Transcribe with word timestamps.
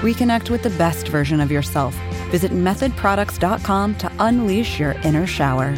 Reconnect 0.00 0.48
with 0.48 0.62
the 0.62 0.70
best 0.70 1.08
version 1.08 1.40
of 1.40 1.50
yourself. 1.50 1.92
Visit 2.30 2.52
methodproducts.com 2.52 3.96
to 3.96 4.12
unleash 4.20 4.78
your 4.78 4.92
inner 5.02 5.26
shower. 5.26 5.74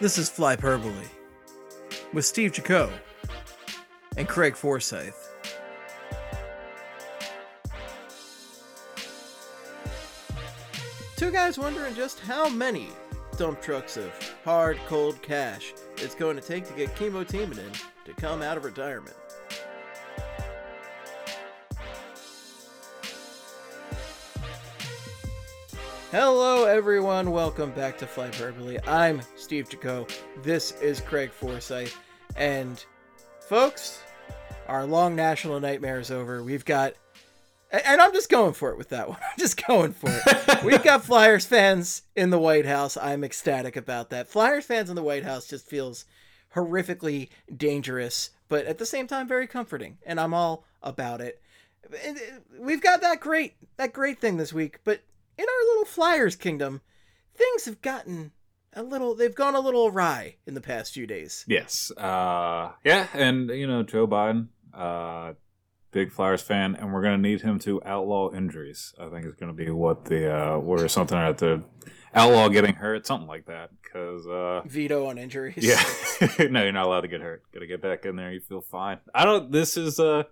This 0.00 0.16
is 0.16 0.30
Flyperbole 0.30 1.08
with 2.12 2.24
Steve 2.24 2.52
Jaco 2.52 2.90
and 4.16 4.28
Craig 4.28 4.54
Forsyth. 4.54 5.27
Two 11.18 11.32
guys 11.32 11.58
wondering 11.58 11.96
just 11.96 12.20
how 12.20 12.48
many 12.48 12.90
dump 13.36 13.60
trucks 13.60 13.96
of 13.96 14.12
hard, 14.44 14.78
cold 14.86 15.20
cash 15.20 15.74
it's 15.96 16.14
going 16.14 16.36
to 16.36 16.40
take 16.40 16.64
to 16.68 16.72
get 16.74 16.94
Kimmo 16.94 17.24
Timonen 17.24 17.76
to 18.04 18.12
come 18.12 18.40
out 18.40 18.56
of 18.56 18.64
retirement. 18.64 19.16
Hello, 26.12 26.66
everyone. 26.66 27.32
Welcome 27.32 27.72
back 27.72 27.98
to 27.98 28.06
Flyperbole. 28.06 28.78
I'm 28.86 29.20
Steve 29.34 29.68
Jaco. 29.68 30.08
This 30.44 30.70
is 30.80 31.00
Craig 31.00 31.32
Forsyth. 31.32 31.98
And, 32.36 32.84
folks, 33.40 34.04
our 34.68 34.86
long 34.86 35.16
national 35.16 35.58
nightmare 35.58 35.98
is 35.98 36.12
over. 36.12 36.44
We've 36.44 36.64
got, 36.64 36.92
and 37.70 38.00
I'm 38.00 38.12
just 38.12 38.30
going 38.30 38.52
for 38.54 38.70
it 38.70 38.78
with 38.78 38.90
that 38.90 39.08
one. 39.08 39.18
I'm 39.22 39.38
just 39.38 39.64
going 39.66 39.92
for 39.92 40.08
it. 40.10 40.62
We've 40.64 40.82
got 40.82 41.04
Flyers 41.04 41.46
fans 41.46 42.02
in 42.16 42.30
the 42.30 42.38
White 42.38 42.66
House. 42.66 42.96
I'm 42.96 43.24
ecstatic 43.24 43.76
about 43.76 44.10
that. 44.10 44.28
Flyers 44.28 44.64
fans 44.64 44.90
in 44.90 44.96
the 44.96 45.02
White 45.02 45.24
House 45.24 45.46
just 45.46 45.66
feels 45.66 46.04
horrifically 46.54 47.28
dangerous, 47.54 48.30
but 48.48 48.64
at 48.66 48.78
the 48.78 48.86
same 48.86 49.06
time, 49.06 49.28
very 49.28 49.46
comforting. 49.46 49.98
And 50.06 50.18
I'm 50.18 50.34
all 50.34 50.64
about 50.82 51.20
it. 51.20 51.42
We've 52.58 52.82
got 52.82 53.00
that 53.02 53.20
great, 53.20 53.54
that 53.76 53.92
great 53.92 54.20
thing 54.20 54.36
this 54.36 54.52
week, 54.52 54.80
but 54.84 55.02
in 55.36 55.44
our 55.44 55.66
little 55.70 55.84
Flyers 55.84 56.36
kingdom, 56.36 56.80
things 57.34 57.64
have 57.66 57.80
gotten 57.80 58.32
a 58.74 58.82
little 58.82 59.14
they've 59.14 59.34
gone 59.34 59.54
a 59.54 59.60
little 59.60 59.86
awry 59.86 60.36
in 60.46 60.54
the 60.54 60.60
past 60.60 60.92
few 60.92 61.06
days. 61.06 61.44
Yes. 61.48 61.90
Uh 61.96 62.72
yeah, 62.84 63.06
and 63.14 63.48
you 63.50 63.66
know, 63.66 63.82
Joe 63.82 64.06
Biden, 64.06 64.48
uh 64.74 65.32
big 65.90 66.12
Flyers 66.12 66.42
fan, 66.42 66.76
and 66.76 66.92
we're 66.92 67.02
gonna 67.02 67.18
need 67.18 67.42
him 67.42 67.58
to 67.60 67.82
outlaw 67.84 68.32
injuries. 68.32 68.94
I 69.00 69.08
think 69.08 69.26
is 69.26 69.34
gonna 69.34 69.52
be 69.52 69.70
what 69.70 70.04
the 70.06 70.34
uh 70.34 70.56
or 70.56 70.88
something 70.88 71.18
at 71.18 71.38
the 71.38 71.62
outlaw 72.14 72.48
getting 72.48 72.74
hurt, 72.74 73.06
something 73.06 73.28
like 73.28 73.46
that. 73.46 73.70
Cause 73.92 74.26
uh 74.26 74.62
veto 74.66 75.06
on 75.06 75.18
injuries. 75.18 75.56
Yeah. 75.58 75.82
no, 76.50 76.62
you're 76.62 76.72
not 76.72 76.86
allowed 76.86 77.02
to 77.02 77.08
get 77.08 77.20
hurt. 77.20 77.42
Gotta 77.52 77.66
get 77.66 77.82
back 77.82 78.04
in 78.04 78.16
there, 78.16 78.32
you 78.32 78.40
feel 78.40 78.60
fine. 78.60 78.98
I 79.14 79.24
don't 79.24 79.50
this 79.50 79.76
is 79.76 79.98
uh 79.98 80.24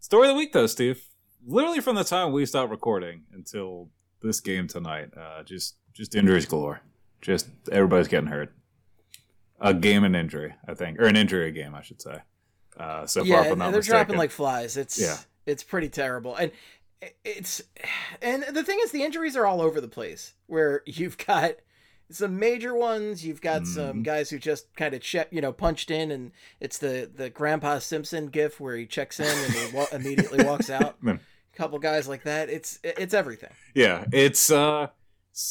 story 0.00 0.28
of 0.28 0.34
the 0.34 0.38
week 0.38 0.52
though, 0.52 0.66
Steve. 0.66 1.04
Literally 1.44 1.80
from 1.80 1.96
the 1.96 2.04
time 2.04 2.32
we 2.32 2.46
stopped 2.46 2.70
recording 2.70 3.24
until 3.32 3.90
this 4.22 4.40
game 4.40 4.68
tonight. 4.68 5.10
Uh, 5.16 5.42
just 5.42 5.76
just 5.92 6.14
injuries 6.14 6.46
galore. 6.46 6.80
Just 7.20 7.48
everybody's 7.70 8.08
getting 8.08 8.28
hurt. 8.30 8.54
A 9.60 9.74
game 9.74 10.02
and 10.02 10.16
injury, 10.16 10.54
I 10.66 10.74
think, 10.74 10.98
or 10.98 11.04
an 11.04 11.16
injury 11.16 11.48
a 11.48 11.52
game, 11.52 11.74
I 11.74 11.82
should 11.82 12.02
say. 12.02 12.22
Uh, 12.76 13.06
so 13.06 13.22
yeah, 13.22 13.42
far, 13.42 13.52
and 13.52 13.60
they're 13.60 13.70
mistaken. 13.70 13.98
dropping 13.98 14.16
like 14.16 14.30
flies. 14.30 14.76
It's 14.76 15.00
yeah. 15.00 15.16
it's 15.46 15.62
pretty 15.62 15.88
terrible, 15.88 16.34
and 16.34 16.52
it's 17.24 17.62
and 18.20 18.44
the 18.44 18.62
thing 18.62 18.78
is, 18.82 18.92
the 18.92 19.02
injuries 19.02 19.36
are 19.36 19.46
all 19.46 19.60
over 19.60 19.80
the 19.80 19.88
place. 19.88 20.34
Where 20.46 20.82
you've 20.86 21.18
got 21.18 21.56
some 22.10 22.38
major 22.38 22.74
ones, 22.74 23.24
you've 23.24 23.40
got 23.40 23.62
mm-hmm. 23.62 23.72
some 23.72 24.02
guys 24.02 24.30
who 24.30 24.38
just 24.38 24.74
kind 24.76 24.94
of 24.94 25.00
check, 25.00 25.28
you 25.30 25.40
know, 25.40 25.52
punched 25.52 25.90
in, 25.90 26.10
and 26.10 26.32
it's 26.60 26.78
the 26.78 27.10
the 27.12 27.30
Grandpa 27.30 27.78
Simpson 27.78 28.28
gif 28.28 28.60
where 28.60 28.76
he 28.76 28.86
checks 28.86 29.20
in 29.20 29.26
and 29.26 29.52
he 29.52 29.76
wa- 29.76 29.86
immediately 29.92 30.44
walks 30.44 30.70
out 30.70 30.96
A 31.02 31.18
couple 31.54 31.78
guys 31.78 32.08
like 32.08 32.22
that. 32.24 32.48
It's 32.48 32.78
it's 32.82 33.14
everything. 33.14 33.50
Yeah, 33.74 34.04
it's 34.12 34.50
uh 34.50 34.88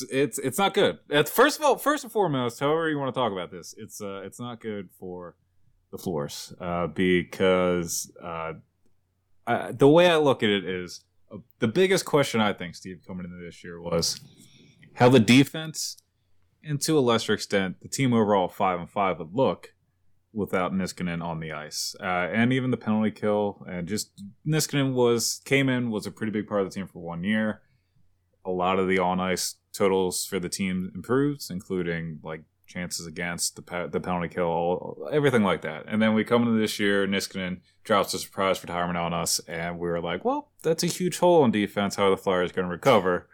it's 0.10 0.38
it's 0.40 0.58
not 0.58 0.74
good. 0.74 1.00
First 1.28 1.60
of 1.60 1.66
all, 1.66 1.78
first 1.78 2.04
and 2.04 2.12
foremost, 2.12 2.60
however 2.60 2.90
you 2.90 2.98
want 2.98 3.14
to 3.14 3.20
talk 3.20 3.32
about 3.32 3.52
this, 3.52 3.76
it's 3.78 4.02
uh 4.02 4.22
it's 4.24 4.40
not 4.40 4.60
good 4.60 4.90
for 5.00 5.36
the 5.92 5.98
floors 5.98 6.54
uh, 6.60 6.88
because 6.88 8.12
uh, 8.24 8.54
I, 9.46 9.72
the 9.72 9.88
way 9.88 10.10
I 10.10 10.18
look 10.18 10.44
at 10.44 10.50
it 10.50 10.66
is 10.66 11.04
uh, 11.32 11.38
the 11.60 11.68
biggest 11.68 12.06
question 12.06 12.42
I 12.42 12.54
think 12.54 12.76
Steve 12.76 13.02
coming 13.06 13.26
into 13.26 13.44
this 13.44 13.64
year 13.64 13.82
was 13.82 14.20
how 14.94 15.10
the 15.10 15.20
defense, 15.20 15.98
and 16.64 16.82
to 16.82 16.98
a 16.98 17.02
lesser 17.02 17.34
extent, 17.34 17.78
the 17.82 17.90
team 17.90 18.14
overall 18.14 18.48
five 18.48 18.80
and 18.80 18.90
five 18.90 19.20
would 19.20 19.34
look 19.34 19.74
without 20.34 20.74
Niskanen 20.74 21.22
on 21.22 21.40
the 21.40 21.52
ice, 21.52 21.96
uh, 22.00 22.30
and 22.32 22.54
even 22.54 22.72
the 22.72 22.78
penalty 22.78 23.12
kill. 23.12 23.66
And 23.68 23.88
just 23.88 24.12
Niskanen 24.48 24.94
was 24.94 25.42
came 25.46 25.70
in 25.70 25.92
was 25.92 26.06
a 26.06 26.12
pretty 26.12 26.32
big 26.32 26.48
part 26.48 26.62
of 26.62 26.70
the 26.70 26.74
team 26.74 26.88
for 26.88 27.00
one 27.00 27.24
year. 27.24 27.62
A 28.46 28.52
lot 28.52 28.80
of 28.80 28.88
the 28.88 29.00
on 29.00 29.20
ice 29.20 29.56
totals 29.74 30.26
for 30.26 30.40
the 30.40 30.50
team 30.50 30.92
improved, 30.96 31.44
including 31.50 32.20
like 32.24 32.42
chances 32.72 33.06
against 33.06 33.56
the 33.56 33.88
the 33.92 34.00
penalty 34.00 34.28
kill, 34.34 34.46
all, 34.46 35.10
everything 35.12 35.44
like 35.44 35.62
that. 35.62 35.86
And 35.88 36.02
then 36.02 36.14
we 36.14 36.24
come 36.24 36.44
into 36.44 36.60
this 36.60 36.80
year, 36.80 37.06
Niskanen 37.06 37.60
drops 37.84 38.14
a 38.14 38.20
surprise 38.20 38.62
retirement 38.64 38.98
on 38.98 39.14
us, 39.14 39.40
and 39.48 39.78
we 39.80 39.88
were 39.90 40.02
like, 40.02 40.24
well, 40.24 40.50
that's 40.64 40.84
a 40.84 40.88
huge 40.88 41.20
hole 41.20 41.44
in 41.46 41.52
defense. 41.52 41.96
How 41.96 42.08
are 42.08 42.10
the 42.12 42.18
Flyers 42.18 42.52
going 42.52 42.68
to 42.68 42.72
recover? 42.72 43.28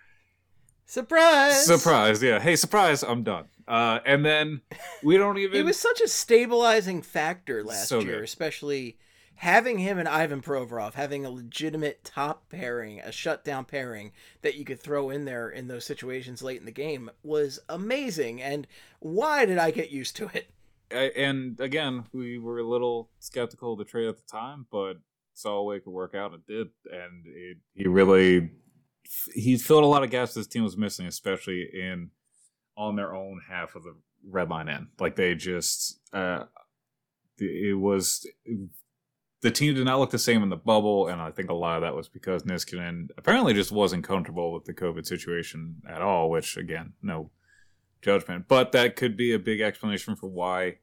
Surprise! 0.86 1.66
Surprise! 1.66 2.24
Yeah. 2.24 2.40
Hey, 2.40 2.56
surprise! 2.56 3.04
I'm 3.04 3.24
done. 3.24 3.46
Uh, 3.68 4.00
and 4.06 4.26
then 4.26 4.62
we 5.04 5.18
don't 5.18 5.38
even. 5.44 5.60
it 5.60 5.66
was 5.66 5.78
such 5.78 6.00
a 6.02 6.08
stabilizing 6.08 7.02
factor 7.02 7.64
last 7.64 7.90
so 7.90 8.00
year, 8.00 8.16
good. 8.16 8.24
especially 8.24 8.98
having 9.38 9.78
him 9.78 10.00
and 10.00 10.08
Ivan 10.08 10.42
Provorov 10.42 10.94
having 10.94 11.26
a 11.26 11.30
legitimate 11.30 12.04
top 12.04 12.50
pairing, 12.50 13.00
a 13.00 13.12
shutdown 13.12 13.66
pairing 13.66 14.12
that 14.42 14.56
you 14.56 14.66
could 14.66 14.80
throw 14.80 15.10
in 15.10 15.26
there 15.26 15.50
in 15.50 15.68
those 15.68 15.86
situations 15.86 16.42
late 16.42 16.60
in 16.60 16.66
the 16.66 16.72
game 16.72 17.10
was 17.24 17.60
amazing. 17.70 18.42
And 18.42 18.68
why 19.00 19.46
did 19.46 19.58
I 19.58 19.72
get 19.72 19.92
used 19.92 20.16
to 20.18 20.30
it? 20.34 20.50
and 20.90 21.60
again, 21.60 22.06
we 22.14 22.40
were 22.40 22.60
a 22.60 22.68
little 22.68 23.10
skeptical 23.20 23.74
of 23.74 23.80
the 23.80 23.86
trade 23.86 24.08
at 24.08 24.16
the 24.16 24.24
time, 24.32 24.66
but 24.72 24.94
saw 25.34 25.58
a 25.58 25.64
way 25.64 25.78
it 25.78 25.84
could 25.84 25.92
work 25.92 26.16
out. 26.16 26.34
It 26.34 26.48
did, 26.48 26.68
and 26.92 27.26
it, 27.26 27.58
he 27.74 27.88
really 27.88 28.52
he 29.34 29.58
filled 29.58 29.84
a 29.84 29.88
lot 29.88 30.04
of 30.04 30.10
gaps 30.10 30.34
this 30.34 30.48
team 30.48 30.64
was 30.64 30.78
missing, 30.78 31.06
especially 31.06 31.68
in 31.74 32.12
on 32.78 32.96
their 32.96 33.14
own 33.14 33.42
half 33.50 33.76
of 33.76 33.84
the 33.84 33.96
red 34.28 34.50
line 34.50 34.70
end. 34.70 34.88
Like 35.00 35.16
they 35.16 35.36
just, 35.36 36.00
uh, 36.14 36.46
it 37.38 37.78
was 37.78 38.26
the 39.42 39.52
team 39.52 39.76
did 39.76 39.86
not 39.86 40.00
look 40.00 40.12
the 40.12 40.20
same 40.20 40.42
in 40.44 40.50
the 40.50 40.58
bubble, 40.58 41.08
and 41.08 41.22
I 41.22 41.32
think 41.32 41.50
a 41.50 41.54
lot 41.54 41.78
of 41.78 41.82
that 41.82 41.96
was 41.96 42.10
because 42.10 42.44
Niskanen 42.44 43.10
apparently 43.18 43.54
just 43.54 43.72
wasn't 43.72 44.04
comfortable 44.04 44.52
with 44.52 44.66
the 44.66 44.74
COVID 44.74 45.06
situation 45.06 45.82
at 45.88 46.02
all. 46.02 46.30
Which 46.30 46.58
again, 46.58 46.94
no 47.02 47.32
judgment, 48.02 48.46
but 48.48 48.72
that 48.72 48.96
could 48.96 49.16
be 49.16 49.34
a 49.34 49.40
big 49.40 49.62
explanation 49.62 50.16
for 50.16 50.28
why 50.28 50.78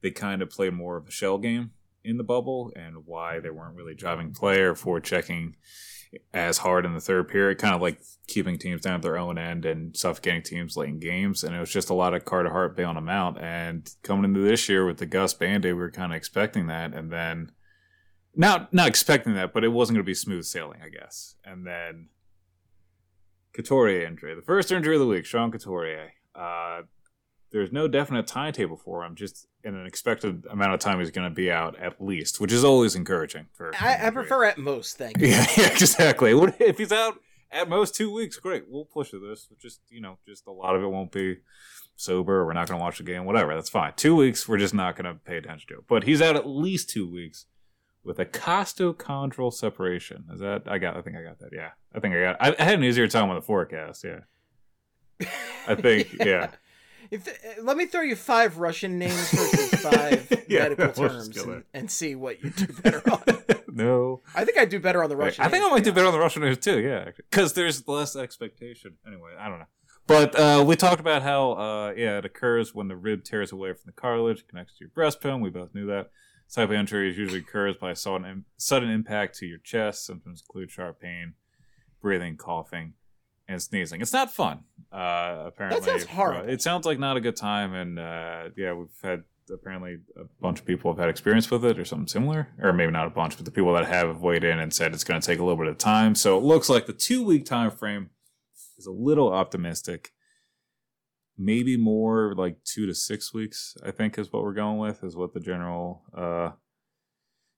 they 0.00 0.10
kind 0.10 0.42
of 0.42 0.50
played 0.50 0.74
more 0.74 0.96
of 0.96 1.08
a 1.08 1.10
shell 1.10 1.38
game 1.38 1.72
in 2.04 2.16
the 2.16 2.24
bubble 2.24 2.72
and 2.76 3.06
why 3.06 3.40
they 3.40 3.50
weren't 3.50 3.76
really 3.76 3.94
driving 3.94 4.32
play 4.32 4.60
or 4.60 4.74
for 4.74 5.00
checking 5.00 5.56
as 6.32 6.58
hard 6.58 6.86
in 6.86 6.94
the 6.94 7.00
third 7.00 7.28
period, 7.28 7.58
kind 7.58 7.74
of 7.74 7.82
like 7.82 8.00
keeping 8.26 8.58
teams 8.58 8.82
down 8.82 8.94
at 8.94 9.02
their 9.02 9.18
own 9.18 9.36
end 9.36 9.66
and 9.66 9.96
suffocating 9.96 10.42
teams 10.42 10.76
late 10.76 10.88
in 10.88 10.98
games. 10.98 11.44
And 11.44 11.54
it 11.54 11.60
was 11.60 11.72
just 11.72 11.90
a 11.90 11.94
lot 11.94 12.14
of 12.14 12.24
Carter 12.24 12.50
Hart 12.50 12.76
bailing 12.76 12.94
them 12.94 13.08
out. 13.08 13.40
And 13.42 13.90
coming 14.02 14.24
into 14.24 14.40
this 14.40 14.68
year 14.68 14.86
with 14.86 14.98
the 14.98 15.06
Gus 15.06 15.34
Band 15.34 15.66
Aid, 15.66 15.74
we 15.74 15.80
were 15.80 15.90
kind 15.90 16.12
of 16.12 16.16
expecting 16.16 16.66
that. 16.68 16.94
And 16.94 17.12
then, 17.12 17.52
not 18.38 18.72
not 18.72 18.88
expecting 18.88 19.34
that, 19.34 19.52
but 19.52 19.64
it 19.64 19.68
wasn't 19.68 19.96
going 19.96 20.04
to 20.04 20.06
be 20.06 20.14
smooth 20.14 20.44
sailing, 20.44 20.80
I 20.82 20.88
guess. 20.88 21.34
And 21.44 21.66
then 21.66 22.08
Couturier 23.52 24.06
injury, 24.06 24.34
the 24.34 24.42
first 24.42 24.72
injury 24.72 24.94
of 24.94 25.00
the 25.00 25.06
week, 25.06 25.26
Sean 25.26 25.50
Couturier. 25.50 26.12
Uh, 26.34 26.82
there's 27.50 27.72
no 27.72 27.88
definite 27.88 28.26
timetable 28.26 28.76
for 28.76 29.04
him. 29.04 29.16
Just 29.16 29.48
in 29.64 29.74
an 29.74 29.86
expected 29.86 30.46
amount 30.50 30.72
of 30.72 30.80
time 30.80 31.00
he's 31.00 31.10
going 31.10 31.28
to 31.28 31.34
be 31.34 31.50
out 31.50 31.76
at 31.80 32.00
least, 32.00 32.40
which 32.40 32.52
is 32.52 32.62
always 32.62 32.94
encouraging. 32.94 33.46
For 33.54 33.74
I, 33.80 34.06
I 34.06 34.10
prefer 34.10 34.44
at 34.44 34.56
most. 34.56 34.96
Thank 34.96 35.18
you. 35.18 35.28
Yeah, 35.28 35.46
yeah 35.56 35.70
exactly. 35.72 36.32
If 36.60 36.78
he's 36.78 36.92
out 36.92 37.18
at 37.50 37.68
most 37.68 37.96
two 37.96 38.12
weeks. 38.12 38.36
Great, 38.36 38.64
we'll 38.68 38.84
push 38.84 39.10
through 39.10 39.28
this. 39.28 39.48
Just 39.60 39.80
you 39.90 40.00
know, 40.00 40.18
just 40.26 40.46
a 40.46 40.52
lot 40.52 40.76
of 40.76 40.82
it 40.84 40.88
won't 40.88 41.10
be 41.10 41.38
sober. 41.96 42.46
We're 42.46 42.52
not 42.52 42.68
going 42.68 42.78
to 42.78 42.84
watch 42.84 42.98
the 42.98 43.04
game. 43.04 43.24
Whatever, 43.24 43.56
that's 43.56 43.70
fine. 43.70 43.94
Two 43.96 44.14
weeks, 44.14 44.48
we're 44.48 44.58
just 44.58 44.74
not 44.74 44.94
going 44.94 45.12
to 45.12 45.18
pay 45.18 45.38
attention 45.38 45.66
to 45.70 45.78
it. 45.78 45.84
But 45.88 46.04
he's 46.04 46.22
out 46.22 46.36
at 46.36 46.46
least 46.46 46.90
two 46.90 47.10
weeks 47.10 47.46
with 48.08 48.18
a 48.18 48.24
costochondral 48.24 49.52
separation. 49.52 50.24
Is 50.32 50.40
that 50.40 50.62
I 50.66 50.78
got? 50.78 50.96
I 50.96 51.02
think 51.02 51.16
I 51.16 51.22
got 51.22 51.38
that. 51.40 51.50
Yeah, 51.52 51.70
I 51.94 52.00
think 52.00 52.14
I 52.14 52.22
got. 52.22 52.36
I, 52.40 52.56
I 52.58 52.64
had 52.64 52.78
an 52.78 52.84
easier 52.84 53.06
time 53.06 53.28
with 53.28 53.38
the 53.38 53.42
forecast. 53.42 54.02
Yeah, 54.02 54.20
I 55.68 55.74
think. 55.80 56.16
yeah. 56.18 56.50
If, 57.10 57.26
uh, 57.28 57.62
let 57.62 57.76
me 57.76 57.86
throw 57.86 58.02
you 58.02 58.16
five 58.16 58.58
Russian 58.58 58.98
names 58.98 59.30
versus 59.30 59.80
five 59.80 60.44
Yeah, 60.48 60.60
medical 60.64 60.92
we'll 60.96 61.10
terms 61.10 61.36
and, 61.36 61.64
and 61.72 61.90
see 61.90 62.14
what 62.14 62.42
you 62.42 62.50
do 62.50 62.66
better 62.66 63.02
on. 63.10 63.22
no. 63.72 64.22
I 64.34 64.44
think 64.44 64.58
I 64.58 64.64
do 64.64 64.80
better 64.80 65.02
on 65.02 65.08
the 65.08 65.16
Russian. 65.16 65.44
I 65.44 65.48
think 65.48 65.64
I 65.64 65.70
might 65.70 65.84
do 65.84 65.92
better 65.92 66.06
on 66.06 66.12
the 66.12 66.18
Russian 66.18 66.42
names 66.42 66.58
too. 66.58 66.80
Yeah, 66.80 67.10
because 67.16 67.52
there's 67.52 67.86
less 67.86 68.16
expectation. 68.16 68.94
Anyway, 69.06 69.30
I 69.38 69.48
don't 69.48 69.58
know. 69.58 69.66
But 70.06 70.38
uh, 70.38 70.64
we 70.66 70.76
talked 70.76 71.00
about 71.00 71.22
how 71.22 71.52
uh, 71.52 71.94
yeah, 71.96 72.18
it 72.18 72.24
occurs 72.24 72.74
when 72.74 72.88
the 72.88 72.96
rib 72.96 73.24
tears 73.24 73.52
away 73.52 73.72
from 73.72 73.82
the 73.86 73.92
cartilage, 73.92 74.46
connects 74.48 74.78
to 74.78 74.84
your 74.84 74.90
breastbone. 74.90 75.40
We 75.40 75.50
both 75.50 75.74
knew 75.74 75.86
that. 75.86 76.10
Type 76.52 76.70
of 76.70 76.74
injury 76.74 77.14
usually 77.14 77.40
occurs 77.40 77.76
by 77.76 77.90
a 77.90 77.96
sudden, 77.96 78.46
sudden 78.56 78.88
impact 78.88 79.36
to 79.38 79.46
your 79.46 79.58
chest. 79.58 80.06
Symptoms 80.06 80.42
include 80.42 80.70
sharp 80.70 81.00
pain, 81.00 81.34
breathing, 82.00 82.36
coughing, 82.38 82.94
and 83.46 83.60
sneezing. 83.62 84.00
It's 84.00 84.14
not 84.14 84.32
fun. 84.32 84.60
Uh, 84.90 85.44
apparently, 85.46 85.82
sounds 85.82 86.04
horrible. 86.06 86.48
It 86.48 86.62
sounds 86.62 86.86
like 86.86 86.98
not 86.98 87.18
a 87.18 87.20
good 87.20 87.36
time, 87.36 87.74
and 87.74 87.98
uh, 87.98 88.48
yeah, 88.56 88.72
we've 88.72 88.88
had 89.02 89.24
apparently 89.50 89.98
a 90.16 90.24
bunch 90.40 90.60
of 90.60 90.66
people 90.66 90.90
have 90.92 90.98
had 90.98 91.08
experience 91.08 91.50
with 91.50 91.64
it 91.64 91.78
or 91.78 91.84
something 91.84 92.06
similar, 92.06 92.48
or 92.62 92.72
maybe 92.72 92.92
not 92.92 93.06
a 93.06 93.10
bunch, 93.10 93.36
but 93.36 93.44
the 93.44 93.50
people 93.50 93.72
that 93.74 93.86
have 93.86 94.08
have 94.08 94.20
weighed 94.20 94.44
in 94.44 94.58
and 94.58 94.72
said 94.72 94.92
it's 94.92 95.04
going 95.04 95.20
to 95.20 95.26
take 95.26 95.38
a 95.38 95.42
little 95.42 95.56
bit 95.56 95.68
of 95.68 95.78
time. 95.78 96.14
So 96.14 96.36
it 96.38 96.44
looks 96.44 96.68
like 96.68 96.86
the 96.86 96.92
two 96.92 97.22
week 97.24 97.44
time 97.44 97.70
frame 97.70 98.10
is 98.78 98.86
a 98.86 98.90
little 98.90 99.32
optimistic. 99.32 100.12
Maybe 101.38 101.76
more 101.76 102.34
like 102.36 102.64
two 102.64 102.86
to 102.86 102.94
six 102.94 103.32
weeks, 103.32 103.76
I 103.84 103.92
think, 103.92 104.18
is 104.18 104.32
what 104.32 104.42
we're 104.42 104.54
going 104.54 104.78
with, 104.78 105.04
is 105.04 105.16
what 105.16 105.34
the 105.34 105.40
general 105.40 106.02
uh, 106.16 106.50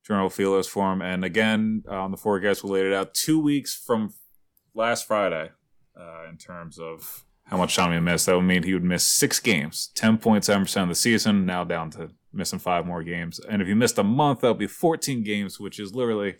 general 0.06 0.31
feel 0.31 0.56
is 0.56 0.67
for 0.67 0.93
him. 0.93 1.03
And 1.03 1.25
again, 1.25 1.85
on 1.88 2.11
the 2.11 2.17
forecast, 2.17 2.62
we 2.62 2.71
laid 2.71 2.87
it 2.87 2.93
out 2.93 3.15
two 3.15 3.41
weeks 3.41 3.75
from 3.75 4.12
last 4.75 5.06
Friday 5.06 5.50
uh, 5.99 6.29
in 6.29 6.37
terms 6.37 6.79
of 6.79 7.25
how 7.44 7.56
much 7.56 7.77
time 7.77 7.93
he 7.93 8.00
missed. 8.00 8.27
That 8.27 8.37
would 8.37 8.43
mean 8.43 8.62
he 8.62 8.75
would 8.75 8.85
miss 8.85 9.05
six 9.05 9.41
games, 9.41 9.91
10.7% 9.97 10.83
of 10.83 10.88
the 10.88 10.94
season, 10.94 11.47
now 11.47 11.65
down 11.65 11.91
to 11.93 12.11
missing 12.33 12.59
five 12.59 12.87
more 12.87 13.03
games. 13.03 13.41
And 13.41 13.61
if 13.61 13.69
he 13.69 13.75
missed 13.75 13.99
a 13.99 14.05
month, 14.05 14.41
that 14.41 14.49
would 14.49 14.59
be 14.59 14.67
14 14.67 15.23
games, 15.23 15.59
which 15.59 15.81
is 15.81 15.94
literally 15.94 16.37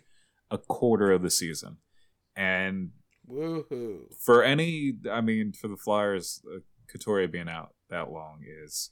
a 0.49 0.57
quarter 0.57 1.11
of 1.11 1.21
the 1.21 1.29
season. 1.29 1.77
And 2.35 2.91
Woohoo! 3.29 4.13
for 4.17 4.43
any, 4.43 4.93
I 5.09 5.21
mean, 5.21 5.51
for 5.51 5.67
the 5.67 5.77
Flyers, 5.77 6.41
uh, 6.95 7.27
being 7.27 7.49
out 7.49 7.73
that 7.89 8.11
long 8.11 8.41
is 8.45 8.91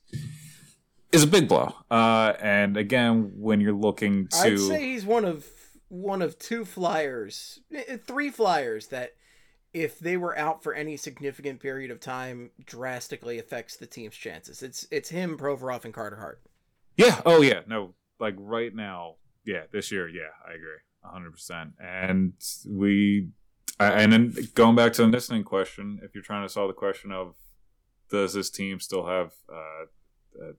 is 1.11 1.23
a 1.23 1.27
big 1.27 1.47
blow. 1.47 1.73
Uh, 1.89 2.33
and 2.39 2.77
again, 2.77 3.31
when 3.35 3.61
you're 3.61 3.73
looking 3.73 4.27
to, 4.27 4.37
I'd 4.37 4.59
say 4.59 4.91
he's 4.91 5.05
one 5.05 5.25
of 5.25 5.45
one 5.87 6.21
of 6.21 6.37
two 6.37 6.65
flyers, 6.65 7.59
eh, 7.73 7.97
three 7.97 8.29
flyers 8.29 8.87
that, 8.87 9.15
if 9.73 9.99
they 9.99 10.17
were 10.17 10.37
out 10.37 10.63
for 10.63 10.73
any 10.73 10.97
significant 10.97 11.59
period 11.59 11.91
of 11.91 11.99
time, 11.99 12.51
drastically 12.65 13.39
affects 13.39 13.77
the 13.77 13.87
team's 13.87 14.15
chances. 14.15 14.61
It's 14.61 14.87
it's 14.91 15.09
him, 15.09 15.37
Provorov, 15.37 15.85
and 15.85 15.93
Carter 15.93 16.17
Hart. 16.17 16.41
Yeah. 16.97 17.21
Oh, 17.25 17.41
yeah. 17.41 17.61
No, 17.67 17.95
like 18.19 18.35
right 18.37 18.73
now. 18.73 19.15
Yeah, 19.45 19.63
this 19.71 19.91
year. 19.91 20.07
Yeah, 20.07 20.29
I 20.47 20.53
agree, 20.53 20.77
hundred 21.01 21.31
percent. 21.31 21.71
And 21.79 22.33
we, 22.67 23.29
and 23.79 24.11
then 24.13 24.35
going 24.53 24.75
back 24.75 24.93
to 24.93 25.03
the 25.03 25.07
listening 25.07 25.43
question, 25.43 25.99
if 26.03 26.13
you're 26.13 26.21
trying 26.21 26.45
to 26.45 26.49
solve 26.49 26.67
the 26.67 26.73
question 26.73 27.11
of 27.11 27.33
does 28.09 28.33
this 28.33 28.49
team 28.49 28.79
still 28.79 29.05
have 29.05 29.33
uh, 29.51 30.43
uh, 30.43 30.51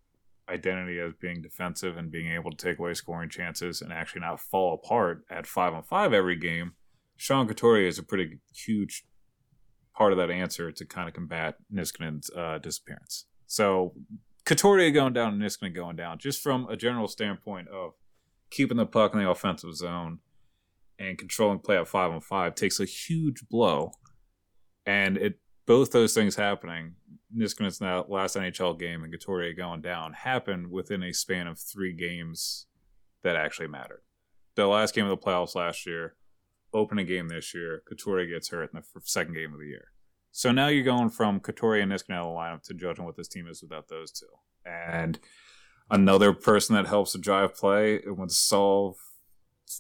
identity 0.49 0.99
as 0.99 1.13
being 1.21 1.43
defensive 1.43 1.97
and 1.97 2.11
being 2.11 2.33
able 2.33 2.51
to 2.51 2.57
take 2.57 2.79
away 2.79 2.95
scoring 2.95 3.29
chances 3.29 3.81
and 3.81 3.93
actually 3.93 4.21
not 4.21 4.41
fall 4.41 4.75
apart 4.75 5.25
at 5.31 5.47
five 5.47 5.73
on 5.75 5.83
five 5.83 6.13
every 6.13 6.37
game, 6.37 6.73
Sean 7.17 7.47
Couturier 7.47 7.87
is 7.87 7.99
a 7.99 8.03
pretty 8.03 8.39
huge 8.55 9.05
part 9.95 10.13
of 10.13 10.19
that 10.19 10.31
answer 10.31 10.73
to 10.73 10.87
kind 10.87 11.09
of 11.09 11.15
combat 11.15 11.57
Niskanen's 11.73 12.31
uh, 12.31 12.59
disappearance. 12.59 13.27
So 13.47 13.95
Couturier 14.45 14.91
going 14.91 15.13
down 15.13 15.35
and 15.35 15.43
Niskanen 15.43 15.75
going 15.75 15.97
down, 15.97 16.19
just 16.19 16.43
from 16.43 16.67
a 16.69 16.77
general 16.77 17.09
standpoint 17.09 17.69
of 17.69 17.93
keeping 18.51 18.77
the 18.77 18.87
puck 18.87 19.13
in 19.13 19.21
the 19.21 19.29
offensive 19.29 19.75
zone 19.75 20.21
and 20.99 21.19
controlling 21.19 21.59
play 21.59 21.77
at 21.77 21.89
five 21.89 22.11
on 22.11 22.21
five 22.21 22.55
takes 22.55 22.81
a 22.81 22.85
huge 22.85 23.47
blow. 23.49 23.93
And 24.87 25.17
it 25.17 25.39
both 25.67 25.93
those 25.93 26.15
things 26.15 26.37
happening, 26.37 26.95
Niskanen's 27.37 27.81
last 27.81 28.37
NHL 28.37 28.79
game 28.79 29.03
and 29.03 29.13
Couturier 29.13 29.53
going 29.53 29.81
down, 29.81 30.13
happened 30.13 30.71
within 30.71 31.03
a 31.03 31.13
span 31.13 31.47
of 31.47 31.59
three 31.59 31.93
games 31.93 32.67
that 33.23 33.37
actually 33.37 33.69
mattered. 33.69 34.03
The 34.55 34.67
last 34.67 34.95
game 34.95 35.07
of 35.07 35.11
the 35.11 35.25
playoffs 35.25 35.55
last 35.55 35.87
year, 35.87 36.17
opening 36.73 37.07
game 37.07 37.29
this 37.29 37.55
year, 37.55 37.83
Couturier 37.87 38.27
gets 38.27 38.51
hurt 38.51 38.73
in 38.73 38.81
the 38.81 39.01
second 39.05 39.35
game 39.35 39.53
of 39.53 39.61
the 39.61 39.67
year. 39.67 39.93
So 40.33 40.53
now 40.53 40.69
you're 40.69 40.85
going 40.85 41.11
from 41.11 41.41
Couturier 41.41 41.83
and 41.83 41.93
Niskanen 41.93 42.17
out 42.17 42.29
of 42.29 42.35
the 42.35 42.39
lineup 42.39 42.63
to 42.65 42.75
judging 42.75 43.05
what 43.05 43.17
this 43.17 43.29
team 43.29 43.49
is 43.49 43.63
without 43.63 43.89
those 43.89 44.13
two. 44.13 44.27
And 44.65 45.19
another 45.91 46.33
person 46.33 46.77
that 46.77 46.87
helps 46.87 47.13
to 47.13 47.19
drive 47.19 47.57
play 47.57 48.01
and 48.03 48.17
would 48.19 48.31
solve 48.31 48.97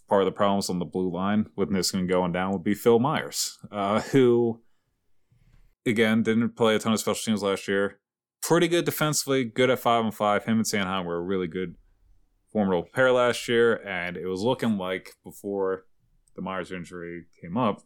part 0.09 0.23
of 0.23 0.27
the 0.27 0.33
problems 0.33 0.71
on 0.71 0.79
the 0.79 0.85
blue 0.85 1.11
line 1.11 1.51
with 1.57 1.71
Niskanen 1.71 2.09
going 2.09 2.33
down 2.33 2.53
would 2.53 2.65
be 2.65 2.75
Phil 2.75 2.99
Myers, 2.99 3.59
uh, 3.71 4.01
who 4.01 4.61
again 5.91 6.23
didn't 6.23 6.57
play 6.57 6.75
a 6.75 6.79
ton 6.79 6.93
of 6.93 7.01
special 7.01 7.23
teams 7.23 7.43
last 7.43 7.69
year. 7.69 7.99
Pretty 8.43 8.69
good 8.69 8.85
defensively, 8.85 9.45
good 9.45 9.71
at 9.71 9.79
five 9.79 10.05
and 10.05 10.15
five. 10.15 10.45
Him 10.45 10.57
and 10.57 10.65
Sanheim 10.65 11.05
were 11.05 11.17
a 11.17 11.23
really 11.23 11.47
good 11.47 11.77
formidable 12.51 12.89
pair 12.93 13.13
last 13.13 13.47
year, 13.49 13.77
and 13.87 14.17
it 14.17 14.27
was 14.27 14.41
looking 14.41 14.79
like 14.79 15.15
before 15.23 15.85
the 16.35 16.43
Myers 16.43 16.73
injury 16.73 17.27
came 17.41 17.57
up, 17.57 17.83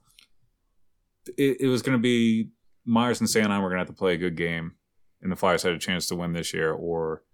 it, 1.36 1.60
it 1.60 1.68
was 1.68 1.82
going 1.82 1.98
to 1.98 2.02
be 2.02 2.50
Myers 2.84 3.20
and 3.20 3.28
Sanheim 3.28 3.62
were 3.62 3.68
going 3.68 3.78
to 3.78 3.86
have 3.86 3.88
to 3.88 3.92
play 3.92 4.14
a 4.14 4.18
good 4.18 4.36
game, 4.36 4.74
and 5.20 5.32
the 5.32 5.36
Flyers 5.36 5.62
had 5.62 5.72
a 5.72 5.78
chance 5.78 6.06
to 6.08 6.16
win 6.16 6.32
this 6.32 6.54
year, 6.54 6.72
or 6.72 7.24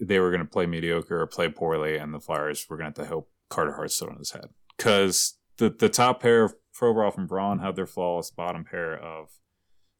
they 0.00 0.18
were 0.18 0.30
going 0.30 0.42
to 0.42 0.50
play 0.50 0.66
mediocre 0.66 1.20
or 1.20 1.26
play 1.26 1.48
poorly, 1.48 1.96
and 1.96 2.12
the 2.12 2.20
Flyers 2.20 2.66
were 2.68 2.76
going 2.76 2.92
to 2.92 3.00
have 3.00 3.06
to 3.06 3.08
help 3.08 3.30
Carter 3.48 3.72
Hart 3.72 3.90
stood 3.90 4.10
on 4.10 4.18
his 4.18 4.32
head 4.32 4.48
because 4.76 5.38
the 5.56 5.70
the 5.70 5.88
top 5.88 6.20
pair 6.22 6.44
of 6.44 6.54
Provorov 6.74 7.16
and 7.16 7.28
Braun 7.28 7.58
had 7.58 7.76
their 7.76 7.86
flawless 7.86 8.30
bottom 8.30 8.64
pair 8.64 8.96
of 8.96 9.28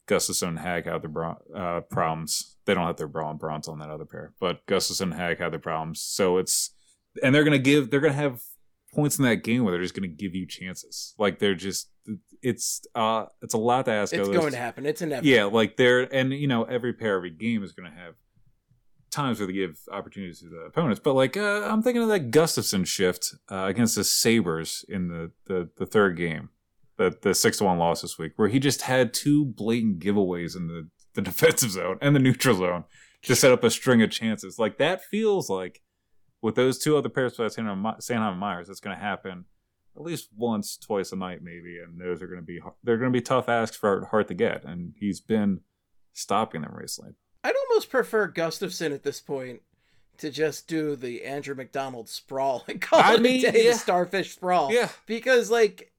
Gustafsson 0.08 0.48
and 0.48 0.58
Hag 0.58 0.86
had 0.86 1.02
their 1.02 1.36
uh, 1.54 1.80
problems. 1.82 2.56
They 2.64 2.74
don't 2.74 2.86
have 2.86 2.96
their 2.96 3.08
Browns 3.08 3.68
on 3.68 3.78
that 3.78 3.90
other 3.90 4.04
pair, 4.04 4.32
but 4.40 4.66
Gustafsson 4.66 5.02
and 5.02 5.14
Hag 5.14 5.38
had 5.38 5.52
their 5.52 5.60
problems. 5.60 6.00
So 6.00 6.38
it's 6.38 6.74
and 7.22 7.34
they're 7.34 7.44
gonna 7.44 7.58
give 7.58 7.90
they're 7.90 8.00
gonna 8.00 8.14
have 8.14 8.40
points 8.94 9.18
in 9.18 9.24
that 9.24 9.36
game 9.44 9.64
where 9.64 9.72
they're 9.72 9.82
just 9.82 9.94
gonna 9.94 10.08
give 10.08 10.34
you 10.34 10.46
chances. 10.46 11.14
Like 11.18 11.38
they're 11.38 11.54
just 11.54 11.90
it's 12.42 12.82
uh 12.94 13.26
it's 13.42 13.54
a 13.54 13.58
lot 13.58 13.84
to 13.86 13.92
ask. 13.92 14.12
It's 14.12 14.28
going 14.28 14.52
to 14.52 14.58
happen. 14.58 14.86
It's 14.86 15.02
inevitable. 15.02 15.28
yeah, 15.28 15.44
like 15.44 15.76
they're 15.76 16.02
and 16.14 16.32
you 16.32 16.46
know 16.46 16.64
every 16.64 16.92
pair, 16.92 17.16
every 17.16 17.30
game 17.30 17.62
is 17.62 17.72
going 17.72 17.90
to 17.90 17.96
have 17.96 18.14
times 19.10 19.40
where 19.40 19.46
they 19.46 19.52
give 19.52 19.78
opportunities 19.90 20.40
to 20.40 20.48
the 20.48 20.60
opponents. 20.60 21.00
But 21.02 21.14
like 21.14 21.36
uh, 21.36 21.62
I'm 21.68 21.82
thinking 21.82 22.02
of 22.02 22.08
that 22.08 22.30
Gustafsson 22.30 22.86
shift 22.86 23.34
uh, 23.50 23.64
against 23.64 23.96
the 23.96 24.04
Sabres 24.04 24.84
in 24.88 25.08
the 25.08 25.32
the, 25.46 25.68
the 25.76 25.86
third 25.86 26.16
game, 26.16 26.50
the 26.98 27.16
the 27.22 27.34
six 27.34 27.58
to 27.58 27.64
one 27.64 27.78
loss 27.78 28.02
this 28.02 28.18
week, 28.18 28.32
where 28.36 28.48
he 28.48 28.58
just 28.58 28.82
had 28.82 29.14
two 29.14 29.44
blatant 29.44 30.00
giveaways 30.00 30.54
in 30.54 30.66
the 30.66 30.88
the 31.14 31.22
defensive 31.30 31.70
zone 31.70 31.98
and 32.00 32.14
the 32.14 32.20
neutral 32.20 32.56
zone 32.56 32.84
to 33.22 33.34
set 33.34 33.52
up 33.52 33.64
a 33.64 33.70
string 33.70 34.02
of 34.02 34.10
chances. 34.10 34.58
Like 34.58 34.78
that 34.78 35.02
feels 35.02 35.48
like 35.48 35.80
with 36.42 36.54
those 36.54 36.78
two 36.78 36.96
other 36.96 37.08
pairs, 37.08 37.32
besides 37.32 37.56
Sanheim 37.56 38.30
and 38.30 38.38
Myers, 38.38 38.68
it's 38.68 38.80
going 38.80 38.96
to 38.96 39.02
happen 39.02 39.46
at 39.96 40.02
least 40.02 40.28
once, 40.36 40.76
twice 40.76 41.10
a 41.10 41.16
night, 41.16 41.40
maybe. 41.42 41.78
And 41.78 42.00
those 42.00 42.22
are 42.22 42.28
going 42.28 42.40
to 42.40 42.46
be 42.46 42.60
they're 42.84 42.98
going 42.98 43.12
to 43.12 43.16
be 43.16 43.22
tough 43.22 43.48
asks 43.48 43.76
for 43.76 44.06
Hart 44.06 44.28
to 44.28 44.34
get, 44.34 44.64
and 44.64 44.94
he's 44.98 45.20
been 45.20 45.60
stopping 46.12 46.62
them 46.62 46.74
recently. 46.74 47.12
I'd 47.44 47.54
almost 47.68 47.90
prefer 47.90 48.30
Gustafsson 48.30 48.92
at 48.92 49.02
this 49.02 49.20
point 49.20 49.62
to 50.18 50.30
just 50.30 50.66
do 50.66 50.96
the 50.96 51.24
Andrew 51.24 51.54
McDonald 51.54 52.08
sprawl 52.08 52.64
and 52.68 52.80
call 52.80 53.00
I 53.00 53.14
it 53.14 53.22
mean, 53.22 53.44
a 53.46 53.52
day, 53.52 53.64
yeah. 53.64 53.72
the 53.72 53.78
starfish 53.78 54.32
sprawl. 54.32 54.72
Yeah. 54.72 54.88
Because 55.06 55.50
like 55.50 55.92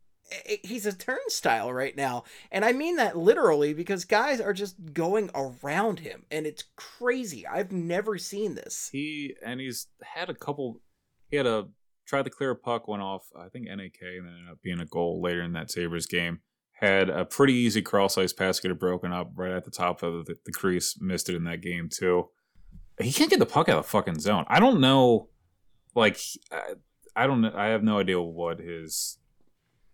he's 0.64 0.86
a 0.86 0.94
turnstile 0.94 1.72
right 1.72 1.96
now, 1.96 2.24
and 2.52 2.64
I 2.66 2.74
mean 2.74 2.96
that 2.98 3.18
literally 3.18 3.74
because 3.74 4.06
guys 4.06 4.40
are 4.42 4.54
just 4.54 4.94
going 4.94 5.30
around 5.34 6.00
him, 6.00 6.26
and 6.32 6.46
it's 6.46 6.64
crazy. 6.76 7.46
I've 7.48 7.72
never 7.72 8.18
seen 8.18 8.56
this. 8.56 8.90
He 8.92 9.36
and 9.46 9.60
he's 9.60 9.88
had 10.04 10.30
a 10.30 10.34
couple. 10.34 10.82
He 11.30 11.38
had 11.38 11.46
a 11.46 11.68
try 12.10 12.24
to 12.24 12.30
clear 12.30 12.52
a 12.52 12.56
puck, 12.56 12.88
went 12.88 13.04
off. 13.04 13.28
I 13.40 13.50
think 13.50 13.66
NAK, 13.66 14.02
and 14.02 14.26
then 14.26 14.34
ended 14.34 14.52
up 14.52 14.62
being 14.64 14.80
a 14.80 14.86
goal 14.86 15.22
later 15.22 15.44
in 15.44 15.54
that 15.54 15.72
Sabres 15.72 16.08
game. 16.08 16.40
Had 16.74 17.10
a 17.10 17.26
pretty 17.26 17.54
easy 17.54 17.82
cross 17.82 18.18
ice 18.18 18.34
pass 18.34 18.60
get 18.60 18.72
it 18.72 18.80
broken 18.80 19.12
up 19.12 19.32
right 19.36 19.52
at 19.52 19.66
the 19.66 19.72
top 19.72 20.02
of 20.02 20.26
the, 20.26 20.36
the 20.46 20.52
crease. 20.52 20.98
Missed 21.00 21.30
it 21.30 21.36
in 21.36 21.44
that 21.44 21.62
game 21.62 21.90
too. 21.92 22.30
He 23.00 23.12
can't 23.12 23.30
get 23.30 23.40
the 23.40 23.46
puck 23.46 23.70
out 23.70 23.78
of 23.78 23.86
the 23.86 23.90
fucking 23.90 24.20
zone. 24.20 24.46
I 24.48 24.60
don't 24.60 24.82
know. 24.82 25.30
Like 25.96 26.20
I, 26.52 26.74
I 27.16 27.28
don't. 27.28 27.46
I 27.46 27.68
have 27.68 27.84
no 27.84 28.00
idea 28.00 28.20
what 28.20 28.60
his 28.60 29.19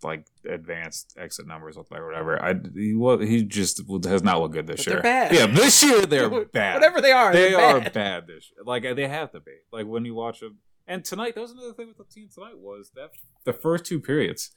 like 0.03 0.25
advanced 0.49 1.15
exit 1.17 1.47
numbers 1.47 1.77
look 1.77 1.89
like 1.91 1.99
or 2.01 2.07
whatever. 2.07 2.41
I 2.43 2.55
he 2.75 2.95
well, 2.95 3.17
he 3.19 3.43
just 3.43 3.81
has 4.05 4.23
not 4.23 4.39
looked 4.41 4.53
good 4.53 4.67
this 4.67 4.85
But 4.85 4.91
year. 4.93 5.01
bad. 5.01 5.31
Yeah, 5.33 5.45
this 5.47 5.83
year 5.83 6.05
they're 6.05 6.45
bad. 6.53 6.75
Whatever 6.75 7.01
they 7.01 7.11
are, 7.11 7.33
they 7.33 7.53
are 7.53 7.79
bad. 7.81 7.93
bad 7.93 8.27
this 8.27 8.51
year. 8.51 8.63
Like 8.65 8.83
they 8.95 9.07
have 9.07 9.31
to 9.31 9.39
be. 9.39 9.55
Like 9.71 9.87
when 9.87 10.05
you 10.05 10.13
watch 10.15 10.39
them. 10.41 10.59
And 10.87 11.03
tonight, 11.03 11.33
that 11.33 11.41
was 11.41 11.51
another 11.51 11.73
thing 11.73 11.87
with 11.87 11.97
the 11.97 12.03
team 12.03 12.27
tonight 12.31 12.59
was 12.59 12.91
that 12.93 13.09
the 13.43 13.53
first 13.53 13.85
two 13.85 13.99
periods 13.99 14.51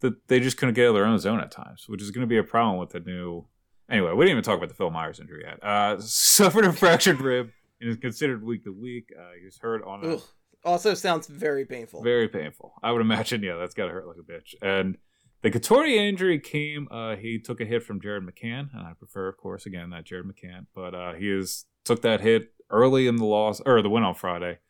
that 0.00 0.26
they 0.28 0.40
just 0.40 0.56
couldn't 0.56 0.74
get 0.74 0.84
out 0.86 0.88
of 0.88 0.94
their 0.94 1.04
own 1.04 1.18
zone 1.18 1.40
at 1.40 1.50
times, 1.50 1.84
which 1.88 2.00
is 2.00 2.10
going 2.10 2.22
to 2.22 2.26
be 2.26 2.38
a 2.38 2.42
problem 2.42 2.78
with 2.78 2.90
the 2.90 3.00
new. 3.00 3.46
Anyway, 3.90 4.12
we 4.12 4.24
didn't 4.24 4.32
even 4.38 4.44
talk 4.44 4.56
about 4.56 4.70
the 4.70 4.74
Phil 4.74 4.90
Myers 4.90 5.20
injury 5.20 5.42
yet. 5.46 5.62
Uh, 5.62 5.96
suffered 6.00 6.64
a 6.64 6.72
fractured 6.72 7.20
rib 7.20 7.50
and 7.80 7.90
is 7.90 7.96
considered 7.98 8.42
week 8.42 8.64
to 8.64 8.72
week. 8.72 9.12
Uh, 9.18 9.32
he 9.38 9.44
was 9.44 9.58
hurt 9.58 9.84
on 9.84 10.02
a 10.04 10.14
Ugh. 10.14 10.22
Also 10.64 10.94
sounds 10.94 11.26
very 11.26 11.64
painful. 11.64 12.02
very 12.02 12.28
painful. 12.28 12.74
I 12.82 12.92
would 12.92 13.00
imagine, 13.00 13.42
yeah, 13.42 13.56
that's 13.56 13.74
got 13.74 13.86
to 13.86 13.92
hurt 13.92 14.06
like 14.06 14.16
a 14.18 14.32
bitch. 14.32 14.54
And 14.62 14.96
the 15.42 15.50
Couturier 15.50 16.02
injury 16.02 16.38
came. 16.38 16.86
Uh, 16.90 17.16
he 17.16 17.38
took 17.40 17.60
a 17.60 17.64
hit 17.64 17.82
from 17.82 18.00
Jared 18.00 18.22
McCann, 18.24 18.68
and 18.72 18.86
I 18.86 18.92
prefer, 18.96 19.28
of 19.28 19.36
course, 19.36 19.66
again 19.66 19.90
that 19.90 20.04
Jared 20.04 20.26
McCann. 20.26 20.66
But 20.74 20.94
uh, 20.94 21.14
he 21.14 21.30
is 21.30 21.66
took 21.84 22.02
that 22.02 22.20
hit 22.20 22.52
early 22.70 23.08
in 23.08 23.16
the 23.16 23.24
loss 23.24 23.60
or 23.66 23.82
the 23.82 23.90
win 23.90 24.04
on 24.04 24.14
Friday, 24.14 24.60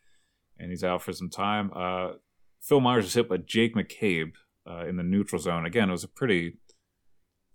and 0.57 0.71
he's 0.71 0.83
out 0.83 1.03
for 1.03 1.13
some 1.13 1.29
time. 1.29 1.71
Uh, 1.75 2.13
Phil 2.59 2.81
Myers 2.81 3.05
was 3.05 3.13
hit 3.13 3.29
by 3.29 3.37
Jake 3.37 3.75
McCabe 3.75 4.31
uh, 4.67 4.85
in 4.87 4.95
the 4.95 5.03
neutral 5.03 5.39
zone. 5.39 5.65
Again, 5.65 5.89
it 5.89 5.93
was 5.93 6.03
a 6.03 6.07
pretty 6.07 6.57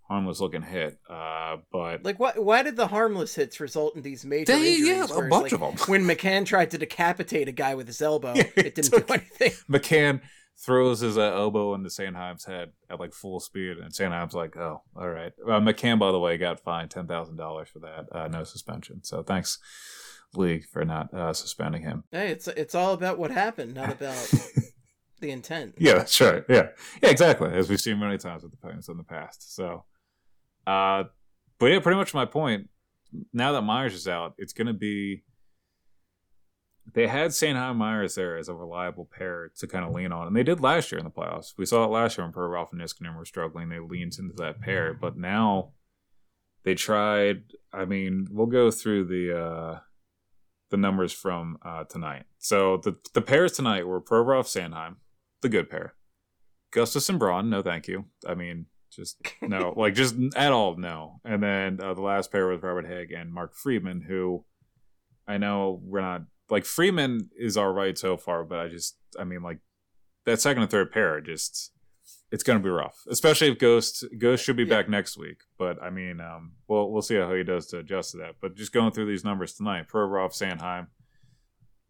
harmless 0.09 0.41
looking 0.41 0.63
hit, 0.63 0.99
uh, 1.11 1.59
but 1.71 2.03
Like, 2.05 2.19
why, 2.19 2.33
why 2.37 2.63
did 2.63 2.77
the 2.77 2.87
harmless 2.87 3.35
hits 3.35 3.61
result 3.61 3.95
in 3.97 4.03
these 4.03 4.25
major 4.25 4.53
They- 4.53 4.75
injuries? 4.77 4.89
yeah, 4.89 5.05
a 5.05 5.29
bunch 5.29 5.53
like, 5.53 5.61
them. 5.61 5.75
When 5.87 6.05
McCann 6.05 6.47
tried 6.47 6.71
to 6.73 6.79
decapitate 6.79 7.47
a 7.49 7.53
guy 7.53 7.75
with 7.75 7.87
his 7.87 8.01
elbow, 8.01 8.33
Yeah, 8.37 8.45
it 8.57 8.75
didn't 8.75 8.91
do 9.07 9.13
anything. 9.13 9.53
McCann 9.71 10.21
throws 10.61 11.01
his 11.01 11.17
uh, 11.17 11.33
elbow 11.35 11.75
into 11.75 11.89
Sanheim's 11.89 12.45
head 12.45 12.73
at 12.91 12.99
like 12.99 13.13
full 13.13 13.39
speed, 13.39 13.77
and 13.79 13.93
Sanheim's 13.93 14.35
like, 14.35 14.57
"Oh, 14.57 14.83
all 14.97 15.09
right." 15.09 15.33
Uh, 15.47 15.61
McCann, 15.61 15.99
by 16.01 16.11
the 16.11 16.19
way, 16.19 16.37
got 16.37 16.59
fined 16.59 16.91
ten 16.91 17.07
thousand 17.07 17.37
dollars 17.37 17.69
for 17.69 17.79
that, 17.81 18.07
uh, 18.11 18.27
no 18.29 18.43
suspension. 18.45 19.05
So 19.05 19.23
thanks, 19.23 19.59
league, 20.35 20.65
for 20.65 20.85
not 20.85 21.15
uh, 21.15 21.33
suspending 21.33 21.83
him. 21.83 22.03
Hey, 22.11 22.31
it's 22.33 22.49
it's 22.49 22.75
all 22.75 22.93
about 22.93 23.19
what 23.19 23.31
happened, 23.31 23.75
not 23.75 23.93
about 23.93 24.17
the 25.21 25.31
intent. 25.31 25.75
Yeah, 25.79 25.95
that's 25.95 26.21
right. 26.21 26.43
Yeah, 26.49 26.69
yeah, 27.03 27.11
exactly. 27.11 27.51
As 27.53 27.69
we've 27.69 27.81
seen 27.81 28.01
many 28.01 28.19
times 28.19 28.43
with 28.43 28.51
the 28.51 28.59
Penguins 28.59 28.89
in 28.89 28.97
the 28.97 29.05
past. 29.05 29.55
So, 29.55 29.85
uh, 30.69 31.05
but 31.59 31.67
yeah, 31.67 31.81
pretty 31.81 31.97
much 31.97 32.13
my 32.13 32.27
point. 32.27 32.69
Now 33.33 33.53
that 33.53 33.63
Myers 33.63 33.95
is 33.95 34.07
out, 34.07 34.35
it's 34.37 34.53
going 34.53 34.67
to 34.67 34.75
be. 34.75 35.25
They 36.93 37.07
had 37.07 37.31
Sanheim 37.31 37.77
Myers 37.77 38.15
there 38.15 38.37
as 38.37 38.49
a 38.49 38.55
reliable 38.55 39.07
pair 39.07 39.51
to 39.59 39.67
kind 39.67 39.85
of 39.85 39.93
lean 39.93 40.13
on, 40.13 40.27
and 40.27 40.37
they 40.37 40.43
did 40.43 40.61
last 40.61 40.93
year 40.93 40.99
in 40.99 41.05
the 41.05 41.11
playoffs. 41.11 41.55
We 41.57 41.67
saw 41.67 41.85
it 41.85 41.91
last 41.91 42.17
year 42.17 42.27
when 42.27 42.33
Provorov 42.33 42.73
and 42.73 42.81
Niskanen 42.81 43.17
were 43.17 43.25
struggling. 43.25 43.69
They 43.69 43.79
leaned 43.79 44.19
into 44.19 44.35
that 44.37 44.61
pair, 44.61 44.93
but 44.93 45.17
now 45.17 45.73
they 46.65 46.75
tried. 46.75 47.45
I 47.73 47.87
mean, 47.87 48.27
we'll 48.31 48.47
go 48.47 48.71
through 48.71 49.05
the 49.07 49.39
uh, 49.39 49.79
the 50.71 50.77
numbers 50.77 51.13
from 51.15 51.59
uh, 51.63 51.85
tonight. 51.85 52.25
So 52.39 52.77
the 52.77 52.97
the 53.15 53.23
pairs 53.23 53.53
tonight 53.53 53.87
were 53.87 54.03
Provorov 54.03 54.45
Sanheim, 54.45 54.97
the 55.41 55.49
good 55.49 55.71
pair. 55.71 55.95
Gustus 56.73 57.09
and 57.09 57.19
Braun, 57.19 57.49
no 57.49 57.63
thank 57.63 57.89
you. 57.89 58.05
I 58.27 58.35
mean, 58.35 58.67
just 58.91 59.21
no, 59.43 59.75
like 59.77 59.95
just 59.95 60.15
at 60.37 60.53
all, 60.53 60.77
no. 60.77 61.21
And 61.25 61.43
then 61.43 61.81
uh, 61.81 61.95
the 61.95 62.01
last 62.03 62.31
pair 62.33 62.47
was 62.47 62.63
Robert 62.63 62.87
Hagg 62.87 63.13
and 63.13 63.33
Mark 63.33 63.55
Friedman, 63.55 64.03
who 64.03 64.45
I 65.27 65.39
know 65.39 65.81
we're 65.85 66.01
not 66.01 66.23
like 66.51 66.65
Friedman 66.65 67.31
is 67.37 67.57
all 67.57 67.73
right 67.73 67.97
so 67.99 68.17
far, 68.17 68.45
but 68.45 68.59
I 68.59 68.69
just, 68.69 68.97
I 69.19 69.25
mean, 69.25 69.43
like 69.43 69.59
that 70.25 70.41
second 70.41 70.63
and 70.63 70.71
third 70.71 70.91
pair, 70.91 71.21
just 71.21 71.73
it's 72.31 72.43
going 72.43 72.59
to 72.59 72.63
be 72.63 72.71
rough, 72.71 72.97
especially 73.11 73.49
if 73.51 73.59
Ghost 73.59 74.05
Ghost 74.19 74.45
should 74.45 74.57
be 74.57 74.65
Yeah. 74.65 74.77
back 74.77 74.89
next 74.89 75.17
week. 75.19 75.39
But 75.59 75.83
I 75.83 75.91
mean, 75.91 76.21
um, 76.21 76.53
we'll 76.67 76.91
we'll 76.91 77.03
see 77.03 77.17
how 77.17 77.33
he 77.35 77.43
does 77.45 77.67
to 77.69 77.79
adjust 77.79 78.13
to 78.13 78.19
that. 78.19 78.37
But 78.41 78.55
just 78.57 78.73
going 78.73 78.93
through 78.93 79.07
these 79.07 79.25
numbers 79.25 79.55
tonight, 79.55 79.89
Provorov 79.89 80.33
Sanheim 80.33 80.89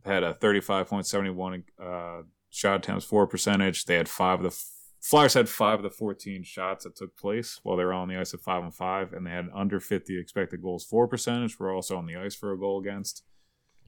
had 0.05 0.23
a 0.23 0.35
thirty-five 0.35 0.89
point 0.89 1.07
seventy-one 1.07 1.65
uh, 1.83 2.23
shot 2.51 2.77
attempts, 2.77 3.05
for 3.05 3.27
percentage. 3.27 3.85
They 3.85 3.97
had 3.97 4.09
five 4.09 4.45
of 4.45 4.53
the 4.53 4.59
Flyers 5.01 5.35
had 5.35 5.49
five 5.49 5.79
of 5.79 5.83
the 5.85 5.91
fourteen 5.91 6.43
shots 6.43 6.85
that 6.85 6.97
took 6.97 7.17
place 7.17 7.61
while 7.63 7.77
they 7.77 7.85
were 7.85 7.93
on 7.93 8.09
the 8.09 8.17
ice 8.17 8.35
at 8.35 8.41
five 8.41 8.63
and 8.63 8.75
five, 8.75 9.13
and 9.13 9.27
they 9.27 9.31
had 9.31 9.45
an 9.45 9.53
under 9.55 9.81
fifty 9.81 10.19
expected 10.19 10.63
goals 10.63 10.85
for 10.85 11.07
percentage. 11.07 11.59
We're 11.59 11.75
also 11.75 11.97
on 11.97 12.07
the 12.07 12.17
ice 12.17 12.35
for 12.35 12.53
a 12.53 12.59
goal 12.59 12.81
against. 12.81 13.23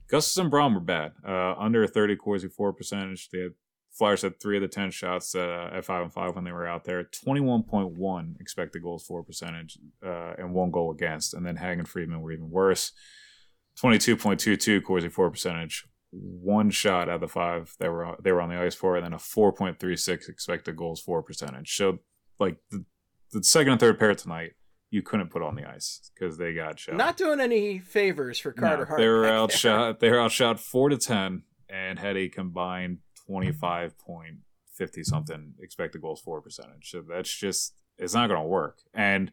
Gustus 0.07 0.37
and 0.37 0.51
Braun 0.51 0.73
were 0.73 0.81
bad. 0.81 1.13
Uh, 1.25 1.53
under 1.57 1.87
30 1.87 2.17
Corsi 2.17 2.49
for 2.49 2.73
percentage. 2.73 3.29
They 3.29 3.39
had 3.39 3.53
Flyers 3.91 4.21
had 4.21 4.39
three 4.39 4.55
of 4.55 4.61
the 4.61 4.69
ten 4.69 4.89
shots 4.89 5.35
uh, 5.35 5.69
at 5.73 5.83
five 5.83 6.01
and 6.01 6.13
five 6.13 6.33
when 6.33 6.45
they 6.45 6.53
were 6.53 6.65
out 6.67 6.85
there. 6.85 7.03
Twenty 7.03 7.41
one 7.41 7.63
point 7.63 7.89
one 7.89 8.37
expected 8.39 8.81
goals 8.81 9.05
for 9.05 9.21
percentage 9.21 9.77
uh, 10.05 10.33
and 10.37 10.53
one 10.53 10.71
goal 10.71 10.91
against. 10.91 11.33
And 11.33 11.45
then 11.45 11.57
Hag 11.57 11.77
and 11.77 11.87
Friedman 11.87 12.21
were 12.21 12.31
even 12.31 12.49
worse. 12.49 12.93
Twenty 13.75 13.97
two 13.97 14.15
point 14.15 14.39
two 14.39 14.55
two 14.55 14.81
Corsi 14.81 15.09
for 15.09 15.29
percentage. 15.29 15.85
One 16.11 16.69
shot 16.71 17.07
out 17.07 17.15
of 17.15 17.21
the 17.21 17.27
five 17.27 17.73
they 17.79 17.87
were 17.89 18.15
they 18.21 18.31
were 18.31 18.41
on 18.41 18.49
the 18.49 18.59
ice 18.59 18.75
for, 18.75 18.95
and 18.97 19.05
then 19.05 19.13
a 19.13 19.19
four 19.19 19.53
point 19.53 19.79
three 19.79 19.95
six 19.95 20.27
expected 20.27 20.75
goals 20.75 20.99
for 21.01 21.23
percentage. 21.23 21.73
So 21.75 21.99
like 22.39 22.57
the, 22.69 22.83
the 23.31 23.43
second 23.43 23.71
and 23.73 23.79
third 23.79 23.97
pair 23.97 24.13
tonight, 24.13 24.51
you 24.89 25.01
couldn't 25.01 25.29
put 25.29 25.41
on 25.41 25.55
the 25.55 25.63
ice 25.65 26.11
because 26.13 26.37
they 26.37 26.53
got 26.53 26.79
shot. 26.79 26.95
Not 26.95 27.15
doing 27.15 27.39
any 27.39 27.79
favors 27.79 28.39
for 28.39 28.51
Carter 28.51 28.83
No, 28.83 28.85
Hart. 28.89 28.99
They 28.99 29.07
were 29.07 29.21
back 29.23 29.29
there. 29.31 29.37
outshot. 29.37 29.99
They 30.01 30.09
were 30.11 30.19
outshot 30.19 30.59
four 30.59 30.89
to 30.89 30.97
ten, 30.97 31.43
and 31.69 31.97
had 31.97 32.17
a 32.17 32.27
combined 32.27 32.97
twenty 33.25 33.53
five 33.53 33.97
point 33.97 34.39
fifty 34.73 35.03
something 35.03 35.53
expected 35.61 36.01
goals 36.01 36.19
for 36.19 36.41
percentage. 36.41 36.89
So 36.89 37.03
that's 37.07 37.33
just 37.33 37.73
it's 37.97 38.13
not 38.13 38.27
going 38.27 38.41
to 38.41 38.47
work. 38.47 38.79
And 38.93 39.31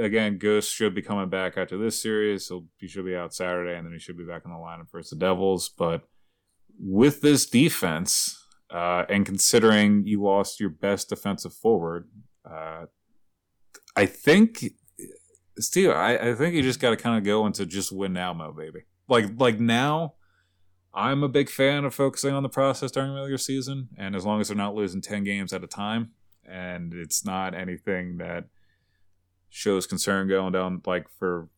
again, 0.00 0.38
Ghost 0.38 0.72
should 0.72 0.94
be 0.94 1.02
coming 1.02 1.28
back 1.28 1.56
after 1.56 1.78
this 1.78 2.00
series. 2.00 2.50
He 2.78 2.86
should 2.86 3.04
be 3.04 3.16
out 3.16 3.34
Saturday, 3.34 3.76
and 3.76 3.86
then 3.86 3.92
he 3.92 3.98
should 3.98 4.18
be 4.18 4.24
back 4.24 4.42
in 4.44 4.50
the 4.50 4.56
lineup 4.56 4.90
versus 4.90 5.10
the 5.10 5.16
Devils. 5.16 5.68
But 5.68 6.02
with 6.78 7.20
this 7.20 7.46
defense, 7.46 8.42
uh, 8.70 9.04
and 9.08 9.24
considering 9.24 10.06
you 10.06 10.22
lost 10.22 10.60
your 10.60 10.70
best 10.70 11.08
defensive 11.08 11.54
forward, 11.54 12.08
uh, 12.48 12.86
I 13.96 14.06
think 14.06 14.64
Steve, 15.58 15.90
I, 15.90 16.16
I 16.16 16.34
think 16.34 16.54
you 16.54 16.62
just 16.62 16.80
got 16.80 16.90
to 16.90 16.96
kind 16.96 17.16
of 17.16 17.24
go 17.24 17.46
into 17.46 17.64
just 17.64 17.92
win 17.92 18.12
now 18.12 18.32
mode, 18.32 18.56
baby. 18.56 18.80
Like 19.08 19.26
like 19.38 19.58
now, 19.58 20.14
I'm 20.92 21.22
a 21.22 21.28
big 21.28 21.48
fan 21.48 21.84
of 21.84 21.94
focusing 21.94 22.34
on 22.34 22.42
the 22.42 22.48
process 22.48 22.90
during 22.90 23.10
the 23.10 23.16
regular 23.16 23.38
season, 23.38 23.88
and 23.96 24.14
as 24.14 24.24
long 24.24 24.40
as 24.40 24.48
they're 24.48 24.56
not 24.56 24.74
losing 24.74 25.00
ten 25.00 25.24
games 25.24 25.52
at 25.52 25.64
a 25.64 25.66
time, 25.66 26.10
and 26.44 26.92
it's 26.92 27.24
not 27.24 27.54
anything 27.54 28.18
that 28.18 28.44
shows 29.56 29.86
concern 29.86 30.28
going 30.28 30.52
down 30.52 30.82
like 30.84 31.08
for 31.18 31.48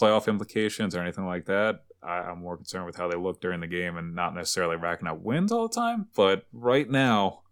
playoff 0.00 0.28
implications 0.28 0.94
or 0.94 1.00
anything 1.00 1.26
like 1.26 1.46
that. 1.46 1.80
I, 2.00 2.18
I'm 2.18 2.40
more 2.40 2.56
concerned 2.56 2.86
with 2.86 2.94
how 2.94 3.08
they 3.08 3.16
look 3.16 3.40
during 3.40 3.58
the 3.58 3.66
game 3.66 3.96
and 3.96 4.14
not 4.14 4.36
necessarily 4.36 4.76
racking 4.76 5.08
up 5.08 5.18
wins 5.20 5.50
all 5.50 5.66
the 5.66 5.74
time. 5.74 6.06
But 6.14 6.46
right 6.52 6.88
now, 6.88 7.42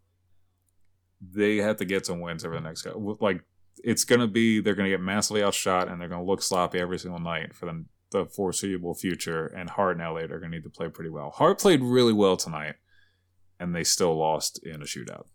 they 1.21 1.57
have 1.57 1.79
to 1.79 1.85
get 1.85 2.07
some 2.07 2.21
wins 2.21 2.45
over 2.45 2.55
the 2.55 2.61
next 2.61 2.83
couple. 2.83 3.19
Like 3.21 3.43
it's 3.83 4.05
going 4.05 4.21
to 4.21 4.29
be 4.29 4.61
they're 4.61 4.77
going 4.77 4.89
to 4.89 4.97
get 4.97 5.03
massively 5.03 5.43
outshot 5.43 5.89
and 5.89 6.01
they're 6.01 6.09
going 6.09 6.25
to 6.25 6.31
look 6.31 6.43
sloppy 6.43 6.79
every 6.79 7.01
single 7.01 7.19
night 7.21 7.53
for 7.53 7.67
the, 7.67 7.85
the 8.13 8.27
foreseeable 8.27 8.95
future. 8.95 9.47
And 9.47 9.69
Hart 9.69 9.97
and 9.97 10.03
Elliott 10.03 10.31
are 10.31 10.39
going 10.39 10.53
to 10.53 10.59
need 10.59 10.65
to 10.65 10.71
play 10.71 10.89
pretty 10.89 11.11
well. 11.11 11.31
Hart 11.31 11.59
played 11.59 11.83
really 11.83 12.13
well 12.13 12.37
tonight, 12.37 12.77
and 13.59 13.75
they 13.75 13.83
still 13.83 14.17
lost 14.17 14.65
in 14.65 14.81
a 14.81 14.85
shootout. 14.85 15.27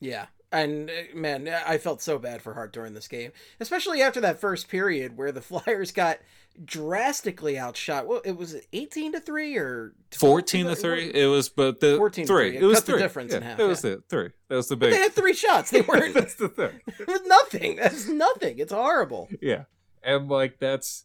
Yeah. 0.00 0.26
And 0.50 0.90
uh, 0.90 1.16
man, 1.16 1.48
I 1.48 1.78
felt 1.78 2.00
so 2.00 2.18
bad 2.18 2.40
for 2.40 2.54
Hart 2.54 2.72
during 2.72 2.94
this 2.94 3.08
game, 3.08 3.32
especially 3.60 4.00
after 4.00 4.20
that 4.22 4.40
first 4.40 4.68
period 4.68 5.16
where 5.16 5.32
the 5.32 5.40
Flyers 5.42 5.92
got 5.92 6.18
drastically 6.64 7.58
outshot. 7.58 8.06
Well, 8.06 8.20
it 8.24 8.36
was 8.36 8.56
18 8.72 9.12
to 9.12 9.20
3 9.20 9.56
or 9.58 9.92
14 10.12 10.66
to 10.66 10.74
3 10.74 11.10
it 11.14 11.26
was 11.26 11.48
but 11.48 11.80
the 11.80 11.96
14 11.96 12.24
to 12.24 12.26
three 12.26 12.50
three. 12.50 12.56
it 12.56 12.62
It 12.62 12.66
was 12.66 12.78
cut 12.78 12.86
the 12.86 12.92
three 12.92 13.00
difference 13.00 13.34
in 13.34 13.42
half, 13.42 13.58
that 13.58 13.68
was 13.68 13.84
yeah. 13.84 13.90
the 13.90 14.02
three 14.08 14.30
that 14.48 14.56
was 14.56 14.68
the 14.68 14.76
But 14.76 14.86
big 14.86 14.94
they 14.94 15.02
had 15.02 15.12
three 15.12 15.34
shots. 15.34 15.70
They 15.70 15.80
weren't 15.88 16.14
that's 16.14 16.34
the 16.34 16.48
thing 16.48 16.80
it 16.86 17.06
was 17.06 17.20
nothing. 17.26 17.76
That's 17.76 18.08
nothing. 18.08 18.58
It's 18.58 18.72
horrible. 18.72 19.28
yeah 19.40 19.64
and 20.02 20.28
like 20.28 20.58
that's 20.58 21.04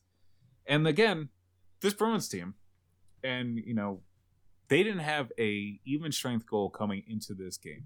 and 0.66 0.88
again 0.88 1.30
this 1.82 1.94
Bruins 1.94 2.28
team 2.28 2.56
and 3.24 3.58
you 3.58 3.74
know 3.74 4.02
they 4.70 4.82
didn't 4.84 5.00
have 5.00 5.32
a 5.38 5.80
even 5.86 6.12
strength 6.12 6.48
goal 6.48 6.70
coming 6.70 7.04
into 7.08 7.34
this 7.34 7.58
game 7.58 7.86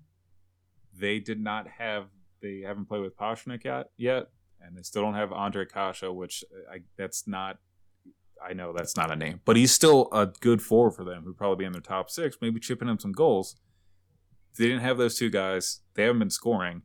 they 1.00 1.20
did 1.20 1.40
not 1.40 1.68
have 1.80 2.06
they 2.42 2.62
haven't 2.66 2.86
played 2.86 3.02
with 3.02 3.18
Pastrnak 3.18 3.64
yet 3.64 3.90
yet 3.98 4.28
and 4.62 4.78
they 4.78 4.82
still 4.82 5.02
don't 5.02 5.16
have 5.16 5.32
Andre 5.32 5.66
Kasha 5.66 6.12
which 6.12 6.44
uh, 6.52 6.74
I 6.74 6.80
that's 6.98 7.28
not 7.28 7.58
I 8.44 8.54
know 8.54 8.74
that's 8.74 8.96
not 8.96 9.12
a 9.12 9.16
name 9.16 9.42
but 9.46 9.56
he's 9.56 9.74
still 9.74 10.10
a 10.12 10.28
good 10.28 10.62
forward 10.62 10.92
for 10.92 11.04
them 11.04 11.24
who'd 11.24 11.38
probably 11.38 11.64
be 11.64 11.66
in 11.66 11.74
their 11.74 11.82
top 11.82 12.10
six 12.10 12.38
maybe 12.42 12.60
chipping 12.60 12.90
in 12.90 13.00
some 13.00 13.12
goals 13.12 13.56
they 14.58 14.66
didn't 14.66 14.82
have 14.82 14.98
those 14.98 15.18
two 15.18 15.30
guys 15.30 15.82
they 15.96 16.04
haven't 16.04 16.20
been 16.20 16.30
scoring 16.30 16.84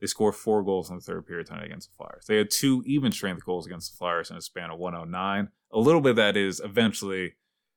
they 0.00 0.06
scored 0.06 0.34
four 0.34 0.62
goals 0.62 0.90
in 0.90 0.96
the 0.96 1.02
third 1.02 1.26
period 1.26 1.46
tonight 1.46 1.64
against 1.64 1.90
the 1.90 1.96
Flyers. 1.96 2.26
They 2.26 2.36
had 2.36 2.50
two 2.50 2.82
even 2.86 3.12
strength 3.12 3.44
goals 3.44 3.66
against 3.66 3.92
the 3.92 3.96
Flyers 3.96 4.30
in 4.30 4.36
a 4.36 4.42
span 4.42 4.70
of 4.70 4.78
109. 4.78 5.48
A 5.72 5.78
little 5.78 6.00
bit 6.00 6.10
of 6.10 6.16
that 6.16 6.36
is 6.36 6.60
eventually 6.62 7.34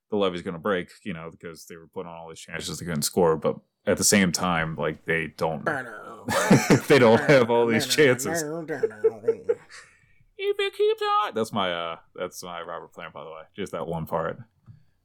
the 0.10 0.18
levee's 0.18 0.42
going 0.42 0.54
to 0.54 0.60
break, 0.60 0.90
you 1.04 1.14
know, 1.14 1.30
because 1.32 1.66
they 1.66 1.78
were 1.78 1.88
putting 1.88 2.10
on 2.10 2.18
all 2.18 2.30
these 2.30 2.40
chances 2.40 2.80
they 2.80 2.86
couldn't 2.86 3.04
score. 3.04 3.38
But 3.38 3.58
at 3.90 3.98
the 3.98 4.04
same 4.04 4.32
time, 4.32 4.76
like 4.76 5.06
they 5.06 5.28
don't 5.28 5.66
they 6.88 7.00
don't 7.00 7.22
have 7.22 7.50
all 7.50 7.66
these 7.66 7.88
chances. 7.88 8.44
if 8.44 9.56
it 10.38 10.74
keeps 10.74 11.02
on, 11.02 11.34
that's 11.34 11.52
my 11.52 11.74
uh, 11.74 11.98
that's 12.16 12.44
my 12.44 12.62
Robert 12.62 12.94
Plant, 12.94 13.14
by 13.14 13.24
the 13.24 13.32
way. 13.32 13.42
Just 13.56 13.72
that 13.72 13.88
one 13.88 14.06
part, 14.06 14.38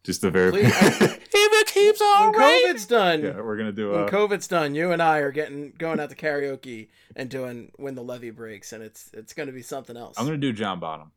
just 0.02 0.20
the 0.20 0.30
very. 0.30 0.50
Please, 0.50 0.66
if 0.76 1.20
it 1.32 1.66
keeps 1.68 2.00
on, 2.00 2.32
when 2.32 2.42
COVID's 2.42 2.86
done, 2.86 3.22
yeah, 3.22 3.40
we're 3.40 3.56
gonna 3.56 3.72
do. 3.72 3.92
when 3.92 4.04
Uh, 4.04 4.08
COVID's 4.08 4.48
done, 4.48 4.74
you 4.74 4.92
and 4.92 5.02
I 5.02 5.18
are 5.18 5.32
getting 5.32 5.72
going 5.78 5.98
out 5.98 6.10
to 6.10 6.16
karaoke 6.16 6.88
and 7.16 7.30
doing 7.30 7.72
when 7.76 7.94
the 7.94 8.02
levee 8.02 8.30
breaks, 8.30 8.72
and 8.72 8.82
it's 8.82 9.10
it's 9.14 9.32
going 9.32 9.46
to 9.46 9.52
be 9.52 9.62
something 9.62 9.96
else. 9.96 10.16
I'm 10.18 10.26
gonna 10.26 10.36
do 10.36 10.52
John 10.52 10.78
Bonham, 10.78 11.12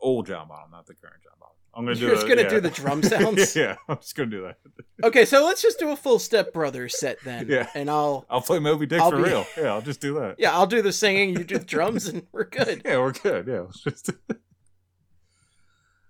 old 0.00 0.26
John 0.26 0.48
Bonham, 0.48 0.70
not 0.70 0.86
the 0.86 0.94
current 0.94 1.22
John 1.22 1.32
Bonham. 1.40 1.54
I'm 1.76 1.84
gonna 1.84 1.94
do. 1.94 2.06
You're 2.06 2.14
just 2.14 2.26
a- 2.26 2.28
gonna 2.28 2.42
yeah. 2.42 2.48
do 2.48 2.60
the 2.60 2.70
drum 2.70 3.02
sounds? 3.04 3.54
yeah, 3.54 3.76
I'm 3.88 3.98
just 3.98 4.16
gonna 4.16 4.30
do 4.30 4.42
that. 4.42 4.56
Okay, 5.04 5.26
so 5.26 5.44
let's 5.44 5.60
just 5.60 5.78
do 5.78 5.90
a 5.90 5.96
full 5.96 6.18
Step 6.18 6.54
Brothers 6.54 6.98
set 6.98 7.18
then. 7.22 7.46
Yeah. 7.50 7.68
and 7.74 7.90
I'll 7.90 8.24
I'll 8.30 8.40
play 8.40 8.58
Moby 8.58 8.86
Dick 8.86 8.98
I'll 8.98 9.10
for 9.10 9.18
be- 9.18 9.24
real. 9.24 9.44
Yeah, 9.56 9.74
I'll 9.74 9.82
just 9.82 10.00
do 10.00 10.14
that. 10.14 10.36
yeah 10.38 10.52
I'll 10.54 10.66
do 10.66 10.80
the 10.80 10.90
singing, 10.92 11.36
you 11.36 11.44
do 11.44 11.58
the 11.58 11.64
drums, 11.66 12.06
and 12.08 12.26
we're 12.32 12.44
good. 12.44 12.80
Yeah, 12.82 12.98
we're 13.00 13.12
good. 13.12 13.46
Yeah, 13.46 13.66
let's 13.84 14.02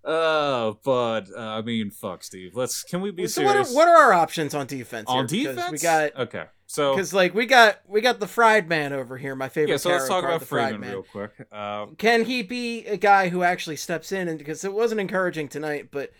just. 0.06 0.14
Uh, 0.14 0.74
but 0.84 1.24
uh, 1.36 1.40
I 1.40 1.62
mean, 1.62 1.90
fuck, 1.90 2.22
Steve. 2.22 2.52
Let's. 2.54 2.82
Can 2.82 3.00
we 3.00 3.10
be 3.10 3.26
so 3.26 3.42
what 3.42 3.56
are, 3.56 3.64
serious 3.64 3.74
what 3.74 3.88
are 3.88 3.96
our 3.96 4.12
options 4.12 4.54
on 4.54 4.66
defense? 4.66 5.08
on 5.08 5.28
here? 5.28 5.50
Because 5.50 5.56
defense? 5.56 5.72
we 5.72 5.78
got 5.78 6.16
okay. 6.16 6.44
So 6.66 6.94
because 6.94 7.14
like 7.14 7.34
we 7.34 7.46
got 7.46 7.80
we 7.86 8.00
got 8.00 8.18
the 8.18 8.26
fried 8.26 8.68
man 8.68 8.92
over 8.92 9.18
here, 9.18 9.34
my 9.36 9.48
favorite. 9.48 9.70
yeah, 9.70 9.76
so 9.76 9.90
let's 9.90 10.08
talk 10.08 10.22
card, 10.22 10.36
about 10.36 10.48
fried 10.48 10.68
Freeman 10.70 10.80
man. 10.80 10.90
real 10.90 11.02
quick. 11.04 11.30
Uh, 11.52 11.86
Can 11.98 12.24
he 12.24 12.42
be 12.42 12.84
a 12.86 12.96
guy 12.96 13.28
who 13.28 13.42
actually 13.42 13.76
steps 13.76 14.10
in 14.10 14.28
and 14.28 14.38
because 14.38 14.64
it 14.64 14.72
wasn't 14.72 15.00
encouraging 15.00 15.48
tonight, 15.48 15.88
but 15.90 16.12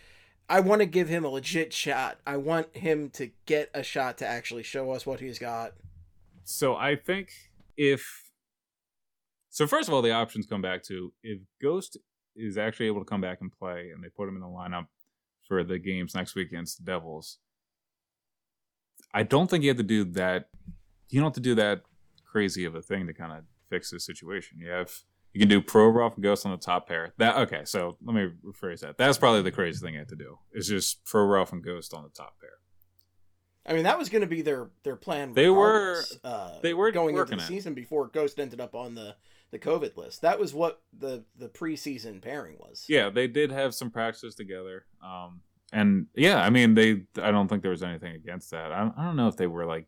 I 0.49 0.61
want 0.61 0.81
to 0.81 0.87
give 0.87 1.09
him 1.09 1.25
a 1.25 1.28
legit 1.28 1.73
shot. 1.73 2.19
I 2.25 2.37
want 2.37 2.76
him 2.76 3.11
to 3.11 3.31
get 3.47 3.71
a 3.75 3.83
shot 3.83 4.19
to 4.19 4.26
actually 4.26 4.62
show 4.62 4.93
us 4.93 5.05
what 5.05 5.19
he's 5.19 5.40
got. 5.40 5.73
so 6.45 6.76
I 6.76 6.95
think 6.95 7.31
if 7.76 8.26
so, 9.57 9.66
first 9.66 9.88
of 9.88 9.95
all, 9.95 10.02
the 10.02 10.12
options 10.12 10.47
come 10.47 10.61
back 10.61 10.83
to 10.85 11.14
if 11.23 11.40
Ghost 11.62 11.97
is 12.37 12.59
actually 12.59 12.87
able 12.87 13.00
to 13.00 13.05
come 13.05 13.21
back 13.21 13.40
and 13.40 13.50
play, 13.52 13.90
and 13.95 14.02
they 14.02 14.09
put 14.09 14.28
him 14.28 14.35
in 14.37 14.40
the 14.40 14.47
lineup 14.47 14.87
for 15.47 15.62
the 15.64 15.78
games 15.78 16.14
next 16.14 16.35
week 16.35 16.49
against 16.49 16.78
the 16.78 16.85
Devils. 16.85 17.38
I 19.14 19.23
don't 19.23 19.49
think 19.49 19.62
you 19.64 19.71
have 19.71 19.76
to 19.78 19.83
do 19.83 20.05
that. 20.12 20.49
You 21.09 21.21
don't 21.21 21.28
have 21.28 21.35
to 21.35 21.40
do 21.40 21.55
that 21.55 21.83
crazy 22.25 22.64
of 22.64 22.75
a 22.75 22.83
thing 22.83 23.07
to 23.07 23.14
kind 23.14 23.33
of 23.33 23.45
fix 23.71 23.90
this 23.90 24.05
situation. 24.05 24.59
You 24.61 24.69
have 24.71 24.93
you 25.33 25.40
can 25.40 25.49
do 25.49 25.61
Provorov 25.61 26.14
and 26.14 26.23
Ghost 26.23 26.47
on 26.47 26.52
the 26.52 26.59
top 26.59 26.88
pair. 26.88 27.12
That 27.19 27.37
okay. 27.37 27.62
So 27.64 27.97
let 28.05 28.14
me 28.14 28.31
rephrase 28.45 28.81
that. 28.81 28.99
That's 28.99 29.19
probably 29.19 29.43
the 29.43 29.52
crazy 29.52 29.85
thing 29.85 29.95
you 29.95 30.00
have 30.00 30.09
to 30.09 30.16
do. 30.16 30.38
Is 30.52 30.69
just 30.69 31.05
Provorov 31.05 31.52
and 31.52 31.62
Ghost 31.62 31.95
on 31.95 32.02
the 32.02 32.09
top 32.11 32.35
pair. 32.40 32.50
I 33.69 33.73
mean, 33.75 33.83
that 33.85 33.99
was 33.99 34.09
going 34.09 34.21
to 34.23 34.26
be 34.28 34.43
their 34.43 34.71
their 34.83 34.97
plan. 34.97 35.33
They 35.33 35.50
were- 35.50 36.02
uh, 36.23 36.59
they 36.62 36.75
were 36.75 36.90
going 36.90 37.16
into 37.16 37.37
the 37.37 37.43
it. 37.43 37.47
season 37.47 37.75
before 37.75 38.07
Ghost 38.09 38.38
ended 38.38 38.61
up 38.61 38.75
on 38.75 38.95
the 38.95 39.16
the 39.50 39.58
COVID 39.58 39.96
list. 39.96 40.22
That 40.22 40.38
was 40.38 40.54
what 40.54 40.82
the 40.96 41.24
the 41.38 41.48
preseason 41.48 42.20
pairing 42.20 42.56
was. 42.58 42.84
Yeah, 42.88 43.10
they 43.10 43.26
did 43.26 43.50
have 43.52 43.74
some 43.74 43.90
practices 43.90 44.34
together. 44.34 44.86
Um, 45.04 45.40
and 45.72 46.06
yeah, 46.14 46.40
I 46.40 46.50
mean, 46.50 46.74
they. 46.74 47.02
I 47.20 47.30
don't 47.30 47.48
think 47.48 47.62
there 47.62 47.70
was 47.70 47.82
anything 47.82 48.14
against 48.14 48.50
that. 48.50 48.72
I 48.72 48.90
I 48.96 49.04
don't 49.04 49.16
know 49.16 49.28
if 49.28 49.36
they 49.36 49.46
were 49.46 49.66
like. 49.66 49.86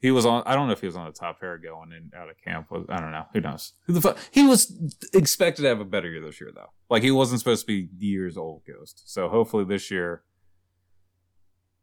He 0.00 0.10
was 0.10 0.26
on. 0.26 0.42
I 0.46 0.54
don't 0.54 0.66
know 0.66 0.74
if 0.74 0.80
he 0.80 0.86
was 0.86 0.96
on 0.96 1.06
the 1.06 1.12
top 1.12 1.40
pair 1.40 1.56
going 1.58 1.92
in 1.92 2.10
out 2.16 2.28
of 2.28 2.36
camp. 2.42 2.68
I 2.70 3.00
don't 3.00 3.12
know. 3.12 3.26
Who 3.32 3.40
knows? 3.40 3.72
Who 3.86 3.94
the 3.94 4.00
fuck? 4.00 4.18
He 4.30 4.46
was 4.46 4.72
expected 5.14 5.62
to 5.62 5.68
have 5.68 5.80
a 5.80 5.86
better 5.86 6.10
year 6.10 6.20
this 6.20 6.40
year, 6.40 6.50
though. 6.54 6.70
Like 6.90 7.02
he 7.02 7.10
wasn't 7.10 7.40
supposed 7.40 7.62
to 7.62 7.66
be 7.66 7.88
years 7.98 8.36
old, 8.36 8.62
Ghost. 8.66 9.02
So 9.06 9.28
hopefully 9.28 9.64
this 9.64 9.90
year, 9.90 10.22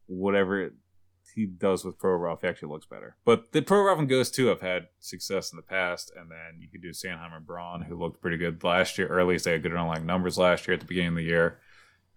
whatever 0.05 0.73
he 1.34 1.46
does 1.46 1.84
with 1.84 1.98
pro 1.98 2.36
he 2.42 2.48
actually 2.48 2.70
looks 2.70 2.86
better. 2.86 3.16
But 3.25 3.52
the 3.52 3.62
Provorov 3.62 4.00
and 4.00 4.10
Ghost 4.10 4.36
too 4.36 4.48
have 4.48 4.62
had 4.62 4.88
success 5.00 5.52
in 5.52 5.58
the 5.58 5.63
past, 5.63 6.12
and 6.16 6.30
then 6.30 6.60
you 6.60 6.68
could 6.68 6.82
do 6.82 6.92
Sanheim 6.92 7.36
and 7.36 7.46
Braun, 7.46 7.84
who 7.84 7.96
looked 7.96 8.22
pretty 8.22 8.38
good 8.38 8.63
last 8.63 8.98
year, 8.98 9.19
least 9.28 9.46
they 9.46 9.54
had 9.54 9.63
good 9.63 9.72
underlying 9.72 10.06
numbers 10.06 10.38
last 10.38 10.67
year 10.67 10.76
at 10.76 10.80
the 10.80 10.86
beginning 10.86 11.10
of 11.10 11.15
the 11.15 11.24
year. 11.24 11.60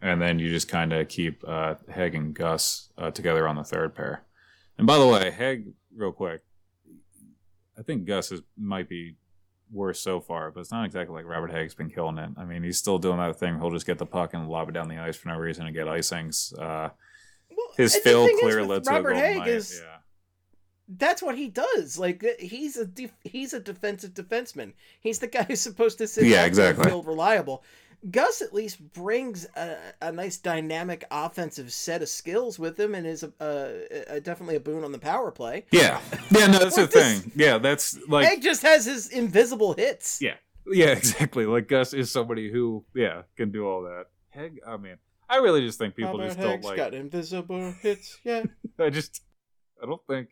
And 0.02 0.20
then 0.20 0.38
you 0.38 0.50
just 0.50 0.68
kind 0.68 0.92
of 0.92 1.08
keep 1.08 1.42
uh, 1.46 1.76
Heg 1.88 2.14
and 2.14 2.34
Gus 2.34 2.90
uh, 2.98 3.10
together 3.10 3.48
on 3.48 3.56
the 3.56 3.64
third 3.64 3.94
pair. 3.94 4.24
And 4.76 4.86
by 4.86 4.98
the 4.98 5.06
way, 5.06 5.30
Heg, 5.30 5.72
real 5.94 6.12
quick, 6.12 6.42
I 7.78 7.82
think 7.82 8.04
Gus 8.04 8.30
is 8.30 8.42
might 8.56 8.88
be 8.88 9.16
worse 9.72 10.00
so 10.00 10.20
far, 10.20 10.50
but 10.50 10.60
it's 10.60 10.70
not 10.70 10.84
exactly 10.84 11.14
like 11.14 11.26
Robert 11.26 11.50
Hagg's 11.50 11.74
been 11.74 11.90
killing 11.90 12.18
it. 12.18 12.30
I 12.36 12.44
mean, 12.44 12.62
he's 12.62 12.78
still 12.78 12.98
doing 12.98 13.18
that 13.18 13.38
thing. 13.38 13.58
He'll 13.58 13.70
just 13.70 13.86
get 13.86 13.98
the 13.98 14.06
puck 14.06 14.34
and 14.34 14.48
lob 14.48 14.68
it 14.68 14.72
down 14.72 14.88
the 14.88 14.98
ice 14.98 15.16
for 15.16 15.28
no 15.28 15.36
reason 15.36 15.66
and 15.66 15.74
get 15.74 15.86
icings. 15.86 16.56
Uh, 16.58 16.90
his 17.76 17.94
and 17.94 18.38
clear 18.40 18.64
led 18.64 18.84
to 18.84 18.90
Robert 18.90 19.14
Hagg 19.14 19.46
is 19.46 19.80
yeah. 19.84 19.98
that's 20.88 21.22
what 21.22 21.36
he 21.36 21.48
does. 21.48 21.98
Like 21.98 22.24
uh, 22.24 22.28
he's 22.38 22.76
a 22.76 22.86
def- 22.86 23.16
he's 23.24 23.52
a 23.52 23.60
defensive 23.60 24.14
defenseman. 24.14 24.72
He's 25.00 25.18
the 25.18 25.26
guy 25.26 25.44
who's 25.44 25.60
supposed 25.60 25.98
to 25.98 26.06
sit 26.06 26.24
Yeah, 26.24 26.38
and 26.38 26.48
exactly. 26.48 26.84
feel 26.86 27.02
reliable. 27.02 27.64
Gus 28.10 28.42
at 28.42 28.52
least 28.52 28.92
brings 28.92 29.46
a, 29.56 29.76
a 30.00 30.12
nice 30.12 30.36
dynamic 30.36 31.04
offensive 31.10 31.72
set 31.72 32.02
of 32.02 32.08
skills 32.08 32.58
with 32.58 32.78
him, 32.78 32.94
and 32.94 33.06
is 33.06 33.24
a, 33.24 34.04
a, 34.08 34.20
definitely 34.20 34.56
a 34.56 34.60
boon 34.60 34.84
on 34.84 34.92
the 34.92 34.98
power 34.98 35.30
play. 35.32 35.64
Yeah, 35.72 36.00
yeah, 36.30 36.46
no, 36.46 36.58
that's 36.58 36.76
the 36.76 36.86
this- 36.86 37.20
thing. 37.20 37.32
Yeah, 37.34 37.58
that's 37.58 37.98
like 38.06 38.28
Egg 38.28 38.42
just 38.42 38.62
has 38.62 38.84
his 38.84 39.08
invisible 39.08 39.72
hits. 39.72 40.20
Yeah. 40.20 40.34
Yeah, 40.68 40.86
exactly. 40.92 41.46
Like 41.46 41.68
Gus 41.68 41.94
is 41.94 42.10
somebody 42.10 42.50
who, 42.50 42.84
yeah, 42.94 43.22
can 43.36 43.50
do 43.50 43.66
all 43.66 43.82
that. 43.82 44.06
Heg, 44.30 44.58
I 44.66 44.76
mean, 44.76 44.96
I 45.28 45.36
really 45.38 45.60
just 45.60 45.78
think 45.78 45.96
people 45.96 46.12
Robert 46.12 46.26
just 46.26 46.40
don't 46.40 46.64
like. 46.64 46.76
got 46.76 46.94
invisible 46.94 47.72
hits. 47.80 48.18
Yeah. 48.24 48.44
I 48.78 48.90
just, 48.90 49.22
I 49.82 49.86
don't 49.86 50.04
think. 50.06 50.28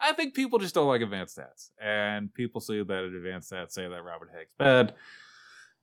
I 0.00 0.12
think 0.12 0.34
people 0.34 0.58
just 0.58 0.74
don't 0.74 0.88
like 0.88 1.00
advanced 1.00 1.38
stats, 1.38 1.70
and 1.80 2.32
people 2.34 2.60
see 2.60 2.82
that 2.82 3.04
advanced 3.04 3.52
stats 3.52 3.72
say 3.72 3.88
that 3.88 4.02
Robert 4.02 4.30
Hagg's 4.34 4.50
bad, 4.58 4.94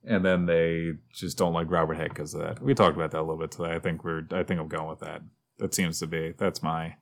and 0.04 0.24
then 0.24 0.46
they 0.46 0.92
just 1.12 1.38
don't 1.38 1.54
like 1.54 1.70
Robert 1.70 1.94
Haig 1.94 2.10
because 2.10 2.34
of 2.34 2.40
that. 2.42 2.62
We 2.62 2.74
talked 2.74 2.96
about 2.96 3.10
that 3.12 3.20
a 3.20 3.22
little 3.22 3.38
bit 3.38 3.50
today. 3.50 3.72
I 3.74 3.78
think 3.78 4.04
we're. 4.04 4.22
I 4.30 4.42
think 4.42 4.60
I'm 4.60 4.68
going 4.68 4.88
with 4.88 5.00
that. 5.00 5.22
That 5.58 5.74
seems 5.74 5.98
to 6.00 6.06
be. 6.06 6.34
That's 6.36 6.62
my. 6.62 6.94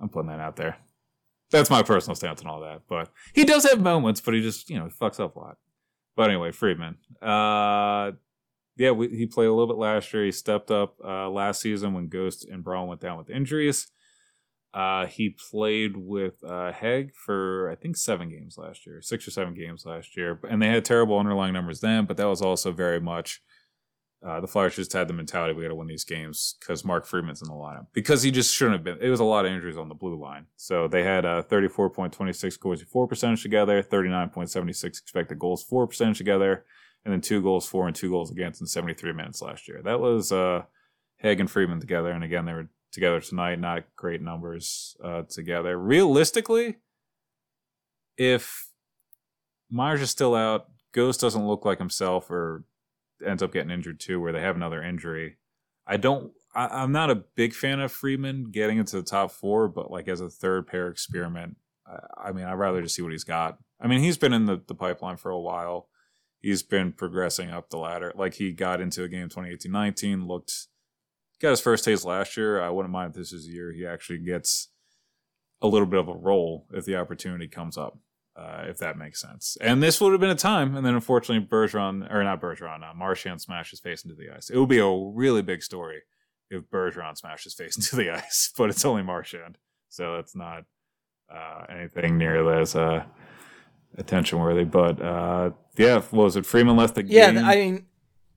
I'm 0.00 0.08
putting 0.08 0.30
that 0.30 0.40
out 0.40 0.56
there. 0.56 0.76
That's 1.50 1.70
my 1.70 1.82
personal 1.82 2.16
stance 2.16 2.42
on 2.42 2.48
all 2.48 2.60
that. 2.60 2.82
But 2.88 3.10
he 3.32 3.44
does 3.44 3.64
have 3.64 3.80
moments, 3.80 4.20
but 4.20 4.34
he 4.34 4.42
just 4.42 4.68
you 4.68 4.78
know 4.78 4.88
fucks 5.00 5.20
up 5.20 5.36
a 5.36 5.38
lot. 5.38 5.56
But 6.16 6.30
anyway, 6.30 6.50
Friedman. 6.50 6.96
Uh, 7.22 8.12
yeah, 8.78 8.92
we, 8.92 9.08
he 9.08 9.26
played 9.26 9.46
a 9.46 9.52
little 9.52 9.66
bit 9.66 9.76
last 9.76 10.12
year. 10.14 10.24
He 10.24 10.32
stepped 10.32 10.70
up 10.70 10.96
uh, 11.04 11.28
last 11.28 11.60
season 11.60 11.94
when 11.94 12.08
Ghost 12.08 12.46
and 12.48 12.62
Braun 12.64 12.88
went 12.88 13.00
down 13.00 13.18
with 13.18 13.28
injuries. 13.28 13.88
Uh, 14.72 15.06
he 15.06 15.30
played 15.50 15.96
with 15.96 16.42
uh, 16.44 16.72
Heg 16.72 17.14
for 17.14 17.70
I 17.70 17.74
think 17.74 17.96
seven 17.96 18.28
games 18.30 18.56
last 18.56 18.86
year, 18.86 19.02
six 19.02 19.26
or 19.26 19.30
seven 19.30 19.54
games 19.54 19.84
last 19.84 20.16
year, 20.16 20.38
and 20.48 20.62
they 20.62 20.68
had 20.68 20.84
terrible 20.84 21.18
underlying 21.18 21.54
numbers 21.54 21.80
then. 21.80 22.04
But 22.04 22.16
that 22.18 22.26
was 22.26 22.40
also 22.40 22.70
very 22.70 23.00
much 23.00 23.40
uh, 24.24 24.40
the 24.40 24.48
Flyers 24.48 24.76
just 24.76 24.92
had 24.92 25.06
the 25.06 25.14
mentality 25.14 25.54
we 25.54 25.62
got 25.62 25.68
to 25.68 25.74
win 25.76 25.86
these 25.86 26.04
games 26.04 26.56
because 26.58 26.84
Mark 26.84 27.06
Friedman's 27.06 27.40
in 27.40 27.48
the 27.48 27.54
lineup 27.54 27.86
because 27.92 28.22
he 28.22 28.30
just 28.30 28.54
shouldn't 28.54 28.76
have 28.76 28.84
been. 28.84 28.98
It 29.00 29.10
was 29.10 29.20
a 29.20 29.24
lot 29.24 29.46
of 29.46 29.52
injuries 29.52 29.76
on 29.76 29.88
the 29.88 29.94
blue 29.94 30.20
line, 30.20 30.46
so 30.56 30.88
they 30.88 31.04
had 31.04 31.24
a 31.24 31.44
twenty 31.48 32.32
six 32.32 32.56
goals 32.56 32.82
for 32.82 33.06
percentage 33.06 33.42
together, 33.42 33.80
thirty 33.80 34.08
nine 34.08 34.28
point 34.30 34.50
seventy 34.50 34.72
six 34.72 34.98
expected 34.98 35.38
goals 35.38 35.62
for 35.62 35.86
percentage 35.86 36.18
together, 36.18 36.64
and 37.04 37.12
then 37.12 37.20
two 37.20 37.42
goals 37.42 37.66
for 37.66 37.86
and 37.86 37.96
two 37.96 38.10
goals 38.10 38.30
against 38.30 38.60
in 38.60 38.66
seventy 38.66 38.94
three 38.94 39.12
minutes 39.12 39.40
last 39.40 39.68
year. 39.68 39.80
That 39.82 40.00
was 40.00 40.32
uh, 40.32 40.62
Heg 41.18 41.40
and 41.40 41.50
Friedman 41.50 41.80
together, 41.80 42.10
and 42.10 42.24
again 42.24 42.44
they 42.44 42.52
were 42.52 42.68
together 42.92 43.20
tonight. 43.20 43.60
Not 43.60 43.84
great 43.96 44.22
numbers 44.22 44.96
uh, 45.02 45.22
together. 45.28 45.78
Realistically, 45.78 46.76
if 48.16 48.68
Myers 49.70 50.00
is 50.00 50.10
still 50.10 50.34
out, 50.34 50.68
Ghost 50.92 51.20
doesn't 51.20 51.46
look 51.46 51.64
like 51.64 51.78
himself, 51.78 52.30
or 52.30 52.64
ends 53.26 53.42
up 53.42 53.52
getting 53.52 53.70
injured 53.70 54.00
too, 54.00 54.20
where 54.20 54.32
they 54.32 54.40
have 54.40 54.56
another 54.56 54.82
injury. 54.82 55.36
I 55.86 55.96
don't. 55.96 56.32
I, 56.54 56.66
I'm 56.66 56.92
not 56.92 57.10
a 57.10 57.14
big 57.14 57.54
fan 57.54 57.80
of 57.80 57.92
Friedman 57.92 58.50
getting 58.50 58.78
into 58.78 58.96
the 58.96 59.02
top 59.02 59.30
four, 59.30 59.68
but 59.68 59.90
like 59.90 60.08
as 60.08 60.20
a 60.20 60.30
third 60.30 60.66
pair 60.66 60.88
experiment, 60.88 61.56
I, 61.86 62.28
I 62.28 62.32
mean, 62.32 62.44
I'd 62.44 62.54
rather 62.54 62.82
just 62.82 62.94
see 62.94 63.02
what 63.02 63.12
he's 63.12 63.24
got. 63.24 63.58
I 63.80 63.86
mean, 63.86 64.00
he's 64.00 64.18
been 64.18 64.32
in 64.32 64.46
the, 64.46 64.60
the 64.66 64.74
pipeline 64.74 65.16
for 65.16 65.30
a 65.30 65.38
while. 65.38 65.88
He's 66.40 66.62
been 66.62 66.92
progressing 66.92 67.50
up 67.50 67.70
the 67.70 67.78
ladder. 67.78 68.12
Like 68.14 68.34
he 68.34 68.52
got 68.52 68.80
into 68.80 69.02
a 69.02 69.08
game 69.08 69.28
2018-19, 69.28 70.26
looked 70.26 70.68
got 71.40 71.50
his 71.50 71.60
first 71.60 71.84
taste 71.84 72.04
last 72.04 72.36
year. 72.36 72.60
I 72.60 72.70
wouldn't 72.70 72.92
mind 72.92 73.10
if 73.10 73.16
this 73.16 73.32
is 73.32 73.46
a 73.46 73.50
year 73.50 73.72
he 73.72 73.86
actually 73.86 74.18
gets 74.18 74.68
a 75.60 75.68
little 75.68 75.86
bit 75.86 76.00
of 76.00 76.08
a 76.08 76.14
role 76.14 76.66
if 76.72 76.84
the 76.84 76.96
opportunity 76.96 77.48
comes 77.48 77.76
up, 77.76 77.98
uh, 78.36 78.64
if 78.66 78.78
that 78.78 78.96
makes 78.96 79.20
sense. 79.20 79.56
And 79.60 79.82
this 79.82 80.00
would 80.00 80.12
have 80.12 80.20
been 80.20 80.30
a 80.30 80.36
time, 80.36 80.76
and 80.76 80.86
then 80.86 80.94
unfortunately 80.94 81.46
Bergeron, 81.46 82.12
or 82.12 82.22
not 82.22 82.40
Bergeron, 82.40 82.88
uh, 82.88 82.94
Marchand 82.94 83.40
smashed 83.40 83.70
his 83.70 83.80
face 83.80 84.04
into 84.04 84.16
the 84.16 84.30
ice. 84.34 84.50
It 84.50 84.58
would 84.58 84.68
be 84.68 84.78
a 84.78 84.88
really 84.88 85.42
big 85.42 85.62
story 85.62 86.02
if 86.50 86.62
Bergeron 86.70 87.16
smashed 87.16 87.44
his 87.44 87.54
face 87.54 87.76
into 87.76 87.96
the 87.96 88.10
ice, 88.10 88.52
but 88.56 88.70
it's 88.70 88.84
only 88.84 89.02
Marchand, 89.02 89.58
so 89.88 90.16
it's 90.16 90.36
not 90.36 90.64
uh, 91.32 91.64
anything 91.68 92.16
near 92.16 92.60
as 92.60 92.74
uh, 92.74 93.04
attention 93.96 94.38
worthy. 94.38 94.64
But 94.64 95.00
uh, 95.00 95.50
yeah, 95.76 96.00
what 96.00 96.24
was 96.24 96.36
it 96.36 96.46
Friedman 96.46 96.76
left 96.76 96.94
the 96.94 97.04
Yeah, 97.04 97.26
game? 97.32 97.36
Yeah, 97.36 97.48
I 97.48 97.54
mean, 97.56 97.86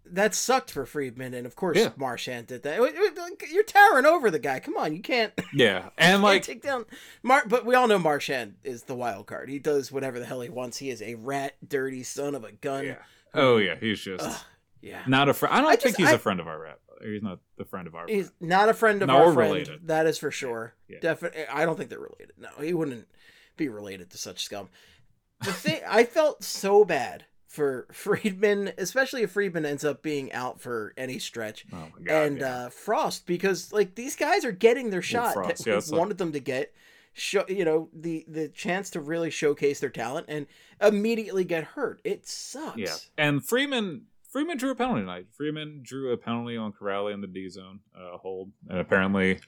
that 0.06 0.36
sucked 0.36 0.72
for 0.72 0.86
Friedman, 0.86 1.34
and 1.34 1.46
of 1.46 1.56
course 1.56 1.78
Yeah. 1.78 1.90
Marchand 1.96 2.48
did 2.48 2.64
that. 2.64 2.80
It- 2.82 2.96
it- 2.96 3.18
like, 3.18 3.44
You're 3.52 3.64
towering 3.64 4.06
over 4.06 4.30
the 4.30 4.40
guy. 4.40 4.60
Come 4.60 4.76
on, 4.78 4.94
you 4.96 5.02
can't. 5.02 5.34
Yeah, 5.54 5.90
and 5.98 6.22
like 6.22 6.44
take 6.44 6.62
down 6.62 6.86
Mar. 7.24 7.44
But 7.48 7.66
we 7.66 7.76
all 7.76 7.88
know 7.88 8.00
Marchand 8.00 8.56
is 8.64 8.84
the 8.84 8.96
wild 8.96 9.28
card. 9.28 9.50
He 9.50 9.60
does 9.60 9.92
whatever 9.92 10.20
the 10.20 10.26
hell 10.26 10.42
he 10.42 10.50
wants. 10.50 10.78
He 10.78 10.90
is 10.90 11.02
a 11.02 11.16
rat, 11.16 11.56
dirty 11.68 12.04
son 12.04 12.36
of 12.36 12.44
a 12.44 12.52
gun. 12.52 12.86
yeah. 12.86 12.96
Oh 13.34 13.58
yeah, 13.58 13.76
he's 13.80 14.02
just 14.02 14.26
Ugh, 14.28 14.38
yeah. 14.82 15.02
not 15.08 15.30
a 15.30 15.34
friend. 15.34 15.56
I 15.56 15.62
don't 15.62 15.68
I 15.68 15.76
think 15.78 15.96
just- 15.96 15.98
he's 15.98 16.10
I- 16.10 16.14
a 16.14 16.18
friend 16.20 16.40
of 16.40 16.48
our 16.48 16.60
rep. 16.60 16.80
He's 17.04 17.24
not 17.24 17.40
the 17.58 17.66
friend 17.66 17.88
of 17.88 17.96
our. 17.96 18.06
He's 18.08 18.26
rep. 18.26 18.34
not 18.42 18.70
a 18.70 18.74
friend 18.76 19.02
of 19.02 19.08
No, 19.08 19.18
our 19.18 19.34
friend. 19.34 19.52
related. 19.52 19.88
That 19.88 20.06
is 20.06 20.18
for 20.20 20.30
sure. 20.30 20.76
Yeah. 20.88 21.00
Definitely. 21.02 21.46
I 21.52 21.66
don't 21.66 21.76
think 21.78 21.90
they're 21.90 21.98
related. 22.00 22.34
No, 22.38 22.50
he 22.60 22.74
wouldn't 22.76 23.08
be 23.58 23.70
related 23.70 24.12
to 24.12 24.18
such 24.20 24.44
scum. 24.44 24.70
The 25.44 25.54
thing 25.54 25.82
I 25.88 26.04
felt 26.04 26.44
so 26.44 26.84
bad 26.86 27.26
for 27.48 27.88
Friedman, 27.92 28.72
especially 28.78 29.24
if 29.24 29.32
Friedman 29.32 29.66
ends 29.66 29.84
up 29.84 30.02
being 30.02 30.32
out 30.34 30.62
for 30.62 30.94
any 30.98 31.20
stretch, 31.20 31.66
Oh 31.74 31.78
my 31.78 32.04
god. 32.04 32.14
and 32.14 32.38
yeah. 32.40 32.56
uh, 32.66 32.70
Frost 32.70 33.26
because 33.26 33.74
like 33.74 33.96
these 33.96 34.16
guys 34.16 34.46
are 34.46 34.52
getting 34.52 34.90
their 34.90 35.02
shot 35.02 35.34
Frost, 35.34 35.58
that 35.64 35.66
yeah, 35.68 35.74
we 35.74 35.78
it's 35.80 35.92
like- 35.92 36.00
wanted 36.00 36.18
them 36.18 36.32
to 36.34 36.40
get. 36.40 36.74
Show 37.14 37.44
you 37.50 37.66
know 37.66 37.90
the 37.92 38.24
the 38.26 38.48
chance 38.48 38.90
to 38.92 39.02
really 39.02 39.30
showcase 39.30 39.82
their 39.82 39.90
talent 39.90 40.28
and 40.30 40.48
immediately 40.82 41.44
get 41.44 41.66
hurt. 41.66 42.00
It 42.06 42.26
sucks. 42.26 42.78
Yeah, 42.78 42.96
and 43.18 43.46
Friedman 43.46 44.04
Friedman 44.30 44.56
drew 44.56 44.72
a 44.72 44.76
penalty 44.76 45.02
tonight. 45.02 45.26
Friedman 45.36 45.82
drew 45.84 46.14
a 46.14 46.18
penalty 46.18 46.56
on 46.56 46.72
Corrali 46.72 47.14
in 47.14 47.20
the 47.20 47.28
D 47.28 47.50
zone 47.50 47.82
uh, 47.94 48.16
hold, 48.18 48.52
and 48.70 48.80
apparently, 48.80 49.40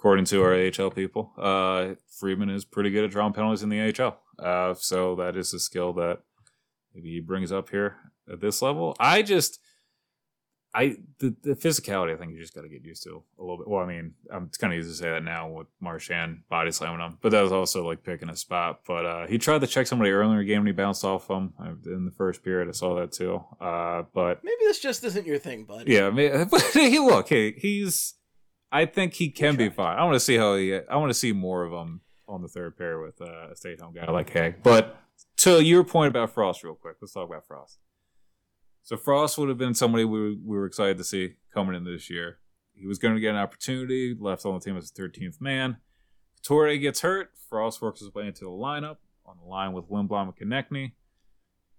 according 0.00 0.24
to 0.24 0.42
our 0.42 0.54
AHL 0.54 0.90
people, 0.90 1.30
uh, 1.36 1.88
Friedman 2.18 2.48
is 2.48 2.64
pretty 2.64 2.88
good 2.88 3.04
at 3.04 3.10
drawing 3.10 3.34
penalties 3.34 3.62
in 3.62 3.68
the 3.68 3.80
AHL. 4.02 4.18
Uh, 4.38 4.72
so 4.72 5.14
that 5.16 5.36
is 5.36 5.52
a 5.52 5.58
skill 5.60 5.92
that 5.92 6.20
maybe 6.94 7.10
he 7.10 7.20
brings 7.20 7.52
up 7.52 7.68
here 7.68 7.96
at 8.32 8.40
this 8.40 8.62
level. 8.62 8.96
I 8.98 9.20
just. 9.22 9.60
I 10.72 10.96
the, 11.18 11.34
the 11.42 11.56
physicality 11.56 12.14
I 12.14 12.16
think 12.16 12.32
you 12.32 12.38
just 12.38 12.54
got 12.54 12.60
to 12.62 12.68
get 12.68 12.84
used 12.84 13.02
to 13.02 13.24
a 13.38 13.42
little 13.42 13.58
bit. 13.58 13.66
Well, 13.68 13.82
I 13.82 13.86
mean, 13.86 14.14
I'm 14.32 14.48
kind 14.56 14.72
of 14.72 14.76
used 14.76 14.88
to 14.88 14.94
say 14.94 15.10
that 15.10 15.24
now 15.24 15.48
with 15.50 15.66
Marchand 15.80 16.44
body 16.48 16.70
slamming 16.70 17.00
him, 17.04 17.18
but 17.20 17.32
that 17.32 17.42
was 17.42 17.50
also 17.50 17.84
like 17.84 18.04
picking 18.04 18.30
a 18.30 18.36
spot. 18.36 18.82
But 18.86 19.04
uh, 19.04 19.26
he 19.26 19.36
tried 19.36 19.62
to 19.62 19.66
check 19.66 19.88
somebody 19.88 20.12
earlier 20.12 20.34
in 20.34 20.38
the 20.38 20.44
game 20.44 20.60
and 20.60 20.68
he 20.68 20.72
bounced 20.72 21.04
off 21.04 21.28
him 21.28 21.54
uh, 21.60 21.72
in 21.86 22.04
the 22.04 22.12
first 22.12 22.44
period. 22.44 22.68
I 22.68 22.70
saw 22.70 22.94
that 23.00 23.10
too. 23.10 23.42
Uh, 23.60 24.04
but 24.14 24.44
Maybe 24.44 24.56
this 24.60 24.78
just 24.78 25.02
isn't 25.02 25.26
your 25.26 25.38
thing, 25.38 25.64
bud. 25.64 25.88
yeah, 25.88 26.06
I 26.06 26.10
mean, 26.10 26.44
but 26.50 26.62
he 26.72 27.00
look, 27.00 27.28
he, 27.28 27.52
he's. 27.58 28.14
I 28.72 28.86
think 28.86 29.14
he 29.14 29.30
can 29.30 29.56
be 29.56 29.68
fine. 29.68 29.98
I 29.98 30.04
want 30.04 30.14
to 30.14 30.20
see 30.20 30.36
how 30.36 30.56
he. 30.56 30.74
I 30.74 30.96
want 30.96 31.10
to 31.10 31.14
see 31.14 31.32
more 31.32 31.64
of 31.64 31.72
him 31.72 32.02
on 32.28 32.42
the 32.42 32.48
third 32.48 32.76
pair 32.76 33.00
with 33.00 33.20
uh, 33.20 33.50
a 33.50 33.56
stay-at-home 33.56 33.92
guy 33.92 34.10
like 34.10 34.30
Hag. 34.30 34.62
But 34.62 34.96
to 35.38 35.62
your 35.62 35.82
point 35.82 36.08
about 36.08 36.30
Frost, 36.30 36.62
real 36.62 36.76
quick, 36.76 36.96
let's 37.00 37.12
talk 37.12 37.28
about 37.28 37.46
Frost. 37.46 37.78
So 38.82 38.96
Frost 38.96 39.36
would 39.38 39.48
have 39.48 39.58
been 39.58 39.74
somebody 39.74 40.04
we 40.04 40.20
were, 40.20 40.34
we 40.44 40.56
were 40.56 40.66
excited 40.66 40.98
to 40.98 41.04
see 41.04 41.34
coming 41.52 41.74
in 41.74 41.84
this 41.84 42.08
year. 42.08 42.38
He 42.74 42.86
was 42.86 42.98
going 42.98 43.14
to 43.14 43.20
get 43.20 43.30
an 43.30 43.36
opportunity, 43.36 44.16
left 44.18 44.46
on 44.46 44.54
the 44.54 44.60
team 44.60 44.76
as 44.76 44.90
the 44.90 45.02
13th 45.02 45.40
man. 45.40 45.78
Torre 46.42 46.76
gets 46.76 47.00
hurt. 47.00 47.32
Frost 47.48 47.82
works 47.82 48.00
his 48.00 48.14
way 48.14 48.26
into 48.26 48.44
the 48.44 48.50
lineup 48.50 48.96
on 49.26 49.36
the 49.42 49.48
line 49.48 49.72
with 49.72 49.90
Lindblom 49.90 50.32
and 50.32 50.36
Konecny. 50.36 50.92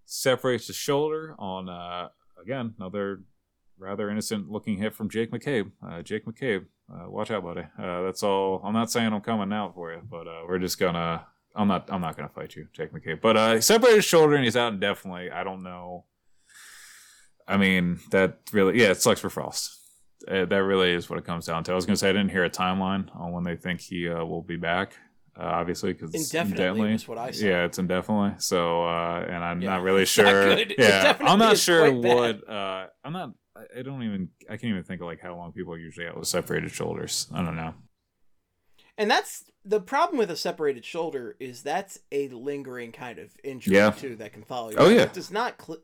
Separates 0.06 0.68
the 0.68 0.74
shoulder 0.74 1.36
on, 1.40 1.70
uh, 1.70 2.10
again, 2.42 2.76
another 2.78 3.24
rather 3.82 4.10
innocent 4.10 4.50
looking 4.50 4.78
hit 4.78 4.94
from 4.94 5.10
Jake 5.10 5.32
McCabe. 5.32 5.72
Uh, 5.86 6.02
Jake 6.02 6.26
McCabe, 6.26 6.66
uh, 6.94 7.10
watch 7.10 7.32
out, 7.32 7.44
buddy. 7.44 7.62
Uh, 7.78 8.02
that's 8.04 8.22
all. 8.24 8.62
I'm 8.64 8.74
not 8.74 8.92
saying 8.92 9.12
I'm 9.12 9.22
coming 9.22 9.52
out 9.52 9.74
for 9.74 9.92
you, 9.92 10.02
but 10.10 10.28
uh, 10.28 10.42
we're 10.48 10.60
just 10.60 10.80
gonna. 10.80 11.26
I'm 11.56 11.68
not. 11.68 11.90
I'm 11.92 12.02
not 12.02 12.16
gonna 12.16 12.30
fight 12.30 12.56
you, 12.56 12.68
Jake 12.74 12.94
McCabe. 12.94 13.20
But 13.20 13.36
uh, 13.36 13.56
he 13.56 13.62
separated 13.62 13.98
his 13.98 14.06
shoulder 14.06 14.36
and 14.36 14.44
he's 14.44 14.56
out 14.56 14.74
indefinitely. 14.74 15.32
I 15.32 15.44
don't 15.44 15.64
know. 15.64 16.06
I 17.48 17.58
mean, 17.58 18.00
that 18.12 18.38
really, 18.54 18.80
yeah, 18.80 18.92
it 18.92 19.02
sucks 19.02 19.20
for 19.20 19.30
Frost. 19.30 19.78
Uh, 20.28 20.46
that 20.46 20.64
really 20.64 20.92
is 20.92 21.10
what 21.10 21.18
it 21.18 21.26
comes 21.26 21.48
down 21.48 21.64
to. 21.64 21.72
I 21.72 21.76
was 21.76 21.86
gonna 21.86 21.98
say 21.98 22.10
I 22.10 22.14
didn't 22.14 22.30
hear 22.32 22.46
a 22.46 22.50
timeline 22.50 23.14
on 23.20 23.32
when 23.32 23.44
they 23.44 23.56
think 23.56 23.82
he 23.82 24.08
uh, 24.08 24.24
will 24.24 24.44
be 24.44 24.58
back. 24.58 24.94
Uh, 25.36 25.44
obviously, 25.46 25.94
because 25.94 26.14
Indefinitely 26.14 26.92
was 26.92 27.08
what 27.08 27.18
I 27.18 27.32
said. 27.32 27.48
Yeah, 27.48 27.64
it's 27.64 27.80
indefinitely. 27.80 28.36
So, 28.40 28.84
uh, 28.86 29.26
and 29.28 29.44
I'm 29.44 29.62
Yeah, 29.62 29.70
not 29.72 29.82
really 29.82 30.06
sure. 30.06 30.50
Yeah, 30.60 30.66
definitely 30.78 31.32
I'm 31.32 31.40
not 31.40 31.58
sure 31.58 31.92
what. 31.92 32.48
Uh, 32.48 32.88
I'm 33.04 33.14
not. 33.14 33.32
I- 33.56 33.82
don't 33.82 34.04
even. 34.04 34.30
I 34.50 34.54
can't 34.58 34.66
even 34.72 34.84
think 34.84 35.02
of 35.02 35.08
like 35.08 35.20
how 35.22 35.36
long 35.36 35.52
people 35.52 35.74
are 35.74 35.78
usually 35.78 36.08
out 36.08 36.18
with 36.18 36.28
separated 36.28 36.72
shoulders. 36.72 37.28
I 37.34 37.44
don't 37.44 37.56
know. 37.56 37.74
And 38.98 39.10
that's 39.10 39.46
the 39.66 39.80
problem 39.80 40.18
with 40.18 40.30
a 40.32 40.36
separated 40.36 40.86
shoulder 40.86 41.36
is 41.40 41.64
that's 41.64 42.00
a 42.12 42.28
lingering 42.30 42.92
kind 42.92 43.20
of 43.20 43.32
injury 43.44 43.76
Yeah. 43.76 43.92
too 43.92 44.16
that 44.18 44.34
can 44.34 44.44
follow 44.44 44.70
you. 44.72 44.76
Oh, 44.78 44.90
yeah. 44.90 45.04
It 45.04 45.14
does 45.14 45.32
not 45.32 45.62
cl- 45.62 45.82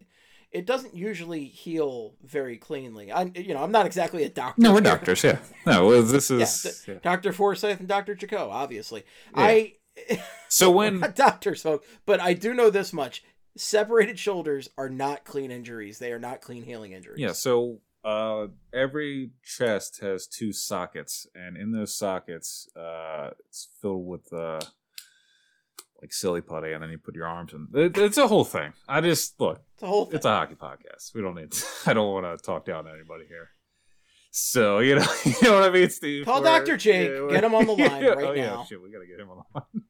it 0.51 0.65
doesn't 0.65 0.95
usually 0.95 1.45
heal 1.45 2.15
very 2.23 2.57
cleanly. 2.57 3.11
I 3.11 3.23
you 3.35 3.53
know, 3.53 3.63
I'm 3.63 3.71
not 3.71 3.85
exactly 3.85 4.23
a 4.23 4.29
doctor. 4.29 4.61
No, 4.61 4.73
we're 4.73 4.81
doctors. 4.81 5.23
Yeah. 5.23 5.39
No, 5.65 5.87
well, 5.87 6.03
this 6.03 6.31
is. 6.31 6.83
d- 6.85 6.93
yeah. 6.93 6.99
Dr. 7.01 7.33
Forsyth 7.33 7.79
and 7.79 7.87
Dr. 7.87 8.15
Jaco, 8.15 8.49
obviously. 8.51 9.03
Yeah. 9.35 9.41
I 9.43 9.73
So 10.47 10.71
when 10.77 10.99
doctors, 11.15 11.61
folks, 11.61 11.87
but 12.05 12.21
I 12.21 12.33
do 12.33 12.53
know 12.53 12.69
this 12.69 12.93
much. 12.93 13.23
Separated 13.57 14.17
shoulders 14.19 14.69
are 14.77 14.89
not 14.89 15.25
clean 15.25 15.51
injuries. 15.51 15.99
They 15.99 16.11
are 16.11 16.19
not 16.19 16.41
clean 16.41 16.63
healing 16.63 16.91
injuries. 16.93 17.19
Yeah, 17.19 17.33
so 17.33 17.79
uh, 18.03 18.47
every 18.73 19.31
chest 19.43 19.99
has 20.01 20.27
two 20.27 20.53
sockets, 20.53 21.27
and 21.35 21.57
in 21.57 21.71
those 21.71 21.95
sockets, 21.95 22.69
uh, 22.75 23.31
it's 23.47 23.67
filled 23.81 24.07
with 24.07 24.31
uh, 24.31 24.61
like 26.01 26.13
silly 26.13 26.41
putty, 26.41 26.71
and 26.71 26.81
then 26.81 26.89
you 26.89 26.97
put 26.97 27.15
your 27.15 27.27
arms 27.27 27.53
in. 27.53 27.67
It, 27.73 27.97
it's 27.97 28.17
a 28.17 28.27
whole 28.27 28.45
thing. 28.45 28.73
I 28.87 29.01
just 29.01 29.39
look. 29.39 29.61
It's 29.73 29.83
a 29.83 29.87
whole 29.87 30.05
thing. 30.05 30.15
It's 30.15 30.25
a 30.25 30.29
hockey 30.29 30.55
podcast. 30.55 31.13
We 31.13 31.21
don't 31.21 31.35
need. 31.35 31.53
I 31.85 31.93
don't 31.93 32.11
want 32.13 32.25
to 32.25 32.43
talk 32.43 32.65
down 32.65 32.85
to 32.85 32.91
anybody 32.91 33.25
here. 33.27 33.49
So 34.31 34.79
you 34.79 34.95
know, 34.95 35.05
you 35.25 35.33
know 35.41 35.53
what 35.55 35.63
I 35.63 35.69
mean, 35.71 35.89
Steve. 35.89 36.25
Call 36.25 36.41
Dr. 36.41 36.77
Jake. 36.77 37.09
we're- 37.09 37.31
Get 37.33 37.43
him 37.43 37.55
on 37.55 37.65
the 37.65 37.73
line 37.73 38.05
right 38.05 38.17
oh, 38.17 38.33
now. 38.33 38.33
Yeah, 38.33 38.63
shit, 38.65 38.81
we 38.81 38.91
gotta 38.91 39.07
get 39.07 39.19
him 39.19 39.29
on 39.31 39.37
the 39.37 39.59
line. 39.59 39.83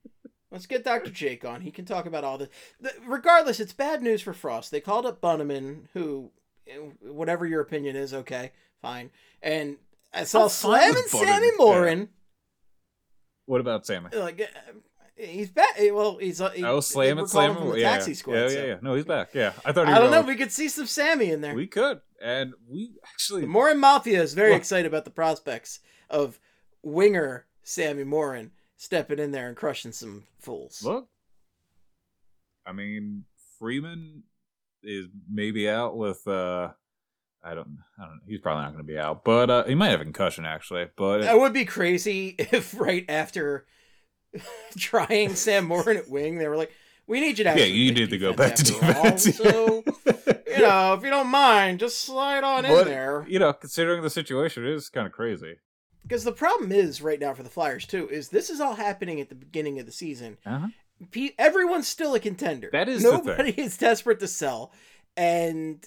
Let's 0.52 0.66
get 0.66 0.84
Dr. 0.86 1.10
Jake 1.12 1.44
on. 1.44 1.62
He 1.62 1.72
can 1.72 1.84
talk 1.86 2.06
about 2.06 2.24
all 2.24 2.38
this. 2.38 2.50
The, 2.80 2.92
regardless, 3.06 3.60
it's 3.60 3.74
bad 3.74 4.02
news 4.02 4.22
for 4.22 4.34
Frost. 4.34 4.72
They 4.72 4.80
called 4.80 5.06
up 5.06 5.20
Bunnaman, 5.20 5.88
who, 5.94 6.32
whatever 7.02 7.46
your 7.46 7.60
opinion 7.62 7.96
is, 7.98 8.14
okay, 8.14 8.52
fine. 8.82 9.10
And 9.42 9.76
I 10.14 10.24
saw 10.24 10.48
slamming 10.48 10.96
with 10.96 11.10
Sammy 11.10 11.50
Morin. 11.58 12.10
What 13.46 13.60
about 13.62 13.86
Sammy? 13.86 14.10
Like, 14.14 14.42
uh, 14.42 14.72
he's 15.16 15.50
back. 15.50 15.78
Well, 15.80 16.18
he's. 16.18 16.40
Uh, 16.42 16.50
he, 16.52 16.64
Oh, 16.64 16.80
slam 16.80 17.16
calling 17.18 17.28
slam 17.30 17.56
from 17.56 17.70
the 17.72 17.80
Yeah, 17.80 17.92
taxi 17.92 18.14
squad. 18.14 18.34
yeah, 18.36 18.50
yeah, 18.50 18.66
yeah. 18.66 18.76
No, 18.82 18.94
he's 18.96 19.06
back. 19.06 19.30
Yeah, 19.34 19.52
I 19.66 19.72
thought. 19.74 19.88
He 19.88 19.94
I 19.94 20.00
don't 20.00 20.12
know. 20.12 20.18
all- 20.22 20.24
We 20.28 20.36
could 20.36 20.52
see 20.52 20.70
some 20.70 20.86
Sammy 20.86 21.32
in 21.32 21.42
there. 21.42 21.54
We 21.56 21.68
could, 21.68 22.02
and 22.22 22.54
we 22.70 22.92
actually. 23.06 23.42
The 23.42 23.48
Morin 23.48 23.80
Mafia 23.80 24.22
is 24.22 24.34
very 24.34 24.52
Well- 24.52 24.60
excited 24.60 24.86
about 24.86 25.04
the 25.06 25.12
prospects 25.12 25.80
of 26.10 26.40
winger 26.84 27.48
Sammy 27.64 28.04
Morin 28.06 28.52
stepping 28.78 29.20
in 29.20 29.32
there 29.32 29.48
and 29.48 29.58
crushing 29.58 29.92
some 29.92 30.24
fools. 30.40 30.82
Look, 30.84 31.10
I 32.66 32.72
mean, 32.72 33.26
Friedman 33.60 34.24
is 34.84 35.08
maybe 35.30 35.70
out 35.70 35.98
with. 35.98 36.28
uh 36.28 36.70
I 37.44 37.54
don't. 37.54 37.78
I 38.00 38.04
don't. 38.06 38.22
He's 38.28 38.40
probably 38.40 38.63
not 38.63 38.74
going 38.74 38.84
to 38.84 38.88
be 38.88 38.98
out, 38.98 39.24
but 39.24 39.50
uh 39.50 39.63
he 39.66 39.76
might 39.76 39.90
have 39.90 40.02
a 40.02 40.06
concussion 40.06 40.46
actually. 40.46 40.88
But 40.96 41.22
That 41.22 41.40
would 41.40 41.54
be 41.54 41.66
crazy 41.66 42.36
if 42.40 42.78
right 42.80 43.06
after 43.10 43.66
trying 44.78 45.36
Sam 45.36 45.66
Morin 45.66 45.98
at 45.98 46.10
wing, 46.10 46.38
they 46.38 46.48
were 46.48 46.58
like, 46.58 46.72
"We 47.08 47.20
need 47.20 47.38
you 47.38 47.46
to 47.46 47.58
yeah, 47.58 47.66
you 47.66 47.94
need 47.94 48.10
to 48.10 48.18
go 48.18 48.34
back 48.34 48.56
to 48.56 48.63
defense. 48.63 49.36
So 49.38 49.84
you 50.48 50.60
know, 50.60 50.94
if 50.94 51.04
you 51.04 51.10
don't 51.10 51.28
mind, 51.28 51.80
just 51.80 52.02
slide 52.02 52.44
on 52.44 52.66
in 52.66 52.86
there." 52.86 53.26
You 53.30 53.40
know, 53.40 53.54
considering 53.54 54.02
the 54.02 54.10
situation, 54.10 54.66
it 54.66 54.74
is 54.74 54.90
kind 54.90 55.08
of 55.08 55.13
crazy. 55.13 55.56
Because 56.08 56.24
the 56.24 56.32
problem 56.32 56.72
is 56.72 57.02
right 57.02 57.20
now 57.20 57.34
for 57.34 57.43
the 57.43 57.50
Flyers 57.50 57.86
too 57.86 58.08
is 58.10 58.30
this 58.30 58.50
is 58.50 58.60
all 58.62 58.76
happening 58.76 59.20
at 59.20 59.30
the 59.30 59.36
beginning 59.36 59.80
of 59.80 59.86
the 59.86 59.91
season. 59.91 60.38
Uh-huh. 60.46 60.67
Pe- 61.12 61.32
everyone's 61.38 61.88
still 61.88 62.15
a 62.15 62.20
contender. 62.20 62.70
That 62.72 62.89
is 62.89 63.04
nobody 63.04 63.52
is 63.58 63.78
desperate 63.78 64.20
to 64.22 64.28
sell, 64.28 64.72
and 65.15 65.86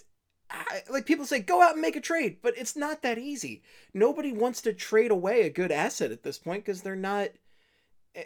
I, 0.50 0.82
like 0.90 1.06
people 1.06 1.24
say, 1.26 1.40
go 1.40 1.62
out 1.62 1.72
and 1.72 1.82
make 1.82 1.96
a 1.96 2.00
trade, 2.00 2.38
but 2.42 2.54
it's 2.56 2.76
not 2.76 3.02
that 3.02 3.18
easy. 3.18 3.62
Nobody 3.94 4.32
wants 4.32 4.62
to 4.62 4.72
trade 4.72 5.10
away 5.10 5.42
a 5.42 5.50
good 5.50 5.70
asset 5.72 6.10
at 6.12 6.22
this 6.22 6.38
point 6.38 6.64
because 6.64 6.82
they're 6.82 6.96
not. 6.96 7.30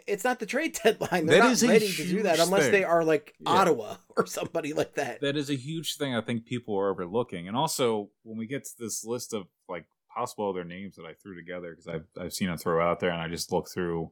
It's 0.07 0.23
not 0.23 0.39
the 0.39 0.47
trade 0.47 0.77
deadline. 0.83 1.27
They're 1.27 1.37
That 1.37 1.43
not 1.43 1.51
is 1.53 1.65
ready 1.67 1.87
to 1.87 2.07
do 2.07 2.23
that 2.23 2.39
unless 2.39 2.63
thing. 2.63 2.71
they 2.71 2.83
are 2.83 3.03
like 3.03 3.35
Yeah. 3.39 3.49
Ottawa 3.51 3.95
or 4.17 4.25
somebody 4.25 4.73
like 4.73 4.95
that. 4.95 5.21
That 5.21 5.37
is 5.37 5.49
a 5.51 5.55
huge 5.55 5.97
thing. 5.97 6.15
I 6.15 6.21
think 6.21 6.45
people 6.45 6.75
are 6.77 6.89
overlooking, 6.89 7.47
and 7.47 7.55
also 7.55 8.09
when 8.23 8.37
we 8.37 8.47
get 8.47 8.65
to 8.65 8.71
this 8.79 9.05
list 9.05 9.33
of 9.33 9.45
like 9.69 9.85
possible 10.15 10.49
other 10.49 10.63
names 10.63 10.95
that 10.95 11.05
I 11.05 11.13
threw 11.13 11.35
together 11.35 11.71
because 11.71 11.87
I've 11.87 12.05
I've 12.19 12.33
seen 12.33 12.47
them 12.47 12.57
throw 12.57 12.85
out 12.85 12.99
there, 12.99 13.11
and 13.11 13.21
I 13.21 13.27
just 13.27 13.51
look 13.51 13.69
through 13.69 14.11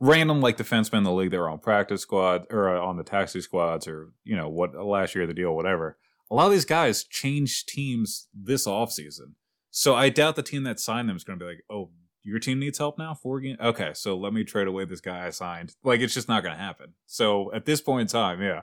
random 0.00 0.40
like 0.40 0.56
defensemen 0.56 0.98
in 0.98 1.04
the 1.04 1.12
league 1.12 1.30
that 1.30 1.38
were 1.38 1.48
on 1.48 1.58
practice 1.58 2.02
squad 2.02 2.46
or 2.50 2.76
uh, 2.76 2.80
on 2.80 2.96
the 2.96 3.04
taxi 3.04 3.40
squads 3.40 3.86
or 3.86 4.12
you 4.24 4.36
know 4.36 4.48
what 4.48 4.74
last 4.74 5.14
year 5.14 5.26
the 5.26 5.34
deal 5.34 5.54
whatever. 5.54 5.98
A 6.30 6.34
lot 6.34 6.46
of 6.46 6.52
these 6.52 6.64
guys 6.64 7.04
changed 7.04 7.68
teams 7.68 8.28
this 8.34 8.66
offseason. 8.66 9.34
so 9.70 9.94
I 9.94 10.08
doubt 10.08 10.36
the 10.36 10.42
team 10.42 10.64
that 10.64 10.80
signed 10.80 11.08
them 11.08 11.16
is 11.16 11.24
going 11.24 11.38
to 11.38 11.44
be 11.44 11.48
like, 11.48 11.64
oh, 11.70 11.90
your 12.22 12.38
team 12.38 12.58
needs 12.58 12.78
help 12.78 12.98
now. 12.98 13.14
Four 13.14 13.40
games, 13.40 13.58
okay, 13.60 13.92
so 13.94 14.16
let 14.16 14.32
me 14.32 14.42
trade 14.42 14.66
away 14.66 14.84
this 14.86 15.02
guy 15.02 15.26
I 15.26 15.30
signed. 15.30 15.74
Like 15.84 16.00
it's 16.00 16.14
just 16.14 16.28
not 16.28 16.42
going 16.42 16.56
to 16.56 16.62
happen. 16.62 16.94
So 17.06 17.52
at 17.52 17.66
this 17.66 17.80
point 17.80 18.02
in 18.02 18.06
time, 18.06 18.40
yeah, 18.42 18.62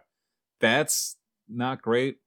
that's 0.60 1.18
not 1.48 1.82
great. 1.82 2.18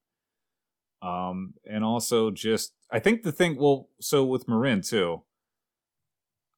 Um, 1.04 1.52
and 1.70 1.84
also 1.84 2.30
just 2.30 2.72
I 2.90 2.98
think 2.98 3.22
the 3.22 3.32
thing 3.32 3.56
well, 3.58 3.88
so 4.00 4.24
with 4.24 4.48
Morin 4.48 4.80
too, 4.80 5.22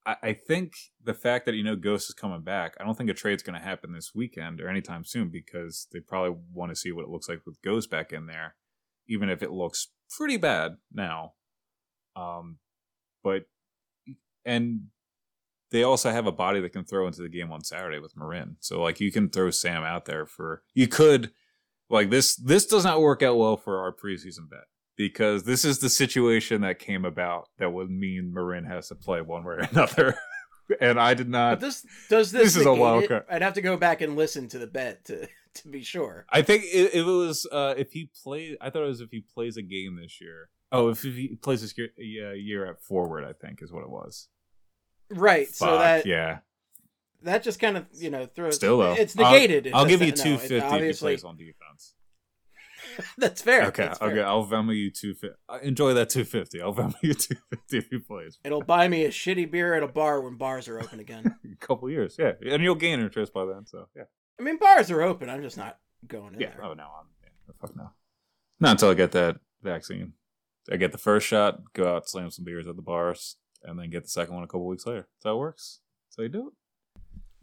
I, 0.07 0.17
I 0.23 0.33
think 0.35 0.75
the 1.03 1.15
fact 1.15 1.47
that 1.47 1.57
you 1.57 1.65
know 1.65 1.75
Ghost 1.75 2.09
is 2.09 2.15
coming 2.15 2.43
back, 2.43 2.77
I 2.79 2.85
don't 2.85 2.97
think 2.97 3.11
a 3.11 3.15
trade's 3.15 3.43
gonna 3.43 3.61
happen 3.61 3.93
this 3.93 4.15
weekend 4.15 4.61
or 4.61 4.69
anytime 4.69 5.05
soon 5.05 5.31
because 5.31 5.89
they 5.93 5.99
probably 5.99 6.39
want 6.53 6.71
to 6.71 6.77
see 6.77 6.93
what 6.93 7.03
it 7.03 7.11
looks 7.11 7.29
like 7.29 7.41
with 7.45 7.61
Ghost 7.63 7.91
back 7.91 8.13
in 8.13 8.27
there, 8.27 8.55
even 9.09 9.29
if 9.29 9.43
it 9.43 9.51
looks 9.51 9.89
pretty 10.17 10.37
bad 10.37 10.77
now. 10.93 11.33
Um 12.15 12.59
but 13.25 13.47
and 14.45 14.83
they 15.73 15.83
also 15.83 16.13
have 16.13 16.29
a 16.29 16.33
body 16.33 16.61
that 16.61 16.73
can 16.73 16.85
throw 16.85 17.09
into 17.09 17.23
the 17.23 17.29
game 17.29 17.51
on 17.51 17.65
Saturday 17.65 17.99
with 17.99 18.17
Morin. 18.17 18.59
So 18.61 18.81
like 18.81 19.01
you 19.01 19.11
can 19.11 19.29
throw 19.29 19.51
Sam 19.51 19.83
out 19.83 20.05
there 20.05 20.25
for 20.25 20.63
you 20.73 20.87
could 20.87 21.33
like 21.89 22.11
this 22.11 22.37
this 22.37 22.67
does 22.67 22.85
not 22.85 23.01
work 23.01 23.23
out 23.23 23.37
well 23.37 23.57
for 23.57 23.81
our 23.81 23.93
preseason 23.93 24.49
bet 24.51 24.65
because 24.97 25.45
this 25.45 25.65
is 25.65 25.79
the 25.79 25.89
situation 25.89 26.63
that 26.63 26.79
came 26.79 27.05
about 27.05 27.49
that 27.59 27.73
would 27.73 27.91
mean 27.91 28.33
Morin 28.35 28.65
has 28.65 28.89
to 28.89 28.95
play 28.95 29.21
one 29.21 29.45
way 29.45 29.55
or 29.55 29.59
another. 29.59 30.17
and 30.81 30.99
I 30.99 31.15
did 31.15 31.29
not 31.29 31.61
But 31.61 31.67
this 31.67 31.87
does 32.09 32.33
this. 32.33 32.43
This 32.43 32.57
is 32.57 32.67
a 32.67 32.75
wild 32.75 33.07
card. 33.09 33.25
I'd 33.31 33.43
have 33.43 33.55
to 33.55 33.63
go 33.63 33.77
back 33.77 34.01
and 34.01 34.17
listen 34.17 34.49
to 34.49 34.59
the 34.59 34.67
bet 34.67 35.05
to 35.07 35.29
to 35.55 35.69
be 35.69 35.83
sure. 35.83 36.27
I 36.31 36.43
think 36.43 36.65
if 36.65 36.95
it 36.95 37.03
was 37.05 37.47
uh 37.51 37.75
if 37.77 37.93
he 37.93 38.11
play 38.23 38.57
I 38.61 38.71
thought 38.71 38.83
it 38.83 38.89
was 38.89 39.01
if 39.01 39.11
he 39.11 39.21
plays 39.21 39.57
a 39.57 39.63
game 39.63 39.99
this 40.01 40.21
year. 40.21 40.49
Oh, 40.73 40.89
if 40.89 41.03
he 41.03 41.39
plays 41.41 41.63
this 41.63 41.79
year, 41.79 41.91
yeah, 41.97 42.33
year 42.33 42.67
at 42.67 42.83
forward, 42.83 43.25
I 43.25 43.33
think 43.33 43.63
is 43.63 43.73
what 43.73 43.85
it 43.85 43.91
was. 43.91 44.29
Right. 45.11 45.49
so 45.49 45.79
that 45.79 46.07
yeah. 46.07 46.39
That 47.27 47.43
just 47.43 47.61
kind 47.61 47.77
of 47.77 47.87
you 47.93 48.11
know 48.11 48.27
throws. 48.27 48.57
Still 48.57 48.79
though, 48.79 48.95
it's 48.95 49.19
I'll- 49.19 49.33
negated. 49.33 49.73
I'll, 49.75 49.87
give 49.87 50.03
you 50.03 50.13
two 50.13 50.39
fifty 50.39 50.57
if 50.57 50.97
he 50.97 50.99
plays 50.99 51.25
on 51.25 51.37
defense. 51.37 51.95
That's 53.19 53.43
fair. 53.43 53.67
Okay, 53.67 53.85
that's 53.85 53.99
fair. 53.99 54.11
okay, 54.11 54.23
I'll 54.23 54.47
Venmo 54.47 54.75
you 54.75 54.91
two 54.91 55.15
fifty. 55.15 55.37
Uh, 55.49 55.59
enjoy 55.63 55.93
that 55.95 56.09
two 56.09 56.25
fifty. 56.25 56.63
I'll 56.63 56.75
Venmo 56.75 56.95
you 57.03 57.13
two 57.15 57.37
fifty 57.51 57.79
if 57.79 57.89
he 57.91 57.99
plays. 57.99 58.39
It'll 58.43 58.63
buy 58.63 58.89
me 58.89 59.05
a 59.05 59.11
shitty 59.11 59.51
beer 59.51 59.75
at 59.75 59.83
a 59.83 59.89
bar 59.89 60.23
when 60.23 60.37
bars 60.37 60.67
are 60.69 60.81
open 60.81 61.01
again. 61.01 61.37
A 61.53 61.57
couple 61.67 61.91
years, 61.91 62.17
yeah, 62.19 62.33
and 62.51 62.63
you'll 62.63 62.75
gain 62.75 63.01
interest 63.01 63.33
by 63.33 63.45
then. 63.45 63.67
So 63.67 63.89
yeah, 63.95 64.05
I 64.39 64.43
mean, 64.43 64.59
bars 64.59 64.91
are 64.91 65.03
open. 65.03 65.29
I'm 65.29 65.43
just 65.43 65.57
not 65.57 65.79
going 66.07 66.35
in 66.35 66.41
yeah. 66.41 66.51
there. 66.51 66.65
Oh 66.65 66.75
no, 66.75 66.85
I'm 66.85 67.07
yeah, 67.23 67.53
fuck 67.61 67.77
no. 67.77 67.91
Not 68.61 68.73
until 68.73 68.91
I 68.91 68.95
get 68.95 69.13
that 69.13 69.41
vaccine. 69.63 70.13
I 70.71 70.77
get 70.77 70.93
the 70.93 70.99
first 70.99 71.27
shot, 71.27 71.61
go 71.75 71.97
out, 71.97 72.09
slam 72.09 72.31
some 72.31 72.45
beers 72.45 72.67
at 72.67 72.77
the 72.77 72.83
bars, 72.83 73.37
and 73.63 73.79
then 73.79 73.91
get 73.91 74.05
the 74.05 74.11
second 74.11 74.35
one 74.35 74.45
a 74.45 74.47
couple 74.47 74.67
weeks 74.67 74.87
later. 74.87 75.09
That's 75.17 75.25
how 75.25 75.37
it 75.37 75.39
works. 75.39 75.81
That's 76.09 76.17
how 76.17 76.23
you 76.25 76.29
do 76.29 76.49
it. 76.49 76.55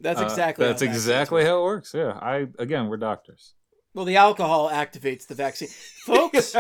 That's 0.04 0.20
Uh, 0.22 0.26
exactly. 0.26 0.66
that's 0.68 0.82
how 0.84 0.88
exactly 0.90 1.44
how 1.46 1.60
it 1.62 1.64
works. 1.64 1.94
Yeah, 1.94 2.12
I 2.22 2.48
again, 2.60 2.88
we're 2.90 2.98
doctors, 2.98 3.56
Well, 3.96 4.06
the 4.06 4.18
alcohol 4.18 4.70
activates 4.70 5.26
the 5.28 5.34
vaccine, 5.36 5.70
folks. 6.06 6.56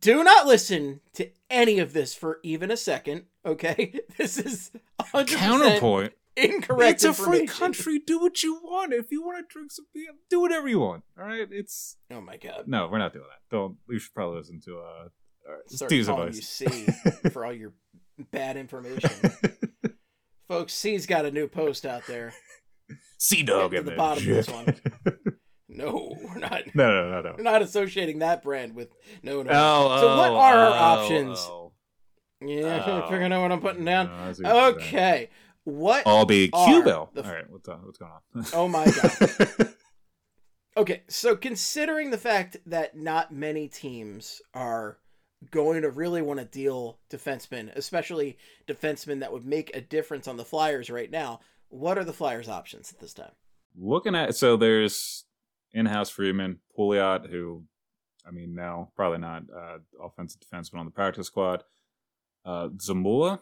do 0.00 0.24
not 0.24 0.46
listen 0.46 1.00
to 1.14 1.30
any 1.50 1.78
of 1.78 1.92
this 1.92 2.14
for 2.14 2.40
even 2.42 2.70
a 2.70 2.76
second. 2.76 3.26
Okay, 3.44 4.00
this 4.18 4.38
is 4.38 4.70
100% 5.00 5.26
Counterpoint. 5.28 6.12
incorrect. 6.36 6.94
It's 6.94 7.04
a 7.04 7.12
free 7.12 7.46
country. 7.46 7.98
Do 7.98 8.18
what 8.18 8.42
you 8.42 8.54
want. 8.62 8.92
If 8.92 9.10
you 9.12 9.22
want 9.24 9.38
to 9.48 9.52
drink 9.52 9.70
some 9.72 9.86
beer, 9.94 10.08
do 10.30 10.40
whatever 10.40 10.68
you 10.68 10.80
want. 10.80 11.04
All 11.18 11.24
right. 11.26 11.46
It's 11.50 11.96
Oh 12.10 12.20
my 12.20 12.36
god. 12.36 12.64
no, 12.66 12.88
we're 12.88 12.98
not 12.98 13.12
doing 13.12 13.26
that. 13.30 13.54
Don't. 13.54 13.76
We 13.88 13.98
should 13.98 14.14
probably 14.14 14.38
listen 14.38 14.60
to 14.64 14.78
uh, 14.78 15.08
uh 15.48 15.56
Steve's 15.68 16.08
calling 16.08 16.22
you 16.32 16.38
advice. 16.38 16.48
C 16.48 16.66
for 17.30 17.44
all 17.44 17.52
your 17.52 17.72
bad 18.32 18.56
information, 18.56 19.10
folks. 20.48 20.72
C's 20.74 21.06
got 21.06 21.24
a 21.26 21.30
new 21.30 21.48
post 21.48 21.84
out 21.86 22.06
there. 22.06 22.34
Sea 23.18 23.42
dog 23.42 23.72
to 23.72 23.78
the 23.78 23.90
there. 23.90 23.96
bottom 23.96 24.28
of 24.28 24.34
this 24.34 24.48
one. 24.48 24.74
No, 25.68 26.16
we're 26.22 26.38
not. 26.38 26.62
no, 26.74 26.86
no, 26.86 27.10
no, 27.10 27.20
no. 27.20 27.34
We're 27.36 27.42
not 27.42 27.60
associating 27.60 28.20
that 28.20 28.42
brand 28.42 28.74
with 28.74 28.88
no, 29.22 29.42
no. 29.42 29.50
Oh, 29.52 30.00
So 30.00 30.16
what 30.16 30.30
oh, 30.30 30.36
are 30.36 30.56
our 30.56 30.70
oh, 30.70 30.72
options? 31.02 31.38
oh. 31.40 31.72
Yeah, 32.40 32.82
Oh. 32.86 33.02
figuring 33.10 33.32
out 33.32 33.42
what 33.42 33.52
I'm 33.52 33.60
putting 33.60 33.84
down. 33.84 34.06
No, 34.06 34.14
I 34.14 34.32
see 34.32 34.42
what 34.44 34.54
you're 34.54 34.62
saying. 34.80 34.86
Okay, 34.86 35.28
what? 35.64 36.06
I'll 36.06 36.24
be 36.24 36.48
are 36.54 36.66
Q-Bill. 36.66 37.10
the- 37.12 37.24
All 37.26 37.30
right, 37.34 37.50
what's, 37.50 37.68
uh, 37.68 37.76
what's 37.82 37.98
going 37.98 38.10
on? 38.12 38.46
Oh 38.54 38.68
my 38.68 38.86
god. 38.86 39.74
Okay, 40.78 41.02
so 41.08 41.34
considering 41.36 42.10
the 42.10 42.18
fact 42.18 42.58
that 42.66 42.96
not 42.96 43.32
many 43.32 43.66
teams 43.66 44.40
are 44.54 44.98
going 45.50 45.82
to 45.82 45.90
really 45.90 46.22
want 46.22 46.40
to 46.40 46.46
deal 46.46 46.98
defensemen, 47.10 47.74
especially 47.76 48.38
defensemen 48.66 49.20
that 49.20 49.32
would 49.32 49.44
make 49.44 49.74
a 49.74 49.80
difference 49.80 50.26
on 50.26 50.36
the 50.36 50.44
Flyers 50.44 50.90
right 50.90 51.10
now, 51.10 51.40
what 51.68 51.98
are 51.98 52.04
the 52.04 52.12
Flyers' 52.12 52.48
options 52.48 52.92
at 52.92 53.00
this 53.00 53.14
time? 53.14 53.32
Looking 53.78 54.14
at 54.14 54.34
so 54.34 54.56
there's 54.56 55.24
in-house 55.72 56.10
Friedman, 56.10 56.60
Pouliot, 56.76 57.28
who, 57.28 57.64
I 58.26 58.30
mean, 58.30 58.54
now 58.54 58.90
probably 58.96 59.18
not 59.18 59.42
uh, 59.54 59.78
offensive 60.02 60.40
defenseman 60.40 60.78
on 60.78 60.86
the 60.86 60.92
practice 60.92 61.26
squad. 61.26 61.64
Uh, 62.44 62.68
Zamula 62.68 63.40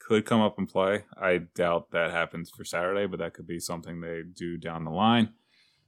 could 0.00 0.26
come 0.26 0.40
up 0.40 0.58
and 0.58 0.68
play. 0.68 1.04
I 1.16 1.38
doubt 1.54 1.92
that 1.92 2.10
happens 2.10 2.50
for 2.50 2.64
Saturday, 2.64 3.06
but 3.06 3.20
that 3.20 3.34
could 3.34 3.46
be 3.46 3.60
something 3.60 4.00
they 4.00 4.22
do 4.22 4.58
down 4.58 4.84
the 4.84 4.90
line. 4.90 5.30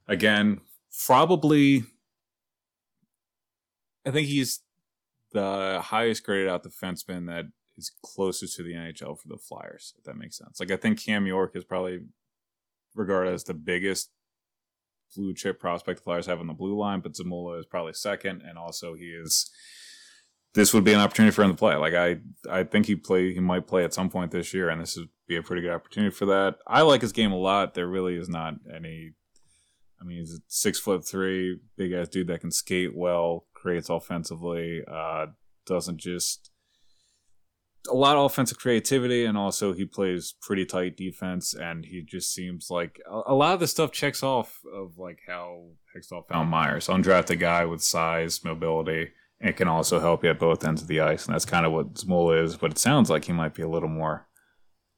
Again, 0.07 0.61
probably. 1.05 1.83
I 4.05 4.11
think 4.11 4.27
he's 4.27 4.61
the 5.31 5.81
highest 5.83 6.23
graded 6.23 6.49
out 6.49 6.63
defenseman 6.63 7.27
that 7.27 7.45
is 7.77 7.91
closest 8.03 8.55
to 8.55 8.63
the 8.63 8.73
NHL 8.73 9.19
for 9.19 9.27
the 9.27 9.37
Flyers, 9.37 9.93
if 9.97 10.03
that 10.05 10.17
makes 10.17 10.37
sense. 10.37 10.59
Like 10.59 10.71
I 10.71 10.77
think 10.77 11.03
Cam 11.03 11.25
York 11.25 11.55
is 11.55 11.63
probably 11.63 12.01
regarded 12.95 13.33
as 13.33 13.43
the 13.43 13.53
biggest 13.53 14.09
blue 15.15 15.33
chip 15.33 15.59
prospect 15.59 15.99
the 15.99 16.03
Flyers 16.03 16.25
have 16.25 16.39
on 16.39 16.47
the 16.47 16.53
blue 16.53 16.77
line, 16.77 16.99
but 17.01 17.13
Zamula 17.13 17.59
is 17.59 17.65
probably 17.65 17.93
second, 17.93 18.41
and 18.41 18.57
also 18.57 18.93
he 18.93 19.05
is. 19.05 19.49
This 20.53 20.73
would 20.73 20.85
be 20.85 20.93
an 20.93 21.01
opportunity 21.01 21.33
for 21.33 21.43
him 21.43 21.51
to 21.51 21.57
play. 21.57 21.75
Like 21.75 21.93
I, 21.93 22.17
I 22.49 22.63
think 22.63 22.85
he 22.85 22.95
play. 22.95 23.33
He 23.33 23.41
might 23.41 23.67
play 23.67 23.83
at 23.83 23.93
some 23.93 24.09
point 24.09 24.31
this 24.31 24.53
year, 24.53 24.69
and 24.69 24.81
this 24.81 24.95
would 24.95 25.09
be 25.27 25.35
a 25.35 25.43
pretty 25.43 25.61
good 25.61 25.71
opportunity 25.71 26.15
for 26.15 26.25
that. 26.27 26.55
I 26.65 26.81
like 26.81 27.01
his 27.01 27.11
game 27.11 27.33
a 27.33 27.37
lot. 27.37 27.73
There 27.73 27.87
really 27.87 28.15
is 28.15 28.29
not 28.29 28.55
any. 28.73 29.11
I 29.99 30.03
mean, 30.03 30.19
he's 30.19 30.33
a 30.33 30.41
six 30.47 30.79
foot 30.79 31.07
three, 31.07 31.59
big 31.77 31.93
ass 31.93 32.09
dude 32.09 32.27
that 32.27 32.41
can 32.41 32.51
skate 32.51 32.95
well, 32.95 33.47
creates 33.53 33.89
offensively, 33.89 34.81
uh, 34.87 35.27
doesn't 35.65 35.97
just 35.97 36.51
a 37.89 37.93
lot 37.93 38.17
of 38.17 38.25
offensive 38.25 38.57
creativity, 38.57 39.25
and 39.25 39.37
also 39.37 39.73
he 39.73 39.85
plays 39.85 40.35
pretty 40.41 40.65
tight 40.65 40.97
defense, 40.97 41.53
and 41.53 41.85
he 41.85 42.01
just 42.01 42.33
seems 42.33 42.69
like 42.69 42.99
a, 43.09 43.21
a 43.27 43.35
lot 43.35 43.53
of 43.53 43.59
the 43.59 43.67
stuff 43.67 43.91
checks 43.91 44.23
off 44.23 44.59
of 44.73 44.97
like 44.97 45.19
how 45.27 45.65
Hextall 45.95 46.27
found 46.27 46.49
Myers, 46.49 46.87
undrafted 46.87 47.39
guy 47.39 47.65
with 47.65 47.83
size, 47.83 48.43
mobility, 48.43 49.11
and 49.39 49.55
can 49.55 49.67
also 49.67 49.99
help 49.99 50.23
you 50.23 50.29
at 50.29 50.39
both 50.39 50.65
ends 50.65 50.81
of 50.81 50.87
the 50.87 50.99
ice, 50.99 51.25
and 51.25 51.33
that's 51.33 51.45
kind 51.45 51.65
of 51.65 51.71
what 51.71 51.95
Zamula 51.95 52.43
is. 52.43 52.55
But 52.57 52.71
it 52.71 52.77
sounds 52.77 53.09
like 53.09 53.25
he 53.25 53.33
might 53.33 53.53
be 53.53 53.63
a 53.63 53.69
little 53.69 53.89
more 53.89 54.27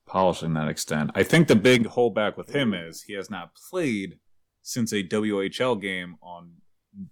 polishing 0.06 0.54
that 0.54 0.70
extent. 0.70 1.12
I 1.16 1.24
think 1.24 1.48
the 1.48 1.56
big 1.56 1.88
holdback 1.88 2.38
with 2.38 2.56
him 2.56 2.74
is 2.74 3.04
he 3.04 3.14
has 3.14 3.30
not 3.30 3.52
played 3.70 4.20
since 4.68 4.92
a 4.92 5.02
WHL 5.02 5.82
game 5.82 6.18
on 6.22 6.52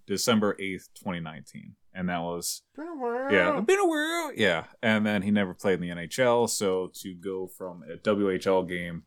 December 0.06 0.56
eighth, 0.60 0.90
twenty 1.00 1.20
nineteen, 1.20 1.74
and 1.94 2.08
that 2.10 2.20
was 2.20 2.62
yeah, 2.76 3.60
been 3.60 3.78
a 3.78 3.86
while. 3.86 4.32
Yeah, 4.34 4.64
and 4.82 5.06
then 5.06 5.22
he 5.22 5.30
never 5.30 5.54
played 5.54 5.80
in 5.80 5.88
the 5.88 5.88
NHL. 5.88 6.50
So 6.50 6.90
to 7.00 7.14
go 7.14 7.46
from 7.46 7.82
a 7.82 7.96
WHL 7.96 8.68
game 8.68 9.04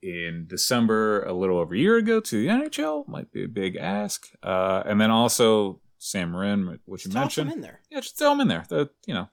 in 0.00 0.46
December, 0.48 1.22
a 1.24 1.34
little 1.34 1.58
over 1.58 1.74
a 1.74 1.78
year 1.78 1.98
ago, 1.98 2.20
to 2.20 2.40
the 2.40 2.48
NHL 2.48 3.06
might 3.06 3.32
be 3.32 3.44
a 3.44 3.48
big 3.48 3.76
ask. 3.76 4.30
Uh, 4.42 4.82
and 4.86 4.98
then 4.98 5.10
also 5.10 5.80
Sam 5.98 6.30
Morin, 6.30 6.78
which 6.86 7.04
you 7.04 7.12
them 7.12 7.20
mentioned. 7.20 7.52
in 7.52 7.60
there. 7.60 7.80
Yeah, 7.90 8.00
just 8.00 8.16
throw 8.16 8.32
him 8.32 8.40
in 8.40 8.48
there. 8.48 8.64
The 8.66 8.88
you 9.06 9.12
know, 9.12 9.28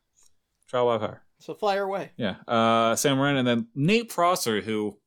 try 0.68 0.82
live 0.82 1.00
hire. 1.00 1.24
So 1.40 1.54
Flyer 1.54 1.84
away. 1.84 2.12
Yeah, 2.18 2.36
uh, 2.50 2.98
Sam 2.98 3.16
Morin, 3.16 3.38
and 3.38 3.48
then 3.48 3.68
Nate 3.76 4.10
Prosser, 4.10 4.60
who, 4.60 4.98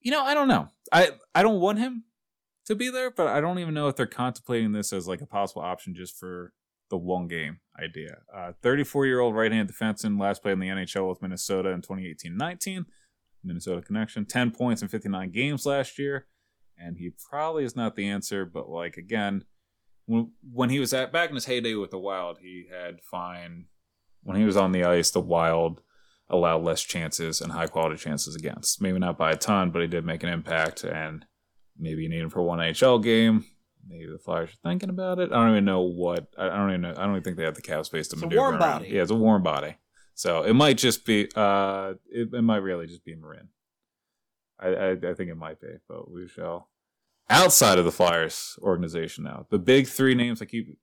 you 0.00 0.12
know, 0.12 0.22
I 0.22 0.34
don't 0.34 0.48
know. 0.48 0.68
I 0.92 1.10
I 1.34 1.42
don't 1.42 1.60
want 1.60 1.80
him 1.80 2.04
to 2.66 2.74
be 2.74 2.90
there, 2.90 3.10
but 3.10 3.26
I 3.26 3.40
don't 3.40 3.58
even 3.58 3.74
know 3.74 3.88
if 3.88 3.96
they're 3.96 4.06
contemplating 4.06 4.72
this 4.72 4.92
as 4.92 5.08
like 5.08 5.20
a 5.20 5.26
possible 5.26 5.62
option 5.62 5.94
just 5.94 6.16
for 6.16 6.52
the 6.90 6.96
one 6.96 7.26
game 7.26 7.58
idea. 7.82 8.18
Uh, 8.34 8.52
34 8.62 9.06
year 9.06 9.20
old 9.20 9.34
right 9.34 9.52
hand 9.52 9.72
defenseman, 9.72 10.20
last 10.20 10.42
played 10.42 10.52
in 10.52 10.60
the 10.60 10.68
NHL 10.68 11.08
with 11.08 11.22
Minnesota 11.22 11.70
in 11.70 11.80
2018-19. 11.80 12.84
Minnesota 13.44 13.82
connection, 13.82 14.24
10 14.24 14.52
points 14.52 14.82
in 14.82 14.88
59 14.88 15.30
games 15.32 15.66
last 15.66 15.98
year, 15.98 16.26
and 16.78 16.98
he 16.98 17.10
probably 17.28 17.64
is 17.64 17.74
not 17.74 17.96
the 17.96 18.06
answer. 18.06 18.44
But 18.44 18.68
like 18.68 18.96
again, 18.96 19.44
when 20.06 20.32
when 20.52 20.70
he 20.70 20.78
was 20.78 20.92
at 20.92 21.12
back 21.12 21.30
in 21.30 21.34
his 21.34 21.46
heyday 21.46 21.74
with 21.74 21.90
the 21.90 21.98
Wild, 21.98 22.38
he 22.40 22.66
had 22.70 23.00
fine 23.00 23.66
when 24.22 24.36
he 24.36 24.44
was 24.44 24.56
on 24.56 24.72
the 24.72 24.84
ice, 24.84 25.10
the 25.10 25.20
Wild 25.20 25.82
allowed 26.28 26.62
less 26.62 26.82
chances 26.82 27.40
and 27.40 27.52
high 27.52 27.66
quality 27.66 27.96
chances 27.96 28.36
against. 28.36 28.80
Maybe 28.80 28.98
not 28.98 29.18
by 29.18 29.32
a 29.32 29.36
ton, 29.36 29.70
but 29.70 29.82
he 29.82 29.88
did 29.88 30.04
make 30.04 30.22
an 30.22 30.28
impact, 30.28 30.84
and 30.84 31.26
maybe 31.82 32.02
you 32.02 32.08
need 32.08 32.20
him 32.22 32.30
for 32.30 32.40
one 32.42 32.58
NHL 32.60 33.02
game. 33.02 33.44
Maybe 33.86 34.06
the 34.06 34.18
Flyers 34.18 34.50
are 34.50 34.68
thinking 34.70 34.88
about 34.88 35.18
it. 35.18 35.32
I 35.32 35.34
don't 35.36 35.50
even 35.50 35.64
know 35.64 35.80
what. 35.82 36.28
I 36.38 36.48
don't 36.48 36.70
even 36.70 36.80
know. 36.82 36.90
I 36.96 37.02
don't 37.02 37.10
even 37.10 37.22
think 37.24 37.36
they 37.36 37.44
have 37.44 37.56
the 37.56 37.62
cap 37.62 37.84
space 37.84 38.08
to 38.08 38.14
It's 38.14 38.22
a 38.22 38.26
maneuver 38.26 38.40
warm 38.40 38.54
around. 38.54 38.60
body. 38.78 38.88
Yeah, 38.88 39.02
it's 39.02 39.10
a 39.10 39.14
warm 39.16 39.42
body. 39.42 39.76
So 40.14 40.42
it 40.44 40.54
might 40.54 40.78
just 40.78 41.04
be. 41.04 41.28
Uh, 41.34 41.94
it, 42.08 42.32
it 42.32 42.42
might 42.42 42.58
really 42.58 42.86
just 42.86 43.04
be 43.04 43.14
Morin. 43.16 43.48
I, 44.60 44.68
I 44.68 44.90
I 44.92 45.14
think 45.14 45.30
it 45.30 45.36
might 45.36 45.60
be, 45.60 45.68
but 45.88 46.10
we 46.10 46.28
shall. 46.28 46.68
Outside 47.30 47.78
of 47.78 47.84
the 47.84 47.92
Flyers 47.92 48.58
organization 48.62 49.24
now, 49.24 49.46
the 49.50 49.58
big 49.58 49.86
three 49.86 50.14
names 50.14 50.42
I 50.42 50.44
keep 50.44 50.76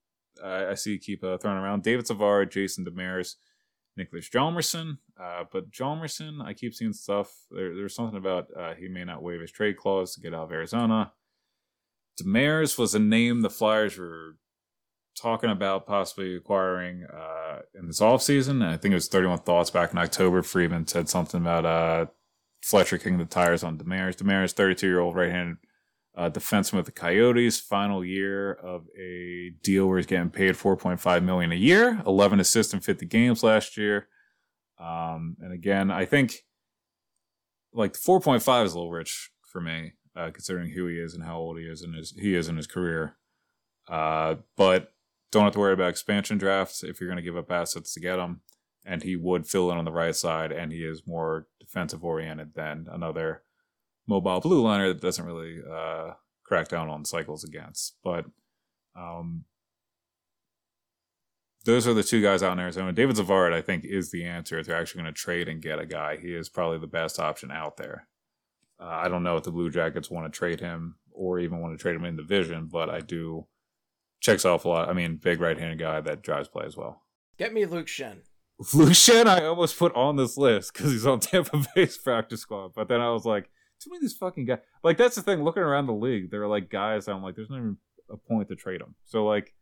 I, 0.44 0.68
I 0.68 0.74
see 0.74 0.98
keep 0.98 1.24
uh, 1.24 1.38
throwing 1.38 1.58
around 1.58 1.84
David 1.84 2.08
Savard, 2.08 2.52
Jason 2.52 2.86
Demers, 2.86 3.36
Nicholas 4.00 4.30
Hjalmarsson. 4.30 4.98
Uh, 5.22 5.44
but 5.52 5.70
Hjalmarsson, 5.70 6.44
I 6.44 6.54
keep 6.54 6.74
seeing 6.74 6.94
stuff. 6.94 7.32
There, 7.52 7.76
there's 7.76 7.94
something 7.94 8.18
about 8.18 8.48
uh, 8.58 8.74
he 8.74 8.88
may 8.88 9.04
not 9.04 9.22
waive 9.22 9.42
his 9.42 9.52
trade 9.52 9.78
clause 9.78 10.16
to 10.16 10.22
get 10.22 10.34
out 10.34 10.46
of 10.46 10.52
Arizona. 10.52 11.12
Demers 12.20 12.78
was 12.78 12.96
a 12.96 13.00
name 13.00 13.42
the 13.42 13.50
Flyers 13.50 13.98
were 13.98 14.38
talking 15.16 15.50
about 15.50 15.86
possibly 15.86 16.36
acquiring 16.36 17.04
uh, 17.04 17.60
in 17.78 17.88
this 17.88 18.00
offseason. 18.00 18.66
I 18.66 18.78
think 18.78 18.94
it 18.94 18.96
was 18.96 19.08
31 19.08 19.40
Thoughts 19.40 19.70
back 19.70 19.92
in 19.92 19.98
October. 19.98 20.42
Friedman 20.42 20.88
said 20.88 21.10
something 21.10 21.42
about 21.42 21.66
uh, 21.66 22.06
Fletcher 22.64 22.98
kicking 22.98 23.18
the 23.18 23.26
tires 23.26 23.64
on 23.64 23.78
Demers. 23.78 24.16
Demers, 24.16 24.54
32 24.54 24.88
year 24.88 25.00
old 25.00 25.16
right 25.16 25.32
handed 25.32 25.58
uh, 26.20 26.30
defenseman 26.30 26.74
with 26.74 26.86
the 26.86 26.92
Coyotes, 26.92 27.62
final 27.62 28.04
year 28.04 28.52
of 28.52 28.88
a 29.00 29.52
deal 29.64 29.88
where 29.88 29.98
he's 29.98 30.06
getting 30.06 30.30
paid 30.30 30.56
4.5 30.56 31.24
million 31.24 31.54
a 31.54 31.56
year, 31.56 32.04
11 32.06 32.42
assists 32.42 32.74
in 32.74 32.82
50 32.82 33.06
games 33.06 33.42
last 33.42 33.78
year. 33.78 34.10
Um, 34.78 35.38
and 35.40 35.54
again, 35.54 35.90
I 35.90 36.04
think 36.04 36.40
like 37.74 37.94
4.5 37.94 38.66
is 38.66 38.74
a 38.74 38.78
little 38.78 38.92
rich 38.92 39.32
for 39.50 39.62
me, 39.62 39.94
uh, 40.14 40.32
considering 40.32 40.72
who 40.72 40.88
he 40.88 40.96
is 40.96 41.14
and 41.14 41.24
how 41.24 41.38
old 41.38 41.58
he 41.58 41.64
is 41.64 41.84
and 41.84 41.96
his 41.96 42.12
he 42.12 42.36
is 42.36 42.50
in 42.50 42.58
his 42.58 42.68
career. 42.68 43.16
Uh, 43.88 44.36
but 44.58 44.92
don't 45.32 45.46
have 45.46 45.54
to 45.54 45.60
worry 45.60 45.74
about 45.74 45.90
expansion 45.90 46.38
drafts 46.38 46.84
if 46.84 47.00
you're 47.00 47.10
going 47.10 47.16
to 47.16 47.24
give 47.24 47.38
up 47.38 47.50
assets 47.50 47.94
to 47.94 48.02
get 48.02 48.20
him. 48.20 48.42
And 48.86 49.04
he 49.04 49.16
would 49.16 49.48
fill 49.48 49.72
in 49.72 49.78
on 49.78 49.86
the 49.86 49.92
right 49.92 50.16
side, 50.16 50.52
and 50.52 50.74
he 50.74 50.80
is 50.80 51.04
more 51.08 51.48
defensive 51.62 52.04
oriented 52.04 52.56
than 52.56 52.88
another 52.92 53.44
mobile 54.10 54.42
blue 54.42 54.62
liner 54.62 54.88
that 54.90 55.02
doesn't 55.02 55.26
really 55.26 55.60
uh, 55.72 56.14
crack 56.44 56.68
down 56.68 56.90
on 56.90 57.06
cycles 57.06 57.44
against. 57.44 57.96
But 58.04 58.26
um, 58.96 59.46
those 61.64 61.88
are 61.88 61.94
the 61.94 62.04
two 62.04 62.22
guys 62.22 62.42
out 62.42 62.54
in 62.54 62.60
Arizona. 62.60 62.92
David 62.92 63.16
Savard, 63.16 63.54
I 63.54 63.62
think, 63.62 63.86
is 63.86 64.12
the 64.12 64.26
answer 64.26 64.58
if 64.58 64.66
they're 64.66 64.80
actually 64.80 65.04
going 65.04 65.14
to 65.14 65.18
trade 65.20 65.48
and 65.48 65.62
get 65.62 65.80
a 65.80 65.86
guy. 65.86 66.18
He 66.18 66.34
is 66.34 66.50
probably 66.50 66.80
the 66.80 66.88
best 66.88 67.20
option 67.20 67.52
out 67.52 67.78
there. 67.78 68.08
Uh, 68.80 68.88
I 68.88 69.10
don't 69.10 69.24
know 69.24 69.38
if 69.38 69.44
the 69.44 69.52
Blue 69.52 69.70
Jackets 69.70 70.10
want 70.10 70.32
to 70.32 70.38
trade 70.38 70.60
him 70.60 70.96
or 71.12 71.40
even 71.40 71.60
want 71.60 71.78
to 71.78 71.82
trade 71.82 71.96
him 71.96 72.06
in 72.06 72.18
division, 72.18 72.68
but 72.72 72.90
I 72.90 73.02
do 73.02 73.46
checks 74.22 74.44
off 74.44 74.66
a 74.66 74.70
lot. 74.70 74.90
I 74.90 74.94
mean, 74.94 75.18
big 75.18 75.40
right-handed 75.40 75.80
guy 75.80 76.02
that 76.02 76.24
drives 76.24 76.48
play 76.48 76.66
as 76.66 76.76
well. 76.76 77.04
Get 77.38 77.54
me 77.54 77.66
Luke 77.66 77.88
Schenn. 77.88 78.22
Luke 78.74 78.90
Schenn, 78.90 79.28
I 79.28 79.46
almost 79.46 79.78
put 79.78 79.94
on 79.96 80.16
this 80.16 80.38
list 80.38 80.74
because 80.74 80.92
he's 80.92 81.06
on 81.06 81.20
Tampa 81.20 81.66
Bay's 81.76 81.98
practice 82.04 82.42
squad, 82.42 82.74
but 82.74 82.88
then 82.88 83.02
I 83.02 83.12
was 83.12 83.26
like, 83.26 83.50
too 83.80 83.90
many 83.90 83.98
of 83.98 84.02
these 84.02 84.18
fucking 84.18 84.46
guys. 84.46 84.60
Like 84.84 84.98
that's 84.98 85.16
the 85.16 85.22
thing. 85.22 85.44
Looking 85.44 85.64
around 85.64 85.88
the 85.88 85.94
league, 85.94 86.32
there 86.32 86.44
are 86.44 86.48
like 86.48 86.70
guys. 86.70 87.08
I'm 87.08 87.24
like, 87.24 87.36
there's 87.36 87.50
not 87.50 87.58
even 87.58 87.78
a 88.10 88.18
point 88.18 88.50
to 88.50 88.56
trade 88.56 88.82
them. 88.82 88.96
So 89.06 89.26
like, 89.26 89.54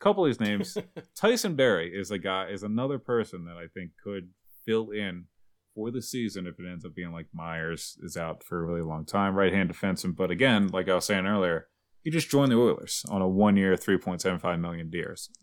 a 0.00 0.04
couple 0.04 0.24
of 0.24 0.28
these 0.28 0.40
names. 0.40 0.76
Tyson 1.16 1.54
Barrie 1.54 1.92
is 1.94 2.10
a 2.10 2.18
guy. 2.18 2.48
Is 2.48 2.62
another 2.62 2.98
person 2.98 3.44
that 3.46 3.56
I 3.56 3.66
think 3.72 3.92
could 4.02 4.30
fill 4.66 4.90
in 4.90 5.26
for 5.74 5.90
the 5.90 6.02
season 6.02 6.46
if 6.46 6.58
it 6.58 6.70
ends 6.70 6.84
up 6.84 6.94
being 6.94 7.12
like 7.12 7.26
Myers 7.32 7.98
is 8.02 8.16
out 8.16 8.44
for 8.44 8.62
a 8.62 8.66
really 8.66 8.82
long 8.82 9.04
time, 9.04 9.34
right 9.34 9.52
hand 9.52 9.70
defenseman. 9.70 10.16
But 10.16 10.30
again, 10.30 10.68
like 10.68 10.88
I 10.88 10.94
was 10.94 11.04
saying 11.04 11.26
earlier, 11.26 11.68
he 12.02 12.10
just 12.10 12.30
joined 12.30 12.52
the 12.52 12.56
Oilers 12.56 13.04
on 13.08 13.22
a 13.22 13.28
one 13.28 13.56
year, 13.56 13.76
three 13.76 13.98
point 13.98 14.20
seven 14.20 14.38
five 14.38 14.60
million 14.60 14.90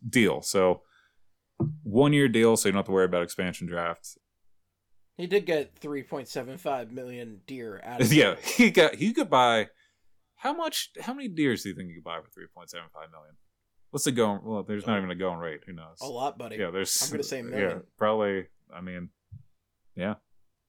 deal. 0.08 0.42
So 0.42 0.82
one 1.84 2.14
year 2.14 2.28
deal, 2.28 2.56
so 2.56 2.70
you 2.70 2.74
don't 2.74 2.80
have 2.80 2.86
to 2.86 2.92
worry 2.92 3.06
about 3.06 3.24
expansion 3.24 3.68
draft. 3.68 4.18
He 5.18 5.28
did 5.28 5.46
get 5.46 5.80
3.75 5.80 6.92
million 6.92 7.42
deer 7.46 7.80
out 7.84 8.02
of 8.02 8.12
Yeah, 8.14 8.36
he 8.44 8.72
got 8.72 8.96
he 8.96 9.14
could 9.14 9.30
buy 9.30 9.68
how 10.36 10.54
much 10.54 10.92
how 11.02 11.14
many 11.14 11.28
deers 11.28 11.64
do 11.64 11.70
you 11.70 11.76
think 11.76 11.90
he 11.90 11.96
could 11.96 12.04
buy 12.04 12.20
for 12.20 12.30
3.75 12.30 12.74
million? 13.12 13.36
What's 13.92 14.06
the 14.06 14.12
going 14.12 14.42
well, 14.44 14.64
there's 14.64 14.88
not 14.88 14.96
uh, 14.96 14.98
even 15.00 15.12
a 15.12 15.16
going 15.16 15.40
rate, 15.40 15.62
who 15.66 15.74
knows? 15.74 15.98
A 16.02 16.08
lot, 16.08 16.38
buddy. 16.38 16.56
Yeah, 16.56 16.72
there's 16.72 17.02
I'm 17.02 17.12
gonna 17.12 17.24
say 17.24 17.42
million. 17.42 17.70
Yeah, 17.70 17.78
probably 17.98 18.48
I 18.74 18.82
mean 18.82 19.10
yeah. 19.96 20.16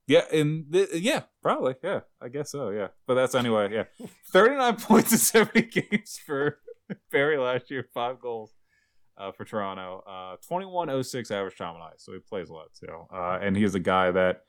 Yeah, 0.09 0.25
and 0.33 0.73
th- 0.73 0.95
yeah, 0.95 1.23
probably. 1.43 1.77
Yeah, 1.83 2.01
I 2.21 2.29
guess 2.29 2.51
so. 2.51 2.71
Yeah, 2.71 2.89
but 3.07 3.15
that's 3.15 3.35
anyway. 3.37 3.73
Yeah, 3.73 3.85
thirty-nine 4.33 4.77
points 4.77 5.13
in 5.13 5.19
seventy 5.19 5.63
games 5.91 6.19
for 6.27 6.59
Barrie 7.11 7.39
last 7.39 7.71
year, 7.71 7.87
five 7.95 8.21
goals 8.21 8.53
uh, 9.23 9.33
for 9.33 9.45
Toronto. 9.45 10.03
Uh, 10.07 10.37
2106 10.37 11.31
average 11.31 11.57
time 11.57 11.77
on 11.77 11.83
ice, 11.83 12.05
so 12.05 12.13
he 12.13 12.19
plays 12.19 12.49
a 12.49 12.53
lot 12.53 12.69
too. 12.79 13.07
Uh, 13.15 13.39
and 13.41 13.57
he's 13.57 13.75
a 13.75 13.81
guy 13.81 14.11
that 14.11 14.43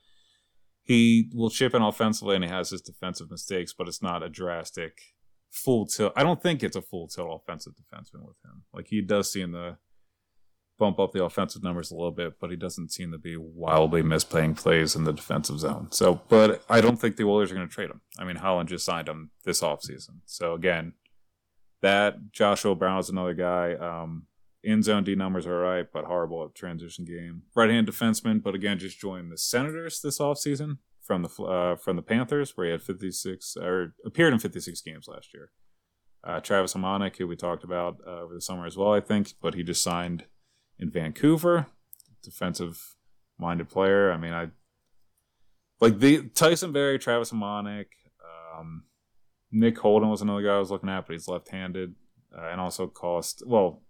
he 0.81 1.29
will 1.33 1.49
chip 1.49 1.73
in 1.73 1.81
offensively 1.81 2.35
and 2.35 2.43
he 2.43 2.49
has 2.49 2.69
his 2.69 2.81
defensive 2.81 3.31
mistakes, 3.31 3.73
but 3.73 3.87
it's 3.87 4.01
not 4.01 4.23
a 4.23 4.29
drastic 4.29 4.99
full 5.49 5.85
tilt. 5.85 6.13
I 6.15 6.23
don't 6.23 6.41
think 6.41 6.63
it's 6.63 6.75
a 6.75 6.81
full 6.81 7.07
tilt 7.07 7.41
offensive 7.41 7.73
defenseman 7.73 8.25
with 8.25 8.37
him. 8.43 8.63
Like 8.73 8.87
he 8.87 9.01
does 9.01 9.31
seem 9.31 9.53
to 9.53 9.77
bump 10.79 10.99
up 10.99 11.13
the 11.13 11.23
offensive 11.23 11.63
numbers 11.63 11.91
a 11.91 11.95
little 11.95 12.11
bit, 12.11 12.39
but 12.39 12.49
he 12.49 12.57
doesn't 12.57 12.91
seem 12.91 13.11
to 13.11 13.17
be 13.17 13.37
wildly 13.37 14.01
misplaying 14.01 14.57
plays 14.57 14.95
in 14.95 15.03
the 15.03 15.13
defensive 15.13 15.59
zone. 15.59 15.87
So, 15.91 16.21
but 16.27 16.63
I 16.67 16.81
don't 16.81 16.97
think 16.97 17.15
the 17.15 17.23
Oilers 17.23 17.51
are 17.51 17.55
going 17.55 17.67
to 17.67 17.73
trade 17.73 17.91
him. 17.91 18.01
I 18.17 18.25
mean, 18.25 18.37
Holland 18.37 18.69
just 18.69 18.83
signed 18.83 19.07
him 19.07 19.29
this 19.45 19.61
offseason. 19.61 20.21
So 20.25 20.53
again, 20.53 20.93
that 21.81 22.31
Joshua 22.31 22.75
Brown 22.75 22.99
is 22.99 23.09
another 23.09 23.33
guy. 23.33 23.75
Um, 23.75 24.25
in 24.63 24.81
zone 24.81 25.03
D 25.03 25.15
numbers 25.15 25.45
are 25.45 25.59
right, 25.59 25.85
but 25.91 26.05
horrible 26.05 26.43
at 26.43 26.55
transition 26.55 27.05
game. 27.05 27.43
Right 27.55 27.69
hand 27.69 27.87
defenseman, 27.87 28.41
but 28.41 28.55
again, 28.55 28.79
just 28.79 28.99
joined 28.99 29.31
the 29.31 29.37
Senators 29.37 29.99
this 30.01 30.19
offseason 30.19 30.77
from 31.01 31.23
the 31.23 31.43
uh, 31.43 31.75
from 31.75 31.95
the 31.95 32.01
Panthers, 32.01 32.55
where 32.55 32.67
he 32.67 32.71
had 32.71 32.81
56 32.81 33.57
or 33.57 33.93
appeared 34.05 34.33
in 34.33 34.39
56 34.39 34.81
games 34.81 35.07
last 35.07 35.33
year. 35.33 35.51
Uh, 36.23 36.39
Travis 36.39 36.73
Hamonic, 36.73 37.17
who 37.17 37.27
we 37.27 37.35
talked 37.35 37.65
about 37.65 37.97
uh, 38.07 38.21
over 38.21 38.33
the 38.33 38.41
summer 38.41 38.65
as 38.65 38.77
well, 38.77 38.93
I 38.93 39.01
think, 39.01 39.33
but 39.41 39.55
he 39.55 39.63
just 39.63 39.83
signed 39.83 40.25
in 40.79 40.89
Vancouver, 40.89 41.67
defensive 42.23 42.95
minded 43.37 43.67
player. 43.67 44.11
I 44.11 44.17
mean, 44.17 44.31
I 44.31 44.47
like 45.81 45.99
the 45.99 46.29
Tyson 46.29 46.71
Barrie, 46.71 46.97
Travis 46.97 47.31
Hamonic, 47.31 47.87
um, 48.57 48.83
Nick 49.51 49.77
Holden 49.77 50.09
was 50.09 50.21
another 50.21 50.41
guy 50.41 50.55
I 50.55 50.59
was 50.59 50.71
looking 50.71 50.89
at, 50.89 51.05
but 51.05 51.13
he's 51.13 51.27
left 51.27 51.49
handed 51.49 51.95
uh, 52.35 52.47
and 52.47 52.61
also 52.61 52.87
cost 52.87 53.43
well 53.45 53.81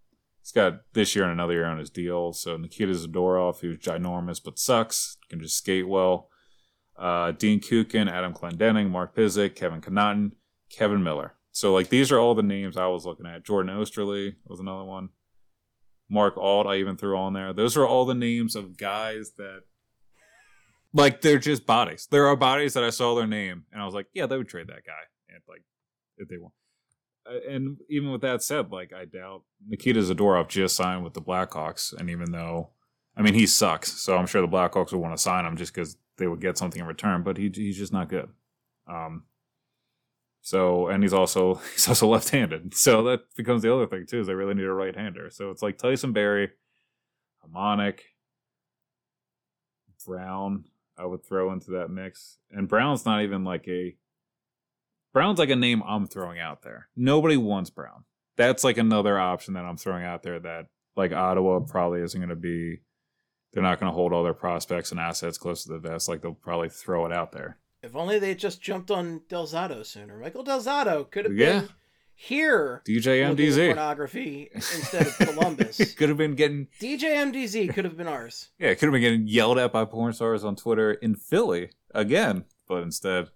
He's 0.44 0.52
got 0.52 0.82
this 0.92 1.16
year 1.16 1.24
and 1.24 1.32
another 1.32 1.54
year 1.54 1.66
on 1.66 1.80
his 1.80 1.90
deal. 1.90 2.34
So 2.34 2.58
Nikita 2.58 2.92
Zadorov, 2.92 3.62
who's 3.62 3.78
ginormous 3.78 4.44
but 4.44 4.60
sucks, 4.60 5.18
can 5.30 5.40
just 5.40 5.58
skate 5.58 5.88
well. 5.88 6.28
Uh, 6.98 7.32
Dean 7.32 7.62
Kukan, 7.62 8.12
Adam 8.12 8.34
Clendening, 8.34 8.90
Mark 8.90 9.16
Pysyk, 9.16 9.56
Kevin 9.56 9.80
Connauton, 9.80 10.34
Kevin 10.70 11.02
Miller. 11.02 11.36
So 11.54 11.74
like 11.74 11.88
these 11.88 12.12
are 12.12 12.20
all 12.20 12.36
the 12.36 12.44
names 12.44 12.76
I 12.76 12.88
was 12.88 13.06
looking 13.06 13.26
at. 13.26 13.46
Jordan 13.46 13.74
Oesterle 13.74 14.34
was 14.46 14.60
another 14.60 14.84
one. 14.84 15.10
Mark 16.10 16.36
Alt, 16.36 16.68
I 16.68 16.76
even 16.76 16.98
threw 16.98 17.18
on 17.18 17.32
there. 17.32 17.54
Those 17.54 17.78
are 17.78 17.88
all 17.88 18.04
the 18.04 18.14
names 18.14 18.58
of 18.58 18.76
guys 18.76 19.32
that 19.38 19.62
like 20.94 21.22
they're 21.22 21.40
just 21.40 21.66
bodies. 21.66 22.10
There 22.12 22.28
are 22.28 22.36
bodies 22.36 22.74
that 22.74 22.84
I 22.84 22.90
saw 22.90 23.16
their 23.16 23.28
name 23.28 23.64
and 23.72 23.82
I 23.82 23.86
was 23.86 23.94
like, 23.94 24.08
yeah, 24.14 24.26
they 24.26 24.38
would 24.38 24.50
trade 24.50 24.68
that 24.68 24.86
guy. 24.86 25.04
And 25.30 25.42
like 25.48 25.64
if 26.18 26.28
they 26.28 26.38
want. 26.38 26.54
Uh, 27.26 27.50
and 27.50 27.78
even 27.90 28.12
with 28.12 28.22
that 28.22 28.44
said, 28.44 28.72
like 28.72 28.94
I 28.94 29.06
doubt 29.06 29.44
Nikita 29.68 30.02
Zadorov 30.02 30.50
just 30.50 30.76
signed 30.76 31.04
with 31.04 31.14
the 31.14 31.22
Blackhawks, 31.22 31.94
and 31.94 32.10
even 32.10 32.32
though, 32.32 32.70
I 33.16 33.22
mean, 33.22 33.34
he 33.34 33.48
sucks, 33.48 33.92
so 34.02 34.18
I'm 34.18 34.26
sure 34.26 34.42
the 34.42 34.48
Blackhawks 34.48 34.92
would 34.92 35.02
want 35.02 35.16
to 35.16 35.22
sign 35.22 35.46
him 35.46 35.56
just 35.56 35.74
because 35.74 35.98
they 36.18 36.28
would 36.28 36.42
get 36.42 36.58
something 36.58 36.82
in 36.82 36.88
return. 36.88 37.24
But 37.24 37.38
he 37.38 37.50
he's 37.54 37.78
just 37.78 37.94
not 37.94 38.10
good. 38.10 38.30
Um. 38.88 39.24
So 40.42 40.88
and 40.88 41.02
he's 41.02 41.14
also 41.14 41.56
he's 41.74 41.88
also 41.88 42.08
left-handed, 42.08 42.76
so 42.76 43.04
that 43.04 43.34
becomes 43.36 43.62
the 43.62 43.74
other 43.74 43.88
thing 43.88 44.06
too. 44.06 44.20
Is 44.20 44.28
they 44.28 44.34
really 44.34 44.54
need 44.54 44.66
a 44.66 44.74
right-hander. 44.74 45.30
So 45.30 45.50
it's 45.52 45.62
like 45.62 45.78
Tyson 45.78 46.12
Barrie, 46.12 46.52
Hamonic, 47.46 48.00
Brown. 50.06 50.66
I 50.98 51.06
would 51.06 51.26
throw 51.26 51.52
into 51.54 51.72
that 51.72 51.90
mix, 51.90 52.38
and 52.52 52.68
Brown's 52.68 53.06
not 53.06 53.24
even 53.24 53.44
like 53.44 53.68
a 53.68 53.96
Brown's 55.14 55.40
like 55.40 55.50
a 55.50 55.56
name 55.56 55.82
I'm 55.86 56.08
throwing 56.08 56.40
out 56.40 56.64
there. 56.64 56.88
Nobody 56.96 57.38
wants 57.38 57.70
Brown. 57.70 58.04
That's 58.36 58.64
like 58.64 58.78
another 58.78 59.20
option 59.20 59.54
that 59.54 59.64
I'm 59.66 59.78
throwing 59.78 60.04
out 60.04 60.24
there 60.24 60.40
that 60.40 60.68
like 60.96 61.12
Ottawa 61.14 61.60
probably 61.60 62.02
isn't 62.02 62.20
going 62.20 62.30
to 62.30 62.36
be. 62.36 62.82
They're 63.54 63.62
not 63.64 63.80
going 63.80 63.92
to 63.92 63.96
hold 63.96 64.12
all 64.14 64.24
their 64.24 64.34
prospects 64.34 64.90
and 64.92 65.00
assets 65.00 65.38
close 65.38 65.64
to 65.64 65.70
the 65.74 65.78
vest. 65.80 66.10
Like 66.10 66.22
they'll 66.22 66.34
probably 66.34 66.70
throw 66.70 67.06
it 67.06 67.14
out 67.14 67.32
there. 67.32 67.60
If 67.84 67.96
only 67.96 68.18
they 68.18 68.34
just 68.34 68.62
jumped 68.62 68.90
on 68.90 69.22
Del 69.30 69.46
Zotto 69.46 69.86
sooner. 69.86 70.18
Michael 70.18 70.44
Del 70.44 70.62
Zotto 70.62 71.10
could 71.12 71.26
have 71.26 71.36
Yeah. 71.38 71.60
been 71.60 71.70
here. 72.16 72.82
DJ 72.86 73.22
MDZ 73.24 73.68
pornography 73.68 74.50
instead 74.54 75.06
of 75.08 75.18
Columbus. 75.18 75.94
could 75.98 76.10
have 76.10 76.18
been 76.18 76.34
getting 76.36 76.68
DJ 76.80 77.14
MDZ 77.16 77.74
could 77.74 77.86
have 77.86 77.98
been 77.98 78.08
ours. 78.08 78.50
yeah, 78.58 78.74
could 78.74 78.84
have 78.88 78.94
been 78.94 79.02
getting 79.02 79.28
yelled 79.28 79.60
at 79.60 79.72
by 79.74 79.86
porn 79.86 80.14
stars 80.14 80.44
on 80.44 80.56
Twitter 80.56 80.94
in 80.94 81.16
Philly 81.16 81.70
again, 81.94 82.46
but 82.68 82.82
instead, 82.84 83.30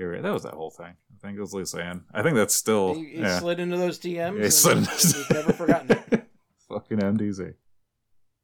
here 0.00 0.20
that 0.22 0.32
was 0.32 0.42
that 0.44 0.54
whole 0.54 0.70
thing. 0.70 0.86
I 1.12 1.26
think 1.26 1.36
it 1.36 1.40
was 1.40 1.52
Lisa 1.52 1.82
Ann. 1.82 2.04
I 2.14 2.22
think 2.22 2.34
that's 2.36 2.54
still 2.54 2.94
He, 2.94 3.04
he 3.06 3.18
yeah. 3.20 3.38
slid 3.38 3.60
into 3.60 3.76
those 3.76 3.98
DMs. 3.98 4.36
Yeah, 4.38 4.44
he 4.44 4.50
slid 4.50 4.78
into- 4.78 5.16
We've 5.18 5.30
never 5.30 5.52
forgotten 5.52 5.90
it. 5.92 6.26
Fucking 6.68 6.98
MDZ. 6.98 7.54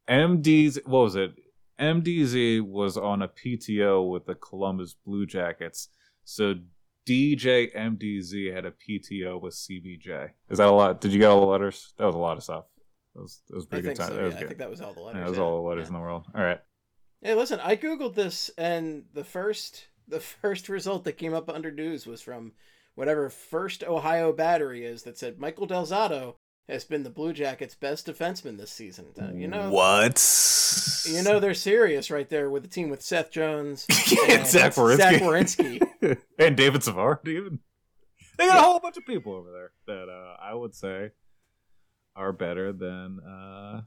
MDZ, 0.09 0.85
what 0.87 0.99
was 1.03 1.15
it? 1.15 1.33
MDZ 1.79 2.61
was 2.61 2.97
on 2.97 3.21
a 3.21 3.27
PTO 3.27 4.09
with 4.11 4.25
the 4.25 4.35
Columbus 4.35 4.95
Blue 5.05 5.25
Jackets. 5.25 5.89
So 6.23 6.55
DJ 7.07 7.75
MDZ 7.75 8.53
had 8.53 8.65
a 8.65 8.71
PTO 8.71 9.41
with 9.41 9.53
CBJ. 9.53 10.29
Is 10.49 10.57
that 10.57 10.67
a 10.67 10.71
lot? 10.71 11.01
Did 11.01 11.13
you 11.13 11.19
get 11.19 11.29
all 11.29 11.39
the 11.41 11.45
letters? 11.47 11.93
That 11.97 12.05
was 12.05 12.15
a 12.15 12.19
lot 12.19 12.37
of 12.37 12.43
stuff. 12.43 12.65
That 13.15 13.21
was 13.21 13.41
that 13.49 13.55
was 13.55 13.65
I 13.65 13.69
pretty 13.69 13.87
think 13.87 13.97
good 13.97 14.03
time. 14.03 14.09
so. 14.11 14.15
that 14.15 14.21
yeah, 14.21 14.25
was 14.25 14.35
I 14.35 14.39
good. 14.39 14.47
think 14.49 14.59
that 14.59 14.69
was 14.69 14.81
all 14.81 14.93
the 14.93 15.01
letters. 15.01 15.19
Yeah, 15.19 15.23
that 15.25 15.29
was 15.29 15.39
all 15.39 15.61
the 15.61 15.67
letters 15.69 15.83
Yeah. 15.83 15.87
in 15.87 15.93
the 15.93 15.99
world. 15.99 16.25
All 16.35 16.43
right. 16.43 16.59
Hey, 17.21 17.33
listen, 17.33 17.59
I 17.63 17.75
googled 17.75 18.13
this, 18.15 18.51
and 18.57 19.03
the 19.13 19.23
first 19.23 19.87
the 20.07 20.19
first 20.19 20.69
result 20.69 21.03
that 21.03 21.17
came 21.17 21.33
up 21.33 21.49
under 21.49 21.71
news 21.71 22.05
was 22.05 22.21
from 22.21 22.53
whatever 22.95 23.29
first 23.29 23.83
Ohio 23.83 24.33
battery 24.33 24.85
is 24.85 25.03
that 25.03 25.17
said 25.17 25.39
Michael 25.39 25.67
Del 25.67 25.85
Zotto 25.85 26.35
has 26.67 26.83
been 26.83 27.03
the 27.03 27.09
Blue 27.09 27.31
Jackets' 27.31 27.75
best 27.75 28.07
defenseman 28.07 28.57
this 28.57 28.71
season. 28.71 29.07
Uh, 29.19 29.31
you 29.33 29.47
know, 29.47 29.69
what? 29.69 30.21
you 31.05 31.23
know 31.23 31.39
they're 31.39 31.53
serious 31.53 32.11
right 32.11 32.27
there 32.27 32.49
with 32.49 32.63
the 32.63 32.69
team 32.69 32.89
with 32.89 33.01
Seth 33.01 33.31
Jones, 33.31 33.85
and 34.29 34.45
Zach 34.45 34.73
Werenski. 34.73 34.97
Zach 34.97 35.21
Werenski. 35.21 36.17
and 36.39 36.57
David 36.57 36.83
Savard 36.83 37.27
even. 37.27 37.59
They 38.37 38.45
got 38.45 38.57
a 38.57 38.61
whole 38.61 38.79
bunch 38.79 38.97
of 38.97 39.05
people 39.05 39.33
over 39.33 39.51
there 39.51 39.71
that 39.87 40.11
uh, 40.11 40.35
I 40.41 40.53
would 40.53 40.75
say 40.75 41.11
are 42.15 42.33
better 42.33 42.73
than 42.73 43.19
uh 43.19 43.81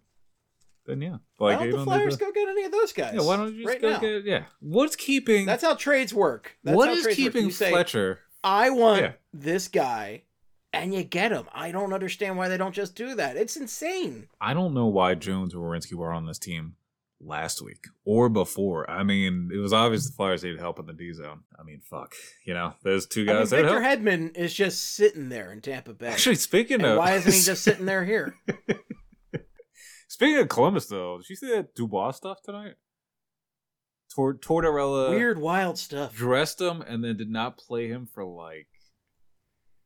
than 0.91 1.03
yeah. 1.03 1.17
Why 1.39 1.53
don't 1.53 1.63
the 1.63 1.69
even 1.69 1.85
Flyers 1.85 2.19
the- 2.19 2.25
go 2.27 2.33
get 2.33 2.49
any 2.49 2.65
of 2.65 2.73
those 2.73 2.93
guys? 2.93 3.15
Yeah, 3.15 3.23
why 3.23 3.37
don't 3.37 3.55
you 3.55 3.63
just 3.65 3.69
right 3.69 3.81
go 3.83 3.91
now? 3.93 3.99
get 4.01 4.25
yeah? 4.25 4.43
What's 4.61 4.97
keeping 4.97 5.47
That's 5.47 5.63
how 5.63 5.75
trades 5.75 6.13
work. 6.13 6.57
That's 6.65 6.77
what 6.77 6.89
how 6.89 6.95
is 6.95 7.03
trades 7.05 7.19
work. 7.19 7.33
keeping 7.33 7.51
say, 7.51 7.71
Fletcher? 7.71 8.21
I 8.45 8.71
want 8.71 9.01
Yeah. 9.03 9.13
this 9.33 9.69
guy, 9.69 10.23
and 10.73 10.95
you 10.95 11.03
get 11.03 11.33
him. 11.33 11.49
I 11.53 11.73
don't 11.73 11.93
understand 11.93 12.37
why 12.37 12.49
they 12.49 12.57
don't 12.57 12.75
just 12.75 12.95
do 12.95 13.15
that. 13.17 13.37
It's 13.37 13.57
insane. 13.57 14.29
I 14.41 14.55
don't 14.55 14.73
know 14.75 14.87
why 14.87 15.15
Jones 15.15 15.55
or 15.55 15.59
Werenski 15.69 15.95
were 15.95 16.13
on 16.13 16.27
this 16.27 16.39
team 16.39 16.77
last 17.23 17.61
week 17.61 17.85
or 18.07 18.31
before. 18.31 18.89
I 18.91 19.03
mean, 19.03 19.51
it 19.53 19.59
was 19.59 19.75
obvious 19.75 20.07
the 20.07 20.13
Flyers 20.17 20.43
needed 20.43 20.59
help 20.59 20.79
in 20.79 20.87
the 20.87 20.95
D 20.95 21.13
zone. 21.13 21.41
I 21.59 21.63
mean, 21.65 21.81
fuck, 21.85 22.15
you 22.47 22.55
know, 22.55 22.73
those 22.83 23.05
two 23.07 23.23
I 23.23 23.25
mean, 23.25 23.37
guys. 23.37 23.51
that 23.51 23.57
Victor 23.63 23.83
help. 23.83 24.01
Hedman 24.01 24.37
is 24.39 24.55
just 24.55 24.95
sitting 24.95 25.29
there 25.29 25.53
in 25.53 25.61
Tampa 25.61 25.93
Bay. 25.93 26.07
Actually, 26.09 26.37
speaking 26.37 26.77
and 26.77 26.87
of 26.93 26.99
why 26.99 27.17
isn't 27.17 27.31
he 27.33 27.43
just 27.43 27.63
sitting 27.65 27.85
there 27.85 28.05
here? 28.07 28.35
Speaking 30.11 30.39
of 30.39 30.49
Columbus, 30.49 30.87
though, 30.87 31.19
did 31.19 31.31
you 31.31 31.37
see 31.37 31.51
that 31.55 31.77
Dubois 31.77 32.11
stuff 32.11 32.43
tonight? 32.43 32.75
Tor- 34.13 34.35
Tortorella 34.35 35.11
Weird, 35.11 35.39
wild 35.39 35.79
stuff. 35.79 36.17
dressed 36.17 36.61
him 36.61 36.83
and 36.83 37.05
then 37.05 37.17
did 37.17 37.31
not 37.31 37.57
play 37.57 37.87
him 37.87 38.07
for 38.13 38.25
like 38.25 38.67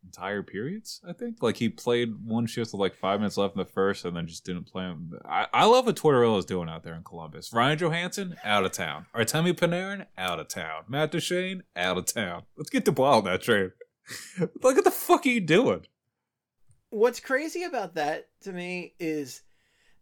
entire 0.02 0.42
periods. 0.42 1.02
I 1.06 1.12
think 1.12 1.42
like 1.42 1.58
he 1.58 1.68
played 1.68 2.14
one 2.24 2.46
shift 2.46 2.72
with 2.72 2.80
like 2.80 2.94
five 2.94 3.20
minutes 3.20 3.36
left 3.36 3.54
in 3.54 3.58
the 3.58 3.66
first, 3.66 4.06
and 4.06 4.16
then 4.16 4.26
just 4.26 4.46
didn't 4.46 4.64
play 4.64 4.84
him. 4.84 5.12
I, 5.26 5.46
I 5.52 5.66
love 5.66 5.84
what 5.84 5.96
Tortorella's 5.96 6.46
doing 6.46 6.70
out 6.70 6.84
there 6.84 6.94
in 6.94 7.04
Columbus. 7.04 7.52
Ryan 7.52 7.76
Johansen 7.78 8.34
out 8.42 8.64
of 8.64 8.72
town. 8.72 9.04
Artemi 9.14 9.52
Panarin 9.52 10.06
out 10.16 10.40
of 10.40 10.48
town. 10.48 10.84
Matt 10.88 11.10
Duchene 11.12 11.64
out 11.76 11.98
of 11.98 12.06
town. 12.06 12.44
Let's 12.56 12.70
get 12.70 12.86
Dubois 12.86 13.18
on 13.18 13.24
that 13.24 13.42
train. 13.42 13.72
Look 14.62 14.78
at 14.78 14.84
the 14.84 14.90
fuck 14.90 15.26
are 15.26 15.28
you 15.28 15.42
doing? 15.42 15.84
What's 16.88 17.20
crazy 17.20 17.64
about 17.64 17.96
that 17.96 18.28
to 18.44 18.52
me 18.54 18.94
is 18.98 19.42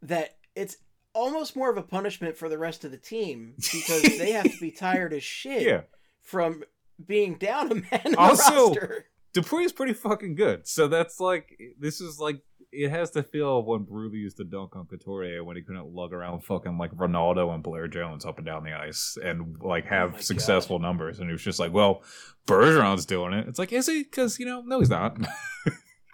that 0.03 0.36
it's 0.55 0.76
almost 1.14 1.57
more 1.57 1.70
of 1.70 1.76
a 1.76 1.82
punishment 1.82 2.36
for 2.36 2.48
the 2.48 2.59
rest 2.59 2.84
of 2.84 2.90
the 2.90 2.96
team 2.96 3.55
because 3.57 4.03
they 4.03 4.32
have 4.32 4.44
to 4.50 4.61
be 4.61 4.70
tired 4.86 5.12
as 5.12 5.22
shit 5.22 5.62
Yeah. 5.62 5.82
from 6.22 6.62
being 7.07 7.34
down 7.36 7.70
a 7.72 7.74
man 7.76 8.14
Also- 8.16 8.68
roster. 8.68 9.07
Dupree 9.34 9.64
is 9.64 9.72
pretty 9.72 9.94
fucking 9.94 10.34
good. 10.34 10.66
So 10.68 10.88
that's 10.88 11.18
like 11.18 11.59
this 11.78 12.00
is 12.03 12.18
like 12.18 12.42
it 12.70 12.90
has 12.90 13.11
the 13.12 13.22
feel 13.22 13.59
of 13.61 13.64
when 13.66 13.84
Berube 13.86 14.12
used 14.14 14.36
to 14.38 14.44
dunk 14.44 14.76
on 14.76 14.86
Couturier 14.86 15.42
when 15.44 15.57
he 15.57 15.62
couldn't 15.62 15.86
lug 15.94 16.12
around 16.12 16.42
fucking 16.44 16.76
like 16.78 16.90
Rinaldo 16.94 17.50
and 17.50 17.62
Blair 17.62 17.88
Jones 17.88 18.24
up 18.26 18.36
and 18.38 18.46
down 18.46 18.62
the 18.64 18.72
ice 18.72 19.16
and 19.22 19.57
like 19.62 19.84
oh 19.86 19.88
have 19.90 20.14
Oh 20.16 20.20
successful 20.20 20.78
numbers. 20.80 21.18
And 21.18 21.28
he 21.28 21.32
was 21.32 21.42
just 21.42 21.59
like, 21.59 21.72
well, 21.72 22.03
Bergeron's 22.46 23.07
doing 23.07 23.32
it. 23.32 23.48
It's 23.48 23.59
like, 23.59 23.72
is 23.72 23.86
he? 23.86 24.03
Because 24.03 24.38
you 24.38 24.44
know, 24.46 24.62
no, 24.66 24.78
he's 24.80 24.90
not. 24.90 25.16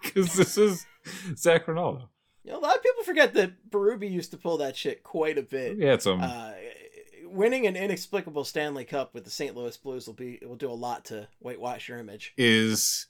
Because 0.01 0.33
this 0.33 0.57
is 0.57 0.85
Zach 1.35 1.67
Rinaldo. 1.67 2.09
You 2.43 2.51
know, 2.51 2.59
a 2.59 2.61
lot 2.61 2.75
of 2.75 2.83
people 2.83 3.03
forget 3.03 3.33
that 3.33 3.69
Berube 3.69 4.09
used 4.09 4.31
to 4.31 4.37
pull 4.37 4.57
that 4.57 4.75
shit 4.75 5.03
quite 5.03 5.37
a 5.37 5.43
bit. 5.43 5.79
Had 5.81 6.01
some. 6.01 6.21
Uh, 6.21 6.51
winning 7.25 7.67
an 7.67 7.75
inexplicable 7.75 8.43
Stanley 8.43 8.85
Cup 8.85 9.13
with 9.13 9.23
the 9.23 9.29
St. 9.29 9.55
Louis 9.55 9.75
Blues 9.77 10.07
will 10.07 10.13
be 10.13 10.39
will 10.41 10.55
do 10.55 10.69
a 10.69 10.73
lot 10.73 11.05
to 11.05 11.27
whitewash 11.39 11.87
your 11.87 11.97
image. 11.99 12.33
is, 12.37 13.07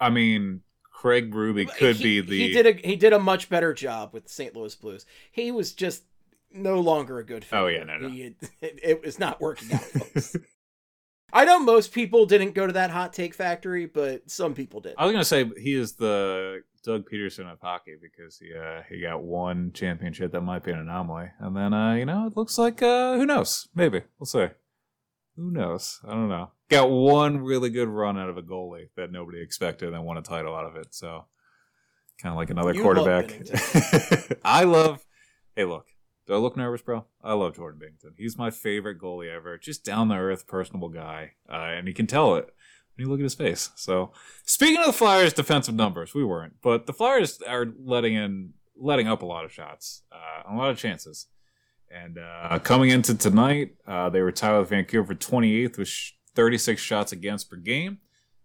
I 0.00 0.10
mean, 0.10 0.62
Craig 0.90 1.32
Berube 1.32 1.68
could 1.76 1.96
he, 1.96 2.20
be 2.20 2.20
the. 2.20 2.38
he 2.38 2.52
did 2.52 2.66
a 2.66 2.88
he 2.88 2.96
did 2.96 3.12
a 3.12 3.18
much 3.18 3.48
better 3.48 3.72
job 3.74 4.12
with 4.12 4.24
the 4.24 4.30
St. 4.30 4.54
Louis 4.56 4.74
Blues. 4.74 5.06
He 5.30 5.50
was 5.50 5.72
just 5.72 6.04
no 6.52 6.80
longer 6.80 7.18
a 7.18 7.24
good 7.24 7.44
fit. 7.44 7.56
Oh, 7.56 7.66
yeah, 7.66 7.84
no, 7.84 7.96
no. 7.96 8.08
He, 8.08 8.34
it, 8.60 8.78
it 8.82 9.02
was 9.02 9.18
not 9.18 9.40
working 9.40 9.72
out. 9.72 9.82
I 11.32 11.46
know 11.46 11.58
most 11.58 11.92
people 11.92 12.26
didn't 12.26 12.52
go 12.52 12.66
to 12.66 12.74
that 12.74 12.90
hot 12.90 13.14
take 13.14 13.34
factory, 13.34 13.86
but 13.86 14.30
some 14.30 14.52
people 14.52 14.80
did. 14.80 14.94
I 14.98 15.06
was 15.06 15.12
gonna 15.12 15.24
say 15.24 15.50
he 15.58 15.72
is 15.74 15.94
the 15.94 16.62
Doug 16.82 17.08
Pederson 17.08 17.50
of 17.52 17.60
hockey 17.60 17.96
because 18.00 18.38
he 18.38 18.52
uh, 18.54 18.82
he 18.88 19.00
got 19.00 19.22
one 19.22 19.72
championship 19.72 20.32
that 20.32 20.40
might 20.40 20.64
be 20.64 20.72
an 20.72 20.78
anomaly, 20.80 21.30
and 21.38 21.56
then 21.56 21.72
uh, 21.72 21.94
you 21.94 22.04
know 22.04 22.26
it 22.26 22.36
looks 22.36 22.58
like 22.58 22.82
uh, 22.82 23.16
who 23.16 23.26
knows 23.26 23.68
maybe 23.74 24.02
we'll 24.18 24.26
see. 24.26 24.46
Who 25.36 25.50
knows? 25.50 26.00
I 26.06 26.10
don't 26.10 26.28
know. 26.28 26.50
Got 26.68 26.90
one 26.90 27.38
really 27.38 27.70
good 27.70 27.88
run 27.88 28.18
out 28.18 28.28
of 28.28 28.36
a 28.36 28.42
goalie 28.42 28.88
that 28.96 29.10
nobody 29.10 29.40
expected 29.40 29.94
and 29.94 30.04
won 30.04 30.18
a 30.18 30.22
title 30.22 30.54
out 30.54 30.66
of 30.66 30.76
it. 30.76 30.88
So 30.94 31.24
kind 32.20 32.32
of 32.32 32.36
like 32.36 32.50
another 32.50 32.74
You 32.74 32.82
quarterback. 32.82 33.28
Binnington. 33.28 34.38
I 34.44 34.64
love. 34.64 35.04
Hey, 35.56 35.64
look. 35.64 35.86
Do 36.26 36.34
I 36.34 36.36
look 36.36 36.56
nervous, 36.56 36.82
bro? 36.82 37.06
I 37.22 37.32
love 37.32 37.56
Jordan 37.56 37.80
Binnington. 37.80 38.12
He's 38.16 38.38
my 38.38 38.50
favorite 38.50 39.00
goalie 39.00 39.34
ever. 39.34 39.58
Just 39.58 39.84
down 39.84 40.08
the 40.08 40.16
earth, 40.16 40.46
personable 40.46 40.88
guy, 40.88 41.32
uh, 41.50 41.56
and 41.56 41.88
he 41.88 41.94
can 41.94 42.06
tell 42.06 42.36
it 42.36 42.54
you 42.96 43.08
look 43.08 43.20
at 43.20 43.24
his 43.24 43.34
face. 43.34 43.70
So, 43.76 44.12
speaking 44.44 44.78
of 44.78 44.86
the 44.86 44.92
Flyers' 44.92 45.32
defensive 45.32 45.74
numbers, 45.74 46.14
we 46.14 46.24
weren't, 46.24 46.54
but 46.62 46.86
the 46.86 46.92
Flyers 46.92 47.40
are 47.42 47.66
letting 47.84 48.14
in, 48.14 48.52
letting 48.76 49.08
up 49.08 49.22
a 49.22 49.26
lot 49.26 49.44
of 49.44 49.52
shots, 49.52 50.02
uh, 50.12 50.52
a 50.52 50.56
lot 50.56 50.70
of 50.70 50.78
chances. 50.78 51.26
And 51.90 52.18
uh, 52.18 52.58
coming 52.60 52.90
into 52.90 53.14
tonight, 53.14 53.74
uh, 53.86 54.08
they 54.08 54.22
were 54.22 54.32
tied 54.32 54.58
with 54.58 54.70
Vancouver 54.70 55.08
for 55.08 55.14
28th 55.14 55.78
with 55.78 55.88
sh- 55.88 56.12
36 56.34 56.80
shots 56.80 57.12
against 57.12 57.50
per 57.50 57.56
game. 57.56 57.98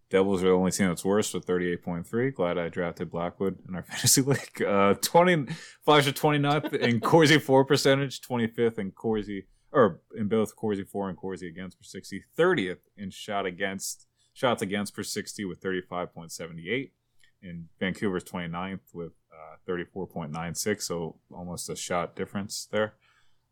Devils 0.09 0.41
are 0.41 0.47
the 0.47 0.53
only 0.53 0.71
team 0.71 0.87
that's 0.87 1.03
worse 1.03 1.33
with 1.33 1.45
38.3. 1.45 2.33
Glad 2.33 2.57
I 2.57 2.69
drafted 2.69 3.11
Blackwood 3.11 3.59
in 3.67 3.75
our 3.75 3.83
fantasy 3.89 4.21
league. 4.21 4.61
Uh, 4.61 4.95
20 4.95 5.47
Flyers 5.83 6.07
are 6.07 6.13
29th 6.13 6.73
in 6.81 6.99
Corsi 6.99 7.39
for 7.39 7.65
percentage, 7.65 8.21
25th 8.21 8.79
in 8.79 8.91
Corsi, 8.91 9.47
or 9.71 10.01
in 10.17 10.27
both 10.27 10.55
Corsi 10.55 10.83
for 10.83 11.09
and 11.09 11.17
Corsi 11.17 11.47
against 11.47 11.77
per 11.77 11.83
60, 11.83 12.23
30th 12.37 12.79
in 12.97 13.09
shot 13.11 13.45
against 13.45 14.07
shots 14.37 14.61
against 14.61 14.93
per 14.93 15.01
60 15.01 15.45
with 15.45 15.59
35.78. 15.61 16.91
And 17.41 17.65
Vancouver's 17.79 18.23
29th 18.23 18.93
with 18.93 19.13
uh, 19.31 19.55
34.96, 19.67 20.83
so 20.83 21.17
almost 21.31 21.69
a 21.69 21.75
shot 21.75 22.15
difference 22.15 22.67
there. 22.71 22.93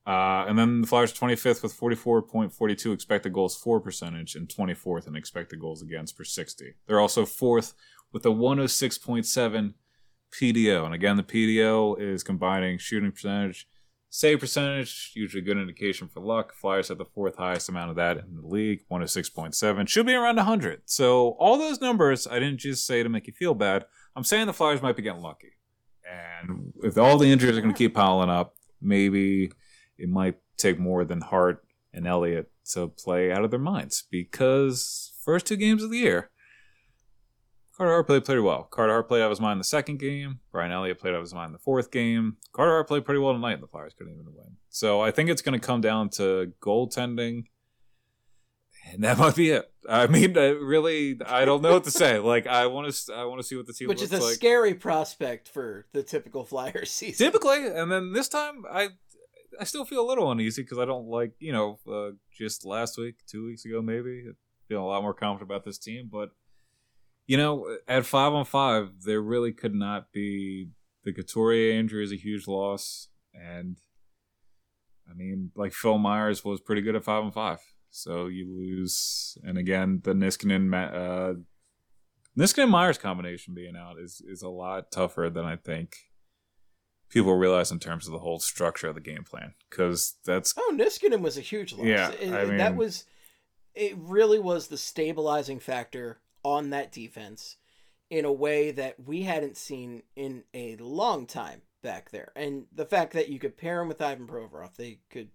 Uh, 0.06 0.46
and 0.48 0.60
then 0.60 0.82
the 0.82 0.88
Flyers 0.88 1.12
25th 1.12 1.64
with 1.64 1.80
44.42 1.80 2.94
expected 2.94 3.34
goals 3.34 3.56
for 3.56 3.80
percentage 3.80 4.36
and 4.36 4.48
24th 4.48 5.08
in 5.08 5.16
expected 5.16 5.60
goals 5.60 5.82
against 5.82 6.16
per 6.16 6.24
60. 6.24 6.76
They're 6.86 7.00
also 7.00 7.26
fourth 7.26 7.74
with 8.12 8.24
a 8.26 8.30
106.7 8.30 9.74
PDO. 10.32 10.86
And 10.86 10.94
again, 10.94 11.18
the 11.18 11.24
PDO 11.24 12.00
is 12.00 12.24
combining 12.24 12.78
shooting 12.78 13.12
percentage, 13.12 13.68
save 14.10 14.40
percentage, 14.40 15.12
usually 15.16 15.42
good 15.42 15.58
indication 15.58 16.08
for 16.08 16.22
luck. 16.22 16.54
Flyers 16.54 16.88
have 16.88 16.98
the 16.98 17.06
fourth 17.06 17.36
highest 17.36 17.70
amount 17.70 17.90
of 17.90 17.96
that 17.98 18.18
in 18.18 18.36
the 18.36 18.48
league, 18.48 18.82
106.7. 18.92 19.88
Should 19.88 20.06
be 20.06 20.14
around 20.14 20.38
100. 20.38 20.84
So 20.86 21.30
all 21.40 21.58
those 21.58 21.82
numbers, 21.82 22.28
I 22.28 22.40
didn't 22.40 22.60
just 22.60 22.86
say 22.86 23.04
to 23.04 23.10
make 23.10 23.28
you 23.28 23.34
feel 23.34 23.54
bad. 23.54 23.86
I'm 24.16 24.24
saying 24.24 24.48
the 24.48 24.54
Flyers 24.54 24.82
might 24.82 24.96
be 24.96 25.02
getting 25.02 25.22
lucky. 25.22 25.54
And 26.10 26.74
if 26.84 26.98
all 26.98 27.18
the 27.18 27.32
injuries 27.32 27.58
are 27.58 27.62
going 27.62 27.74
to 27.74 27.78
keep 27.78 27.96
piling 27.96 28.30
up, 28.30 28.56
maybe 28.82 29.52
it 29.98 30.10
might 30.10 30.36
take 30.58 30.80
more 30.80 31.04
than 31.04 31.22
Hart 31.22 31.66
and 31.94 32.08
Elliott 32.08 32.52
to 32.72 32.88
play 32.88 33.32
out 33.32 33.44
of 33.44 33.52
their 33.52 33.60
minds 33.60 34.04
because 34.10 35.14
first 35.24 35.46
two 35.46 35.56
games 35.56 35.84
of 35.84 35.92
the 35.92 35.98
year, 35.98 36.30
Carter 37.78 37.92
Hart 37.92 38.08
played 38.08 38.24
pretty 38.24 38.42
well. 38.42 38.64
Carter 38.64 38.94
Hart 38.94 39.08
played 39.10 39.22
out 39.22 39.26
of 39.26 39.32
his 39.32 39.42
mind 39.42 39.54
in 39.54 39.58
the 39.58 39.64
second 39.66 39.98
game. 40.00 40.40
Brian 40.52 40.72
Elliott 40.72 41.00
played 41.00 41.12
out 41.12 41.18
of 41.18 41.24
his 41.24 41.34
mind 41.34 41.48
in 41.48 41.54
the 41.54 41.60
fourth 41.60 41.92
game. 41.92 42.38
Carter 42.54 42.72
Hart 42.72 42.88
played 42.88 43.04
pretty 43.04 43.20
well 43.20 43.34
tonight, 43.34 43.54
and 43.54 43.64
the 43.64 43.68
Flyers 43.68 43.94
couldn't 43.98 44.14
even 44.14 44.28
win. 44.34 44.56
So 44.70 45.02
I 45.02 45.12
think 45.12 45.30
it's 45.30 45.42
going 45.42 45.60
to 45.60 45.66
come 45.66 45.82
down 45.82 46.10
to 46.12 46.54
goaltending, 46.62 47.46
and 48.90 49.04
that 49.04 49.18
might 49.20 49.36
be 49.36 49.50
it. 49.52 49.70
I 49.90 50.08
mean, 50.08 50.38
I 50.38 50.48
really, 50.52 51.20
I 51.26 51.44
don't 51.44 51.62
know 51.62 51.74
what 51.74 51.84
to 51.84 51.92
say. 51.92 52.18
Like, 52.26 52.48
I 52.48 52.68
want 52.68 52.92
to, 52.94 53.14
I 53.14 53.26
want 53.26 53.42
to 53.42 53.44
see 53.48 53.58
what 53.58 53.68
the 53.68 53.74
team 53.74 53.90
Which 53.90 54.02
is 54.02 54.14
a 54.14 54.20
like. 54.20 54.36
scary 54.36 54.74
prospect 54.74 55.50
for 55.50 55.86
the 55.92 56.02
typical 56.02 56.46
Flyers 56.46 56.90
season. 56.92 57.26
Typically, 57.26 57.68
and 57.68 57.92
then 57.92 58.14
this 58.14 58.30
time, 58.30 58.64
I 58.72 58.90
I 59.60 59.66
still 59.66 59.84
feel 59.86 60.00
a 60.00 60.08
little 60.08 60.32
uneasy 60.32 60.62
because 60.64 60.80
I 60.80 60.86
don't 60.86 61.08
like 61.08 61.34
you 61.40 61.52
know 61.52 61.80
uh, 61.92 62.16
just 62.38 62.66
last 62.66 62.98
week, 62.98 63.16
two 63.28 63.46
weeks 63.46 63.66
ago, 63.66 63.82
maybe 63.82 64.24
feeling 64.70 64.84
a 64.84 64.88
lot 64.88 65.02
more 65.04 65.14
confident 65.14 65.50
about 65.52 65.66
this 65.66 65.78
team. 65.78 66.10
But 66.12 66.30
you 67.28 67.38
know, 67.38 67.78
at 67.88 68.06
five 68.06 68.34
on 68.34 68.46
five, 68.46 68.90
there 69.06 69.22
really 69.22 69.52
could 69.52 69.74
not 69.76 70.12
be 70.12 70.70
the 71.04 71.14
Couturier 71.14 71.78
injury 71.80 72.04
is 72.04 72.12
a 72.12 72.16
huge 72.18 72.48
loss, 72.48 73.10
and 73.34 73.78
I 75.10 75.14
mean, 75.14 75.52
like 75.56 75.74
Phil 75.74 75.98
Myers 75.98 76.44
was 76.44 76.62
pretty 76.62 76.82
good 76.82 76.96
at 76.96 77.04
five 77.04 77.24
on 77.24 77.32
five, 77.32 77.60
so 77.92 78.28
you 78.28 78.48
lose, 78.52 79.38
and 79.44 79.58
again, 79.58 80.02
the 80.04 80.14
Niskanen. 80.14 80.74
Uh, 80.74 81.40
Niskanen 82.38 82.70
Myers 82.70 82.98
combination 82.98 83.54
being 83.54 83.76
out 83.78 83.98
is 84.00 84.22
is 84.28 84.42
a 84.42 84.50
lot 84.50 84.92
tougher 84.92 85.30
than 85.30 85.46
I 85.46 85.56
think 85.56 85.96
people 87.10 87.36
realize 87.36 87.72
in 87.72 87.80
terms 87.80 88.08
of 88.08 88.12
the 88.14 88.20
whole 88.20 88.40
structure 88.40 88.88
of 88.90 88.96
the 88.96 89.00
game 89.02 89.24
plan 89.24 89.54
because 89.70 90.16
that's 90.26 90.54
Oh, 90.58 90.74
Niskanen 90.76 91.22
was 91.22 91.38
a 91.38 91.42
huge 91.42 91.72
loss. 91.74 91.86
Yeah, 91.86 92.12
It- 92.12 92.34
I 92.34 92.46
that 92.58 92.76
was 92.76 93.06
it. 93.74 93.96
Really 93.98 94.40
was 94.40 94.68
the 94.68 94.78
stabilizing 94.78 95.60
factor 95.60 96.20
on 96.46 96.70
that 96.70 96.92
defense 96.92 97.58
in 98.12 98.24
a 98.24 98.32
way 98.32 98.70
that 98.70 98.96
we 99.04 99.24
hadn't 99.24 99.58
seen 99.58 100.04
in 100.16 100.44
a 100.54 100.76
long 100.78 101.26
time 101.26 101.64
back 101.82 102.12
there. 102.12 102.32
And 102.36 102.68
the 102.72 102.86
fact 102.86 103.14
that 103.14 103.30
you 103.30 103.40
could 103.40 103.58
pair 103.58 103.82
him 103.82 103.88
with 103.88 104.02
Ivan 104.02 104.28
Provorov, 104.28 104.76
they 104.76 105.00
could, 105.10 105.30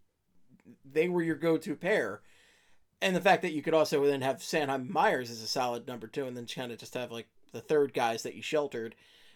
they 0.84 1.08
were 1.08 1.22
your 1.22 1.34
go-to 1.34 1.74
pair. 1.74 2.22
And 3.02 3.16
the 3.16 3.20
fact 3.20 3.42
that 3.42 3.52
you 3.52 3.60
could 3.60 3.74
also 3.74 4.06
then 4.06 4.22
have 4.22 4.36
Sanheim 4.36 4.88
Myers 4.88 5.30
as 5.30 5.42
a 5.42 5.48
solid 5.48 5.88
number 5.88 6.06
two, 6.06 6.26
and 6.26 6.36
then 6.36 6.46
kind 6.46 6.70
of 6.70 6.78
just 6.78 6.94
have 6.94 7.10
like 7.10 7.26
the 7.52 7.60
third 7.60 7.92
guys 7.92 8.22
that 8.22 8.36
you 8.36 8.42
sheltered. 8.42 8.94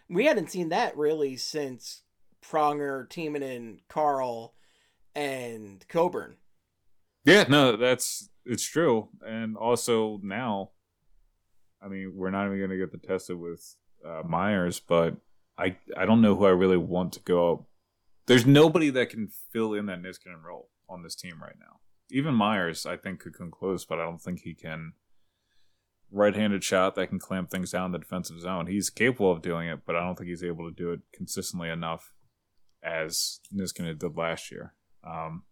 We 0.09 0.25
hadn't 0.25 0.51
seen 0.51 0.69
that 0.69 0.95
really 0.95 1.35
since 1.35 2.03
Pronger, 2.41 3.07
Timonen, 3.09 3.79
Carle, 3.89 4.53
and 5.13 5.85
Coburn. 5.89 6.37
Yeah, 7.25 7.45
no, 7.49 7.75
that's 7.75 8.29
it's 8.45 8.65
true, 8.65 9.09
and 9.25 9.57
also 9.57 10.19
now, 10.21 10.69
I 11.85 11.87
mean, 11.87 12.13
we're 12.15 12.31
not 12.31 12.47
even 12.47 12.57
going 12.57 12.71
to 12.71 12.77
get 12.77 12.91
the 12.91 12.97
tested 12.97 13.37
with 13.37 13.75
uh, 14.03 14.23
Myers, 14.25 14.79
but 14.79 15.17
I 15.57 15.77
I 15.95 16.05
don't 16.05 16.21
know 16.21 16.35
who 16.35 16.45
I 16.45 16.49
really 16.49 16.77
want 16.77 17.13
to 17.13 17.19
go. 17.19 17.67
There's 18.25 18.45
nobody 18.45 18.89
that 18.89 19.11
can 19.11 19.29
fill 19.51 19.73
in 19.73 19.85
that 19.85 20.01
Niskanen 20.01 20.43
role 20.43 20.69
on 20.89 21.03
this 21.03 21.15
team 21.15 21.41
right 21.41 21.55
now. 21.59 21.79
Even 22.09 22.33
Myers, 22.33 22.85
I 22.85 22.97
think, 22.97 23.19
could 23.19 23.37
come 23.37 23.51
close, 23.51 23.85
but 23.85 23.99
I 23.99 24.03
don't 24.03 24.21
think 24.21 24.41
he 24.41 24.53
can. 24.53 24.93
Right-handed 26.11 26.63
shot 26.63 26.95
that 26.95 27.07
can 27.07 27.19
clamp 27.19 27.49
things 27.49 27.71
down 27.71 27.87
in 27.87 27.91
the 27.91 27.97
defensive 27.97 28.39
zone. 28.39 28.67
He's 28.67 28.89
capable 28.89 29.31
of 29.31 29.41
doing 29.41 29.67
it, 29.67 29.81
but 29.85 29.95
I 29.95 30.01
don't 30.01 30.15
think 30.15 30.29
he's 30.29 30.43
able 30.43 30.69
to 30.69 30.73
do 30.73 30.91
it 30.91 31.01
consistently 31.13 31.69
enough 31.69 32.13
as 32.83 33.39
Niskanen 33.53 33.97
did 33.97 34.15
last 34.15 34.51
year. 34.51 34.73
Um, 35.03 35.43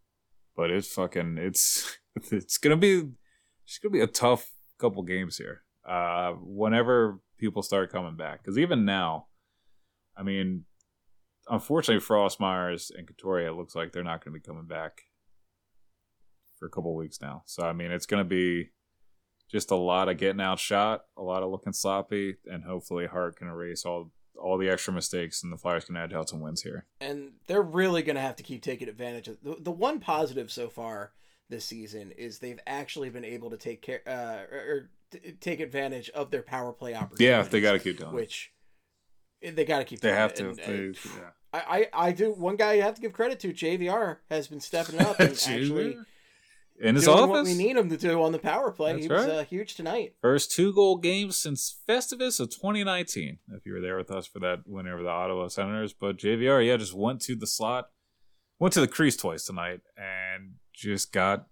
but 0.55 0.69
it's 0.69 0.93
fucking 0.93 1.37
it's 1.39 1.97
it's 2.31 2.57
gonna 2.57 2.77
be 2.77 3.09
it's 3.65 3.79
gonna 3.79 3.91
be 3.91 4.01
a 4.01 4.07
tough 4.07 4.53
couple 4.77 5.03
games 5.03 5.37
here. 5.37 5.63
Uh, 5.85 6.33
whenever 6.41 7.19
people 7.37 7.61
start 7.61 7.91
coming 7.91 8.15
back, 8.15 8.41
because 8.41 8.57
even 8.57 8.85
now, 8.85 9.27
I 10.15 10.23
mean, 10.23 10.65
unfortunately, 11.49 11.99
Frost, 11.99 12.39
Myers, 12.39 12.91
and 12.95 13.09
it 13.09 13.53
looks 13.53 13.75
like 13.75 13.91
they're 13.91 14.03
not 14.03 14.23
gonna 14.23 14.33
be 14.33 14.39
coming 14.39 14.65
back 14.65 15.01
for 16.57 16.67
a 16.67 16.69
couple 16.69 16.95
weeks 16.95 17.19
now. 17.21 17.43
So 17.45 17.63
I 17.63 17.73
mean, 17.73 17.91
it's 17.91 18.05
gonna 18.05 18.23
be 18.23 18.69
just 19.51 19.71
a 19.71 19.75
lot 19.75 20.09
of 20.09 20.17
getting 20.17 20.41
outshot, 20.41 21.01
a 21.17 21.21
lot 21.21 21.43
of 21.43 21.51
looking 21.51 21.73
sloppy, 21.73 22.37
and 22.45 22.63
hopefully 22.63 23.05
Hart 23.07 23.35
can 23.35 23.47
erase 23.47 23.85
all 23.85 24.11
all 24.35 24.57
the 24.57 24.69
extra 24.69 24.93
mistakes, 24.93 25.43
and 25.43 25.53
the 25.53 25.57
Flyers 25.57 25.85
can 25.85 25.95
edge 25.95 26.13
out 26.13 26.29
some 26.29 26.41
wins 26.41 26.63
here. 26.63 26.85
and 26.99 27.33
they're 27.47 27.61
really 27.61 28.01
going 28.01 28.15
to 28.15 28.21
have 28.21 28.35
to 28.37 28.43
keep 28.43 28.61
taking 28.61 28.89
advantage 28.89 29.27
of 29.27 29.37
the, 29.43 29.57
the 29.59 29.71
one 29.71 29.99
positive 29.99 30.51
so 30.51 30.69
far 30.69 31.13
this 31.49 31.65
season 31.65 32.11
is 32.11 32.39
they've 32.39 32.59
actually 32.65 33.09
been 33.09 33.25
able 33.25 33.49
to 33.51 33.57
take 33.57 33.81
care 33.81 34.01
uh, 34.07 34.51
or, 34.51 34.57
or 34.57 34.89
t- 35.13 35.31
take 35.39 35.59
advantage 35.59 36.09
of 36.09 36.31
their 36.31 36.41
power 36.41 36.73
play 36.73 36.93
opportunities. 36.93 37.27
Yeah, 37.27 37.41
they 37.43 37.61
got 37.61 37.73
to 37.73 37.79
keep 37.79 37.99
doing 37.99 38.13
which 38.13 38.51
they 39.51 39.65
got 39.65 39.79
to 39.79 39.85
keep. 39.85 39.99
They 39.99 40.13
have 40.13 40.33
to. 40.35 40.49
And, 40.49 40.57
They, 40.57 40.89
uh, 40.89 40.93
yeah. 41.17 41.29
I, 41.53 41.87
I 41.93 42.07
I 42.07 42.11
do 42.11 42.31
one 42.31 42.55
guy 42.55 42.73
you 42.73 42.81
have 42.81 42.95
to 42.95 43.01
give 43.01 43.13
credit 43.13 43.39
to 43.41 43.53
JVR 43.53 44.17
has 44.29 44.47
been 44.47 44.59
stepping 44.59 44.99
up 44.99 45.19
and 45.19 45.31
actually 45.47 45.97
in 46.81 46.95
his 46.95 47.05
doing 47.05 47.17
office. 47.17 47.29
what 47.29 47.45
we 47.45 47.53
need 47.53 47.77
him 47.77 47.89
to 47.89 47.97
do 47.97 48.23
on 48.23 48.31
the 48.31 48.39
power 48.39 48.71
play. 48.71 48.93
That's 48.93 49.05
he 49.05 49.11
was 49.11 49.25
right. 49.27 49.35
uh, 49.35 49.43
huge 49.43 49.75
tonight. 49.75 50.15
First 50.21 50.51
two 50.51 50.73
goal 50.73 50.97
games 50.97 51.37
since 51.37 51.77
Festivus 51.87 52.39
of 52.39 52.49
2019. 52.49 53.39
If 53.51 53.65
you 53.65 53.73
were 53.73 53.81
there 53.81 53.97
with 53.97 54.09
us 54.11 54.25
for 54.25 54.39
that 54.39 54.63
win 54.65 54.87
over 54.87 55.03
the 55.03 55.09
Ottawa 55.09 55.47
Senators, 55.47 55.93
but 55.93 56.17
JVR, 56.17 56.65
yeah, 56.65 56.77
just 56.77 56.93
went 56.95 57.21
to 57.21 57.35
the 57.35 57.47
slot, 57.47 57.89
went 58.59 58.73
to 58.73 58.81
the 58.81 58.87
crease 58.87 59.17
twice 59.17 59.45
tonight, 59.45 59.81
and 59.95 60.55
just 60.73 61.11
got 61.11 61.47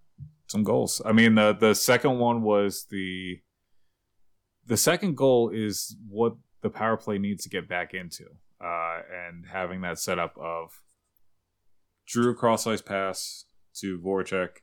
some 0.48 0.64
goals. 0.64 1.00
I 1.04 1.12
mean, 1.12 1.36
the 1.36 1.52
the 1.52 1.74
second 1.74 2.18
one 2.18 2.42
was 2.42 2.86
the 2.90 3.40
the 4.66 4.76
second 4.76 5.16
goal 5.16 5.50
is 5.50 5.96
what 6.08 6.34
the 6.62 6.70
power 6.70 6.96
play 6.96 7.18
needs 7.18 7.42
to 7.44 7.48
get 7.48 7.68
back 7.68 7.94
into, 7.94 8.24
uh, 8.62 9.00
and 9.28 9.46
having 9.50 9.80
that 9.82 9.98
setup 9.98 10.36
of 10.38 10.82
Giroux 12.08 12.34
cross 12.34 12.66
ice 12.66 12.82
pass 12.82 13.46
to 13.76 13.98
Voracek, 13.98 14.58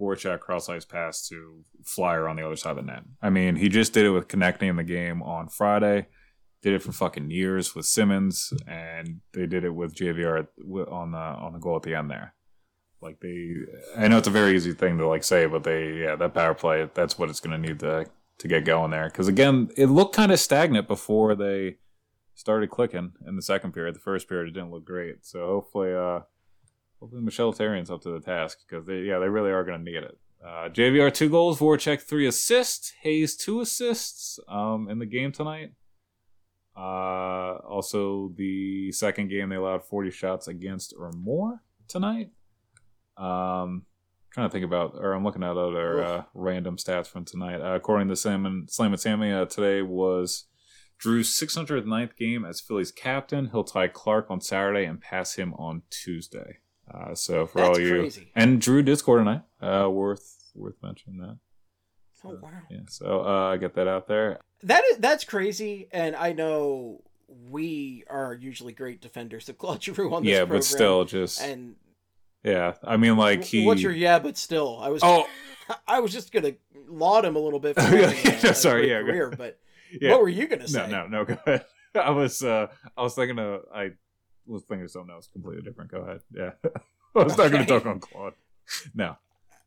Voracek 0.00 0.40
cross 0.40 0.68
ice 0.68 0.84
pass 0.84 1.26
to 1.28 1.64
Flyer 1.84 2.28
on 2.28 2.36
the 2.36 2.46
other 2.46 2.56
side 2.56 2.72
of 2.72 2.76
the 2.76 2.82
net. 2.82 3.02
I 3.20 3.30
mean, 3.30 3.56
he 3.56 3.68
just 3.68 3.92
did 3.92 4.06
it 4.06 4.10
with 4.10 4.28
Konecny 4.28 4.68
in 4.68 4.76
the 4.76 4.84
game 4.84 5.22
on 5.22 5.48
Friday. 5.48 6.06
Did 6.62 6.74
it 6.74 6.82
for 6.82 6.92
fucking 6.92 7.30
years 7.30 7.74
with 7.74 7.86
Simmonds, 7.86 8.52
and 8.68 9.20
they 9.34 9.46
did 9.46 9.64
it 9.64 9.74
with 9.74 9.96
JVR 9.96 10.46
on 10.88 11.10
the 11.10 11.18
on 11.18 11.52
the 11.52 11.58
goal 11.58 11.76
at 11.76 11.82
the 11.82 11.96
end 11.96 12.08
there. 12.08 12.34
Like 13.00 13.18
they, 13.18 13.54
I 13.96 14.06
know 14.06 14.18
it's 14.18 14.28
a 14.28 14.30
very 14.30 14.54
easy 14.54 14.72
thing 14.72 14.96
to 14.98 15.08
like 15.08 15.24
say, 15.24 15.46
but 15.46 15.64
they, 15.64 15.94
yeah, 15.94 16.14
that 16.14 16.34
power 16.34 16.54
play, 16.54 16.88
that's 16.94 17.18
what 17.18 17.30
it's 17.30 17.40
going 17.40 17.60
to 17.60 17.68
need 17.68 17.80
to 17.80 18.06
to 18.42 18.48
get 18.48 18.64
going 18.64 18.90
there. 18.90 19.06
Because 19.06 19.28
again, 19.28 19.70
it 19.76 19.86
looked 19.86 20.14
kind 20.14 20.32
of 20.32 20.40
stagnant 20.40 20.88
before 20.88 21.36
they 21.36 21.76
started 22.34 22.70
clicking 22.70 23.12
in 23.26 23.36
the 23.36 23.42
second 23.42 23.72
period. 23.72 23.94
The 23.94 24.00
first 24.00 24.28
period 24.28 24.48
it 24.48 24.52
didn't 24.52 24.72
look 24.72 24.84
great. 24.84 25.24
So 25.24 25.46
hopefully, 25.46 25.94
uh, 25.94 26.20
hopefully 27.00 27.22
Michel 27.22 27.52
Therrien's 27.52 27.90
up 27.90 28.02
to 28.02 28.10
the 28.10 28.20
task 28.20 28.58
because 28.68 28.84
they, 28.84 29.02
yeah, 29.02 29.20
they 29.20 29.28
really 29.28 29.52
are 29.52 29.64
going 29.64 29.78
to 29.78 29.90
need 29.90 30.02
it. 30.02 30.18
Uh, 30.44 30.68
JVR 30.68 31.14
two 31.14 31.30
goals, 31.30 31.60
Voracek 31.60 32.02
three 32.02 32.26
assists, 32.26 32.92
Hayes 33.02 33.36
two 33.36 33.60
assists 33.60 34.40
um, 34.48 34.88
in 34.90 34.98
the 34.98 35.06
game 35.06 35.30
tonight. 35.30 35.70
Uh, 36.76 37.58
also, 37.68 38.32
the 38.36 38.90
second 38.90 39.28
game 39.28 39.50
they 39.50 39.56
allowed 39.56 39.84
40 39.84 40.10
shots 40.10 40.48
against 40.48 40.92
or 40.98 41.12
more 41.12 41.62
tonight. 41.86 42.30
Um, 43.16 43.84
trying 44.32 44.48
to 44.48 44.52
think 44.52 44.64
about, 44.64 44.94
or 44.94 45.12
I'm 45.12 45.24
looking 45.24 45.42
at 45.42 45.56
other 45.56 46.02
uh, 46.04 46.22
random 46.34 46.76
stats 46.76 47.06
from 47.06 47.24
tonight. 47.24 47.60
Uh, 47.60 47.74
according 47.74 48.08
to 48.08 48.16
Sam 48.16 48.46
and 48.46 48.70
Slam 48.70 48.92
and 48.92 49.00
Sammy, 49.00 49.32
uh, 49.32 49.44
today 49.46 49.82
was 49.82 50.46
Giroux's 51.04 51.28
609th 51.28 52.16
game 52.16 52.44
as 52.44 52.60
Phillies 52.60 52.92
captain. 52.92 53.48
He'll 53.50 53.64
tie 53.64 53.88
Clarke 53.88 54.30
on 54.30 54.40
Saturday 54.40 54.84
and 54.84 55.00
pass 55.00 55.34
him 55.34 55.52
on 55.54 55.82
Tuesday. 55.90 56.58
Uh, 56.92 57.14
so 57.14 57.46
for 57.46 57.58
That's 57.58 57.78
all 57.78 57.80
you 57.80 57.98
crazy. 58.00 58.30
and 58.34 58.62
Giroux 58.62 58.82
did 58.82 58.98
score 58.98 59.18
tonight. 59.18 59.42
Uh, 59.60 59.88
worth 59.90 60.50
worth 60.54 60.74
mentioning 60.82 61.20
that. 61.20 61.38
Oh 62.24 62.38
wow. 62.40 62.50
Yeah, 62.70 62.80
so 62.88 63.20
uh, 63.22 63.56
get 63.56 63.74
that 63.74 63.88
out 63.88 64.06
there. 64.08 64.38
That 64.64 64.84
is 64.90 64.98
that's 64.98 65.24
crazy, 65.24 65.88
and 65.92 66.14
I 66.14 66.32
know 66.32 67.02
we 67.28 68.04
are 68.10 68.34
usually 68.34 68.72
great 68.72 69.00
defenders 69.00 69.48
of 69.48 69.58
Claude 69.58 69.82
Giroux 69.82 70.12
on 70.14 70.22
this 70.22 70.30
Yeah, 70.32 70.38
program. 70.40 70.58
but 70.58 70.64
still, 70.64 71.04
just 71.04 71.40
and 71.40 71.76
yeah. 72.42 72.74
I 72.82 72.96
mean, 72.96 73.16
like 73.16 73.44
he. 73.44 73.64
what's 73.66 73.82
your 73.82 73.92
yeah? 73.92 74.18
But 74.18 74.36
still, 74.36 74.78
I 74.80 74.88
was 74.88 75.02
Oh, 75.04 75.26
I 75.86 76.00
was 76.00 76.12
just 76.12 76.32
gonna 76.32 76.52
laud 76.88 77.24
him 77.24 77.36
a 77.36 77.38
little 77.38 77.60
bit. 77.60 77.76
For 77.76 77.82
yeah, 77.96 78.12
yeah, 78.24 78.52
sorry, 78.52 78.90
yeah, 78.90 79.00
career, 79.00 79.32
but 79.36 79.58
yeah. 80.00 80.10
what 80.10 80.22
were 80.22 80.28
you 80.28 80.46
gonna 80.46 80.68
say? 80.68 80.86
No, 80.88 81.06
no, 81.06 81.06
no. 81.06 81.24
Go 81.24 81.38
ahead. 81.46 81.64
I 81.94 82.10
was, 82.10 82.42
uh, 82.42 82.68
I 82.96 83.02
was 83.02 83.14
thinking 83.14 83.38
of, 83.38 83.62
I 83.74 83.90
was 84.46 84.62
thinking 84.62 84.84
of 84.84 84.90
something 84.90 85.12
else 85.14 85.28
completely 85.30 85.62
different. 85.62 85.90
Go 85.90 85.98
ahead. 85.98 86.20
Yeah, 86.34 86.52
I 87.14 87.22
was 87.22 87.36
not 87.36 87.50
gonna 87.50 87.66
talk 87.66 87.86
on 87.86 88.00
Claude. 88.00 88.34
No. 88.94 89.16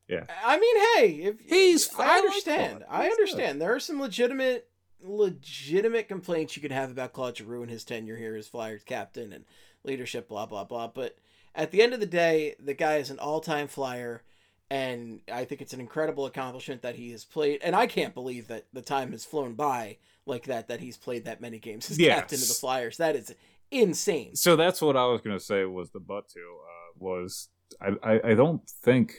Yeah. 0.07 0.26
I 0.43 0.59
mean, 0.59 0.78
hey, 0.78 1.23
if 1.23 1.39
He's- 1.39 1.89
I 1.97 2.03
I 2.03 2.07
like 2.07 2.23
understand. 2.26 2.84
Claude. 2.88 2.89
I 2.91 3.07
understand. 3.07 3.59
There 3.61 3.73
are 3.73 3.80
some 3.80 3.99
legitimate, 3.99 4.69
legitimate 5.01 6.07
complaints 6.07 6.55
you 6.55 6.61
could 6.61 6.71
have 6.71 6.91
about 6.91 7.13
Claude 7.13 7.38
Giroux 7.38 7.61
and 7.63 7.71
his 7.71 7.84
tenure 7.84 8.17
here 8.17 8.36
as 8.36 8.47
Flyers 8.47 8.84
captain 8.84 9.34
and 9.34 9.45
leadership, 9.84 10.28
blah 10.30 10.45
blah 10.45 10.63
blah. 10.63 10.88
But 10.88 11.17
at 11.56 11.72
the 11.72 11.82
end 11.82 11.93
of 11.93 11.99
the 11.99 12.06
day, 12.06 12.56
the 12.60 12.74
guy 12.74 12.97
is 12.97 13.10
an 13.10 13.20
all-time 13.20 13.68
Flyer, 13.68 14.22
and 14.70 15.22
I 15.32 15.45
think 15.45 15.62
it's 15.62 15.74
an 15.74 15.80
incredible 15.80 16.26
accomplishment 16.26 16.82
that 16.82 16.95
he 16.95 17.12
has 17.12 17.24
played. 17.24 17.62
And 17.64 17.76
I 17.76 17.88
can't 17.88 18.14
believe 18.14 18.47
that 18.47 18.66
the 18.74 18.82
time 18.82 19.12
has 19.12 19.24
flown 19.26 19.53
by 19.53 19.97
like 20.26 20.45
that. 20.45 20.68
That 20.68 20.80
he's 20.80 20.97
played 20.97 21.26
that 21.26 21.41
many 21.41 21.60
games 21.60 21.89
as 21.91 21.99
Yes. 21.99 22.16
captain 22.20 22.41
of 22.41 22.47
the 22.47 22.53
Flyers. 22.56 22.97
That 22.97 23.16
is 23.16 23.34
insane. 23.72 24.36
So 24.36 24.56
that's 24.56 24.82
what 24.82 24.97
I 24.97 25.06
was 25.06 25.22
going 25.22 25.38
to 25.38 25.43
say 25.43 25.66
was 25.66 25.91
the 25.91 25.99
but 25.99 26.28
to 26.30 26.39
uh, 26.39 26.91
was 26.97 27.49
I, 27.82 27.89
I 28.03 28.32
I 28.32 28.34
don't 28.34 28.68
think 28.68 29.14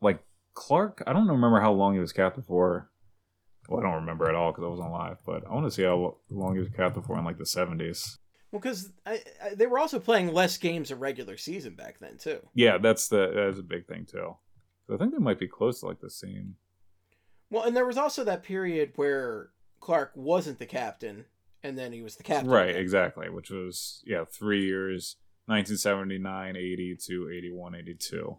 like 0.00 0.22
Clarke. 0.54 1.02
I 1.06 1.12
don't 1.12 1.28
remember 1.28 1.60
how 1.60 1.72
long 1.72 1.94
he 1.94 2.00
was 2.00 2.12
captain 2.12 2.42
for. 2.42 2.90
Well, 3.68 3.80
I 3.80 3.82
don't 3.82 3.94
remember 3.94 4.28
at 4.28 4.34
all 4.34 4.52
because 4.52 4.64
I 4.64 4.68
wasn't 4.68 4.88
alive. 4.88 5.18
But 5.26 5.46
I 5.46 5.52
want 5.54 5.66
to 5.66 5.70
see 5.70 5.82
how 5.82 6.18
long 6.30 6.54
he 6.54 6.60
was 6.60 6.68
captain 6.68 7.02
for 7.02 7.18
in 7.18 7.24
like 7.24 7.38
the 7.38 7.46
seventies. 7.46 8.18
Well, 8.52 8.60
because 8.60 8.90
they 9.54 9.66
were 9.66 9.78
also 9.78 9.98
playing 9.98 10.32
less 10.32 10.56
games 10.56 10.90
a 10.90 10.96
regular 10.96 11.36
season 11.36 11.74
back 11.74 11.98
then 11.98 12.16
too. 12.16 12.40
Yeah, 12.54 12.78
that's 12.78 13.08
the 13.08 13.32
that's 13.34 13.58
a 13.58 13.62
big 13.62 13.86
thing 13.86 14.06
too. 14.06 14.36
I 14.92 14.96
think 14.96 15.12
they 15.12 15.18
might 15.18 15.38
be 15.38 15.48
close 15.48 15.80
to 15.80 15.86
like 15.86 16.00
the 16.00 16.10
same. 16.10 16.56
Well, 17.50 17.64
and 17.64 17.76
there 17.76 17.86
was 17.86 17.98
also 17.98 18.24
that 18.24 18.42
period 18.42 18.92
where 18.96 19.50
Clarke 19.80 20.12
wasn't 20.14 20.58
the 20.58 20.66
captain, 20.66 21.26
and 21.62 21.76
then 21.76 21.92
he 21.92 22.02
was 22.02 22.16
the 22.16 22.22
captain. 22.22 22.50
Right, 22.50 22.70
again. 22.70 22.82
exactly. 22.82 23.28
Which 23.30 23.50
was 23.50 24.02
yeah, 24.06 24.24
three 24.24 24.64
years, 24.64 25.16
1979, 25.46 26.56
80 26.56 26.96
to 27.06 27.30
81, 27.36 27.74
82. 27.74 28.36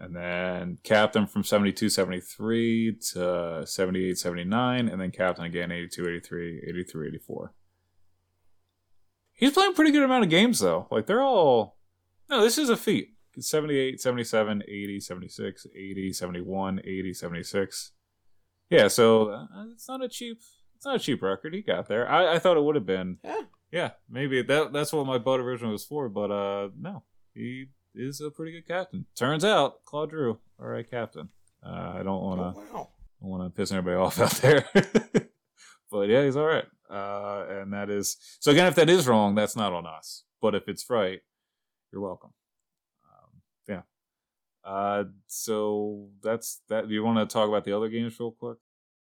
And 0.00 0.14
then 0.14 0.78
captain 0.84 1.26
from 1.26 1.42
72, 1.42 1.88
73 1.88 2.98
to 3.12 3.66
78, 3.66 4.16
79, 4.16 4.88
and 4.88 5.00
then 5.00 5.10
captain 5.10 5.44
again 5.44 5.72
82, 5.72 6.08
83, 6.08 6.62
83, 6.68 7.08
84. 7.08 7.52
He's 9.38 9.52
playing 9.52 9.74
pretty 9.74 9.92
good 9.92 10.02
amount 10.02 10.24
of 10.24 10.30
games 10.30 10.58
though. 10.58 10.86
Like 10.90 11.06
they're 11.06 11.22
all 11.22 11.78
No, 12.28 12.42
this 12.42 12.58
is 12.58 12.68
a 12.68 12.76
feat. 12.76 13.14
78, 13.38 14.00
77, 14.00 14.64
80, 14.66 14.98
76, 15.00 15.66
80, 15.74 16.12
71, 16.12 16.80
80, 16.84 17.14
76. 17.14 17.92
Yeah, 18.68 18.88
so 18.88 19.28
uh, 19.30 19.46
it's 19.72 19.88
not 19.88 20.02
a 20.02 20.08
cheap 20.08 20.38
it's 20.76 20.84
not 20.84 20.96
a 20.96 20.98
cheap 20.98 21.22
record. 21.22 21.54
He 21.54 21.62
got 21.62 21.88
there. 21.88 22.08
I, 22.08 22.34
I 22.34 22.38
thought 22.38 22.56
it 22.56 22.62
would 22.62 22.74
have 22.76 22.86
been. 22.86 23.18
Yeah. 23.24 23.40
Yeah, 23.70 23.90
maybe 24.08 24.42
that 24.42 24.72
that's 24.72 24.92
what 24.92 25.06
my 25.06 25.18
boat 25.18 25.40
originally 25.40 25.72
was 25.72 25.84
for, 25.84 26.08
but 26.08 26.30
uh 26.30 26.70
no. 26.78 27.04
He 27.34 27.66
is 27.94 28.20
a 28.20 28.30
pretty 28.30 28.52
good 28.52 28.66
captain. 28.66 29.06
Turns 29.14 29.44
out, 29.44 29.84
Claude 29.84 30.10
Giroux, 30.10 30.38
all 30.58 30.66
right 30.66 30.88
captain. 30.90 31.28
Uh, 31.64 31.94
I 31.98 32.02
don't 32.02 32.22
want 32.22 32.40
to 32.40 32.60
Oh, 32.60 32.64
wow. 32.74 32.88
don't 33.20 33.30
want 33.30 33.42
to 33.44 33.56
piss 33.56 33.70
anybody 33.70 33.96
off 33.96 34.18
out 34.20 34.30
there. 34.36 34.64
but 35.90 36.08
yeah, 36.08 36.24
he's 36.24 36.36
all 36.36 36.46
right. 36.46 36.64
Uh, 36.90 37.44
and 37.50 37.72
that 37.72 37.90
is 37.90 38.16
so 38.40 38.50
again. 38.52 38.66
If 38.66 38.74
that 38.76 38.88
is 38.88 39.06
wrong, 39.06 39.34
that's 39.34 39.56
not 39.56 39.72
on 39.72 39.86
us. 39.86 40.24
But 40.40 40.54
if 40.54 40.68
it's 40.68 40.88
right, 40.88 41.20
you're 41.92 42.00
welcome. 42.00 42.30
Um, 43.04 43.42
yeah. 43.68 43.82
Uh, 44.64 45.04
so 45.26 46.08
that's 46.22 46.60
that. 46.68 46.88
Do 46.88 46.94
you 46.94 47.04
want 47.04 47.18
to 47.18 47.32
talk 47.32 47.48
about 47.48 47.64
the 47.64 47.72
other 47.76 47.88
games 47.88 48.18
real 48.18 48.30
quick? 48.32 48.58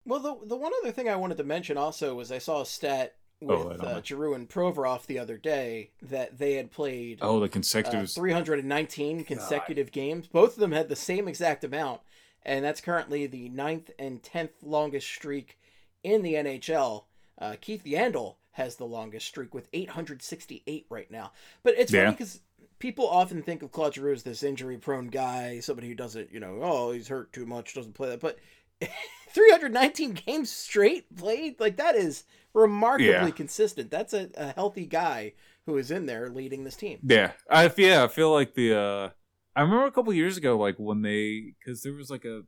Well, 0.07 0.21
the 0.21 0.37
the 0.47 0.57
one 0.57 0.73
other 0.83 0.93
thing 0.93 1.09
I 1.09 1.17
wanted 1.17 1.39
to 1.39 1.45
mention 1.45 1.77
also 1.77 2.15
was 2.15 2.31
I 2.33 2.39
saw 2.39 2.63
a 2.63 2.67
stat 2.67 3.17
with 3.41 3.59
Oh, 3.59 3.77
I 3.81 3.93
uh. 3.93 4.01
Giroux 4.03 4.35
and 4.35 4.49
Provorov 4.49 5.07
the 5.07 5.19
other 5.19 5.37
day 5.37 5.91
that 6.03 6.39
they 6.39 6.55
had 6.55 6.71
played 6.71 7.19
Oh, 7.21 7.41
the 7.41 7.47
uh, 7.47 7.49
consecutive. 7.49 8.11
319 8.11 9.25
consecutive 9.25 9.93
games. 9.93 10.27
Both 10.27 10.55
of 10.55 10.61
them 10.61 10.73
had 10.73 10.89
the 10.89 10.97
same 10.97 11.29
exact 11.29 11.65
amount, 11.65 12.01
and 12.45 12.65
that's 12.65 12.81
currently 12.81 13.27
the 13.27 13.49
ninth 13.51 13.91
and 13.99 14.23
tenth 14.23 14.63
longest 14.63 15.09
streak 15.09 15.59
in 16.03 16.23
the 16.23 16.35
NHL. 16.35 17.05
Uh, 17.39 17.57
Keith 17.61 17.85
Yandle 17.85 18.37
has 18.53 18.77
the 18.77 18.87
longest 18.87 19.27
streak 19.27 19.53
with 19.55 19.69
868 19.73 20.87
right 20.89 21.11
now. 21.11 21.33
But 21.63 21.75
it's 21.77 21.93
Yeah. 21.93 22.05
funny 22.05 22.13
because 22.13 22.41
people 22.79 23.09
often 23.09 23.43
think 23.43 23.63
of 23.63 23.73
Claude 23.73 23.95
Giroux 23.95 24.13
as 24.13 24.23
this 24.23 24.43
injury-prone 24.43 25.09
guy, 25.09 25.59
somebody 25.61 25.89
who 25.89 25.95
doesn't, 25.95 26.33
you 26.33 26.39
know, 26.41 26.61
oh, 26.63 26.93
he's 26.93 27.09
hurt 27.09 27.33
too 27.33 27.47
much, 27.47 27.75
doesn't 27.75 27.95
play 27.95 28.11
that. 28.11 28.21
But 28.21 28.39
319 29.31 30.13
games 30.13 30.51
straight 30.51 31.15
played, 31.17 31.59
like 31.61 31.77
that 31.77 31.97
is 31.97 32.25
remarkably 32.53 33.09
Yeah. 33.11 33.31
consistent. 33.31 33.91
That's 33.91 34.13
a, 34.15 34.31
a 34.37 34.53
healthy 34.53 34.87
guy 34.87 35.33
who 35.67 35.77
is 35.77 35.91
in 35.91 36.07
there 36.07 36.29
leading 36.31 36.65
this 36.65 36.77
team. 36.77 36.99
Yeah, 37.03 37.33
I 37.51 37.73
yeah, 37.77 38.05
I 38.05 38.09
feel 38.09 38.31
like 38.33 38.55
the. 38.55 38.75
uh 38.79 39.11
I 39.57 39.63
remember 39.63 39.87
a 39.87 39.93
couple 39.93 40.13
years 40.13 40.37
ago, 40.37 40.59
like 40.59 40.77
when 40.79 41.03
they, 41.03 41.55
because 41.59 41.83
there 41.83 41.93
was 41.93 42.11
like 42.11 42.25
a, 42.25 42.43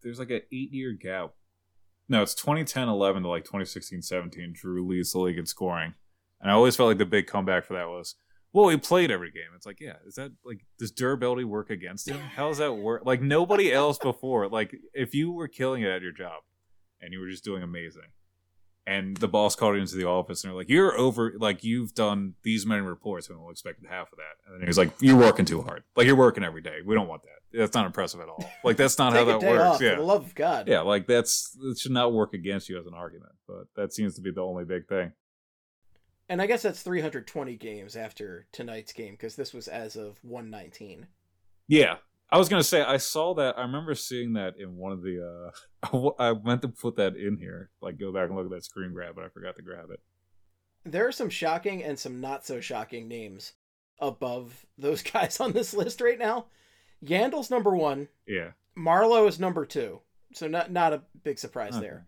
there's 0.00 0.20
like 0.20 0.30
an 0.30 0.42
eight 0.52 0.72
year 0.72 0.92
gap. 0.92 1.32
No, 2.12 2.20
it's 2.20 2.34
2010 2.34 2.90
11 2.90 3.22
to 3.22 3.28
like 3.30 3.44
2016 3.44 4.02
17. 4.02 4.54
Giroux 4.54 4.86
leads 4.86 5.12
the 5.12 5.18
league 5.18 5.38
in 5.38 5.46
scoring, 5.46 5.94
and 6.42 6.50
I 6.50 6.54
always 6.54 6.76
felt 6.76 6.88
like 6.88 6.98
the 6.98 7.06
big 7.06 7.26
comeback 7.26 7.64
for 7.64 7.72
that 7.72 7.88
was, 7.88 8.16
well, 8.52 8.68
he 8.68 8.76
played 8.76 9.10
every 9.10 9.30
game. 9.30 9.48
It's 9.56 9.64
like, 9.64 9.80
yeah, 9.80 9.94
is 10.06 10.16
that 10.16 10.30
like 10.44 10.66
does 10.78 10.90
durability 10.90 11.44
work 11.44 11.70
against 11.70 12.06
him? 12.06 12.18
How 12.18 12.48
does 12.48 12.58
that 12.58 12.74
work? 12.74 13.06
Like 13.06 13.22
nobody 13.22 13.72
else 13.72 13.96
before. 13.96 14.46
Like 14.50 14.76
if 14.92 15.14
you 15.14 15.32
were 15.32 15.48
killing 15.48 15.84
it 15.84 15.88
at 15.88 16.02
your 16.02 16.12
job, 16.12 16.42
and 17.00 17.14
you 17.14 17.18
were 17.18 17.30
just 17.30 17.44
doing 17.44 17.62
amazing. 17.62 18.12
And 18.84 19.16
the 19.16 19.28
boss 19.28 19.54
called 19.54 19.76
you 19.76 19.80
into 19.80 19.94
the 19.94 20.06
office 20.06 20.42
and 20.42 20.50
they're 20.50 20.58
like, 20.58 20.68
You're 20.68 20.98
over 20.98 21.34
like 21.38 21.62
you've 21.62 21.94
done 21.94 22.34
these 22.42 22.66
many 22.66 22.80
reports 22.80 23.28
and 23.28 23.38
we'll 23.38 23.50
expect 23.50 23.84
half 23.88 24.12
of 24.12 24.18
that. 24.18 24.44
And 24.44 24.54
then 24.54 24.60
he 24.62 24.66
was 24.66 24.78
like, 24.78 24.90
You're 25.00 25.16
working 25.16 25.44
too 25.44 25.62
hard. 25.62 25.84
Like 25.94 26.06
you're 26.06 26.16
working 26.16 26.42
every 26.42 26.62
day. 26.62 26.78
We 26.84 26.94
don't 26.96 27.06
want 27.06 27.22
that. 27.22 27.58
That's 27.58 27.74
not 27.74 27.86
impressive 27.86 28.20
at 28.20 28.28
all. 28.28 28.44
Like 28.64 28.76
that's 28.76 28.98
not 28.98 29.12
how 29.14 29.24
that 29.24 29.40
works. 29.40 29.62
off, 29.62 29.78
for 29.78 29.84
yeah. 29.84 29.94
the 29.94 30.02
love 30.02 30.26
of 30.26 30.34
God. 30.34 30.66
Yeah, 30.68 30.80
like 30.80 31.06
that's 31.06 31.56
it 31.62 31.78
should 31.78 31.92
not 31.92 32.12
work 32.12 32.34
against 32.34 32.68
you 32.68 32.78
as 32.78 32.86
an 32.86 32.94
argument, 32.94 33.32
but 33.46 33.66
that 33.76 33.92
seems 33.92 34.16
to 34.16 34.20
be 34.20 34.32
the 34.32 34.42
only 34.42 34.64
big 34.64 34.88
thing. 34.88 35.12
And 36.28 36.40
I 36.40 36.46
guess 36.46 36.62
that's 36.62 36.82
320 36.82 37.56
games 37.56 37.94
after 37.94 38.46
tonight's 38.52 38.92
game 38.92 39.12
because 39.12 39.36
this 39.36 39.52
was 39.52 39.68
as 39.68 39.96
of 39.96 40.18
119. 40.22 41.06
Yeah. 41.68 41.96
I 42.32 42.38
was 42.38 42.48
gonna 42.48 42.64
say 42.64 42.80
I 42.82 42.96
saw 42.96 43.34
that. 43.34 43.58
I 43.58 43.62
remember 43.62 43.94
seeing 43.94 44.32
that 44.32 44.54
in 44.58 44.76
one 44.76 44.90
of 44.92 45.02
the. 45.02 45.52
uh 45.84 46.10
I 46.18 46.32
meant 46.32 46.62
to 46.62 46.68
put 46.68 46.96
that 46.96 47.14
in 47.16 47.36
here, 47.38 47.70
like 47.80 47.98
go 47.98 48.12
back 48.12 48.28
and 48.28 48.36
look 48.36 48.46
at 48.46 48.52
that 48.52 48.64
screen 48.64 48.92
grab, 48.92 49.14
but 49.14 49.24
I 49.24 49.28
forgot 49.28 49.54
to 49.56 49.62
grab 49.62 49.90
it. 49.90 50.00
There 50.84 51.06
are 51.06 51.12
some 51.12 51.28
shocking 51.30 51.84
and 51.84 51.98
some 51.98 52.20
not 52.20 52.44
so 52.46 52.60
shocking 52.60 53.06
names 53.06 53.52
above 54.00 54.64
those 54.78 55.02
guys 55.12 55.38
on 55.40 55.52
this 55.52 55.74
list 55.74 56.00
right 56.00 56.18
now. 56.18 56.46
Yandle's 57.04 57.50
number 57.50 57.76
one. 57.76 58.08
Yeah, 58.26 58.52
Marleau 58.76 59.28
is 59.28 59.38
number 59.38 59.66
two. 59.66 60.00
So 60.34 60.48
not 60.48 60.72
not 60.72 60.92
a 60.94 61.02
big 61.22 61.38
surprise 61.38 61.74
Okay. 61.76 61.82
there. 61.86 62.06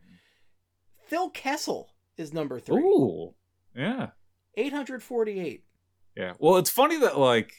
Phil 1.06 1.28
Kessel 1.30 1.92
is 2.16 2.32
number 2.32 2.58
three. 2.58 2.80
Ooh, 2.80 3.34
yeah, 3.76 4.08
848. 4.56 5.64
yeah. 6.16 6.32
Well, 6.38 6.56
it's 6.56 6.70
funny 6.70 6.98
that 7.00 7.18
like, 7.18 7.52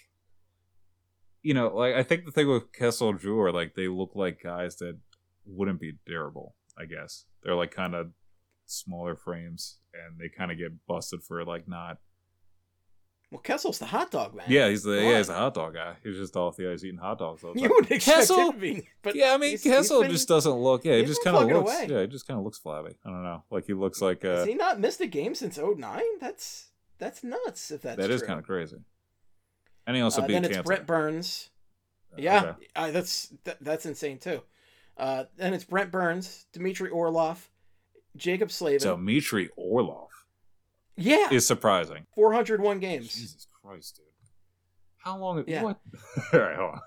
you 1.45 1.53
know, 1.53 1.67
like 1.67 1.93
I 1.95 2.01
think 2.01 2.25
the 2.25 2.31
thing 2.31 2.47
with 2.47 2.73
Kessel 2.73 3.09
and 3.09 3.21
Giroux 3.21 3.39
are 3.39 3.51
like 3.51 3.75
they 3.75 3.87
look 3.87 4.11
like 4.15 4.41
guys 4.41 4.77
that 4.77 4.97
wouldn't 5.45 5.79
be 5.79 5.93
durable. 6.05 6.55
I 6.77 6.85
guess 6.85 7.25
they're 7.43 7.55
like 7.55 7.69
kind 7.71 7.93
of 7.93 8.11
smaller 8.65 9.15
frames, 9.15 9.77
and 9.93 10.19
they 10.19 10.27
kind 10.27 10.51
of 10.51 10.57
get 10.57 10.71
busted 10.87 11.21
for 11.23 11.45
like 11.45 11.67
not 11.67 11.99
Well, 13.31 13.41
Kessel's 13.41 13.77
the 13.77 13.85
hot 13.85 14.09
dog 14.09 14.33
man. 14.33 14.45
Yeah, 14.49 14.69
he's 14.69 14.81
the 14.81 14.93
yeah, 15.03 15.17
he's 15.17 15.29
a 15.29 15.35
hot 15.35 15.53
dog 15.53 15.75
guy. 15.75 15.97
He's 16.03 16.17
just 16.17 16.35
off 16.35 16.57
the 16.57 16.71
ice 16.71 16.83
eating 16.83 16.97
hot 16.99 17.19
dogs 17.19 17.43
all 17.43 17.53
the 17.53 17.61
You 17.61 17.69
would 17.69 17.91
expect 17.91 18.17
Kessel- 18.27 18.51
be, 18.53 18.87
but 19.03 19.13
yeah, 19.15 19.33
I 19.33 19.37
mean 19.37 19.51
he's- 19.51 19.61
he's 19.63 19.71
Kessel 19.71 20.01
been- 20.01 20.11
just 20.11 20.27
doesn't 20.27 20.51
look. 20.51 20.83
Yeah, 20.83 20.95
he 20.97 21.05
just 21.05 21.23
kind 21.23 21.37
of 21.37 21.47
looks. 21.47 21.71
away. 21.71 21.87
Yeah, 21.89 22.01
he 22.01 22.07
just 22.07 22.25
kind 22.27 22.39
of 22.39 22.43
looks 22.43 22.57
flabby. 22.57 22.97
I 23.05 23.09
don't 23.09 23.23
know. 23.23 23.43
Like 23.51 23.65
he 23.67 23.73
looks 23.73 24.01
like 24.01 24.23
Has 24.23 24.39
uh, 24.41 24.45
he 24.45 24.55
not 24.55 24.79
missed 24.79 24.99
a 25.01 25.07
game 25.07 25.35
since 25.35 25.59
09? 25.59 26.01
That's 26.19 26.69
that's 26.97 27.23
nuts. 27.23 27.69
If 27.69 27.83
that's 27.83 27.97
that 27.97 28.09
is 28.09 28.21
true. 28.21 28.27
kind 28.27 28.39
of 28.39 28.45
crazy. 28.47 28.77
And 29.87 29.95
he 29.95 30.01
also 30.01 30.21
Uh, 30.21 30.27
beat 30.27 30.33
then 30.33 30.45
it's. 30.45 30.61
Brent 30.61 30.85
Burns. 30.85 31.49
Okay. 32.13 32.23
Yeah, 32.23 32.55
uh, 32.75 32.91
that's 32.91 33.33
that, 33.43 33.57
that's 33.61 33.85
insane 33.85 34.19
too. 34.19 34.41
Uh, 34.97 35.25
then 35.35 35.53
it's 35.53 35.65
Brent 35.65 35.91
Burns, 35.91 36.45
Dmitry 36.53 36.89
Orlov, 36.89 37.49
Jaccob 38.17 38.51
Slavin. 38.51 38.79
So 38.79 38.95
Dmitry 38.95 39.49
Orlov 39.57 40.09
yeah, 40.95 41.27
is 41.31 41.45
surprising. 41.45 42.05
401 42.15 42.79
games. 42.79 43.13
Jesus 43.13 43.47
Christ, 43.61 43.97
dude! 43.97 44.05
How 44.97 45.17
long? 45.17 45.43
Yeah. 45.45 45.63
What? 45.63 45.79
All 46.33 46.39
right, 46.39 46.55
hold 46.55 46.71
on. 46.75 46.79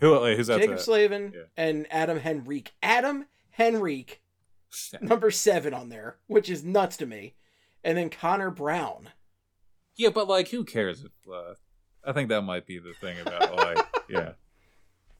Who? 0.00 0.24
Who's 0.34 0.46
that? 0.46 0.60
Jaccob 0.60 0.80
Slavin 0.80 1.32
Yeah. 1.34 1.42
and 1.56 1.86
Adam 1.90 2.18
Henrique. 2.18 2.72
Adam 2.82 3.26
Henrique, 3.58 4.22
number 5.02 5.30
seven 5.30 5.74
on 5.74 5.90
there, 5.90 6.16
which 6.26 6.48
is 6.48 6.64
nuts 6.64 6.96
to 6.96 7.06
me. 7.06 7.34
And 7.84 7.98
then 7.98 8.08
Connor 8.10 8.50
Brown. 8.50 9.10
Yeah, 9.96 10.08
but 10.10 10.28
like, 10.28 10.48
who 10.48 10.64
cares? 10.64 11.02
If, 11.02 11.12
uh, 11.30 11.54
I 12.10 12.12
think 12.12 12.30
that 12.30 12.42
might 12.42 12.66
be 12.66 12.80
the 12.80 12.92
thing 13.00 13.20
about 13.20 13.54
like, 13.54 13.78
yeah, 14.08 14.32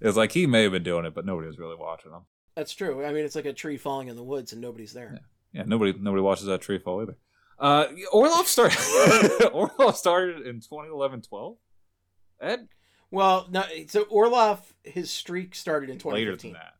it's 0.00 0.16
like 0.16 0.32
he 0.32 0.48
may 0.48 0.64
have 0.64 0.72
been 0.72 0.82
doing 0.82 1.04
it, 1.04 1.14
but 1.14 1.24
nobody 1.24 1.46
was 1.46 1.56
really 1.56 1.76
watching 1.76 2.10
him. 2.10 2.22
That's 2.56 2.72
true. 2.72 3.04
I 3.04 3.12
mean, 3.12 3.24
it's 3.24 3.36
like 3.36 3.46
a 3.46 3.52
tree 3.52 3.76
falling 3.76 4.08
in 4.08 4.16
the 4.16 4.24
woods 4.24 4.52
and 4.52 4.60
nobody's 4.60 4.92
there. 4.92 5.20
Yeah, 5.52 5.62
nobody 5.66 5.94
nobody 5.96 6.20
watches 6.20 6.46
that 6.46 6.62
tree 6.62 6.80
fall 6.80 7.02
either. 7.02 7.16
Uh, 7.60 7.86
Orlov 8.12 8.48
started. 8.48 8.76
Orlov 9.52 9.96
started 9.96 10.48
in 10.48 10.58
2011-12. 10.58 11.58
That 12.40 12.66
Well, 13.12 13.46
no, 13.50 13.62
so 13.86 14.02
Orlov, 14.02 14.74
his 14.82 15.12
streak 15.12 15.54
started 15.54 15.90
in 15.90 16.10
later 16.10 16.34
than 16.34 16.54
that. 16.54 16.74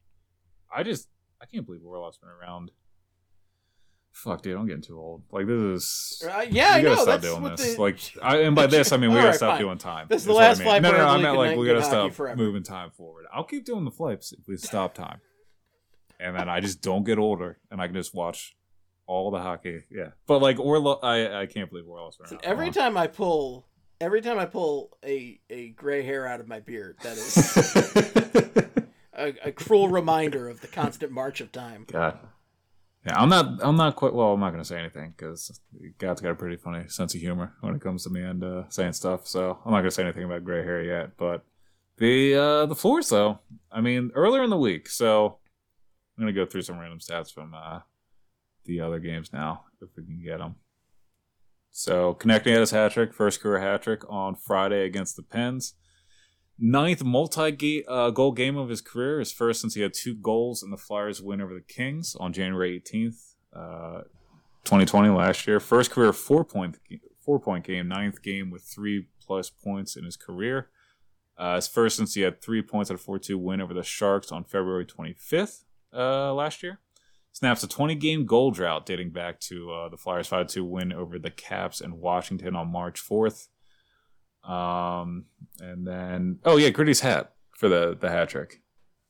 I 0.75 0.83
just 0.83 1.07
I 1.41 1.47
can't 1.47 1.65
believe 1.65 1.85
Orlov's 1.85 2.19
been 2.19 2.31
around. 2.31 2.73
Fuck, 4.13 4.43
dude, 4.43 4.57
I'm 4.57 4.67
getting 4.67 4.83
too 4.83 4.99
old. 4.99 5.23
Like 5.31 5.47
this 5.47 5.57
is. 5.57 6.23
Uh, 6.27 6.45
yeah, 6.51 6.77
we 6.77 6.83
gotta 6.83 6.97
know. 6.97 7.03
stop 7.03 7.07
That's 7.07 7.23
doing 7.35 7.43
this. 7.57 7.75
the- 7.77 7.81
Like, 7.81 7.99
I, 8.23 8.37
and 8.43 8.55
by 8.57 8.67
this 8.67 8.93
I 8.93 8.97
mean 8.97 9.11
we 9.11 9.17
gotta 9.19 9.29
right, 9.29 9.37
stop 9.37 9.53
fine. 9.53 9.61
doing 9.61 9.79
time. 9.79 10.07
This 10.11 10.23
is 10.23 10.27
the 10.27 10.35
what 10.35 10.45
I 10.45 10.49
last 10.49 10.59
mean. 10.59 10.67
flight 10.67 10.83
No, 10.83 10.91
no, 10.91 10.97
no. 10.99 11.07
I 11.07 11.19
meant 11.23 11.37
like 11.39 11.57
we 11.57 11.67
gotta 11.67 11.83
stop 11.83 12.13
forever. 12.13 12.37
moving 12.37 12.63
time 12.63 12.91
forward. 12.91 13.25
I'll 13.33 13.45
keep 13.45 13.65
doing 13.65 13.85
the 13.85 13.91
flips 13.91 14.33
if 14.33 14.47
we 14.49 14.57
stop 14.57 14.95
time, 14.95 15.21
and 16.19 16.37
then 16.37 16.49
I 16.49 16.61
just 16.61 16.83
don't 16.83 17.05
get 17.05 17.19
older, 17.19 17.59
and 17.71 17.81
I 17.81 17.87
can 17.87 17.95
just 17.95 18.13
watch 18.15 18.57
all 19.07 19.31
the 19.31 19.41
hockey. 19.41 19.85
Yeah, 19.91 20.09
but 20.27 20.41
like 20.43 20.59
Orlov, 20.59 20.99
I 21.05 21.43
I 21.43 21.47
can't 21.47 21.71
believe 21.71 21.87
Orlov's 21.89 22.17
been 22.17 22.27
So 22.27 22.35
around. 22.37 22.45
every 22.45 22.71
time 22.73 22.97
I 22.99 23.07
pull, 23.07 23.67
every 24.01 24.21
time 24.21 24.39
I 24.39 24.45
pull 24.45 24.91
a 25.05 25.41
a 25.49 25.69
gray 25.71 26.03
hair 26.03 26.27
out 26.27 26.41
of 26.41 26.49
my 26.49 26.61
beard, 26.61 26.97
that 27.05 27.17
is 27.17 28.67
a, 29.15 29.35
a 29.49 29.53
cruel 29.53 29.89
reminder 29.89 30.49
of 30.49 30.61
the 30.61 30.67
constant 30.69 31.13
march 31.13 31.41
of 31.41 31.53
time. 31.53 31.87
God. 31.91 32.19
Yeah, 33.07 33.19
I'm 33.19 33.31
not. 33.31 33.61
I'm 33.61 33.77
not 33.77 33.97
quite. 33.97 34.13
Well, 34.13 34.33
I'm 34.33 34.41
not 34.41 34.51
going 34.51 34.63
to 34.63 34.69
say 34.69 34.79
anything 34.79 35.15
because 35.17 35.59
God's 35.99 36.21
got 36.21 36.33
a 36.33 36.35
pretty 36.35 36.57
funny 36.57 36.87
sense 36.89 37.15
of 37.15 37.21
humor 37.21 37.55
when 37.61 37.75
it 37.75 37.81
comes 37.81 38.05
to 38.05 38.11
me 38.11 38.23
and 38.23 38.45
uh, 38.45 38.69
saying 38.69 38.93
stuff. 38.93 39.27
So 39.27 39.59
I'm 39.65 39.73
not 39.73 39.79
going 39.79 39.85
to 39.85 39.91
say 39.91 40.03
anything 40.03 40.25
about 40.25 40.45
gray 40.45 40.63
hair 40.63 40.83
yet. 40.83 41.17
But 41.17 41.45
the 41.97 42.35
uh, 42.35 42.67
the 42.67 42.75
floors, 42.75 43.09
though. 43.09 43.39
I 43.73 43.81
mean, 43.81 44.11
earlier 44.15 44.43
in 44.43 44.51
the 44.51 44.59
week. 44.59 44.89
So 44.89 45.39
I'm 46.17 46.25
going 46.25 46.35
to 46.35 46.39
go 46.39 46.45
through 46.45 46.63
some 46.63 46.79
random 46.79 46.99
stats 46.99 47.33
from 47.33 47.55
uh, 47.55 47.81
the 48.67 48.81
other 48.81 48.99
games 48.99 49.33
now, 49.33 49.65
if 49.81 49.89
we 49.97 50.05
can 50.05 50.23
get 50.23 50.39
them. 50.39 50.57
So 51.71 52.15
Konecny 52.15 52.51
had 52.51 52.61
his 52.61 52.73
hat 52.73 52.93
trick, 52.93 53.15
first 53.15 53.41
career 53.41 53.61
hat 53.61 53.83
trick 53.83 54.03
on 54.11 54.35
Friday 54.35 54.85
against 54.85 55.17
the 55.17 55.23
Pens. 55.23 55.75
Ninth 56.63 57.03
multi 57.03 57.87
uh, 57.87 58.11
goal 58.11 58.33
game 58.33 58.57
of 58.59 58.69
his 58.69 58.83
career, 58.83 59.19
his 59.19 59.33
first 59.33 59.63
since 59.63 59.75
he 59.75 59.81
had 59.81 59.95
two 59.95 60.15
goals 60.15 60.63
in 60.63 60.71
the 60.71 60.77
Flyers' 60.77 61.23
win 61.23 61.41
over 61.41 61.55
the 61.55 61.63
Kings 61.63 62.15
on 62.21 62.35
January 62.35 62.79
18th, 62.79 63.35
uh, 63.55 64.03
2020, 64.65 65.09
last 65.09 65.47
year. 65.47 65.59
First 65.59 65.91
career 65.91 66.13
four 66.13 66.45
point 66.45 66.79
four 67.19 67.41
point 67.41 67.65
game, 67.65 67.89
ninth 67.89 68.23
game 68.23 68.51
with 68.51 68.63
three 68.63 69.07
plus 69.25 69.49
points 69.49 69.97
in 69.97 70.05
his 70.05 70.17
career. 70.17 70.69
Uh, 71.39 71.55
his 71.55 71.67
first 71.67 71.97
since 71.97 72.13
he 72.13 72.21
had 72.21 72.43
three 72.43 72.61
points 72.61 72.91
at 72.91 72.97
a 72.97 72.99
4 72.99 73.19
2 73.19 73.39
win 73.39 73.63
over 73.63 73.73
the 73.73 73.83
Sharks 73.83 74.31
on 74.31 74.45
February 74.45 74.85
25th 74.85 75.65
uh, 75.95 76.35
last 76.35 76.63
year. 76.63 76.81
Snaps 77.33 77.63
a 77.63 77.69
20 77.69 77.95
game 77.95 78.27
goal 78.27 78.51
drought 78.51 78.85
dating 78.85 79.13
back 79.13 79.41
to 79.41 79.73
uh, 79.73 79.89
the 79.89 79.97
Flyers 79.97 80.27
5 80.27 80.49
2 80.49 80.63
win 80.63 80.93
over 80.93 81.19
the 81.19 81.31
Caps 81.31 81.81
and 81.81 81.95
Washington 81.95 82.55
on 82.55 82.71
March 82.71 83.01
4th. 83.01 83.49
Um, 84.45 85.27
and 85.61 85.87
then, 85.87 86.39
oh 86.45 86.57
yeah, 86.57 86.71
Gritty's 86.71 87.01
hat 87.01 87.33
for 87.57 87.69
the, 87.69 87.97
the 87.99 88.09
hat 88.11 88.29
trick. 88.31 88.63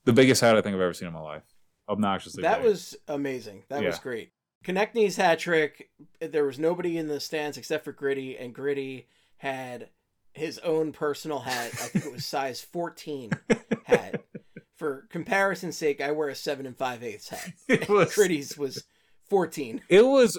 The 0.05 0.13
biggest 0.13 0.41
hat 0.41 0.57
I 0.57 0.61
think 0.61 0.75
I've 0.75 0.81
ever 0.81 0.95
seen 0.95 1.09
in 1.09 1.15
my 1.15 1.21
life. 1.21 1.43
Obnoxiously. 1.89 2.43
That 2.43 2.59
big. 2.63 2.67
was 2.71 2.97
amazing. 3.09 3.65
That 3.69 3.83
was 3.85 3.97
Yeah. 3.97 4.03
great. 4.03 4.33
Konecny's 4.65 5.17
hat 5.17 5.39
trick. 5.39 5.91
There 6.21 6.45
was 6.45 6.59
nobody 6.59 6.97
in 6.99 7.09
the 7.09 7.21
stands 7.21 7.57
except 7.57 7.85
for 7.85 7.93
Gritty, 7.93 8.37
and 8.37 8.55
Gritty 8.55 9.09
had 9.39 9.89
his 10.35 10.59
own 10.59 10.93
personal 10.93 11.41
hat. 11.41 11.67
I 11.73 11.87
think 11.89 12.05
it 12.07 12.13
was 12.13 12.25
size 12.27 12.61
14 12.61 13.31
hat. 13.85 14.23
For 14.77 15.07
comparison's 15.11 15.77
sake, 15.77 16.01
I 16.01 16.11
wear 16.13 16.29
a 16.29 16.35
seven 16.35 16.67
and 16.67 16.77
five 16.77 17.03
eighths 17.03 17.29
hat. 17.31 17.53
It 17.69 17.89
was, 17.89 18.15
Gritty's 18.15 18.57
was 18.57 18.85
14. 19.29 19.83
it 19.89 20.03
was, 20.07 20.39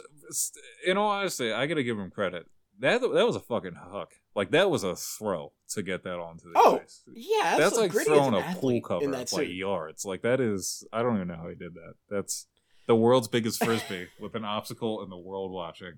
in 0.86 0.98
all 0.98 1.10
honesty, 1.10 1.52
I 1.52 1.66
gotta 1.68 1.84
give 1.84 1.98
him 2.00 2.10
credit. 2.12 2.46
That 2.82 3.02
that 3.02 3.26
was 3.26 3.36
a 3.36 3.40
fucking 3.40 3.76
hook. 3.80 4.12
Like 4.36 4.52
that 4.52 4.70
was 4.70 4.84
a 4.84 4.96
throw 4.96 5.54
to 5.70 5.82
get 5.84 6.04
that 6.04 6.20
onto 6.20 6.52
the 6.52 6.54
Oh, 6.56 6.80
ice. 6.84 7.02
Yeah, 7.14 7.58
That's 7.58 7.78
like 7.78 7.92
throwing 7.94 8.34
a 8.34 8.56
pool 8.60 8.82
cover 8.82 9.04
in 9.06 9.14
at 9.14 9.28
that 9.28 9.34
like 9.34 9.48
suit. 9.48 9.56
yards. 9.56 10.04
Like 10.06 10.22
that 10.24 10.40
is, 10.42 10.86
I 10.92 11.02
don't 11.04 11.16
even 11.16 11.28
know 11.30 11.36
how 11.38 11.48
he 11.50 11.56
did 11.56 11.74
that. 11.76 11.94
That's 12.10 12.48
the 12.88 12.96
world's 12.96 13.28
biggest 13.28 13.64
frisbee 13.64 14.08
with 14.20 14.36
an 14.36 14.44
obstacle 14.46 15.02
and 15.02 15.12
the 15.12 15.18
world 15.18 15.52
watching, 15.52 15.94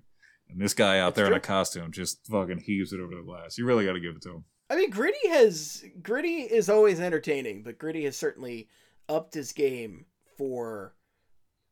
and 0.48 0.60
this 0.60 0.74
guy 0.74 0.98
out 1.00 1.14
That's 1.14 1.26
there 1.26 1.32
in 1.32 1.38
a 1.38 1.40
costume 1.40 1.90
just 1.92 2.26
fucking 2.26 2.58
heaves 2.58 2.92
it 2.92 3.00
over 3.00 3.14
the 3.14 3.22
glass. 3.22 3.56
You 3.58 3.64
really 3.66 3.86
got 3.86 3.94
to 3.94 4.00
give 4.00 4.16
it 4.16 4.22
to 4.22 4.30
him. 4.30 4.44
I 4.70 4.76
mean, 4.76 4.90
Gritty 4.90 5.28
has 5.28 5.84
Gritty 6.02 6.42
is 6.42 6.68
always 6.68 7.00
entertaining, 7.00 7.62
but 7.62 7.78
Gritty 7.78 8.04
has 8.04 8.16
certainly 8.16 8.68
upped 9.08 9.34
his 9.34 9.52
game 9.52 10.06
for 10.36 10.94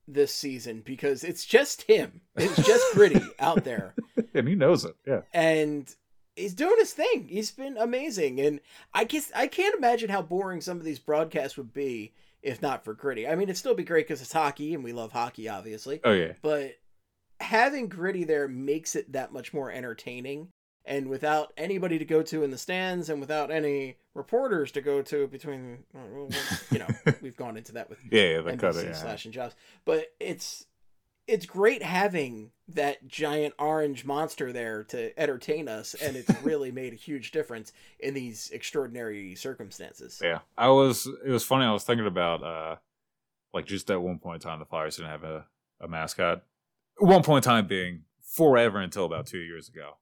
this 0.08 0.34
season 0.34 0.82
because 0.84 1.22
it's 1.24 1.44
just 1.44 1.82
him. 1.82 2.20
It's 2.36 2.66
just 2.66 2.84
Gritty 2.94 3.20
out 3.38 3.64
there, 3.64 3.94
and 4.34 4.48
he 4.48 4.54
knows 4.54 4.84
it. 4.84 4.94
Yeah. 5.06 5.22
and 5.32 5.94
he's 6.36 6.54
doing 6.54 6.76
his 6.78 6.92
thing. 6.92 7.28
He's 7.28 7.50
been 7.50 7.76
amazing, 7.76 8.40
and 8.40 8.60
I 8.94 9.04
guess 9.04 9.30
I 9.34 9.46
can't 9.46 9.74
imagine 9.76 10.10
how 10.10 10.22
boring 10.22 10.60
some 10.60 10.78
of 10.78 10.84
these 10.84 10.98
broadcasts 10.98 11.56
would 11.56 11.72
be 11.72 12.12
if 12.42 12.60
not 12.60 12.84
for 12.84 12.92
Gritty. 12.94 13.28
I 13.28 13.34
mean, 13.36 13.44
it'd 13.44 13.56
still 13.56 13.74
be 13.74 13.84
great 13.84 14.06
because 14.08 14.20
it's 14.20 14.32
hockey, 14.32 14.74
and 14.74 14.82
we 14.82 14.92
love 14.92 15.12
hockey, 15.12 15.48
obviously. 15.48 16.00
Oh 16.04 16.12
yeah. 16.12 16.32
but 16.42 16.72
having 17.40 17.88
gritty 17.88 18.22
there 18.24 18.46
makes 18.46 18.94
it 18.94 19.12
that 19.12 19.32
much 19.32 19.52
more 19.52 19.70
entertaining 19.70 20.48
and 20.84 21.08
without 21.08 21.52
anybody 21.56 21.98
to 21.98 22.04
go 22.04 22.22
to 22.22 22.44
in 22.44 22.50
the 22.52 22.58
stands 22.58 23.08
and 23.08 23.20
without 23.20 23.50
any 23.50 23.96
reporters 24.14 24.70
to 24.70 24.80
go 24.80 25.02
to 25.02 25.26
between 25.26 25.78
you 26.70 26.78
know 26.78 26.86
we've 27.20 27.36
gone 27.36 27.56
into 27.56 27.72
that 27.72 27.88
with 27.90 27.98
Yeah, 28.12 28.22
yeah, 28.36 28.40
the 28.42 28.56
cut 28.56 28.74
NBC 28.76 28.82
it. 28.82 28.86
Yeah. 28.86 28.92
slash 28.92 29.24
and 29.24 29.34
jobs 29.34 29.56
but 29.84 30.06
it's 30.20 30.66
it's 31.26 31.46
great 31.46 31.82
having 31.82 32.50
that 32.68 33.06
giant 33.06 33.54
orange 33.58 34.04
monster 34.04 34.52
there 34.52 34.82
to 34.84 35.18
entertain 35.20 35.68
us 35.68 35.94
and 35.94 36.16
it's 36.16 36.30
really 36.42 36.72
made 36.72 36.92
a 36.92 36.96
huge 36.96 37.30
difference 37.30 37.72
in 38.00 38.14
these 38.14 38.50
extraordinary 38.52 39.34
circumstances 39.34 40.20
Yeah, 40.22 40.40
I 40.56 40.68
was. 40.68 41.08
It 41.24 41.30
was 41.30 41.44
funny. 41.44 41.64
I 41.64 41.72
was 41.72 41.84
thinking 41.84 42.06
about, 42.06 42.42
uh 42.42 42.76
like, 43.52 43.66
just 43.66 43.90
at 43.90 44.00
one 44.00 44.18
point 44.18 44.42
in 44.42 44.48
time, 44.48 44.58
the 44.60 44.64
Flyers 44.64 44.96
didn't 44.96 45.10
have 45.10 45.24
a, 45.24 45.44
a 45.80 45.86
mascot. 45.86 46.42
One 46.96 47.22
point 47.22 47.44
in 47.44 47.50
time 47.50 47.66
being 47.66 48.04
forever 48.22 48.80
until 48.80 49.04
about 49.04 49.26
two 49.26 49.40
years 49.40 49.68
ago, 49.68 49.98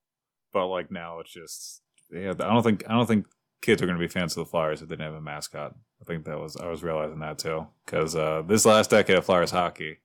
but 0.53 0.69
like 0.69 0.91
now 0.91 1.19
it's 1.21 1.33
just. 1.33 1.83
Yeah, 2.13 2.31
I 2.31 2.35
don't 2.35 2.63
think 2.63 2.85
I 2.89 2.93
don't 2.93 3.07
think 3.07 3.27
kids 3.61 3.81
are 3.83 3.87
going 3.87 3.99
to 3.99 4.05
be 4.05 4.09
fans 4.09 4.37
of 4.37 4.45
the 4.45 4.51
Flyers 4.51 4.83
if 4.83 4.89
they 4.89 4.97
didn't 4.97 5.13
have 5.13 5.15
a 5.15 5.21
mascot. 5.21 5.75
I 6.01 6.05
think 6.05 6.25
that 6.25 6.39
was 6.39 6.57
I 6.57 6.69
was 6.69 6.83
realizing 6.83 7.21
that 7.21 7.39
too 7.39 7.67
because 7.85 8.17
uh, 8.17 8.43
this 8.47 8.65
last 8.65 8.91
decade 8.91 9.17
of 9.17 9.25
Flyers 9.25 9.51
hockey, 9.51 9.99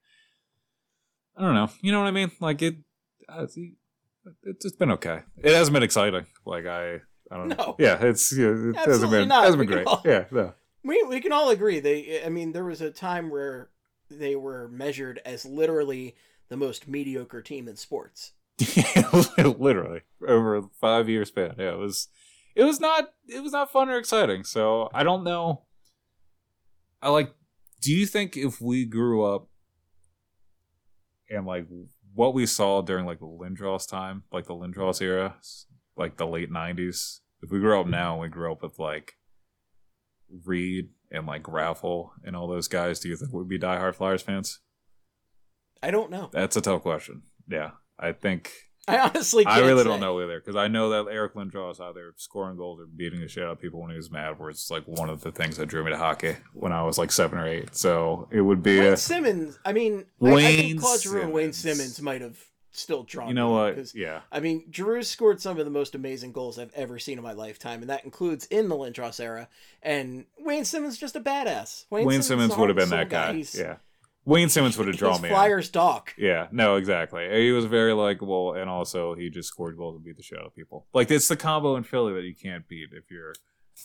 I 1.36 1.42
don't 1.42 1.54
know. 1.54 1.68
You 1.82 1.92
know 1.92 2.00
what 2.00 2.08
I 2.08 2.12
mean? 2.12 2.30
Like 2.40 2.62
it, 2.62 2.76
uh, 3.28 3.42
it's 4.44 4.64
it's 4.64 4.76
been 4.76 4.90
okay. 4.92 5.20
It 5.36 5.52
hasn't 5.54 5.74
been 5.74 5.82
exciting. 5.82 6.26
Like 6.44 6.66
I. 6.66 7.00
I 7.28 7.36
don't 7.36 7.48
know. 7.48 7.74
Yeah, 7.80 7.98
it's 8.00 8.32
yeah, 8.36 8.54
it 8.54 8.76
hasn't 8.76 9.10
been 9.10 9.26
not. 9.26 9.42
hasn't 9.44 9.58
been 9.58 9.66
great. 9.68 9.86
all- 9.86 10.00
Yeah, 10.04 10.26
no. 10.30 10.54
We 10.84 11.02
we 11.08 11.20
can 11.20 11.32
all 11.32 11.50
agree 11.50 11.80
they 11.80 12.22
I 12.24 12.28
mean 12.28 12.52
there 12.52 12.64
was 12.64 12.80
a 12.80 12.92
time 12.92 13.30
where 13.30 13.70
they 14.08 14.36
were 14.36 14.68
measured 14.68 15.20
as 15.26 15.44
literally 15.44 16.14
the 16.48 16.56
most 16.56 16.86
mediocre 16.86 17.42
team 17.42 17.66
in 17.66 17.74
sports. 17.74 18.32
literally 19.44 20.02
over 20.26 20.56
a 20.56 20.62
five 20.80 21.08
year 21.08 21.24
span. 21.24 21.56
Yeah, 21.58 21.72
it 21.72 21.78
was 21.78 22.06
it 22.54 22.62
was 22.62 22.78
not 22.80 23.10
it 23.28 23.42
was 23.42 23.50
not 23.52 23.72
fun 23.72 23.88
or 23.88 23.98
exciting. 23.98 24.44
So 24.44 24.88
I 24.94 25.02
don't 25.02 25.24
know. 25.24 25.62
I 27.02 27.10
like. 27.10 27.34
Do 27.80 27.92
you 27.92 28.06
think 28.06 28.36
if 28.36 28.60
we 28.60 28.84
grew 28.84 29.24
up 29.24 29.48
and 31.30 31.46
like 31.46 31.66
what 32.14 32.34
we 32.34 32.46
saw 32.46 32.82
during 32.82 33.06
like 33.06 33.18
the 33.18 33.26
Lindros 33.26 33.88
time, 33.88 34.24
like 34.32 34.46
the 34.46 34.54
Lindros 34.54 35.00
era, 35.00 35.36
like 35.96 36.16
the 36.16 36.26
late 36.26 36.50
'90s, 36.50 37.20
if 37.42 37.50
we 37.50 37.60
grew 37.60 37.80
up 37.80 37.86
now 37.86 38.12
and 38.14 38.22
we 38.22 38.28
grew 38.28 38.50
up 38.50 38.62
with 38.62 38.78
like 38.78 39.14
Read 40.44 40.88
and 41.10 41.26
like 41.26 41.44
Raffl 41.44 42.10
and 42.24 42.34
all 42.34 42.48
those 42.48 42.68
guys, 42.68 43.00
do 43.00 43.08
you 43.08 43.16
think 43.16 43.32
we'd 43.32 43.48
be 43.48 43.58
diehard 43.58 43.94
Flyers 43.94 44.22
fans? 44.22 44.60
I 45.82 45.90
don't 45.90 46.10
know. 46.10 46.30
That's 46.32 46.56
a 46.56 46.60
tough 46.60 46.82
question. 46.82 47.22
Yeah, 47.48 47.72
I 47.98 48.12
think 48.12 48.52
I 48.88 48.98
honestly 49.00 49.44
I 49.44 49.60
really 49.60 49.82
say. 49.82 49.88
don't 49.88 50.00
know 50.00 50.20
either 50.20 50.38
because 50.38 50.54
I 50.54 50.68
know 50.68 50.90
that 50.90 51.10
Eric 51.10 51.34
Lindros 51.34 51.78
there 51.94 52.12
scoring 52.16 52.56
goals 52.56 52.80
or 52.80 52.86
beating 52.86 53.20
the 53.20 53.28
shit 53.28 53.42
out 53.42 53.52
of 53.52 53.60
people 53.60 53.80
when 53.80 53.90
he 53.90 53.96
was 53.96 54.10
mad. 54.10 54.38
Where 54.38 54.48
it's 54.50 54.70
like 54.70 54.84
one 54.86 55.10
of 55.10 55.22
the 55.22 55.32
things 55.32 55.56
that 55.56 55.66
drew 55.66 55.82
me 55.82 55.90
to 55.90 55.98
hockey 55.98 56.36
when 56.54 56.72
I 56.72 56.82
was 56.82 56.96
like 56.96 57.10
seven 57.10 57.38
or 57.38 57.48
eight. 57.48 57.74
So 57.74 58.28
it 58.30 58.42
would 58.42 58.62
be 58.62 58.78
Wayne 58.78 58.92
a, 58.92 58.96
Simmonds. 58.96 59.58
I 59.64 59.72
mean, 59.72 60.04
I, 60.22 60.28
I 60.28 60.34
Wayne 60.34 60.56
think 60.56 60.80
Claude 60.80 61.00
Giroux 61.00 61.22
and 61.22 61.32
Wayne 61.32 61.52
Simmonds. 61.52 61.96
Simmonds 61.96 62.02
might 62.02 62.20
have 62.20 62.38
still 62.76 63.02
drawn. 63.02 63.28
you 63.28 63.34
know 63.34 63.50
what? 63.50 63.94
Yeah, 63.94 64.20
I 64.30 64.40
mean, 64.40 64.70
Giroux 64.70 65.02
scored 65.02 65.40
some 65.40 65.58
of 65.58 65.64
the 65.64 65.70
most 65.70 65.94
amazing 65.94 66.32
goals 66.32 66.58
I've 66.58 66.72
ever 66.74 66.98
seen 66.98 67.18
in 67.18 67.24
my 67.24 67.32
lifetime, 67.32 67.80
and 67.80 67.90
that 67.90 68.04
includes 68.04 68.46
in 68.46 68.68
the 68.68 68.76
Lindros 68.76 69.18
era. 69.20 69.48
And 69.82 70.26
Wayne 70.38 70.64
Simmonds 70.64 70.94
is 70.94 71.00
just 71.00 71.16
a 71.16 71.20
badass. 71.20 71.86
Wayne, 71.90 72.08
is 72.08 72.26
Simmonds 72.26 72.54
a 72.54 72.58
would 72.58 72.68
have 72.68 72.76
been 72.76 72.90
that 72.90 73.08
guy. 73.08 73.32
He's, 73.32 73.58
Yeah, 73.58 73.76
Wayne 74.26 74.48
Simmonds 74.48 74.76
would 74.76 74.88
have 74.88 74.96
drawn 74.96 75.22
me. 75.22 75.28
in. 75.28 75.34
Flyers 75.34 75.70
doc. 75.70 76.12
Yeah, 76.18 76.48
no, 76.50 76.74
exactly. 76.76 77.28
He 77.42 77.52
was 77.52 77.64
very 77.64 77.92
likable, 77.92 78.54
and 78.54 78.68
also 78.68 79.14
he 79.14 79.30
just 79.30 79.48
scored 79.48 79.76
goals 79.76 79.94
and 79.94 80.04
beat 80.04 80.16
the 80.16 80.22
shit 80.22 80.38
out 80.38 80.46
of 80.46 80.54
people. 80.54 80.86
Like 80.92 81.10
it's 81.12 81.28
the 81.28 81.36
combo 81.36 81.76
in 81.76 81.84
Philly 81.84 82.12
that 82.14 82.24
you 82.24 82.34
can't 82.34 82.66
beat 82.66 82.88
if 82.92 83.08
you're 83.08 83.34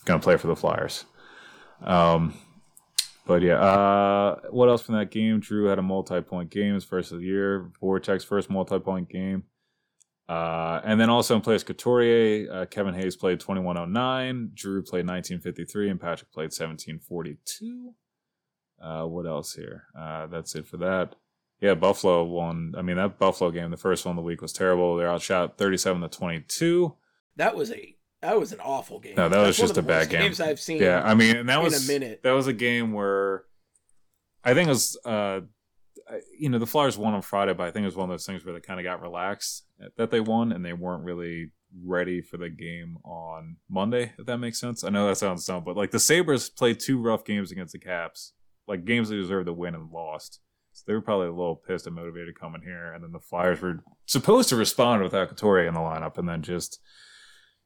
gonna 0.05 0.19
play 0.19 0.37
for 0.37 0.47
the 0.47 0.55
Flyers. 0.55 1.05
Um, 1.81 2.33
but 3.27 3.43
yeah, 3.43 3.59
uh, 3.61 4.39
what 4.49 4.67
else 4.67 4.81
from 4.81 4.95
that 4.95 5.11
game? 5.11 5.41
Giroux 5.43 5.67
had 5.67 5.77
a 5.77 5.83
multi-point 5.83 6.49
game, 6.49 6.73
his 6.73 6.83
first 6.83 7.11
of 7.11 7.19
the 7.19 7.25
year. 7.25 7.71
Voracek's 7.79 8.23
first 8.23 8.49
multi-point 8.49 9.09
game. 9.09 9.43
Uh, 10.27 10.81
and 10.83 10.99
then 10.99 11.09
also 11.09 11.35
in 11.35 11.41
place 11.41 11.61
Couturier, 11.61 12.51
uh, 12.51 12.65
Kevin 12.65 12.93
Hayes 12.95 13.15
played 13.15 13.39
2109, 13.39 14.51
Giroux 14.55 14.81
played 14.81 15.05
1953, 15.05 15.89
and 15.89 15.99
Patrick 15.99 16.31
played 16.31 16.51
1742. 16.51 17.93
Uh, 18.81 19.05
what 19.05 19.25
else 19.25 19.53
here? 19.53 19.85
Uh, 19.97 20.27
that's 20.27 20.55
it 20.55 20.65
for 20.65 20.77
that. 20.77 21.15
Yeah, 21.59 21.75
Buffalo 21.75 22.23
won. 22.23 22.73
I 22.75 22.81
mean, 22.81 22.95
that 22.95 23.19
Buffalo 23.19 23.51
game, 23.51 23.69
the 23.69 23.77
first 23.77 24.05
one 24.05 24.13
of 24.13 24.15
the 24.17 24.25
week, 24.25 24.41
was 24.41 24.51
terrible. 24.51 24.97
They're 24.97 25.09
outshot 25.09 25.57
37 25.57 26.01
to 26.01 26.07
22. 26.07 26.95
That 27.35 27.55
was 27.55 27.71
a 27.71 27.95
that 28.21 28.39
was 28.39 28.51
an 28.51 28.59
awful 28.59 28.99
game. 28.99 29.15
No, 29.15 29.29
that 29.29 29.35
That's 29.35 29.59
was 29.59 29.69
just 29.69 29.77
a 29.77 29.81
bad 29.81 30.09
game. 30.09 30.21
Games 30.21 30.39
I've 30.39 30.59
seen. 30.59 30.81
Yeah, 30.81 31.01
I 31.03 31.15
mean, 31.15 31.35
and 31.35 31.49
that 31.49 31.57
in 31.57 31.63
was 31.63 31.89
a 31.89 31.91
minute. 31.91 32.21
That 32.23 32.31
was 32.33 32.47
a 32.47 32.53
game 32.53 32.93
where 32.93 33.45
I 34.43 34.53
think 34.53 34.67
it 34.67 34.71
was, 34.71 34.97
uh, 35.05 35.41
you 36.37 36.49
know, 36.49 36.59
the 36.59 36.67
Flyers 36.67 36.97
won 36.97 37.13
on 37.13 37.21
Friday, 37.21 37.53
but 37.53 37.67
I 37.67 37.71
think 37.71 37.83
it 37.83 37.87
was 37.87 37.95
one 37.95 38.09
of 38.09 38.13
those 38.13 38.25
things 38.25 38.45
where 38.45 38.53
they 38.53 38.59
kind 38.59 38.79
of 38.79 38.83
got 38.83 39.01
relaxed 39.01 39.63
that 39.97 40.11
they 40.11 40.19
won, 40.19 40.51
and 40.51 40.63
they 40.63 40.73
weren't 40.73 41.03
really 41.03 41.51
ready 41.83 42.21
for 42.21 42.37
the 42.37 42.49
game 42.49 42.97
on 43.03 43.57
Monday. 43.69 44.13
If 44.19 44.25
that 44.25 44.37
makes 44.37 44.59
sense, 44.59 44.83
I 44.83 44.89
know 44.89 45.07
that 45.07 45.17
sounds 45.17 45.45
dumb, 45.45 45.63
but 45.63 45.77
like 45.77 45.91
the 45.91 45.99
Sabres 45.99 46.49
played 46.49 46.79
two 46.79 46.99
rough 47.01 47.23
games 47.25 47.51
against 47.51 47.73
the 47.73 47.79
Caps, 47.79 48.33
like 48.67 48.85
games 48.85 49.09
they 49.09 49.15
deserved 49.15 49.47
to 49.47 49.53
win 49.53 49.75
and 49.75 49.91
lost. 49.91 50.39
So 50.73 50.83
they 50.87 50.93
were 50.93 51.01
probably 51.01 51.27
a 51.27 51.31
little 51.31 51.55
pissed 51.55 51.85
and 51.87 51.95
motivated 51.95 52.39
coming 52.39 52.61
here, 52.63 52.93
and 52.93 53.03
then 53.03 53.11
the 53.11 53.19
Flyers 53.19 53.59
were 53.61 53.83
supposed 54.05 54.47
to 54.49 54.55
respond 54.55 55.03
without 55.03 55.27
Couturier 55.29 55.67
in 55.67 55.73
the 55.73 55.79
lineup, 55.81 56.17
and 56.17 56.29
then 56.29 56.41
just 56.41 56.79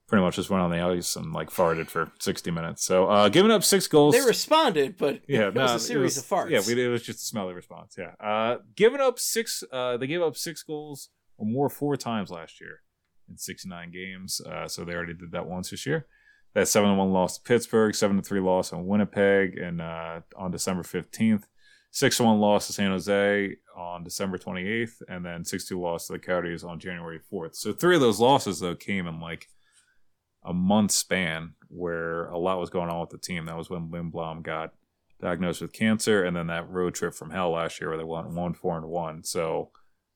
pretty 0.07 0.23
much 0.23 0.35
just 0.35 0.49
went 0.49 0.61
on 0.63 0.69
the 0.71 0.79
ice 0.79 1.15
and 1.15 1.31
like 1.33 1.49
farted 1.49 1.87
for 1.87 2.11
60 2.19 2.51
minutes. 2.51 2.83
So 2.85 3.07
uh 3.07 3.29
giving 3.29 3.51
up 3.51 3.63
six 3.63 3.87
goals. 3.87 4.15
They 4.15 4.21
responded, 4.25 4.97
but 4.97 5.21
yeah, 5.27 5.47
it 5.47 5.53
no, 5.55 5.63
was 5.63 5.71
a 5.73 5.79
series 5.79 6.15
was- 6.15 6.17
of 6.19 6.25
farts. 6.25 6.49
Yeah, 6.49 6.61
we, 6.65 6.83
it 6.83 6.87
was 6.89 7.03
just 7.03 7.19
a 7.19 7.25
smelly 7.25 7.53
response. 7.53 7.95
Yeah, 7.97 8.11
uh, 8.19 8.57
giving 8.75 9.01
up 9.01 9.19
six. 9.19 9.63
Uh, 9.71 9.97
they 9.97 10.07
gave 10.07 10.21
up 10.21 10.35
six 10.35 10.63
goals 10.63 11.09
or 11.37 11.45
more 11.45 11.69
four 11.69 11.97
times 11.97 12.29
last 12.31 12.59
year 12.61 12.81
in 13.29 13.37
69 13.37 13.91
games. 13.91 14.41
Uh, 14.41 14.67
so 14.67 14.83
they 14.85 14.93
already 14.93 15.13
did 15.15 15.31
that 15.31 15.47
once 15.47 15.69
this 15.71 15.85
year. 15.85 16.07
That 16.55 16.67
seven 16.67 16.97
one 16.97 17.11
loss 17.11 17.37
to 17.37 17.43
Pittsburgh, 17.43 17.93
seven 17.93 18.21
three 18.21 18.39
loss 18.39 18.73
on 18.73 18.87
Winnipeg, 18.87 19.57
and 19.57 19.81
uh, 19.81 20.21
on 20.35 20.51
December 20.51 20.83
15th. 20.83 21.43
6 21.91 22.19
1 22.19 22.39
loss 22.41 22.67
to 22.67 22.73
San 22.73 22.91
Jose 22.91 23.55
on 23.73 24.03
December 24.03 24.37
28th, 24.37 25.01
and 25.07 25.25
then 25.25 25.45
6 25.45 25.65
2 25.65 25.79
loss 25.79 26.07
to 26.07 26.13
the 26.13 26.19
Coyotes 26.19 26.61
on 26.61 26.77
January 26.77 27.21
4th. 27.31 27.55
So 27.55 27.71
three 27.71 27.95
of 27.95 28.01
those 28.01 28.19
losses, 28.19 28.59
though, 28.59 28.75
came 28.75 29.07
in 29.07 29.21
like 29.21 29.47
a 30.43 30.53
month 30.53 30.91
span 30.91 31.53
where 31.69 32.25
a 32.25 32.37
lot 32.37 32.59
was 32.59 32.69
going 32.69 32.89
on 32.89 32.99
with 32.99 33.11
the 33.11 33.17
team. 33.17 33.45
That 33.45 33.57
was 33.57 33.69
when 33.69 33.87
Lindblom 33.91 34.43
got 34.43 34.73
diagnosed 35.21 35.61
with 35.61 35.71
cancer, 35.71 36.25
and 36.25 36.35
then 36.35 36.47
that 36.47 36.69
road 36.69 36.95
trip 36.95 37.13
from 37.13 37.31
hell 37.31 37.51
last 37.51 37.79
year 37.79 37.89
where 37.89 37.97
they 37.97 38.03
won 38.03 38.35
1 38.35 38.53
4 38.55 38.77
and 38.79 38.87
1. 38.87 39.23
So 39.23 39.71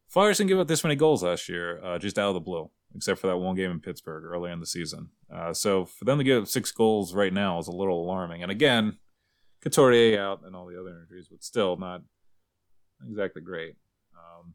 Flyers 0.09 0.39
didn't 0.39 0.49
give 0.49 0.59
up 0.59 0.67
this 0.67 0.83
many 0.83 0.97
goals 0.97 1.23
last 1.23 1.47
year, 1.47 1.81
uh, 1.81 1.97
just 1.97 2.19
out 2.19 2.27
of 2.27 2.33
the 2.33 2.41
blue, 2.41 2.69
except 2.95 3.19
for 3.19 3.27
that 3.27 3.37
one 3.37 3.55
game 3.55 3.71
in 3.71 3.79
Pittsburgh 3.79 4.23
early 4.23 4.51
in 4.51 4.59
the 4.59 4.65
season. 4.65 5.09
Uh, 5.33 5.53
so 5.53 5.85
for 5.85 6.05
them 6.05 6.17
to 6.17 6.23
give 6.23 6.43
up 6.43 6.47
six 6.47 6.71
goals 6.71 7.13
right 7.13 7.33
now 7.33 7.59
is 7.59 7.67
a 7.67 7.71
little 7.71 8.03
alarming. 8.03 8.41
And 8.41 8.51
again, 8.51 8.97
Couturier 9.61 10.19
out 10.19 10.41
and 10.45 10.55
all 10.55 10.65
the 10.65 10.79
other 10.79 10.99
injuries, 11.01 11.27
but 11.29 11.43
still 11.43 11.77
not 11.77 12.01
exactly 13.07 13.41
great. 13.41 13.75
Um, 14.15 14.53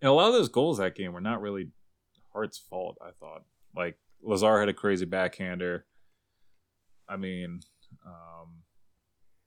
and 0.00 0.10
a 0.10 0.12
lot 0.12 0.28
of 0.28 0.34
those 0.34 0.48
goals 0.48 0.78
that 0.78 0.94
game 0.94 1.12
were 1.12 1.20
not 1.20 1.40
really 1.40 1.70
Hart's 2.32 2.58
fault. 2.58 2.98
I 3.02 3.10
thought 3.18 3.44
like 3.74 3.98
Lazar 4.22 4.60
had 4.60 4.68
a 4.68 4.74
crazy 4.74 5.06
backhander. 5.06 5.86
I 7.08 7.16
mean, 7.16 7.60
um, 8.04 8.62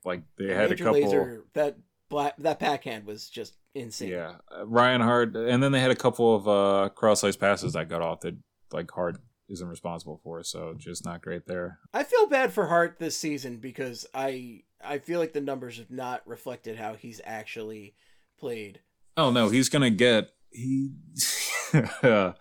like 0.03 0.23
they 0.37 0.53
had 0.53 0.69
Major 0.69 0.83
a 0.83 0.87
couple. 0.87 1.01
Lazar, 1.03 1.45
that 1.53 1.77
black 2.09 2.35
that 2.37 2.59
backhand 2.59 3.05
was 3.05 3.29
just 3.29 3.53
insane. 3.73 4.09
Yeah, 4.09 4.35
uh, 4.55 4.65
Ryan 4.65 5.01
Hart, 5.01 5.35
and 5.35 5.61
then 5.61 5.71
they 5.71 5.79
had 5.79 5.91
a 5.91 5.95
couple 5.95 6.35
of 6.35 6.47
uh, 6.47 6.89
cross-ice 6.89 7.35
passes 7.35 7.73
that 7.73 7.89
got 7.89 8.01
off 8.01 8.21
that 8.21 8.35
like 8.71 8.91
Hart 8.91 9.17
isn't 9.47 9.67
responsible 9.67 10.19
for, 10.23 10.43
so 10.43 10.73
just 10.77 11.05
not 11.05 11.21
great 11.21 11.45
there. 11.45 11.79
I 11.93 12.03
feel 12.03 12.27
bad 12.27 12.53
for 12.53 12.67
Hart 12.67 12.97
this 12.99 13.17
season 13.17 13.57
because 13.57 14.05
I 14.13 14.63
I 14.83 14.99
feel 14.99 15.19
like 15.19 15.33
the 15.33 15.41
numbers 15.41 15.77
have 15.77 15.91
not 15.91 16.27
reflected 16.27 16.77
how 16.77 16.95
he's 16.95 17.21
actually 17.23 17.95
played. 18.39 18.81
Oh 19.17 19.31
no, 19.31 19.49
he's 19.49 19.69
gonna 19.69 19.89
get 19.89 20.29
he. 20.51 20.91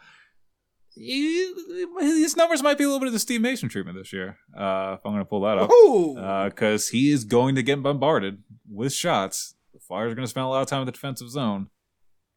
he 0.98 1.54
his 2.00 2.36
numbers 2.36 2.62
might 2.62 2.78
be 2.78 2.84
a 2.84 2.86
little 2.86 3.00
bit 3.00 3.06
of 3.06 3.12
the 3.12 3.18
Steve 3.18 3.40
Mason 3.40 3.68
treatment 3.68 3.96
this 3.96 4.12
year. 4.12 4.38
Uh, 4.56 4.96
if 4.98 5.04
I'm 5.04 5.12
going 5.12 5.18
to 5.18 5.24
pull 5.24 5.42
that 5.42 5.58
up, 5.58 6.50
because 6.50 6.88
he 6.88 7.10
is 7.12 7.24
going 7.24 7.54
to 7.54 7.62
get 7.62 7.82
bombarded 7.82 8.42
with 8.68 8.92
shots. 8.92 9.54
Flyers 9.88 10.12
are 10.12 10.14
going 10.14 10.26
to 10.26 10.30
spend 10.30 10.44
a 10.44 10.48
lot 10.48 10.60
of 10.60 10.68
time 10.68 10.82
in 10.82 10.86
the 10.86 10.92
defensive 10.92 11.30
zone, 11.30 11.68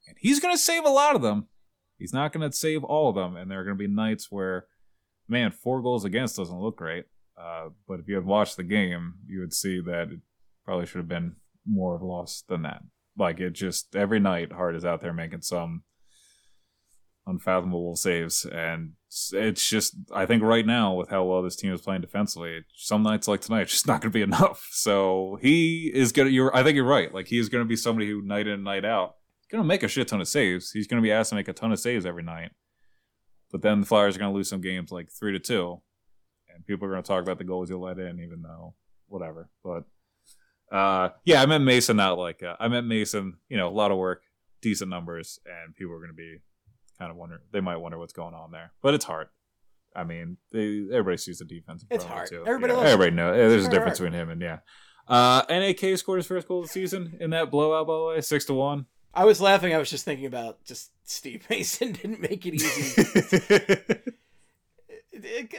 and 0.08 0.16
he's 0.20 0.40
going 0.40 0.54
to 0.54 0.62
save 0.62 0.86
a 0.86 0.90
lot 0.90 1.16
of 1.16 1.22
them. 1.22 1.48
He's 1.98 2.14
not 2.14 2.32
going 2.34 2.50
to 2.50 2.56
save 2.56 2.84
all 2.84 3.10
of 3.10 3.16
them, 3.16 3.36
and 3.36 3.52
there 3.52 3.60
are 3.60 3.64
going 3.66 3.78
to 3.78 3.88
be 3.88 3.94
nights 3.94 4.32
where, 4.32 4.66
man, 5.28 5.52
four 5.52 5.82
goals 5.82 6.06
against 6.06 6.38
doesn't 6.38 6.60
look 6.60 6.78
great. 6.78 7.06
Uh, 7.40 7.70
but 7.88 8.00
if 8.00 8.08
you 8.08 8.16
had 8.16 8.26
watched 8.26 8.58
the 8.58 8.64
game, 8.64 9.16
you 9.28 9.42
would 9.42 9.54
see 9.54 9.82
that 9.82 10.12
it 10.12 10.20
probably 10.66 10.86
should 10.86 11.00
have 11.00 11.08
been 11.08 11.36
more 11.66 11.96
of 11.96 12.02
a 12.02 12.06
loss 12.06 12.44
than 12.48 12.62
that. 12.64 12.84
Like 13.18 13.40
it 13.40 13.52
just 13.52 13.96
every 13.96 14.20
night, 14.20 14.54
Hart 14.54 14.76
is 14.76 14.86
out 14.86 15.02
there 15.02 15.14
making 15.14 15.42
some 15.42 15.84
unfathomable 17.32 17.96
saves, 17.96 18.46
and 18.46 18.94
it's 19.34 19.68
just 19.68 19.96
I 20.14 20.26
think 20.26 20.44
right 20.44 20.66
now 20.66 20.94
with 20.94 21.10
how 21.10 21.24
well 21.24 21.42
this 21.42 21.56
team 21.56 21.74
is 21.74 21.82
playing 21.82 22.02
defensively, 22.02 22.64
some 22.76 23.04
nights 23.04 23.28
like 23.28 23.42
tonight, 23.42 23.64
it's 23.64 23.72
just 23.78 23.88
not 23.88 24.02
going 24.02 24.12
to 24.12 24.18
be 24.18 24.22
enough. 24.22 24.68
So 24.72 25.38
he 25.42 25.92
is 25.94 26.12
gonna. 26.12 26.30
You're 26.30 26.56
I 26.56 26.64
think 26.64 26.76
you're 26.76 26.86
right. 26.86 27.14
Like 27.14 27.28
he 27.28 27.40
is 27.40 27.50
going 27.50 27.64
to 27.64 27.68
be 27.68 27.76
somebody 27.76 28.08
who 28.08 28.22
night 28.22 28.48
in 28.48 28.54
and 28.54 28.64
night 28.64 28.86
out 28.86 29.16
going 29.52 29.62
to 29.62 29.68
make 29.68 29.84
a 29.84 29.88
shit 29.88 30.08
ton 30.08 30.22
of 30.22 30.28
saves. 30.28 30.72
He's 30.72 30.88
going 30.88 31.02
to 31.02 31.06
be 31.06 31.12
asked 31.12 31.30
to 31.30 31.36
make 31.36 31.50
a 31.50 31.54
ton 31.54 31.72
of 31.72 31.80
saves 31.80 32.06
every 32.06 32.24
night. 32.24 32.52
But 33.52 33.62
then 33.62 33.82
the 33.82 33.86
Flyers 33.86 34.16
are 34.16 34.20
going 34.20 34.32
to 34.32 34.36
lose 34.36 34.50
some 34.50 34.62
games 34.62 34.92
like 34.92 35.12
three 35.12 35.34
to 35.34 35.40
two, 35.40 35.82
and 36.54 36.66
people 36.66 36.88
are 36.88 36.92
going 36.92 37.04
to 37.04 37.08
talk 37.08 37.22
about 37.22 37.38
the 37.38 37.44
goals 37.44 37.70
you 37.70 37.78
let 37.78 38.00
in, 38.00 38.22
even 38.22 38.42
though 38.42 38.76
whatever. 39.08 39.50
But 39.62 39.84
uh, 40.74 41.10
yeah, 41.26 41.42
I 41.42 41.46
meant 41.46 41.66
Mason, 41.66 41.98
not 41.98 42.18
like 42.18 42.42
uh, 42.42 42.56
I 42.62 42.70
meant 42.70 42.88
Mason. 42.88 43.38
You 43.50 43.58
know, 43.58 43.68
a 43.68 43.70
lot 43.76 43.92
of 43.92 43.98
work, 43.98 44.22
decent 44.62 44.90
numbers, 44.90 45.38
and 45.46 45.76
people 45.76 45.94
are 45.94 46.00
going 46.00 46.12
to 46.12 46.14
be 46.14 46.38
kind 47.02 47.12
of 47.12 47.18
wonder 47.18 47.42
they 47.52 47.62
might 47.62 47.78
wonder 47.78 47.98
what's 47.98 48.14
going 48.14 48.36
on 48.36 48.52
there. 48.52 48.72
But 48.84 48.94
it's 48.94 49.06
hard. 49.06 49.28
I 49.96 50.04
mean, 50.04 50.38
they, 50.52 50.84
everybody 50.92 51.18
sees 51.18 51.40
the 51.40 51.46
defense. 51.46 51.84
It's 51.90 52.06
hard. 52.06 52.30
Too. 52.30 52.44
Everybody 52.46 52.74
yeah, 52.74 52.78
loves- 52.78 52.92
everybody 52.92 53.16
knows. 53.16 53.36
There's 53.36 53.66
a 53.66 53.70
difference 53.70 53.98
Hart. 53.98 54.12
between 54.12 54.22
him 54.22 54.30
and 54.30 54.42
yeah. 54.42 54.60
Uh, 55.08 55.42
NAK 55.50 55.98
scored 55.98 56.20
his 56.20 56.28
first 56.28 56.48
goal 56.48 56.60
of 56.60 56.68
the 56.68 56.72
season 56.72 57.18
in 57.20 57.32
that 57.32 57.50
blowout, 57.50 57.88
by 57.88 57.96
the 57.96 58.04
way, 58.04 58.22
six 58.22 58.46
to 58.46 58.54
one. 58.54 58.86
I 59.14 59.26
was 59.26 59.42
laughing. 59.42 59.74
I 59.74 59.78
was 59.78 59.90
just 59.90 60.06
thinking 60.06 60.28
about 60.28 60.64
just 60.64 60.92
Steve 61.04 61.46
Mason 61.50 61.92
didn't 62.02 62.22
make 62.22 62.46
it 62.46 62.54
easy. 62.54 63.98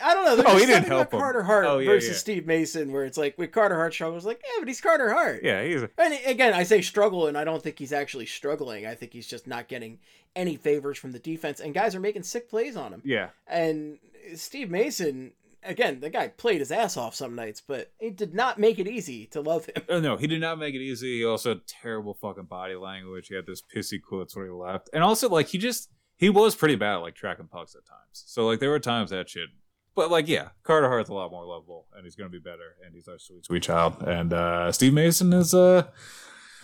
I 0.03 0.15
don't 0.15 0.25
know. 0.25 0.37
There's 0.37 0.49
Oh, 0.49 0.57
he 0.59 0.67
didn't 0.67 0.87
help 0.87 1.13
him. 1.13 1.21
Carter 1.21 1.43
Hart 1.43 1.65
Oh, 1.67 1.79
yeah, 1.79 1.91
versus 1.91 2.11
yeah. 2.11 2.17
Steve 2.17 2.47
Mason, 2.47 2.93
where 2.93 3.05
it's 3.05 3.19
like 3.19 3.37
with 3.39 3.53
Carter 3.53 3.77
Hart 3.77 3.93
struggles, 3.95 4.25
like 4.25 4.41
yeah, 4.45 4.59
but 4.61 4.69
he's 4.69 4.81
Carter 4.81 5.13
Hart. 5.13 5.41
yeah, 5.43 5.63
he's 5.65 5.83
a, 5.83 5.91
And 5.99 6.19
again, 6.27 6.53
I 6.55 6.63
say 6.63 6.81
struggle, 6.83 7.27
and 7.27 7.37
I 7.39 7.45
don't 7.45 7.63
think 7.63 7.79
he's 7.79 7.93
actually 7.93 8.27
struggling. 8.27 8.87
I 8.87 8.95
think 8.95 9.13
he's 9.13 9.27
just 9.27 9.47
not 9.47 9.69
getting 9.69 9.99
any 10.35 10.57
favors 10.57 10.99
from 10.99 11.13
the 11.13 11.19
defense, 11.19 11.61
and 11.61 11.75
guys 11.75 11.95
are 11.95 12.01
making 12.01 12.23
sick 12.23 12.49
plays 12.49 12.77
on 12.77 12.93
him. 12.93 13.03
yeah. 13.05 13.29
And 13.47 13.99
Steve 14.35 14.71
Mason, 14.71 15.33
again, 15.65 16.01
the 16.01 16.09
guy 16.11 16.29
played 16.29 16.61
his 16.61 16.73
ass 16.73 16.97
off 16.97 17.15
some 17.15 17.35
nights, 17.35 17.61
but 17.67 17.93
it 18.01 18.17
did 18.17 18.33
not 18.35 18.59
make 18.59 18.79
it 18.79 18.89
easy 18.89 19.27
to 19.27 19.41
love 19.41 19.67
him. 19.67 19.75
Oh 19.89 20.01
no, 20.01 20.17
he 20.17 20.27
did 20.27 20.41
not 20.41 20.59
make 20.59 20.75
it 20.75 20.81
easy. 20.81 21.19
He 21.19 21.25
also 21.25 21.51
had 21.51 21.67
terrible 21.67 22.15
fucking 22.15 22.45
body 22.45 22.75
language. 22.77 23.29
He 23.29 23.35
had 23.35 23.47
this 23.47 23.63
pissy 23.63 24.01
quotes 24.03 24.35
when 24.35 24.47
he 24.47 24.51
left, 24.51 24.89
and 24.93 25.03
also 25.03 25.29
like 25.29 25.49
he 25.49 25.59
just 25.59 25.91
he 26.17 26.31
was 26.31 26.55
pretty 26.55 26.77
bad 26.77 26.95
at 26.97 27.03
like 27.03 27.15
tracking 27.15 27.49
pucks 27.49 27.75
at 27.75 27.87
times. 27.87 28.25
So 28.27 28.47
like 28.47 28.61
there 28.61 28.71
were 28.71 28.79
times 28.79 29.11
that 29.11 29.29
shit. 29.29 29.49
But 29.95 30.11
like 30.11 30.29
yeah, 30.29 30.51
Carter 30.63 30.89
Hart's 30.89 31.11
a 31.11 31.15
lot 31.15 31.31
more 31.31 31.45
lovable, 31.45 31.87
and 31.95 32.05
he's 32.05 32.17
gonna 32.17 32.31
be 32.31 32.39
better, 32.39 32.77
and 32.85 32.95
he's 32.95 33.09
our 33.09 33.19
sweet 33.19 33.45
sweet 33.45 33.63
child. 33.63 34.03
And 34.03 34.33
uh 34.33 34.73
Steve 34.73 34.95
Mason 34.95 35.33
is 35.33 35.53
uh 35.55 35.89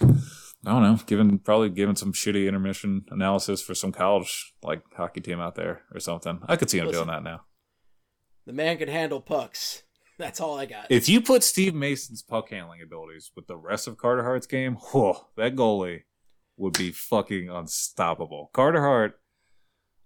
I 0.01 0.73
don't 0.73 0.83
know, 0.83 0.99
given 1.07 1.39
probably 1.39 1.71
given 1.71 1.97
some 1.97 2.13
shitty 2.13 2.49
intermission 2.49 3.05
analysis 3.11 3.63
for 3.63 3.75
some 3.75 3.93
college 3.93 4.55
like 4.63 4.83
hockey 4.97 5.21
team 5.21 5.41
out 5.41 5.55
there 5.55 5.83
or 5.93 6.01
something. 6.01 6.41
I 6.47 6.57
could 6.57 6.71
see 6.71 6.79
him 6.79 6.87
Listen. 6.87 7.07
doing 7.07 7.15
that 7.15 7.23
now. 7.23 7.43
The 8.47 8.53
man 8.53 8.79
can 8.79 8.89
handle 8.89 9.21
pucks. 9.21 9.83
That's 10.19 10.41
all 10.41 10.59
I 10.59 10.67
got. 10.67 10.87
If 10.91 11.09
you 11.09 11.21
put 11.21 11.45
Steve 11.45 11.75
Mason's 11.75 12.23
puck 12.23 12.51
handling 12.51 12.83
abilities 12.83 13.31
with 13.37 13.47
the 13.47 13.57
rest 13.57 13.87
of 13.87 13.99
Carter 13.99 14.25
Hart's 14.25 14.47
game, 14.47 14.75
whoa, 14.77 15.29
that 15.37 15.55
goalie 15.55 16.03
would 16.57 16.77
be 16.77 16.91
fucking 16.91 17.49
unstoppable. 17.49 18.51
Carter 18.53 18.81
Hart, 18.81 19.21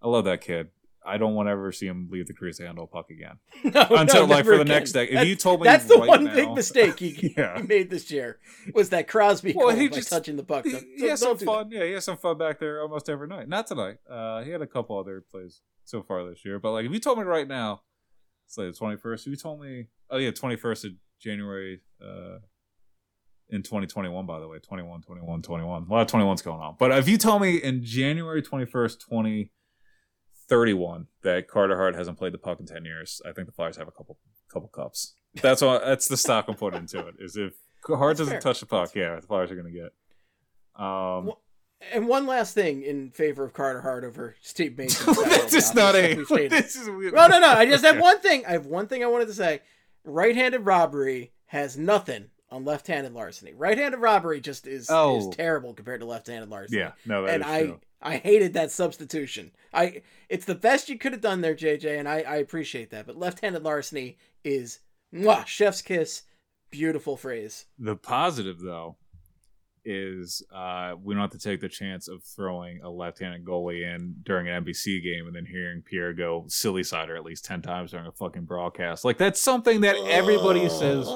I 0.03 0.09
love 0.09 0.25
that 0.25 0.41
kid. 0.41 0.69
I 1.05 1.19
don't 1.19 1.35
want 1.35 1.49
to 1.49 1.51
ever 1.51 1.73
see 1.73 1.87
him 1.87 2.09
leave 2.13 2.29
the 2.29 2.33
crease 2.33 2.59
to 2.59 2.67
handle 2.67 2.85
a 2.85 2.87
puck 2.87 3.11
again. 3.11 3.39
No, 3.75 3.97
Until, 3.97 4.27
no, 4.29 4.35
like, 4.37 4.45
for 4.45 4.55
the 4.55 4.61
again. 4.63 4.67
next 4.69 4.93
day. 4.93 5.09
If 5.09 5.27
you 5.27 5.35
told 5.35 5.61
me 5.61 5.65
that's 5.65 5.85
the 5.87 5.97
right 5.97 6.09
one 6.09 6.25
now- 6.25 6.35
big 6.35 6.53
mistake 6.53 6.99
he, 7.01 7.35
Yeah. 7.37 7.57
he 7.61 7.67
made 7.67 7.91
this 7.91 8.09
year 8.11 8.39
was 8.73 8.91
that 8.91 9.09
Crosby 9.09 9.53
Well, 9.57 9.71
he 9.75 9.89
just- 9.89 10.09
touching 10.11 10.37
the 10.37 10.45
puck. 10.45 10.65
He, 10.65 10.73
Don't- 10.73 10.85
he 10.97 11.09
has 11.09 11.19
some 11.21 11.37
fun. 11.39 11.71
Yeah, 11.73 11.85
he 11.85 11.93
has 11.93 12.05
some 12.05 12.17
fun 12.19 12.39
back 12.39 12.61
there 12.61 12.81
almost 12.83 13.09
every 13.09 13.27
night. 13.27 13.49
Not 13.49 13.67
tonight. 13.67 13.97
Uh, 14.09 14.43
he 14.45 14.51
had 14.53 14.63
a 14.63 14.67
couple 14.67 14.97
other 14.99 15.25
plays 15.31 15.61
so 15.85 16.03
far 16.05 16.25
this 16.29 16.45
year. 16.45 16.61
But 16.61 16.71
like, 16.71 16.87
if 16.87 16.93
you 16.93 17.01
told 17.01 17.19
me 17.19 17.25
right 17.25 17.49
now, 17.49 17.83
it's 18.47 18.57
like 18.57 18.69
the 18.71 18.77
twenty 18.77 18.97
first. 18.97 19.27
If 19.27 19.31
you 19.33 19.37
told 19.37 19.61
me, 19.61 19.89
oh 20.11 20.19
yeah, 20.19 20.31
twenty 20.31 20.55
first 20.57 20.85
of 20.85 20.93
January, 21.21 21.81
uh, 22.01 22.39
in 23.49 23.63
2021, 23.63 24.25
by 24.25 24.41
the 24.41 24.49
way, 24.49 24.59
21, 24.59 25.03
21, 25.03 25.43
21. 25.43 25.83
A 25.83 25.93
lot 25.93 26.01
of 26.03 26.21
21s 26.21 26.43
going 26.43 26.61
on. 26.61 26.77
But 26.79 26.91
if 26.93 27.07
you 27.09 27.19
told 27.19 27.43
me 27.43 27.57
in 27.57 27.83
January 27.85 28.41
21st, 28.43 29.01
2031 30.49 31.07
that 31.23 31.49
Carter 31.49 31.77
Hart 31.77 31.95
hasn't 31.95 32.19
played 32.19 32.33
the 32.35 32.39
puck 32.39 32.61
in 32.61 32.67
10 32.67 32.85
years, 32.85 33.21
I 33.27 33.33
think 33.33 33.47
the 33.47 33.53
Flyers 33.53 33.77
have 33.77 33.89
a 33.89 33.93
couple 33.93 34.19
couple 34.53 34.69
cups. 34.69 35.15
That's 35.41 35.63
all. 35.63 35.79
That's 35.81 36.09
the 36.09 36.17
stock 36.17 36.47
I'm 36.49 36.55
putting 36.57 36.81
into 36.81 37.07
it. 37.07 37.15
Is 37.19 37.37
if 37.37 37.55
Hart 37.87 38.17
That's 38.17 38.19
doesn't 38.21 38.33
fair. 38.35 38.41
touch 38.41 38.61
the 38.61 38.67
puck, 38.67 38.95
yeah, 38.95 39.17
the 39.19 39.27
Flyers 39.27 39.51
are 39.51 39.55
going 39.57 39.73
to 39.73 39.79
get. 39.81 39.93
Um, 40.77 41.27
Well, 41.27 41.41
And 41.93 42.07
one 42.07 42.27
last 42.27 42.55
thing 42.55 42.83
in 42.83 43.11
favor 43.11 43.45
of 43.45 43.55
Carter 43.55 43.81
Hart 43.81 44.05
over 44.05 44.37
Steve 44.43 44.77
Mason. 44.77 45.15
this 45.25 45.55
is 45.55 45.75
not 45.75 45.95
a. 45.95 46.15
This 46.49 46.77
is 46.77 46.89
weird. 46.89 47.15
No, 47.15 47.27
no, 47.29 47.41
no. 47.41 47.49
I 47.49 47.65
just 47.67 47.85
have 47.85 47.99
one 48.01 48.21
thing. 48.21 48.45
I 48.47 48.53
have 48.53 48.67
one 48.67 48.87
thing 48.89 49.03
I 49.03 49.07
wanted 49.07 49.29
to 49.29 49.35
say. 49.35 49.61
Right-handed 50.05 50.61
robbery 50.67 51.33
has 51.47 51.79
nothing 51.79 52.27
on 52.51 52.65
left-handed 52.65 53.13
larceny. 53.15 53.55
Right-handed 53.55 53.99
robbery 53.99 54.41
just 54.41 54.67
is 54.67 54.89
Oh. 54.91 55.19
is 55.31 55.35
terrible 55.37 55.73
compared 55.75 56.01
to 56.01 56.07
left-handed 56.07 56.51
larceny. 56.51 56.79
Yeah, 56.81 56.93
no, 57.07 57.25
and 57.25 57.43
I 57.43 57.63
true. 57.65 57.81
I 58.03 58.17
hated 58.17 58.55
that 58.55 58.71
substitution. 58.71 59.53
I 59.73 60.03
it's 60.29 60.45
the 60.45 60.55
best 60.55 60.89
you 60.89 60.99
could 60.99 61.13
have 61.13 61.21
done 61.21 61.41
there, 61.41 61.55
JJ, 61.55 61.99
and 61.99 62.09
I 62.09 62.21
I 62.21 62.37
appreciate 62.37 62.91
that. 62.91 63.07
But 63.07 63.17
left-handed 63.17 63.63
larceny 63.63 64.19
is 64.45 64.81
mwah, 65.15 65.47
chef's 65.47 65.83
kiss. 65.83 66.23
Beautiful 66.71 67.17
phrase. 67.17 67.67
The 67.79 67.97
positive 67.97 68.61
though 68.61 68.97
is 69.85 70.43
uh, 70.55 70.95
we 71.03 71.15
don't 71.15 71.23
have 71.23 71.31
to 71.31 71.39
take 71.39 71.61
the 71.61 71.69
chance 71.69 72.07
of 72.09 72.23
throwing 72.23 72.81
a 72.83 72.89
left-handed 72.89 73.45
goalie 73.45 73.83
in 73.83 74.15
during 74.23 74.49
an 74.49 74.65
NBC 74.65 75.03
game 75.03 75.27
and 75.27 75.35
then 75.35 75.45
hearing 75.45 75.83
Pierre 75.83 76.13
go 76.13 76.45
silly 76.49 76.85
sider 76.85 77.17
at 77.17 77.25
least 77.25 77.45
ten 77.45 77.63
times 77.63 77.91
during 77.91 78.07
a 78.07 78.13
fucking 78.13 78.45
broadcast. 78.45 79.05
Like 79.05 79.19
that's 79.19 79.41
something 79.41 79.81
that 79.83 79.97
everybody 80.09 80.69
says 80.69 81.07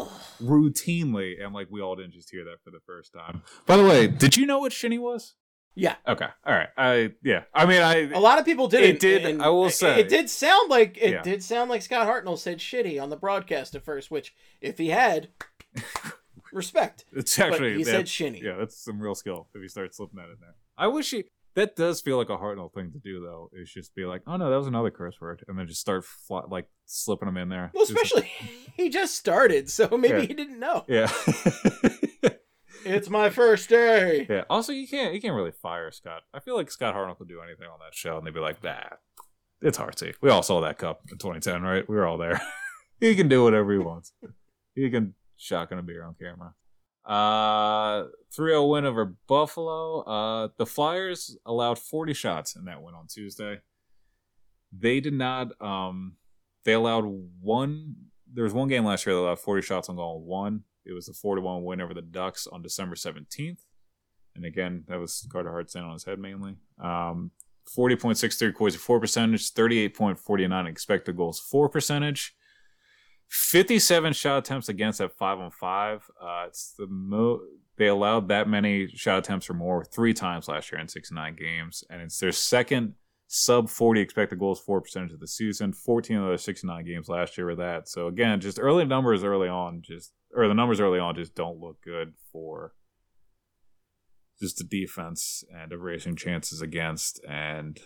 routinely, 0.43 1.43
and 1.43 1.55
like 1.55 1.69
we 1.71 1.81
all 1.81 1.97
didn't 1.97 2.13
just 2.13 2.31
hear 2.31 2.45
that 2.45 2.63
for 2.63 2.71
the 2.71 2.81
first 2.87 3.13
time. 3.13 3.43
By 3.67 3.77
the 3.77 3.85
way, 3.85 4.07
did 4.09 4.37
you 4.37 4.47
know 4.47 4.59
what 4.59 4.73
Shinny 4.73 4.99
was? 4.99 5.35
Yeah. 5.79 5.97
Okay, 6.09 6.27
all 6.45 6.55
right. 6.55 6.69
I 6.79 7.13
yeah. 7.23 7.43
I 7.55 7.67
mean, 7.67 7.83
I 7.83 8.11
A 8.11 8.19
lot 8.19 8.39
of 8.39 8.45
people 8.47 8.67
didn't. 8.67 8.97
It 8.97 8.99
did, 9.01 9.41
I 9.41 9.49
will 9.51 9.69
say. 9.71 10.01
it 10.01 10.09
did 10.09 10.31
sound 10.31 10.71
like 10.71 10.97
it 11.01 11.13
Yeah. 11.13 11.23
did 11.23 11.43
sound 11.45 11.69
like 11.69 11.83
Scott 11.83 12.09
Hartnell 12.09 12.39
said 12.39 12.59
shitty 12.59 13.01
on 13.01 13.11
the 13.11 13.17
broadcast 13.17 13.75
at 13.75 13.85
first. 13.85 14.11
Which, 14.11 14.35
if 14.63 14.79
he 14.79 14.89
had, 14.89 15.29
respect. 16.53 17.05
It's 17.13 17.37
But 17.37 17.53
actually 17.53 17.77
he 17.77 17.85
said 17.85 18.09
shinny. 18.09 18.41
Yeah, 18.43 18.57
that's 18.59 18.77
some 18.83 18.99
real 19.01 19.15
skill 19.15 19.49
if 19.55 19.61
you 19.61 19.69
start 19.69 19.95
slipping 19.95 20.17
that 20.17 20.31
in 20.31 20.37
there. 20.41 20.55
I 20.79 20.87
wish 20.89 21.11
he. 21.11 21.25
That 21.55 21.75
does 21.75 22.03
feel 22.03 22.19
like 22.19 22.29
a 22.29 22.37
Hartnell 22.37 22.71
thing 22.73 22.93
to 22.93 22.99
do, 22.99 23.21
though. 23.23 23.49
Is 23.55 23.71
just 23.73 23.95
be 23.95 24.05
like, 24.05 24.23
oh 24.27 24.37
no, 24.37 24.51
that 24.51 24.57
was 24.57 24.67
another 24.67 24.91
curse 24.91 25.19
word, 25.21 25.43
and 25.49 25.59
then 25.59 25.67
just 25.67 25.81
start 25.81 26.05
fly, 26.05 26.43
like 26.49 26.69
slipping 26.85 27.27
them 27.27 27.37
in 27.39 27.49
there. 27.49 27.71
Well, 27.75 27.85
like- 27.85 27.95
especially 27.97 28.31
he 28.77 28.89
just 28.91 29.15
started, 29.17 29.71
so 29.71 29.89
maybe 29.97 30.21
Yeah. 30.21 30.27
he 30.27 30.35
didn't 30.35 30.59
know. 30.59 30.85
yeah. 30.89 31.11
It's 32.87 33.11
my 33.11 33.31
first 33.31 33.69
day. 33.69 34.27
Yeah. 34.29 34.45
Also, 34.49 34.73
you 34.73 34.87
can't 34.87 35.15
you 35.15 35.21
can't 35.21 35.35
really 35.35 35.51
fire 35.51 35.91
Scott. 35.91 36.23
I 36.33 36.41
feel 36.41 36.57
like 36.57 36.71
Scott 36.71 36.95
Hartnell 36.95 37.19
could 37.19 37.29
do 37.29 37.41
anything 37.41 37.67
on 37.67 37.79
that 37.81 37.95
show, 37.95 38.17
and 38.17 38.27
they'd 38.27 38.35
be 38.35 38.41
like, 38.41 38.63
"Nah, 38.63 38.97
it's 39.61 39.79
Hartsey." 39.79 40.15
We 40.21 40.31
all 40.31 40.43
saw 40.43 40.61
that 40.61 40.79
cup 40.79 41.03
in 41.11 41.19
2010, 41.19 41.63
right? 41.63 41.89
We 41.89 41.97
were 41.97 42.07
all 42.07 42.19
there. 42.19 42.41
he 43.01 43.15
can 43.15 43.29
do 43.29 43.43
whatever 43.43 43.73
he 43.73 43.79
wants. 43.79 44.13
He 44.75 44.89
can 44.91 45.15
shotgun 45.37 45.79
a 45.79 45.83
beer 45.83 46.05
on 46.05 46.15
camera. 46.15 46.55
Uh, 47.05 48.09
3-0 48.37 48.69
win 48.69 48.85
over 48.85 49.17
Buffalo. 49.29 50.01
Uh, 50.01 50.49
the 50.59 50.67
Flyers 50.67 51.37
allowed 51.47 51.79
40 51.79 52.13
shots 52.15 52.57
in 52.57 52.65
that 52.65 52.83
win 52.83 52.95
on 52.95 53.07
Tuesday. 53.07 53.61
They 54.77 55.01
did 55.01 55.13
not. 55.13 55.61
Um, 55.61 56.17
they 56.65 56.73
allowed 56.73 57.05
one. 57.41 57.95
There 58.33 58.45
was 58.45 58.53
one 58.53 58.69
game 58.69 58.85
last 58.85 59.07
year 59.07 59.15
that 59.15 59.21
allowed 59.21 59.39
40 59.39 59.63
shots 59.63 59.89
on 59.89 59.97
goal. 59.97 60.21
One. 60.21 60.65
It 60.87 60.93
was 60.93 61.09
a 61.09 61.13
4 61.13 61.37
to 61.37 61.43
1 61.43 61.65
win 61.65 61.81
over 61.81 61.95
the 61.95 62.03
Ducks 62.03 62.47
on 62.47 62.63
December 62.63 62.97
17th. 62.97 63.59
And 64.35 64.45
again, 64.45 64.85
that 64.89 64.99
was 64.99 65.27
Carter 65.31 65.51
Hart 65.51 65.71
standing 65.71 65.89
on 65.89 65.95
his 65.95 66.05
head 66.05 66.19
mainly. 66.19 66.57
Um, 66.79 67.31
40.63 67.77 68.55
Corsi 68.55 68.79
for 68.79 69.01
percentage, 69.01 69.53
38.49 69.53 70.69
expected 70.69 71.17
goals 71.17 71.41
for 71.41 71.69
percentage. 71.69 72.35
57 73.29 74.13
shot 74.13 74.39
attempts 74.39 74.69
against 74.69 75.01
at 75.01 75.13
5 75.13 75.39
on 75.41 75.51
5. 75.51 76.11
Uh, 76.23 76.45
it's 76.47 76.75
the 76.79 76.87
mo 76.87 77.41
they 77.77 77.89
allowed 77.89 78.29
that 78.29 78.49
many 78.49 78.89
shot 78.89 79.19
attempts 79.19 79.51
or 79.51 79.55
more 79.55 79.85
three 79.85 80.15
times 80.15 80.49
last 80.49 80.73
year 80.73 80.81
in 80.81 80.89
69 80.89 81.37
games. 81.37 81.85
And 81.91 82.01
it's 82.01 82.19
their 82.19 82.33
second 82.33 82.95
sub 83.27 83.69
40 83.69 84.01
expected 84.01 84.39
goals 84.39 84.61
for 84.61 84.81
percentage 84.81 85.13
of 85.13 85.21
the 85.21 85.27
season. 85.27 85.73
14 85.73 86.17
of 86.17 86.27
those 86.27 86.45
69 86.45 86.85
games 86.85 87.09
last 87.09 87.37
year 87.37 87.47
were 87.47 87.57
that. 87.57 87.89
So 87.89 88.07
again, 88.07 88.41
just 88.41 88.59
early 88.59 88.85
numbers 88.85 89.25
early 89.25 89.49
on, 89.49 89.83
just 89.83 90.13
or 90.37 90.47
the 90.47 90.55
numbers 90.55 90.81
early 90.81 90.99
on 90.99 91.15
just 91.15 91.35
don't 91.35 91.59
look 91.59 91.81
good 91.83 92.13
for 92.31 92.75
just 94.39 94.59
the 94.59 94.65
defense 94.65 95.43
and 95.51 95.73
erasing 95.73 96.15
chances 96.15 96.61
against 96.61 97.21
and 97.27 97.81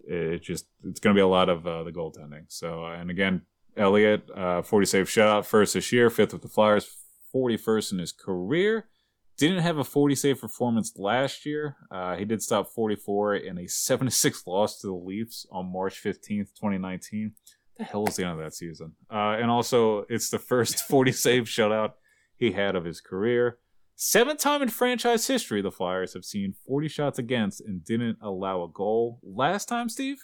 it 0.00 0.42
just 0.42 0.66
it's 0.84 1.00
going 1.00 1.14
to 1.14 1.18
be 1.18 1.22
a 1.22 1.26
lot 1.26 1.48
of 1.48 1.66
uh, 1.66 1.82
the 1.82 1.90
goaltending. 1.90 2.44
So 2.48 2.84
uh, 2.84 2.92
and 2.92 3.10
again 3.10 3.42
elliott 3.76 4.30
uh, 4.36 4.62
40 4.62 4.86
save 4.86 5.06
shutout 5.06 5.46
first 5.46 5.74
this 5.74 5.90
year 5.92 6.10
fifth 6.10 6.32
with 6.32 6.42
the 6.42 6.48
flyers 6.48 6.88
41st 7.34 7.92
in 7.92 7.98
his 7.98 8.12
career. 8.12 8.88
Didn't 9.38 9.62
have 9.62 9.76
a 9.76 9.84
40 9.84 10.14
save 10.14 10.40
performance 10.40 10.94
last 10.96 11.44
year. 11.44 11.76
Uh, 11.90 12.16
he 12.16 12.24
did 12.24 12.42
stop 12.42 12.68
44 12.68 13.36
in 13.36 13.58
a 13.58 13.62
7-6 13.62 14.34
loss 14.46 14.80
to 14.80 14.86
the 14.86 14.94
leafs 14.94 15.46
on 15.50 15.72
march 15.72 16.02
15th 16.02 16.54
2019 16.54 17.32
the 17.78 17.84
hell 17.84 18.04
was 18.04 18.16
the 18.16 18.22
end 18.24 18.32
of 18.32 18.38
that 18.38 18.54
season 18.54 18.92
uh, 19.10 19.36
and 19.40 19.50
also 19.50 20.04
it's 20.08 20.30
the 20.30 20.38
first 20.38 20.78
40 20.88 21.12
save 21.12 21.44
shutout 21.44 21.92
he 22.36 22.52
had 22.52 22.76
of 22.76 22.84
his 22.84 23.00
career 23.00 23.58
Seventh 23.98 24.40
time 24.40 24.60
in 24.60 24.68
franchise 24.68 25.26
history, 25.26 25.62
the 25.62 25.70
Flyers 25.70 26.12
have 26.12 26.26
seen 26.26 26.52
40 26.66 26.86
shots 26.86 27.18
against 27.18 27.62
and 27.62 27.82
didn't 27.82 28.18
allow 28.20 28.62
a 28.62 28.68
goal. 28.68 29.20
Last 29.22 29.70
time, 29.70 29.88
Steve, 29.88 30.18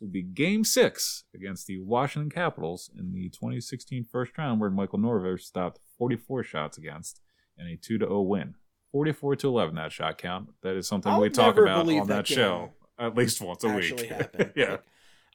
would 0.00 0.12
be 0.12 0.22
Game 0.22 0.62
6 0.62 1.24
against 1.34 1.66
the 1.66 1.80
Washington 1.82 2.30
Capitals 2.30 2.88
in 2.96 3.12
the 3.12 3.28
2016 3.30 4.06
first 4.10 4.38
round, 4.38 4.60
where 4.60 4.70
Michael 4.70 5.00
Neuvirth 5.00 5.40
stopped 5.40 5.80
44 5.98 6.44
shots 6.44 6.78
against 6.78 7.20
in 7.58 7.66
a 7.66 7.76
2 7.76 7.98
0 7.98 8.20
win. 8.20 8.54
44 8.92 9.34
to 9.34 9.48
11, 9.48 9.74
that 9.74 9.90
shot 9.90 10.16
count. 10.16 10.50
That 10.62 10.76
is 10.76 10.86
something 10.86 11.10
I'll 11.10 11.20
we 11.20 11.28
talk 11.28 11.58
about 11.58 11.88
on 11.88 12.06
that 12.06 12.06
that, 12.06 12.28
show 12.28 12.70
at 13.00 13.16
least 13.16 13.40
once 13.40 13.64
a 13.64 13.68
week. 13.68 14.12
yeah. 14.54 14.70
Like, 14.70 14.84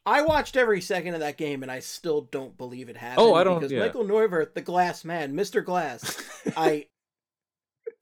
I 0.06 0.24
watched 0.24 0.58
every 0.58 0.82
second 0.82 1.14
of 1.14 1.20
that 1.20 1.38
game, 1.38 1.62
and 1.62 1.72
I 1.72 1.80
still 1.80 2.22
don't 2.22 2.58
believe 2.58 2.90
it 2.90 2.98
happened. 2.98 3.28
Oh, 3.28 3.34
I 3.36 3.44
don't- 3.44 3.60
because 3.60 3.72
yeah. 3.72 3.80
Michael 3.80 4.04
Neuvirth, 4.06 4.54
the 4.56 4.62
Glass 4.62 5.06
Man, 5.06 5.36
Mister 5.36 5.62
Glass, 5.62 6.22
I, 6.58 6.88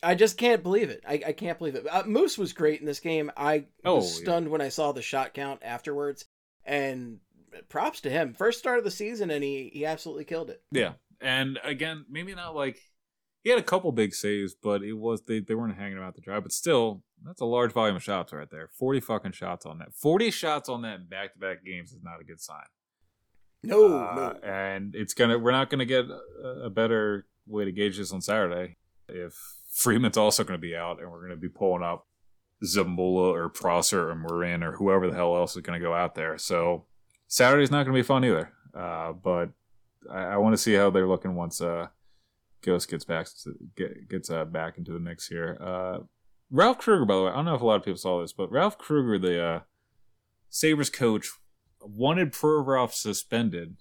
I 0.01 0.15
just 0.15 0.37
can't 0.37 0.63
believe 0.63 0.89
it. 0.89 1.03
I, 1.07 1.21
I 1.27 1.31
can't 1.33 1.57
believe 1.57 1.75
it. 1.75 1.85
Uh, 1.91 2.03
Moose 2.05 2.37
was 2.37 2.53
great 2.53 2.79
in 2.79 2.85
this 2.85 3.01
game. 3.01 3.31
I 3.35 3.65
Oh, 3.83 3.95
was 3.97 4.17
yeah. 4.19 4.23
stunned 4.23 4.49
when 4.49 4.61
I 4.61 4.69
saw 4.69 4.91
the 4.93 5.01
shot 5.01 5.33
count 5.33 5.61
afterwards, 5.63 6.25
and 6.63 7.19
props 7.67 7.99
to 8.01 8.09
him. 8.09 8.33
First 8.33 8.59
start 8.59 8.77
of 8.77 8.85
the 8.85 8.91
season, 8.91 9.29
and 9.29 9.43
he 9.43 9.69
he 9.73 9.85
absolutely 9.85 10.23
killed 10.25 10.49
it. 10.49 10.61
Yeah, 10.71 10.93
and 11.19 11.59
again, 11.65 12.05
maybe 12.09 12.33
not 12.33 12.55
like 12.55 12.79
he 13.43 13.49
had 13.49 13.59
a 13.59 13.63
couple 13.63 13.91
big 13.91 14.13
saves, 14.13 14.55
but 14.55 14.83
it 14.83 14.93
was 14.93 15.21
they, 15.23 15.41
they 15.41 15.55
weren't 15.55 15.75
hanging 15.77 15.97
him 15.97 16.03
out 16.03 16.15
to 16.15 16.21
dry. 16.21 16.39
But 16.39 16.53
still, 16.53 17.03
that's 17.26 17.41
a 17.41 17.45
large 17.45 17.72
volume 17.72 17.95
of 17.95 18.03
shots 18.03 18.32
right 18.34 18.49
there. 18.49 18.70
Forty 18.78 18.99
fucking 18.99 19.32
shots 19.34 19.65
on 19.65 19.80
that. 19.80 19.93
Forty 19.93 20.32
shots 20.32 20.70
on 20.70 20.82
that 20.84 21.09
back 21.09 21.34
to 21.34 21.39
back 21.39 21.63
games 21.65 21.91
is 21.91 22.03
not 22.03 22.22
a 22.22 22.24
good 22.24 22.39
sign. 22.41 22.63
No, 23.63 23.97
Uh, 23.97 24.15
no. 24.15 24.47
and 24.49 24.95
it's 24.95 25.13
gonna 25.13 25.38
we're 25.38 25.51
not 25.51 25.70
gonna 25.70 25.86
get 25.86 26.05
a, 26.05 26.47
a 26.65 26.70
better 26.70 27.28
way 27.45 27.65
to 27.65 27.72
gauge 27.72 27.97
this 27.97 28.11
on 28.13 28.22
Saturday 28.22 28.78
if 29.07 29.34
Friedman's 29.74 30.17
also 30.17 30.43
gonna 30.43 30.57
be 30.57 30.76
out, 30.76 30.99
and 31.01 31.11
we're 31.11 31.22
gonna 31.22 31.36
be 31.36 31.49
pulling 31.49 31.84
up 31.84 32.07
Zamula 32.63 33.34
or 33.34 33.49
Prosser 33.49 34.09
or 34.09 34.15
Morin 34.15 34.63
or 34.63 34.74
whoever 34.74 35.07
the 35.09 35.15
hell 35.15 35.36
else 35.36 35.55
is 35.55 35.61
gonna 35.61 35.80
go 35.80 35.93
out 35.93 36.15
there. 36.15 36.38
So 36.38 36.86
Saturday's 37.28 37.72
not 37.72 37.84
gonna 37.84 37.95
be 37.97 38.01
fun 38.03 38.24
either. 38.26 38.51
Uh, 38.74 39.13
but 39.13 39.49
I, 40.09 40.22
I 40.22 40.38
want 40.38 40.53
to 40.53 40.57
see 40.57 40.74
how 40.76 40.89
they're 40.89 41.07
looking 41.07 41.36
once 41.36 41.59
uh, 41.59 41.88
Ghost 42.61 42.89
gets 42.89 43.03
back 43.03 43.28
to, 43.43 43.55
get, 43.76 44.07
gets 44.09 44.30
uh, 44.30 44.45
back 44.45 44.78
into 44.78 44.91
the 44.93 44.99
mix 44.99 45.28
here. 45.28 45.57
Ralph 46.51 46.79
Krueger, 46.79 47.05
by 47.05 47.15
the 47.15 47.23
way, 47.23 47.31
I 47.31 47.35
don't 47.35 47.45
know 47.45 47.55
if 47.55 47.61
a 47.61 47.65
lot 47.65 47.75
of 47.75 47.83
people 47.83 47.97
saw 47.97 48.21
this, 48.21 48.33
but 48.33 48.51
Ralph 48.51 48.77
Krueger, 48.77 49.19
the 49.19 49.43
uh, 49.43 49.59
Sabres 50.49 50.89
coach, 50.89 51.29
wanted 51.81 52.33
Provorov 52.33 52.91
suspended 52.93 53.77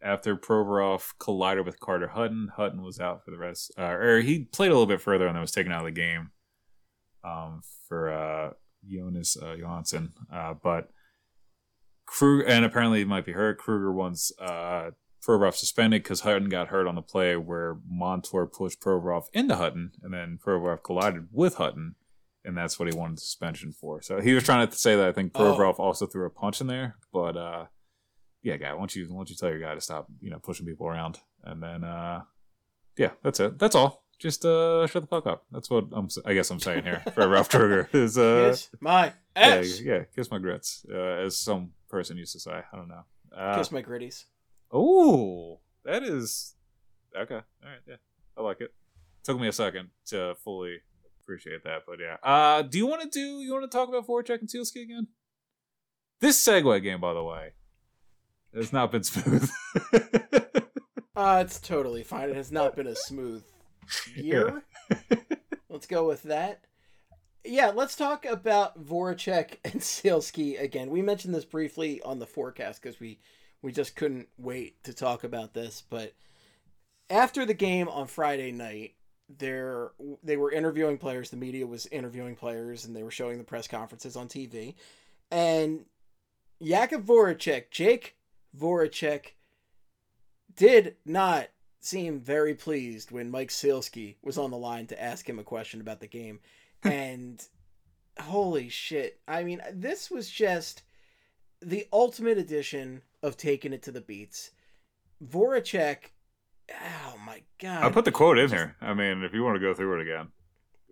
after 0.00 0.36
Provorov 0.36 1.14
collided 1.18 1.66
with 1.66 1.80
Carter 1.80 2.08
Hutton. 2.08 2.52
Hutton 2.56 2.82
was 2.82 3.00
out 3.00 3.24
for 3.24 3.30
the 3.30 3.38
rest, 3.38 3.72
uh, 3.76 3.82
or 3.82 4.20
he 4.20 4.44
played 4.44 4.70
a 4.70 4.74
little 4.74 4.86
bit 4.86 5.00
further 5.00 5.26
and 5.26 5.34
then 5.34 5.40
was 5.40 5.50
taken 5.50 5.72
out 5.72 5.80
of 5.80 5.86
the 5.86 5.90
game 6.00 6.30
um, 7.24 7.62
for 7.88 8.12
uh, 8.12 8.52
Jonas 8.88 9.36
uh, 9.36 9.56
Johansson. 9.58 10.12
Uh, 10.32 10.54
but 10.54 10.90
Krueger, 12.06 12.48
and 12.48 12.64
apparently 12.64 13.00
he 13.00 13.04
might 13.04 13.26
be 13.26 13.32
hurt. 13.32 13.58
Krueger 13.58 13.92
uh, 14.40 14.90
Provorov 15.26 15.54
suspended 15.54 16.02
because 16.02 16.20
Hutton 16.20 16.48
got 16.48 16.68
hurt 16.68 16.86
on 16.86 16.94
the 16.94 17.02
play 17.02 17.36
where 17.36 17.78
Montour 17.88 18.46
pushed 18.46 18.80
Provorov 18.80 19.24
into 19.32 19.56
Hutton, 19.56 19.92
and 20.02 20.12
then 20.14 20.38
Provorov 20.44 20.82
collided 20.82 21.28
with 21.32 21.56
Hutton, 21.56 21.96
and 22.44 22.56
that's 22.56 22.78
what 22.78 22.90
he 22.90 22.96
wanted 22.98 23.18
suspension 23.18 23.72
for. 23.72 24.00
So 24.00 24.20
he 24.20 24.32
was 24.34 24.44
trying 24.44 24.66
to 24.68 24.74
say 24.74 24.96
that 24.96 25.08
I 25.08 25.12
think 25.12 25.32
Oh. 25.34 25.40
Provorov 25.40 25.78
also 25.78 26.06
threw 26.06 26.24
a 26.26 26.30
punch 26.30 26.60
in 26.60 26.66
there, 26.66 26.96
but 27.12 27.36
uh, 27.36 27.66
yeah, 28.42 28.56
guy, 28.56 28.72
why 28.72 28.78
don't 28.78 28.94
you 28.96 29.06
why 29.08 29.16
don't 29.16 29.30
you 29.30 29.36
tell 29.36 29.50
your 29.50 29.60
guy 29.60 29.74
to 29.74 29.80
stop, 29.80 30.06
you 30.20 30.30
know, 30.30 30.38
pushing 30.38 30.66
people 30.66 30.86
around, 30.86 31.18
and 31.44 31.62
then 31.62 31.84
uh, 31.84 32.22
yeah, 32.96 33.10
that's 33.22 33.40
it. 33.40 33.58
That's 33.58 33.74
all. 33.74 34.04
Just 34.18 34.44
uh, 34.44 34.84
shut 34.88 35.02
the 35.02 35.06
fuck 35.08 35.26
up. 35.26 35.44
That's 35.52 35.70
what 35.70 35.84
I'm. 35.92 36.08
I 36.24 36.34
guess 36.34 36.50
I'm 36.50 36.58
saying 36.58 36.82
here 36.84 37.02
for 37.14 37.28
Ralph 37.28 37.50
Krueger 37.50 37.88
is 37.92 38.18
uh, 38.18 38.48
Kiss 38.50 38.68
my 38.80 39.12
yeah, 39.36 39.60
yeah, 39.82 40.02
kiss 40.16 40.30
my 40.30 40.38
grits, 40.38 40.84
uh, 40.92 40.96
as 41.24 41.36
some 41.36 41.70
person 41.88 42.16
used 42.16 42.32
to 42.32 42.40
say. 42.40 42.60
I 42.72 42.76
don't 42.76 42.88
know. 42.88 43.04
Uh, 43.36 43.56
Kiss 43.58 43.70
my 43.70 43.82
gritties. 43.82 44.24
Oh, 44.70 45.60
that 45.84 46.02
is 46.02 46.54
okay. 47.16 47.34
All 47.34 47.40
right, 47.64 47.80
yeah, 47.86 47.96
I 48.36 48.42
like 48.42 48.60
it. 48.60 48.74
Took 49.24 49.40
me 49.40 49.48
a 49.48 49.52
second 49.52 49.90
to 50.06 50.34
fully 50.44 50.78
appreciate 51.22 51.64
that, 51.64 51.82
but 51.86 51.98
yeah. 52.00 52.16
Uh, 52.22 52.62
do 52.62 52.78
you 52.78 52.86
want 52.86 53.02
to 53.02 53.08
do? 53.08 53.40
You 53.40 53.52
want 53.52 53.70
to 53.70 53.76
talk 53.76 53.88
about 53.88 54.06
Voracek 54.06 54.40
and 54.40 54.48
Sielski 54.48 54.82
again? 54.82 55.08
This 56.20 56.42
segue 56.42 56.82
game, 56.82 57.00
by 57.00 57.14
the 57.14 57.22
way, 57.22 57.52
has 58.54 58.72
not 58.72 58.90
been 58.92 59.02
smooth. 59.04 59.50
Uh, 61.18 61.42
it's 61.44 61.58
totally 61.58 62.04
fine. 62.04 62.30
It 62.30 62.36
has 62.36 62.52
not 62.52 62.76
been 62.76 62.86
a 62.86 62.94
smooth 62.94 63.42
year. 64.14 64.62
let's 65.68 65.86
go 65.86 66.06
with 66.06 66.22
that. 66.22 66.60
Yeah, 67.44 67.72
let's 67.74 67.96
talk 67.96 68.24
about 68.24 68.84
Voracek 68.86 69.56
and 69.64 69.80
Sielski 69.80 70.60
again. 70.60 70.90
We 70.90 71.02
mentioned 71.02 71.34
this 71.34 71.44
briefly 71.44 72.00
on 72.02 72.20
the 72.20 72.26
forecast 72.26 72.80
because 72.80 73.00
we 73.00 73.18
we 73.62 73.72
just 73.72 73.96
couldn't 73.96 74.28
wait 74.38 74.82
to 74.84 74.92
talk 74.92 75.24
about 75.24 75.54
this. 75.54 75.82
But 75.88 76.14
after 77.10 77.44
the 77.44 77.54
game 77.54 77.88
on 77.88 78.06
Friday 78.06 78.52
night, 78.52 78.94
there 79.28 79.92
they 80.22 80.36
were 80.36 80.52
interviewing 80.52 80.98
players. 80.98 81.30
The 81.30 81.36
media 81.36 81.66
was 81.66 81.86
interviewing 81.86 82.36
players, 82.36 82.84
and 82.84 82.96
they 82.96 83.02
were 83.02 83.10
showing 83.10 83.38
the 83.38 83.44
press 83.44 83.68
conferences 83.68 84.16
on 84.16 84.28
TV. 84.28 84.74
And 85.30 85.84
Jakub 86.62 87.04
Voracek, 87.04 87.70
Jake 87.70 88.16
Voracek, 88.58 89.32
did 90.54 90.96
not 91.04 91.48
seem 91.80 92.20
very 92.20 92.54
pleased 92.54 93.10
when 93.10 93.30
Mike 93.30 93.50
Sielski 93.50 94.16
was 94.22 94.38
on 94.38 94.50
the 94.50 94.56
line 94.56 94.86
to 94.86 95.02
ask 95.02 95.28
him 95.28 95.38
a 95.38 95.44
question 95.44 95.80
about 95.80 96.00
the 96.00 96.06
game. 96.06 96.40
and 96.82 97.44
holy 98.20 98.68
shit. 98.68 99.20
I 99.26 99.44
mean, 99.44 99.60
this 99.72 100.10
was 100.10 100.30
just 100.30 100.82
the 101.60 101.86
ultimate 101.92 102.38
edition 102.38 103.02
of 103.22 103.36
taking 103.36 103.72
it 103.72 103.82
to 103.82 103.92
the 103.92 104.00
beats. 104.00 104.50
Voracek 105.24 106.10
oh 106.70 107.16
my 107.24 107.42
god! 107.58 107.84
I 107.84 107.90
put 107.90 108.04
the 108.04 108.12
quote 108.12 108.38
in 108.38 108.50
here. 108.50 108.76
I 108.80 108.94
mean, 108.94 109.22
if 109.22 109.32
you 109.32 109.42
want 109.42 109.56
to 109.56 109.60
go 109.60 109.74
through 109.74 110.00
it 110.00 110.02
again, 110.02 110.28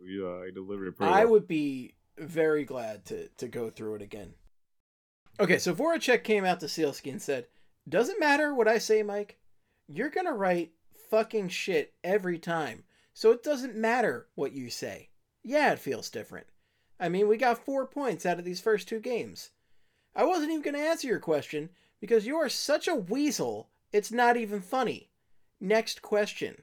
you 0.02 0.26
uh, 0.26 0.50
delivered 0.54 0.88
it 0.88 0.96
pretty 0.96 1.12
I 1.12 1.24
well. 1.24 1.32
would 1.32 1.48
be 1.48 1.94
very 2.18 2.64
glad 2.64 3.04
to 3.06 3.28
to 3.28 3.48
go 3.48 3.70
through 3.70 3.96
it 3.96 4.02
again. 4.02 4.34
Okay, 5.38 5.58
so 5.58 5.74
Voracek 5.74 6.24
came 6.24 6.44
out 6.44 6.60
to 6.60 6.66
Sielski 6.66 7.10
and 7.10 7.20
said, 7.20 7.46
"Doesn't 7.88 8.20
matter 8.20 8.54
what 8.54 8.68
I 8.68 8.78
say, 8.78 9.02
Mike. 9.02 9.38
You're 9.86 10.10
gonna 10.10 10.34
write 10.34 10.72
fucking 11.10 11.48
shit 11.50 11.94
every 12.02 12.38
time, 12.38 12.84
so 13.12 13.30
it 13.30 13.42
doesn't 13.42 13.76
matter 13.76 14.28
what 14.34 14.52
you 14.52 14.70
say. 14.70 15.10
Yeah, 15.42 15.72
it 15.72 15.78
feels 15.78 16.10
different. 16.10 16.46
I 16.98 17.08
mean, 17.08 17.28
we 17.28 17.36
got 17.36 17.64
four 17.64 17.86
points 17.86 18.24
out 18.24 18.38
of 18.38 18.44
these 18.44 18.60
first 18.60 18.88
two 18.88 18.98
games. 18.98 19.50
I 20.16 20.24
wasn't 20.24 20.50
even 20.50 20.62
gonna 20.62 20.78
answer 20.78 21.06
your 21.06 21.20
question 21.20 21.68
because 22.00 22.26
you 22.26 22.36
are 22.36 22.48
such 22.48 22.88
a 22.88 22.94
weasel. 22.94 23.68
It's 23.92 24.10
not 24.10 24.36
even 24.36 24.60
funny. 24.60 25.10
Next 25.60 26.02
question." 26.02 26.62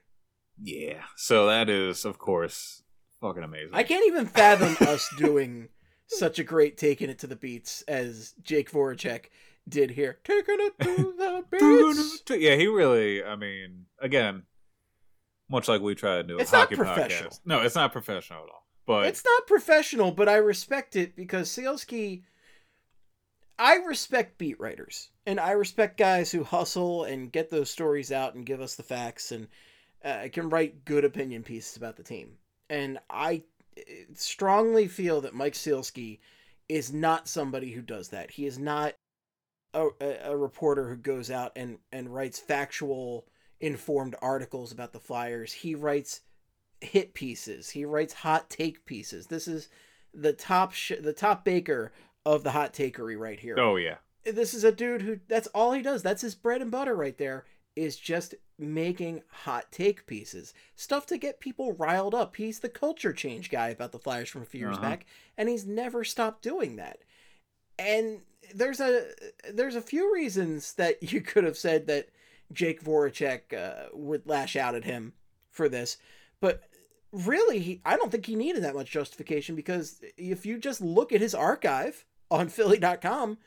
Yeah. 0.62 1.04
So 1.16 1.48
that 1.48 1.70
is, 1.70 2.04
of 2.06 2.18
course, 2.20 2.84
fucking 3.22 3.44
amazing. 3.44 3.70
I 3.74 3.84
can't 3.84 4.06
even 4.08 4.26
fathom 4.26 4.76
us 4.88 5.08
doing 5.18 5.70
such 6.08 6.38
a 6.40 6.44
great 6.44 6.78
taking 6.78 7.10
it 7.10 7.20
to 7.20 7.28
the 7.28 7.36
beats 7.36 7.82
as 7.84 8.34
Jake 8.44 8.70
Voracek 8.72 9.26
did 9.68 9.92
here. 9.92 10.20
Taking 10.24 10.58
it 10.60 10.80
to 10.82 10.96
the 11.18 11.44
beats. 11.50 12.24
yeah, 12.42 12.56
he 12.56 12.68
really. 12.68 13.24
I 13.24 13.36
mean, 13.36 13.86
again, 14.00 14.44
much 15.50 15.68
like 15.68 15.82
we 15.82 15.96
try 15.96 16.18
to 16.18 16.24
do 16.24 16.38
a 16.38 16.42
It's 16.42 16.52
not 16.52 16.62
hockey 16.66 16.76
professional. 16.76 17.30
podcast. 17.32 17.40
No, 17.46 17.62
it's 17.62 17.76
not 17.76 17.92
professional 17.92 18.44
at 18.44 18.50
all. 18.50 18.68
But 18.86 19.06
It's 19.08 19.24
not 19.24 19.48
professional, 19.48 20.12
but 20.12 20.28
I 20.28 20.36
respect 20.36 20.96
it 20.96 21.16
because 21.16 21.50
Sielski. 21.50 22.24
I 23.60 23.76
respect 23.76 24.38
beat 24.38 24.60
writers, 24.60 25.10
and 25.26 25.40
I 25.40 25.52
respect 25.52 25.98
guys 25.98 26.32
who 26.32 26.44
hustle 26.44 27.04
and 27.04 27.32
get 27.32 27.50
those 27.50 27.70
stories 27.70 28.12
out 28.12 28.36
and 28.36 28.46
give 28.46 28.62
us 28.62 28.76
the 28.76 28.84
facts 28.84 29.32
and 29.32 29.48
uh, 30.04 30.28
can 30.32 30.50
write 30.50 30.86
good 30.86 31.06
opinion 31.06 31.44
pieces 31.44 31.78
about 31.78 31.96
the 31.96 32.04
team. 32.04 32.38
And 32.70 33.00
I 33.10 33.44
uh, 33.78 33.82
strongly 34.16 34.88
feel 34.88 35.22
that 35.22 35.36
Mike 35.36 35.54
Sielski 35.54 36.20
is 36.68 36.92
not 36.92 37.28
somebody 37.28 37.72
who 37.72 37.82
does 37.82 38.10
that. 38.10 38.32
He 38.32 38.46
is 38.46 38.58
not 38.58 38.96
a, 39.74 39.90
a, 40.24 40.38
reporter 40.38 40.90
who 40.90 40.96
goes 40.96 41.32
out 41.32 41.52
and, 41.56 41.78
and 41.92 42.14
writes 42.14 42.40
factual, 42.40 43.26
informed 43.60 44.16
articles 44.22 44.72
about 44.72 44.94
the 44.94 45.00
Flyers. 45.00 45.52
He 45.52 45.76
writes 45.76 46.22
hit 46.82 47.14
pieces. 47.14 47.70
He 47.70 47.86
writes 47.86 48.14
hot 48.14 48.50
take 48.50 48.86
pieces. 48.86 49.28
This 49.28 49.48
is 49.48 49.70
the 50.14 50.34
top 50.34 50.74
sh- 50.74 50.92
the 51.02 51.14
top 51.14 51.44
baker 51.44 51.92
of 52.26 52.44
the 52.44 52.52
hot 52.52 52.74
takery 52.74 53.18
right 53.18 53.40
here. 53.40 53.60
oh 53.60 53.76
yeah, 53.76 53.96
This 54.26 54.54
is 54.54 54.64
a 54.64 54.72
dude 54.72 55.02
who 55.02 55.20
that's 55.28 55.48
all 55.48 55.74
he 55.74 55.82
does. 55.82 56.02
That's 56.04 56.22
his 56.22 56.36
bread 56.36 56.62
and 56.62 56.72
butter 56.72 56.96
right 56.96 57.18
there 57.18 57.46
is 57.76 57.98
just 57.98 58.36
making 58.60 59.24
hot 59.30 59.72
take 59.72 60.06
pieces. 60.06 60.54
Stuff 60.76 61.06
to 61.08 61.18
get 61.18 61.40
people 61.40 61.74
riled 61.74 62.14
up. 62.14 62.36
He's 62.36 62.60
the 62.60 62.70
culture 62.70 63.12
change 63.14 63.50
guy 63.50 63.70
about 63.70 63.92
the 63.92 63.98
Flyers 64.00 64.30
from 64.30 64.44
a 64.44 64.46
few 64.46 64.60
years 64.60 64.78
Uh-huh. 64.78 64.90
back 64.90 65.06
and 65.38 65.50
he's 65.50 65.66
never 65.66 66.04
stopped 66.04 66.44
doing 66.44 66.76
that. 66.76 67.00
And 67.80 68.20
there's 68.54 68.80
a 68.80 69.08
there's 69.52 69.76
a 69.76 69.82
few 69.82 70.14
reasons 70.14 70.74
that 70.74 71.02
you 71.12 71.22
could 71.22 71.44
have 71.44 71.58
said 71.58 71.88
that 71.88 72.10
Jake 72.52 72.84
Voracek 72.84 73.54
uh, 73.54 73.90
would 73.94 74.28
lash 74.28 74.56
out 74.56 74.76
at 74.76 74.86
him 74.86 75.14
for 75.50 75.68
this, 75.68 75.98
but 76.40 76.62
really, 77.12 77.60
he, 77.60 77.82
I 77.86 77.96
don't 77.96 78.12
think 78.12 78.26
he 78.26 78.36
needed 78.36 78.64
that 78.64 78.76
much 78.76 78.92
justification 78.92 79.56
because 79.56 80.02
if 80.18 80.46
you 80.46 80.58
just 80.60 80.82
look 80.82 81.12
at 81.12 81.22
his 81.22 81.34
archive 81.36 82.06
on 82.34 82.50
Philly.com, 82.50 83.38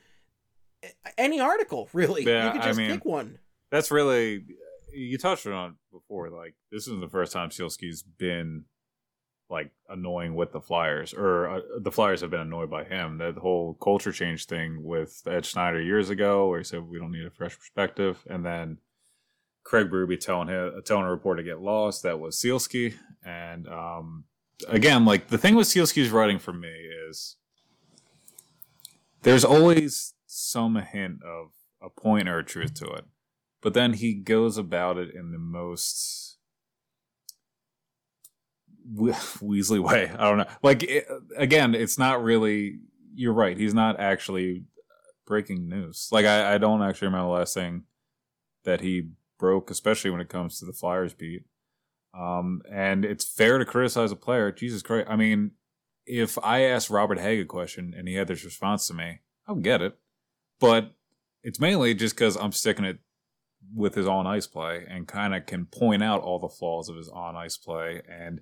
any 1.19 1.41
article 1.41 1.89
really, 1.93 2.25
Yeah, 2.25 2.47
you 2.47 2.53
could 2.53 2.61
I 2.63 2.67
just 2.67 2.79
mean- 2.79 2.91
pick 2.93 3.05
one. 3.05 3.39
that's 3.71 3.91
really 3.91 4.45
you 4.93 5.19
touched 5.19 5.47
on 5.47 5.71
it 5.71 5.77
before. 5.93 6.31
Like 6.31 6.55
this 6.73 6.87
isn't 6.87 7.01
the 7.01 7.09
first 7.09 7.33
time 7.33 7.51
Sielski's 7.51 8.03
been 8.03 8.65
like 9.51 9.71
annoying 9.89 10.35
with 10.35 10.53
the 10.53 10.61
Flyers, 10.61 11.13
or 11.15 11.49
uh, 11.49 11.61
the 11.81 11.93
Flyers 11.93 12.21
have 12.23 12.31
been 12.31 12.41
annoyed 12.41 12.71
by 12.71 12.85
him. 12.85 13.19
That 13.19 13.37
whole 13.37 13.75
culture 13.75 14.11
change 14.13 14.47
thing 14.47 14.83
with 14.83 15.23
Ed 15.27 15.45
Snider 15.45 15.81
years 15.83 16.11
ago, 16.11 16.49
where 16.49 16.59
he 16.59 16.65
said 16.65 16.83
we 16.89 16.99
don't 16.99 17.13
need 17.13 17.27
a 17.27 17.31
fresh 17.31 17.57
perspective, 17.57 18.25
and 18.29 18.45
then 18.45 18.79
Craig 19.65 19.89
Berube 19.91 20.19
telling 20.19 20.49
him 20.49 20.81
telling 20.85 21.05
a 21.05 21.11
reporter 21.11 21.43
to 21.43 21.49
get 21.49 21.61
lost. 21.61 22.03
That 22.03 22.19
was 22.19 22.37
Sielski, 22.37 22.95
and 23.25 23.69
um, 23.69 24.25
again, 24.69 25.05
like 25.05 25.29
the 25.29 25.39
thing 25.39 25.55
with 25.57 25.69
Sielski's 25.69 26.11
writing 26.11 26.39
for 26.41 26.53
me 26.53 26.73
is 27.09 27.37
there's 29.27 29.45
always 29.45 30.15
some 30.27 30.77
hint 30.77 31.23
of 31.23 31.51
a 31.83 31.91
point 31.91 32.29
or 32.29 32.39
a 32.39 32.45
truth 32.45 32.75
to 32.75 32.87
it 32.87 33.05
but 33.63 33.75
then 33.75 33.95
he 33.95 34.15
goes 34.15 34.57
about 34.57 34.97
it 34.99 35.15
in 35.15 35.33
the 35.33 35.39
most 35.39 36.39
we- 38.95 39.11
Weasley 39.43 39.81
way. 39.81 40.11
I 40.11 40.29
don't 40.29 40.39
know. 40.39 40.47
Like 40.63 40.83
it, 40.83 41.07
again, 41.37 41.75
it's 41.75 41.99
not 41.99 42.23
really. 42.23 42.79
You're 43.15 43.33
right. 43.33 43.57
He's 43.57 43.75
not 43.75 43.99
actually 43.99 44.65
breaking 45.27 45.69
news. 45.69 46.09
Like 46.13 46.27
I, 46.27 46.55
I 46.55 46.59
don't 46.59 46.83
actually 46.83 47.09
remember 47.09 47.29
the 47.29 47.39
last 47.39 47.55
thing 47.55 47.85
that 48.65 48.83
he 48.83 49.09
broke, 49.39 49.71
especially 49.71 50.11
when 50.11 50.21
it 50.21 50.29
comes 50.29 50.59
to 50.59 50.67
the 50.67 50.73
Flyers 50.73 51.15
beat. 51.15 51.43
Um, 52.17 52.63
and 52.71 53.05
it's 53.05 53.25
fair 53.25 53.59
to 53.59 53.65
criticize 53.65 54.13
a 54.13 54.17
player. 54.17 54.53
Jesus 54.53 54.83
Christ! 54.83 55.09
I 55.11 55.17
mean, 55.17 55.53
if 56.07 56.39
I 56.43 56.63
asked 56.63 56.91
Robert 56.91 57.19
Hagg 57.19 57.41
a 57.41 57.45
question 57.45 57.95
and 57.97 58.09
he 58.09 58.15
had 58.15 58.29
this 58.29 58.45
response 58.45 58.87
to 58.89 58.95
me, 58.95 59.21
I 59.47 59.53
would 59.53 59.65
get 59.65 59.83
it. 59.83 59.99
But 60.61 60.93
it's 61.43 61.61
mainly 61.61 61.95
just 61.95 62.15
because 62.15 62.37
I'm 62.37 62.53
sticking 62.53 62.85
it 62.85 62.99
with 63.75 63.95
his 63.95 64.07
on 64.07 64.27
ice 64.27 64.47
play 64.47 64.85
and 64.89 65.09
kind 65.09 65.35
of 65.35 65.47
can 65.47 65.67
point 65.67 66.03
out 66.03 66.23
all 66.23 66.39
the 66.39 66.49
flaws 66.49 66.89
of 66.89 66.97
his 66.97 67.09
on 67.09 67.37
ice 67.37 67.57
play. 67.57 68.03
And 68.09 68.41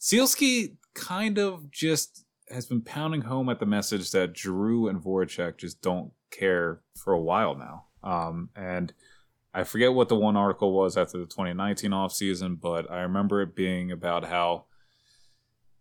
Sielski 0.00 0.76
kind 0.94 1.38
of 1.38 1.70
just 1.70 2.24
has 2.50 2.66
been 2.66 2.82
pounding 2.82 3.22
home 3.22 3.48
at 3.48 3.60
the 3.60 3.66
message 3.66 4.10
that 4.10 4.36
Giroux 4.36 4.88
and 4.88 5.00
Voracek 5.00 5.56
just 5.56 5.80
don't 5.80 6.12
care 6.30 6.80
for 6.96 7.12
a 7.12 7.20
while 7.20 7.54
now. 7.54 7.84
Um, 8.02 8.50
and 8.56 8.92
I 9.54 9.64
forget 9.64 9.94
what 9.94 10.08
the 10.08 10.16
one 10.16 10.36
article 10.36 10.72
was 10.72 10.96
after 10.96 11.18
the 11.18 11.26
2019 11.26 11.90
offseason, 11.90 12.60
but 12.60 12.90
I 12.90 13.00
remember 13.00 13.42
it 13.42 13.54
being 13.54 13.90
about 13.90 14.24
how 14.24 14.66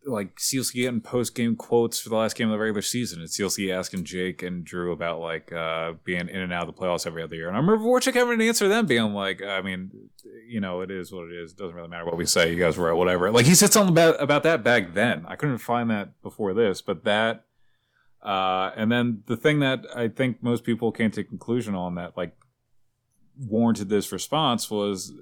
like 0.05 0.37
Sielski 0.37 0.75
getting 0.75 1.01
post 1.01 1.35
game 1.35 1.55
quotes 1.55 1.99
for 1.99 2.09
the 2.09 2.15
last 2.15 2.35
game 2.35 2.47
of 2.47 2.53
the 2.53 2.59
regular 2.59 2.81
season. 2.81 3.21
It's 3.21 3.37
Sielski 3.37 3.73
asking 3.73 4.05
Jake 4.05 4.41
and 4.41 4.67
Giroux 4.67 4.91
about 4.91 5.19
like 5.19 5.51
uh, 5.51 5.93
being 6.03 6.29
in 6.29 6.39
and 6.39 6.53
out 6.53 6.67
of 6.67 6.75
the 6.75 6.81
playoffs 6.81 7.05
every 7.05 7.21
other 7.21 7.35
year. 7.35 7.47
And 7.47 7.57
I 7.57 7.59
remember 7.59 7.83
Voracek 7.83 8.13
having 8.13 8.35
an 8.35 8.41
answer 8.41 8.67
them 8.67 8.85
being 8.85 9.13
like, 9.13 9.41
I 9.41 9.61
mean, 9.61 9.91
you 10.47 10.61
know, 10.61 10.81
it 10.81 10.91
is 10.91 11.11
what 11.11 11.25
it 11.25 11.35
is. 11.35 11.51
It 11.51 11.57
doesn't 11.57 11.75
really 11.75 11.89
matter 11.89 12.05
what 12.05 12.17
we 12.17 12.25
say. 12.25 12.51
You 12.51 12.59
guys 12.59 12.77
were 12.77 12.87
right, 12.87 12.97
whatever. 12.97 13.31
Like 13.31 13.45
he 13.45 13.55
said 13.55 13.73
something 13.73 13.93
about 13.93 14.21
about 14.21 14.43
that 14.43 14.63
back 14.63 14.93
then. 14.93 15.25
I 15.27 15.35
couldn't 15.35 15.59
find 15.59 15.89
that 15.89 16.21
before 16.21 16.53
this, 16.53 16.81
but 16.81 17.03
that 17.03 17.45
uh, 18.21 18.71
and 18.75 18.91
then 18.91 19.23
the 19.27 19.37
thing 19.37 19.59
that 19.59 19.85
I 19.95 20.07
think 20.07 20.41
most 20.41 20.63
people 20.63 20.91
came 20.91 21.11
to 21.11 21.23
conclusion 21.23 21.75
on 21.75 21.95
that 21.95 22.17
like 22.17 22.35
warranted 23.37 23.89
this 23.89 24.11
response 24.11 24.69
was 24.69 25.13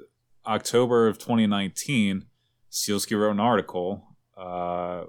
October 0.46 1.08
of 1.08 1.18
2019. 1.18 2.26
Sielski 2.72 3.20
wrote 3.20 3.32
an 3.32 3.40
article 3.40 4.07
uh, 4.38 5.06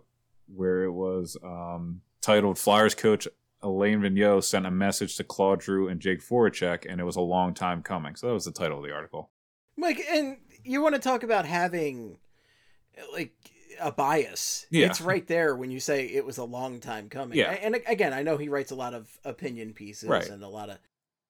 where 0.55 0.85
it 0.85 0.93
was 0.93 1.37
um, 1.45 2.01
titled 2.21 2.59
"Flyers 2.59 2.95
coach 2.95 3.29
Alain 3.63 4.01
Vigneault 4.01 4.45
sent 4.45 4.67
a 4.67 4.71
message 4.71 5.17
to 5.17 5.25
Claude 5.25 5.63
Giroux 5.63 5.89
and 5.89 6.01
Jake 6.01 6.21
Voracek, 6.23 6.87
and 6.89 7.01
it 7.01 7.05
was 7.05 7.17
a 7.17 7.21
long 7.21 7.55
time 7.55 7.83
coming." 7.83 8.17
So 8.17 8.29
that 8.29 8.33
was 8.35 8.45
the 8.45 8.53
title 8.53 8.79
of 8.79 8.85
the 8.85 8.93
article. 8.93 9.31
Mike, 9.77 10.01
and 10.11 10.39
you 10.65 10.83
want 10.83 10.95
to 10.95 11.01
talk 11.01 11.23
about 11.23 11.45
having 11.45 12.19
like 13.13 13.33
a 13.81 13.93
bias? 13.93 14.67
Yeah. 14.71 14.87
It's 14.87 15.01
right 15.01 15.27
there 15.27 15.55
when 15.55 15.71
you 15.71 15.81
say 15.81 16.07
it 16.07 16.27
was 16.27 16.39
a 16.39 16.45
long 16.45 16.81
time 16.81 17.09
coming. 17.09 17.39
Yeah. 17.39 17.51
And 17.53 17.77
again, 17.87 18.13
I 18.13 18.23
know 18.23 18.37
he 18.37 18.49
writes 18.49 18.73
a 18.73 18.75
lot 18.77 18.95
of 18.95 19.09
opinion 19.25 19.73
pieces 19.73 20.09
Right. 20.09 20.29
and 20.29 20.43
a 20.43 20.49
lot 20.49 20.71
of 20.71 20.79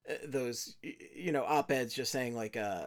uh, 0.08 0.14
those, 0.26 0.76
you 0.82 1.32
know, 1.32 1.44
op 1.44 1.70
eds 1.70 1.92
just 1.92 2.10
saying 2.10 2.34
like, 2.34 2.56
uh, 2.56 2.86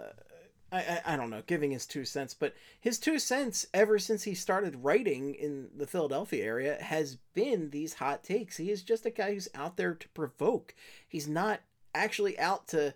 I, 0.72 0.80
I 0.80 1.02
I 1.14 1.15
don't 1.15 1.30
know, 1.30 1.43
giving 1.45 1.72
his 1.72 1.85
two 1.85 2.06
cents, 2.06 2.34
but 2.34 2.53
his 2.80 2.99
two 2.99 3.19
cents 3.19 3.65
ever 3.73 3.99
since 3.99 4.23
he 4.23 4.34
started 4.34 4.84
writing 4.84 5.35
in 5.35 5.69
the 5.76 5.88
Philadelphia 5.88 6.43
area 6.43 6.77
has 6.81 7.18
been 7.34 7.69
these 7.69 7.95
hot 7.95 8.23
takes. 8.23 8.57
He 8.57 8.72
is 8.72 8.84
just 8.84 9.06
a 9.06 9.11
guy 9.11 9.34
who's 9.34 9.49
out 9.56 9.77
there 9.77 9.93
to 9.93 10.10
provoke. 10.10 10.76
He's 11.07 11.27
not 11.27 11.61
actually 11.93 12.38
out 12.39 12.68
to 12.69 12.93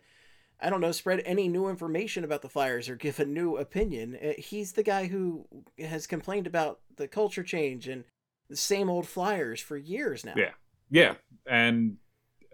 I 0.61 0.69
don't 0.69 0.79
know, 0.79 0.93
spread 0.93 1.21
any 1.25 1.49
new 1.49 1.67
information 1.67 2.23
about 2.23 2.41
the 2.41 2.49
Flyers 2.49 2.87
or 2.87 2.95
give 2.95 3.19
a 3.19 3.25
new 3.25 3.57
opinion. 3.57 4.17
Uh, 4.23 4.31
He's 4.37 4.71
the 4.71 4.83
guy 4.83 5.07
who 5.07 5.45
has 5.77 6.07
complained 6.07 6.47
about 6.47 6.79
the 6.95 7.09
culture 7.09 7.43
change 7.43 7.89
and 7.89 8.05
the 8.49 8.55
same 8.55 8.89
old 8.89 9.05
Flyers 9.05 9.59
for 9.59 9.75
years 9.75 10.23
now. 10.23 10.33
Yeah. 10.37 10.51
Yeah, 10.89 11.15
and 11.49 11.97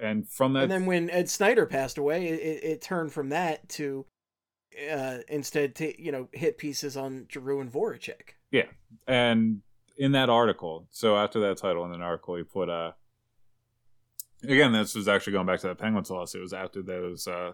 and 0.02 0.27
from 0.27 0.53
that, 0.53 0.64
And 0.64 0.72
then 0.72 0.85
when 0.85 1.10
Ed 1.10 1.30
Snider 1.30 1.65
passed 1.65 1.98
away, 1.98 2.27
it, 2.27 2.39
it, 2.39 2.64
it 2.64 2.81
turned 2.81 3.11
from 3.11 3.30
that 3.30 3.68
to 3.69 4.06
uh, 4.91 5.19
instead 5.27 5.76
to 5.76 6.02
you 6.02 6.11
know 6.11 6.27
hit 6.31 6.57
pieces 6.57 6.98
on 6.98 7.27
Giroux 7.31 7.60
and 7.60 7.72
Voracek. 7.72 8.35
Yeah, 8.52 8.68
and 9.07 9.61
in 9.98 10.11
that 10.14 10.30
article, 10.30 10.88
so 10.91 11.18
after 11.18 11.39
that 11.41 11.57
title 11.57 11.85
in 11.85 11.93
an 11.93 12.02
article, 12.02 12.35
he 12.35 12.43
put 12.43 12.69
uh 12.69 12.91
again, 14.43 14.72
this 14.72 14.95
was 14.95 15.07
actually 15.07 15.34
going 15.34 15.45
back 15.45 15.60
to 15.61 15.68
that 15.68 15.77
Penguins 15.77 16.10
loss. 16.10 16.35
It 16.35 16.41
was 16.41 16.53
after 16.53 16.81
those 16.81 17.27
uh 17.27 17.53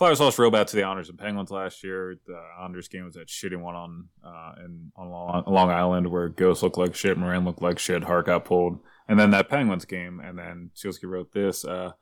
Flyers 0.00 0.18
lost 0.18 0.38
real 0.38 0.50
bad 0.50 0.66
to 0.68 0.76
the 0.76 0.82
Islanders 0.82 1.10
and 1.10 1.18
Penguins 1.18 1.50
last 1.50 1.84
year. 1.84 2.16
The 2.26 2.40
Islanders 2.58 2.88
game 2.88 3.04
was 3.04 3.16
that 3.16 3.28
shitty 3.28 3.60
one 3.60 3.74
on 3.74 4.08
uh, 4.24 4.52
in 4.64 4.90
on 4.96 5.10
Long, 5.10 5.44
Long 5.46 5.70
Island 5.70 6.06
where 6.10 6.30
Ghost 6.30 6.62
looked 6.62 6.78
like 6.78 6.94
shit, 6.94 7.18
Morin 7.18 7.44
looked 7.44 7.60
like 7.60 7.78
shit, 7.78 8.04
Hart 8.04 8.24
got 8.24 8.46
pulled, 8.46 8.78
and 9.08 9.20
then 9.20 9.30
that 9.32 9.50
Penguins 9.50 9.84
game, 9.84 10.18
and 10.18 10.38
then 10.38 10.70
Sielski 10.74 11.04
wrote 11.04 11.32
this. 11.32 11.66
Uh, 11.66 11.92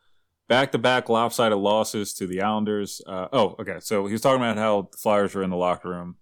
back 0.48 0.72
to 0.72 0.78
back 0.78 1.08
lopsided 1.08 1.58
losses 1.58 2.14
to 2.14 2.26
the 2.26 2.40
Islanders. 2.40 3.00
Uh, 3.06 3.28
oh, 3.32 3.54
okay. 3.60 3.78
So 3.80 4.06
he 4.06 4.12
was 4.12 4.22
talking 4.22 4.42
about 4.42 4.56
how 4.56 4.88
the 4.90 4.96
Flyers 4.96 5.34
were 5.34 5.42
in 5.42 5.50
the 5.50 5.56
locker 5.56 5.90
room 5.90 6.16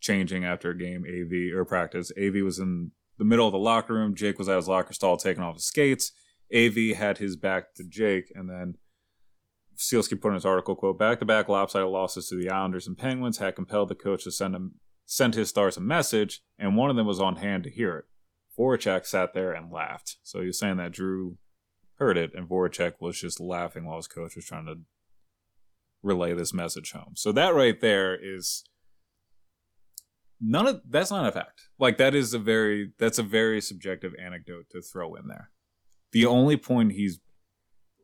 changing 0.00 0.44
after 0.44 0.70
a 0.70 0.78
game, 0.78 1.04
AV 1.08 1.56
or 1.56 1.64
practice. 1.64 2.12
AV 2.20 2.42
was 2.42 2.58
in 2.58 2.92
the 3.18 3.24
middle 3.24 3.46
of 3.46 3.52
the 3.52 3.58
locker 3.58 3.94
room. 3.94 4.14
Jake 4.14 4.38
was 4.38 4.48
at 4.48 4.56
his 4.56 4.68
locker 4.68 4.92
stall 4.92 5.16
taking 5.16 5.42
off 5.42 5.54
his 5.54 5.64
skates. 5.64 6.12
AV 6.54 6.96
had 6.96 7.18
his 7.18 7.36
back 7.36 7.74
to 7.74 7.84
Jake, 7.84 8.30
and 8.34 8.50
then 8.50 8.74
Sielski 9.76 10.20
put 10.20 10.28
in 10.28 10.34
his 10.34 10.44
article, 10.44 10.74
quote, 10.74 10.98
back 10.98 11.18
to 11.20 11.24
back 11.24 11.48
lopsided 11.48 11.88
losses 11.88 12.28
to 12.28 12.36
the 12.36 12.50
Islanders 12.50 12.86
and 12.86 12.98
Penguins 12.98 13.38
had 13.38 13.56
compelled 13.56 13.88
the 13.88 13.94
coach 13.94 14.24
to 14.24 14.30
send 14.30 14.54
him 14.54 14.74
send 15.06 15.34
his 15.34 15.48
stars 15.48 15.76
a 15.76 15.80
message, 15.80 16.42
and 16.58 16.76
one 16.76 16.88
of 16.88 16.96
them 16.96 17.06
was 17.06 17.20
on 17.20 17.36
hand 17.36 17.64
to 17.64 17.70
hear 17.70 17.96
it. 17.96 18.04
Voracek 18.58 19.04
sat 19.04 19.34
there 19.34 19.52
and 19.52 19.72
laughed. 19.72 20.16
So 20.22 20.40
he 20.40 20.46
was 20.46 20.58
saying 20.58 20.76
that 20.76 20.94
Giroux 20.94 21.36
heard 22.02 22.18
it, 22.18 22.32
and 22.34 22.48
Voracek 22.48 22.94
was 23.00 23.20
just 23.20 23.40
laughing 23.40 23.84
while 23.84 23.96
his 23.96 24.08
coach 24.08 24.34
was 24.34 24.44
trying 24.44 24.66
to 24.66 24.80
relay 26.02 26.34
this 26.34 26.52
message 26.52 26.92
home. 26.92 27.12
So 27.14 27.30
that 27.32 27.54
right 27.54 27.80
there 27.80 28.18
is 28.20 28.64
none 30.40 30.66
of 30.66 30.82
that's 30.88 31.10
not 31.10 31.26
a 31.26 31.32
fact. 31.32 31.68
Like 31.78 31.96
that 31.98 32.14
is 32.14 32.34
a 32.34 32.38
very 32.38 32.92
that's 32.98 33.18
a 33.18 33.22
very 33.22 33.60
subjective 33.60 34.12
anecdote 34.20 34.66
to 34.72 34.82
throw 34.82 35.14
in 35.14 35.28
there. 35.28 35.50
The 36.10 36.26
only 36.26 36.56
point 36.56 36.92
he's 36.92 37.20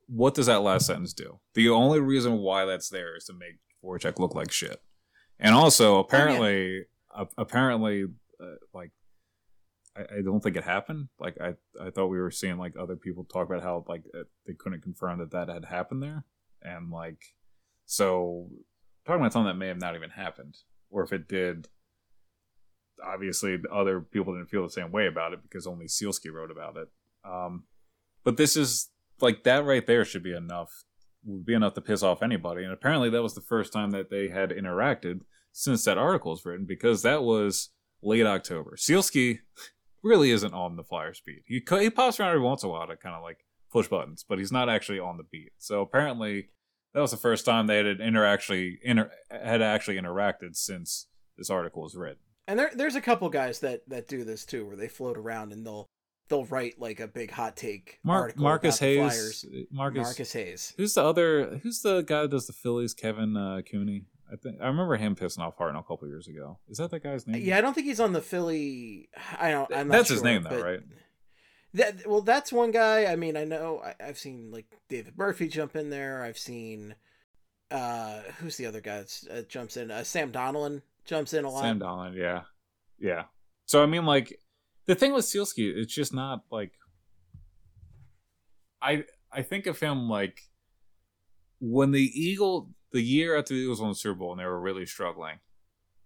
what 0.07 0.35
does 0.35 0.47
that 0.47 0.63
last 0.63 0.87
sentence 0.87 1.13
do? 1.13 1.41
The 1.55 1.69
only 1.69 2.01
reason 2.01 2.39
why 2.39 2.65
that's 2.65 2.89
there 2.89 3.17
is 3.17 3.25
to 3.25 3.35
make 3.35 3.59
Voracek 3.85 4.19
look 4.19 4.35
like 4.35 4.51
shit. 4.51 4.81
And 5.39 5.55
also, 5.55 5.99
apparently, 5.99 6.87
oh, 7.15 7.19
yeah. 7.19 7.23
uh, 7.23 7.27
apparently, 7.37 8.05
uh, 8.41 8.57
like 8.73 8.91
I, 9.99 10.19
I, 10.19 10.23
don't 10.23 10.41
think 10.41 10.57
it 10.57 10.65
happened. 10.65 11.09
Like 11.19 11.37
I, 11.41 11.55
I 11.81 11.91
thought 11.91 12.07
we 12.07 12.21
were 12.21 12.31
seeing 12.31 12.59
like 12.59 12.75
other 12.79 12.97
people 12.97 13.25
talk 13.25 13.49
about 13.49 13.63
how 13.63 13.85
like 13.89 14.05
uh, 14.15 14.25
they 14.47 14.55
couldn't 14.55 14.83
confirm 14.83 15.19
that 15.19 15.33
that 15.33 15.49
had 15.49 15.65
happened 15.65 16.03
there, 16.03 16.25
and 16.63 16.91
like 16.91 17.35
so 17.87 18.49
talking 19.07 19.21
about 19.21 19.33
something 19.33 19.49
that 19.49 19.59
may 19.59 19.69
have 19.69 19.81
not 19.81 19.97
even 19.97 20.11
happened, 20.11 20.57
or 20.91 21.03
if 21.03 21.13
it 21.13 21.29
did. 21.29 21.69
Obviously, 23.05 23.57
other 23.73 24.01
people 24.01 24.35
didn't 24.35 24.51
feel 24.51 24.65
the 24.65 24.71
same 24.71 24.91
way 24.91 25.07
about 25.07 25.33
it 25.33 25.41
because 25.43 25.69
only 25.69 25.87
Sielski 25.87 26.33
wrote 26.33 26.51
about 26.51 26.77
it. 26.77 26.89
Um, 27.25 27.63
but 28.25 28.37
this 28.37 28.57
is 28.57 28.91
like 29.21 29.45
that 29.45 29.65
right 29.65 29.87
there 29.87 30.05
should 30.05 30.25
be 30.25 30.35
enough 30.35 30.85
would 31.25 31.47
be 31.47 31.55
enough 31.55 31.75
to 31.75 31.81
piss 31.81 32.03
off 32.03 32.23
anybody. 32.23 32.65
And 32.65 32.73
apparently 32.73 33.11
that 33.11 33.23
was 33.23 33.35
the 33.35 33.41
first 33.41 33.73
time 33.73 33.91
that 33.91 34.11
they 34.11 34.29
had 34.29 34.51
interacted 34.51 35.21
since 35.53 35.85
that 35.85 35.99
article 35.99 36.33
was 36.33 36.45
written 36.45 36.67
because 36.67 37.03
that 37.03 37.23
was 37.23 37.71
late 38.03 38.27
October. 38.27 38.77
Sielski 38.77 39.41
really 40.09 40.31
isn't 40.31 40.55
on 40.55 40.77
the 40.77 40.85
Flyers 40.85 41.23
beat. 41.25 41.43
He 41.47 41.63
he 41.81 41.91
pops 41.91 42.19
around 42.19 42.31
every 42.31 42.41
once 42.41 42.63
in 42.63 42.69
a 42.69 42.73
while 42.73 42.87
to 42.87 42.97
kind 42.97 43.15
of 43.15 43.23
like 43.23 43.45
push 43.71 43.89
buttons, 43.89 44.25
but 44.29 44.39
he's 44.39 44.53
not 44.53 44.69
actually 44.69 44.99
on 44.99 45.17
the 45.17 45.25
beat. 45.25 45.53
So 45.59 45.83
apparently 45.83 46.49
that 46.95 47.01
was 47.01 47.11
the 47.11 47.17
first 47.17 47.45
time 47.45 47.67
they 47.67 47.77
had 47.77 47.99
interactually 47.99 48.79
inter, 48.83 49.11
had 49.31 49.63
actually 49.63 49.99
interacted 49.99 50.57
since 50.57 51.07
this 51.37 51.51
article 51.51 51.83
was 51.83 51.95
written. 51.95 52.19
And 52.47 52.59
there, 52.59 52.71
there's 52.75 52.95
a 52.95 53.01
couple 53.01 53.29
guys 53.29 53.61
that 53.61 53.89
that 53.89 54.09
do 54.09 54.25
this 54.25 54.45
too, 54.45 54.67
where 54.67 54.77
they 54.77 54.89
float 54.89 55.19
around 55.19 55.53
and 55.53 55.67
they'll 55.67 55.87
they'll 56.29 56.47
write 56.47 56.81
like 56.81 57.01
a 57.01 57.07
big 57.07 57.31
hot 57.31 57.57
take 57.57 57.99
Mar- 58.03 58.23
article 58.23 58.43
Marcus 58.43 58.79
Hayes. 58.79 58.99
Flyers. 58.99 59.45
Marcus, 59.71 60.03
Marcus 60.03 60.33
Hayes. 60.33 60.75
Who's 60.77 60.95
the 60.95 61.05
other? 61.05 61.61
Who's 61.63 61.83
the 61.83 62.03
guy 62.03 62.23
that 62.23 62.31
does 62.31 62.47
the 62.47 62.53
Phillies? 62.53 62.95
Kevin 62.95 63.37
uh, 63.37 63.61
Cooney. 63.71 64.05
I 64.31 64.37
think 64.37 64.61
I 64.61 64.67
remember 64.67 64.97
him 64.97 65.17
pissing 65.17 65.41
off 65.41 65.57
Hartnell 65.57 65.81
a 65.81 65.83
couple 65.83 66.07
years 66.09 66.29
ago. 66.29 66.59
Is 66.69 66.79
that 66.79 66.91
that 66.91 67.03
guy's 67.03 67.27
name? 67.27 67.43
Yeah, 67.43 67.59
I 67.59 67.61
don't 67.61 67.75
think 67.75 67.87
he's 67.87 68.01
on 68.01 68.13
the 68.13 68.21
Philly. 68.21 69.09
I 69.39 69.51
don't. 69.51 69.73
I'm 69.75 69.89
not 69.89 69.97
That's 69.97 70.09
sure, 70.09 70.17
his 70.17 70.25
name, 70.25 70.43
though, 70.43 70.63
right? 70.63 70.81
That 71.75 72.07
well, 72.07 72.21
that's 72.23 72.53
one 72.53 72.71
guy. 72.71 73.07
I 73.07 73.17
mean, 73.17 73.37
I 73.37 73.45
know 73.45 73.83
I, 73.85 73.95
I've 74.03 74.19
seen 74.19 74.51
like 74.51 74.67
David 74.89 75.17
Murphy 75.17 75.49
jump 75.49 75.77
in 75.77 75.91
there. 75.91 76.23
I've 76.23 76.39
seen 76.39 76.95
uh 77.71 78.21
who's 78.39 78.57
the 78.57 78.67
other 78.67 78.81
guy 78.81 79.01
that 79.01 79.25
uh, 79.31 79.43
jumps 79.43 79.77
in? 79.77 79.91
Uh, 79.91 80.03
Sam 80.03 80.31
Donnellon 80.31 80.83
jumps 81.05 81.35
in 81.35 81.45
a 81.45 81.51
lot. 81.51 81.63
Sam 81.63 81.79
Donnellon, 81.79 82.15
yeah, 82.15 82.43
yeah. 82.99 83.25
So 83.67 83.83
I 83.83 83.87
mean, 83.87 84.07
like 84.07 84.39
the 84.87 84.95
thing 84.95 85.13
with 85.13 85.27
Sielski, 85.27 85.71
it's 85.77 85.95
just 85.95 86.15
not 86.15 86.41
like 86.51 86.73
I 88.81 89.05
I 89.31 89.43
think 89.43 89.67
of 89.67 89.79
him 89.81 90.09
like 90.09 90.41
when 91.61 91.91
the 91.91 92.03
Eagle 92.03 92.71
the 92.93 93.03
year 93.03 93.37
after 93.37 93.55
the 93.55 93.61
Eagles 93.61 93.81
won 93.81 93.91
the 93.91 93.95
Super 93.95 94.19
Bowl 94.19 94.33
and 94.33 94.41
they 94.41 94.45
were 94.45 94.61
really 94.61 94.87
struggling, 94.87 95.39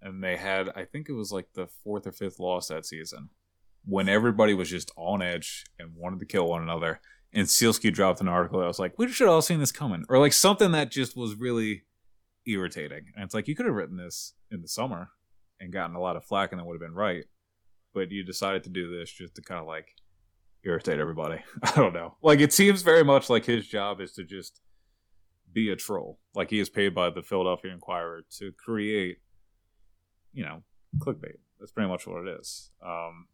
and 0.00 0.22
they 0.22 0.36
had 0.36 0.70
I 0.74 0.84
think 0.84 1.08
it 1.08 1.14
was 1.14 1.32
like 1.32 1.48
the 1.54 1.66
fourth 1.66 2.06
or 2.06 2.12
fifth 2.12 2.38
loss 2.38 2.68
that 2.68 2.86
season, 2.86 3.30
when 3.84 4.08
everybody 4.08 4.54
was 4.54 4.70
just 4.70 4.90
on 4.96 5.22
edge 5.22 5.64
and 5.78 5.96
wanted 5.96 6.20
to 6.20 6.26
kill 6.26 6.48
one 6.48 6.62
another. 6.62 7.00
And 7.34 7.46
Sielski 7.46 7.92
dropped 7.92 8.20
an 8.20 8.28
article 8.28 8.60
that 8.60 8.66
was 8.66 8.78
like, 8.78 8.98
"We 8.98 9.08
should 9.08 9.26
have 9.26 9.34
all 9.34 9.42
seen 9.42 9.60
this 9.60 9.72
coming," 9.72 10.04
or 10.08 10.18
like 10.18 10.32
something 10.32 10.72
that 10.72 10.90
just 10.90 11.16
was 11.16 11.34
really 11.34 11.84
irritating. 12.46 13.04
And 13.14 13.24
it's 13.24 13.34
like 13.34 13.48
you 13.48 13.56
could 13.56 13.66
have 13.66 13.74
written 13.74 13.96
this 13.96 14.34
in 14.50 14.60
the 14.60 14.68
summer 14.68 15.10
and 15.60 15.72
gotten 15.72 15.96
a 15.96 16.00
lot 16.00 16.16
of 16.16 16.24
flack, 16.24 16.52
and 16.52 16.60
it 16.60 16.66
would 16.66 16.74
have 16.74 16.80
been 16.80 16.94
right. 16.94 17.24
But 17.94 18.10
you 18.10 18.24
decided 18.24 18.64
to 18.64 18.70
do 18.70 18.98
this 18.98 19.10
just 19.10 19.34
to 19.36 19.42
kind 19.42 19.60
of 19.60 19.66
like 19.66 19.94
irritate 20.64 20.98
everybody. 20.98 21.42
I 21.62 21.72
don't 21.72 21.94
know. 21.94 22.16
Like 22.22 22.40
it 22.40 22.52
seems 22.52 22.82
very 22.82 23.04
much 23.04 23.30
like 23.30 23.44
his 23.46 23.66
job 23.66 24.00
is 24.00 24.12
to 24.12 24.24
just 24.24 24.60
be 25.52 25.70
a 25.70 25.76
troll. 25.76 26.18
Like 26.34 26.50
he 26.50 26.60
is 26.60 26.68
paid 26.68 26.94
by 26.94 27.10
the 27.10 27.22
Philadelphia 27.22 27.72
Inquirer 27.72 28.22
to 28.38 28.52
create, 28.52 29.18
you 30.32 30.44
know, 30.44 30.62
clickbait. 30.98 31.38
That's 31.58 31.72
pretty 31.72 31.88
much 31.88 32.06
what 32.06 32.26
it 32.26 32.40
is. 32.40 32.70
Um, 32.84 33.26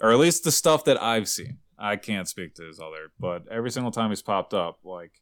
or 0.00 0.12
at 0.12 0.18
least 0.18 0.44
the 0.44 0.52
stuff 0.52 0.84
that 0.84 1.02
I've 1.02 1.28
seen. 1.28 1.58
I 1.78 1.96
can't 1.96 2.28
speak 2.28 2.54
to 2.54 2.64
his 2.64 2.80
other, 2.80 3.12
but 3.18 3.46
every 3.50 3.70
single 3.70 3.92
time 3.92 4.10
he's 4.10 4.22
popped 4.22 4.54
up, 4.54 4.78
like, 4.82 5.20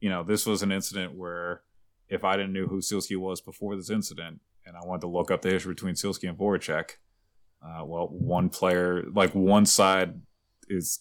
you 0.00 0.08
know, 0.08 0.22
this 0.22 0.46
was 0.46 0.62
an 0.62 0.70
incident 0.70 1.14
where 1.16 1.62
if 2.08 2.24
I 2.24 2.36
didn't 2.36 2.52
know 2.52 2.66
who 2.66 2.78
Sielski 2.78 3.16
was 3.16 3.40
before 3.40 3.76
this 3.76 3.90
incident, 3.90 4.40
and 4.66 4.76
I 4.76 4.86
wanted 4.86 5.00
to 5.02 5.08
look 5.08 5.30
up 5.30 5.42
the 5.42 5.50
history 5.50 5.74
between 5.74 5.94
Sielski 5.94 6.28
and 6.28 6.38
Voracek, 6.38 6.90
uh, 7.62 7.84
well, 7.84 8.08
one 8.08 8.48
player, 8.48 9.04
like 9.12 9.34
one 9.34 9.66
side 9.66 10.20
is 10.68 11.00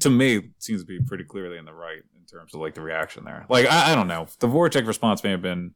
to 0.00 0.10
me 0.10 0.50
seems 0.58 0.82
to 0.82 0.86
be 0.86 1.00
pretty 1.00 1.24
clearly 1.24 1.58
in 1.58 1.64
the 1.64 1.72
right 1.72 2.02
terms 2.30 2.54
of 2.54 2.60
like 2.60 2.74
the 2.74 2.80
reaction 2.80 3.24
there. 3.24 3.46
Like 3.48 3.66
I, 3.66 3.92
I 3.92 3.94
don't 3.94 4.08
know, 4.08 4.26
the 4.38 4.48
Voracek 4.48 4.86
response 4.86 5.22
may 5.22 5.30
have 5.30 5.42
been 5.42 5.74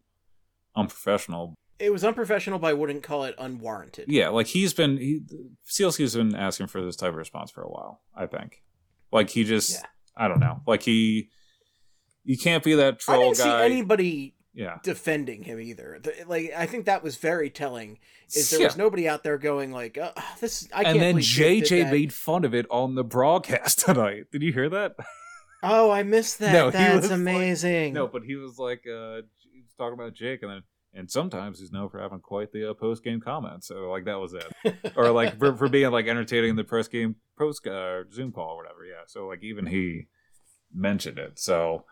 unprofessional. 0.76 1.54
It 1.78 1.92
was 1.92 2.04
unprofessional, 2.04 2.58
but 2.58 2.68
I 2.68 2.72
wouldn't 2.72 3.02
call 3.02 3.24
it 3.24 3.34
unwarranted. 3.38 4.06
Yeah, 4.08 4.28
like 4.28 4.46
he's 4.46 4.74
been 4.74 4.96
he 4.96 5.22
Sielski's 5.66 6.14
been 6.14 6.34
asking 6.34 6.68
for 6.68 6.82
this 6.82 6.96
type 6.96 7.10
of 7.10 7.16
response 7.16 7.50
for 7.50 7.62
a 7.62 7.68
while. 7.68 8.00
I 8.14 8.26
think, 8.26 8.62
like 9.10 9.30
he 9.30 9.44
just 9.44 9.72
Yeah. 9.72 9.86
I 10.16 10.28
don't 10.28 10.40
know, 10.40 10.60
like 10.66 10.82
he 10.82 11.30
you 12.24 12.38
can't 12.38 12.64
be 12.64 12.74
that 12.74 13.00
troll 13.00 13.20
I 13.20 13.24
didn't 13.24 13.36
see 13.36 13.50
anybody 13.50 14.34
yeah, 14.54 14.78
defending 14.84 15.42
him 15.42 15.60
either. 15.60 15.98
The- 16.00 16.24
like 16.28 16.52
I 16.56 16.66
think 16.66 16.86
that 16.86 17.02
was 17.02 17.16
very 17.16 17.50
telling. 17.50 17.98
Is 18.32 18.50
there 18.50 18.60
was 18.60 18.76
nobody 18.76 19.08
out 19.08 19.22
there 19.22 19.36
going 19.36 19.72
like, 19.72 19.98
oh, 20.00 20.12
"This 20.40 20.68
I 20.72 20.84
can't." 20.84 20.94
and 20.94 21.02
then 21.02 21.14
believe 21.16 21.24
Jake 21.24 21.64
JJ 21.64 21.90
made 21.90 22.12
fun 22.12 22.44
of 22.44 22.54
it 22.54 22.66
on 22.70 22.94
the 22.94 23.04
broadcast 23.04 23.80
tonight. 23.84 24.26
Did 24.30 24.42
you 24.42 24.52
hear 24.52 24.68
that? 24.70 24.94
Oh, 25.64 25.90
I 25.90 26.02
missed 26.02 26.38
that. 26.40 26.52
No, 26.52 26.70
That's 26.70 26.94
was 27.02 27.10
like- 27.10 27.18
amazing. 27.18 27.94
No, 27.94 28.06
but 28.06 28.22
he 28.24 28.36
was 28.36 28.58
like, 28.58 28.84
uh, 28.86 29.22
he 29.52 29.62
was 29.62 29.72
talking 29.76 29.94
about 29.94 30.14
Jake, 30.14 30.42
and 30.42 30.50
then 30.50 30.62
and 30.96 31.10
sometimes 31.10 31.58
he's 31.58 31.72
known 31.72 31.88
for 31.88 31.98
having 32.00 32.20
quite 32.20 32.52
the 32.52 32.70
uh, 32.70 32.74
post 32.74 33.02
game 33.02 33.20
comments. 33.20 33.66
So 33.66 33.90
like 33.90 34.04
that 34.04 34.18
was 34.20 34.34
it, 34.34 34.76
or 34.96 35.10
like 35.10 35.38
for, 35.38 35.54
for 35.56 35.68
being 35.68 35.90
like 35.90 36.06
entertaining 36.06 36.50
in 36.50 36.56
the 36.56 36.64
press 36.64 36.86
game 36.88 37.16
post 37.36 37.66
uh, 37.66 38.04
Zoom 38.12 38.30
call 38.32 38.50
or 38.54 38.56
whatever. 38.58 38.84
Yeah, 38.84 39.02
so 39.06 39.26
like 39.26 39.42
even 39.42 39.66
he 39.66 40.06
mentioned 40.72 41.18
it. 41.18 41.38
So 41.38 41.84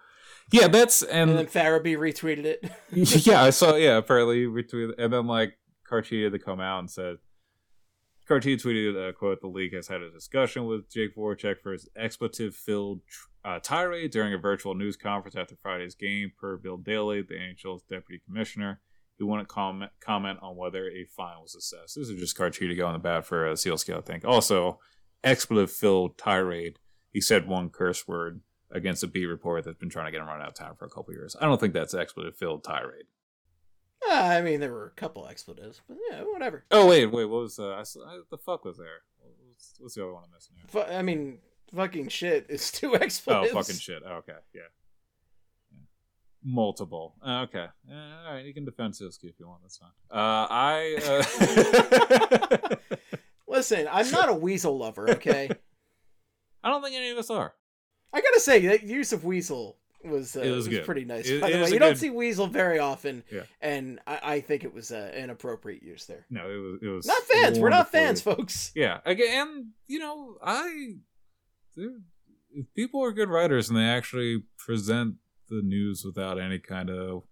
yeah, 0.52 0.68
that's 0.68 1.02
and, 1.02 1.30
and 1.30 1.38
then 1.38 1.46
Farabee 1.46 1.96
retweeted 1.96 2.44
it. 2.44 2.70
yeah, 3.26 3.42
I 3.42 3.50
saw. 3.50 3.74
Yeah, 3.76 3.96
apparently 3.96 4.44
retweeted, 4.44 4.92
and 4.98 5.12
then 5.12 5.26
like 5.26 5.58
Cartier 5.84 6.24
had 6.24 6.32
to 6.32 6.38
come 6.38 6.60
out 6.60 6.78
and 6.80 6.90
said. 6.90 7.16
Cartier 8.26 8.56
tweeted, 8.56 9.08
uh, 9.08 9.12
"quote 9.12 9.40
The 9.40 9.48
league 9.48 9.74
has 9.74 9.88
had 9.88 10.00
a 10.00 10.10
discussion 10.10 10.64
with 10.66 10.90
Jake 10.90 11.16
Voracek 11.16 11.60
for 11.60 11.72
his 11.72 11.88
expletive-filled 11.96 13.00
uh, 13.44 13.58
tirade 13.58 14.10
during 14.12 14.32
a 14.32 14.38
virtual 14.38 14.74
news 14.74 14.96
conference 14.96 15.36
after 15.36 15.56
Friday's 15.56 15.94
game. 15.94 16.32
Per 16.38 16.56
Bill 16.56 16.76
Daly, 16.76 17.22
the 17.22 17.34
NHL's 17.34 17.82
deputy 17.82 18.22
commissioner, 18.24 18.80
who 19.18 19.26
wouldn't 19.26 19.48
comment 19.48 19.90
comment 20.00 20.38
on 20.40 20.56
whether 20.56 20.88
a 20.88 21.04
fine 21.04 21.40
was 21.40 21.54
assessed. 21.54 21.96
This 21.96 22.08
is 22.08 22.20
just 22.20 22.36
Cartier 22.36 22.68
to 22.68 22.74
go 22.74 22.86
on 22.86 22.92
the 22.92 22.98
bat 22.98 23.26
for 23.26 23.48
uh, 23.48 23.52
Sielski, 23.52 23.96
I 23.96 24.00
think. 24.00 24.24
Also, 24.24 24.78
expletive-filled 25.24 26.16
tirade. 26.18 26.78
He 27.10 27.20
said 27.20 27.46
one 27.46 27.70
curse 27.70 28.06
word 28.06 28.40
against 28.70 29.02
a 29.02 29.06
beat 29.06 29.26
report 29.26 29.64
that's 29.64 29.78
been 29.78 29.90
trying 29.90 30.06
to 30.06 30.12
get 30.12 30.20
him 30.20 30.28
run 30.28 30.40
out 30.40 30.48
of 30.48 30.54
town 30.54 30.76
for 30.78 30.86
a 30.86 30.90
couple 30.90 31.12
years. 31.12 31.36
I 31.40 31.44
don't 31.44 31.60
think 31.60 31.74
that's 31.74 31.94
expletive-filled 31.94 32.64
tirade. 32.64 33.06
Ah, 34.08 34.30
I 34.30 34.42
mean, 34.42 34.60
there 34.60 34.72
were 34.72 34.86
a 34.86 34.90
couple 35.00 35.26
expletives, 35.28 35.80
but 35.88 35.96
yeah, 36.10 36.22
whatever. 36.22 36.64
Oh 36.70 36.86
wait, 36.88 37.06
wait, 37.06 37.24
what 37.26 37.42
was 37.42 37.58
uh, 37.58 37.70
I, 37.70 37.80
I- 37.80 38.20
the 38.30 38.38
fuck 38.38 38.64
was 38.64 38.78
there? 38.78 39.02
What's, 39.48 39.74
what's 39.78 39.94
the 39.94 40.02
other 40.02 40.12
one 40.12 40.24
I'm 40.24 40.30
missing 40.34 40.54
here? 40.56 40.64
Fu- 40.68 40.92
I 40.92 41.02
mean, 41.02 41.38
fucking 41.74 42.08
shit 42.08 42.46
is 42.48 42.70
two 42.72 42.96
expletives. 42.96 43.52
Oh, 43.52 43.62
fucking 43.62 43.76
shit. 43.76 44.02
Oh, 44.04 44.14
okay, 44.16 44.32
yeah. 44.54 44.62
multiple. 46.44 47.14
Uh, 47.24 47.42
okay, 47.42 47.66
uh, 47.90 47.94
all 48.26 48.34
right, 48.34 48.44
you 48.44 48.52
can 48.54 48.64
defend 48.64 48.94
Sielski 48.94 49.24
if 49.24 49.38
you 49.38 49.46
want. 49.46 49.62
That's 49.62 49.78
fine. 49.78 49.90
Uh, 50.10 50.46
I 50.50 50.98
uh... 52.70 52.76
listen. 53.48 53.88
I'm 53.90 54.10
not 54.10 54.28
a 54.28 54.34
weasel 54.34 54.76
lover. 54.76 55.10
Okay. 55.10 55.50
I 56.64 56.68
don't 56.70 56.82
think 56.82 56.96
any 56.96 57.10
of 57.10 57.18
us 57.18 57.30
are. 57.30 57.54
I 58.12 58.20
gotta 58.20 58.40
say 58.40 58.66
that 58.66 58.82
use 58.84 59.12
of 59.12 59.24
weasel 59.24 59.78
was 60.04 60.36
uh, 60.36 60.40
It 60.40 60.50
was 60.50 60.68
was, 60.68 60.80
pretty 60.80 61.04
nice. 61.04 61.28
It- 61.28 61.40
by 61.40 61.50
the 61.50 61.58
way, 61.60 61.70
you 61.70 61.78
don't 61.78 61.90
good- 61.90 61.98
see 61.98 62.10
weasel 62.10 62.46
very 62.46 62.78
often, 62.78 63.22
Yeah. 63.30 63.42
and 63.60 64.00
I, 64.06 64.20
I 64.22 64.40
think 64.40 64.64
it 64.64 64.72
was 64.74 64.90
uh, 64.90 65.10
an 65.14 65.30
appropriate 65.30 65.82
use 65.82 66.06
there. 66.06 66.26
No, 66.30 66.48
it 66.50 66.56
was. 66.56 66.78
It 66.82 66.88
was 66.88 67.06
Not 67.06 67.22
fans. 67.22 67.58
We're 67.58 67.68
not 67.70 67.90
fans, 67.90 68.20
folks. 68.20 68.72
Yeah, 68.74 69.00
again, 69.04 69.48
and 69.48 69.66
you 69.86 69.98
know, 69.98 70.36
I 70.42 70.94
if 71.76 72.66
people 72.74 73.02
are 73.02 73.12
good 73.12 73.28
writers 73.30 73.68
and 73.68 73.78
they 73.78 73.84
actually 73.88 74.42
present 74.58 75.16
the 75.48 75.62
news 75.62 76.02
without 76.04 76.38
any 76.40 76.58
kind 76.58 76.90
of 76.90 77.22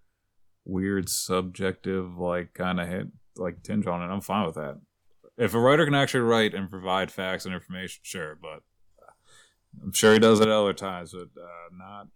weird 0.64 1.08
subjective 1.08 2.16
like 2.18 2.54
kind 2.54 2.80
of 2.80 2.88
hit 2.88 3.06
like 3.36 3.62
tinge 3.62 3.86
on 3.86 4.02
it, 4.02 4.12
I'm 4.12 4.20
fine 4.20 4.46
with 4.46 4.54
that. 4.56 4.80
If 5.38 5.54
a 5.54 5.58
writer 5.58 5.84
can 5.86 5.94
actually 5.94 6.20
write 6.20 6.54
and 6.54 6.70
provide 6.70 7.10
facts 7.10 7.44
and 7.46 7.54
information, 7.54 8.00
sure, 8.02 8.36
but 8.40 8.62
uh, 9.02 9.12
I'm 9.82 9.92
sure 9.92 10.12
he 10.12 10.18
does 10.18 10.40
it 10.40 10.48
at 10.48 10.52
other 10.52 10.74
times, 10.74 11.12
but 11.12 11.40
uh, 11.40 11.68
not. 11.76 12.08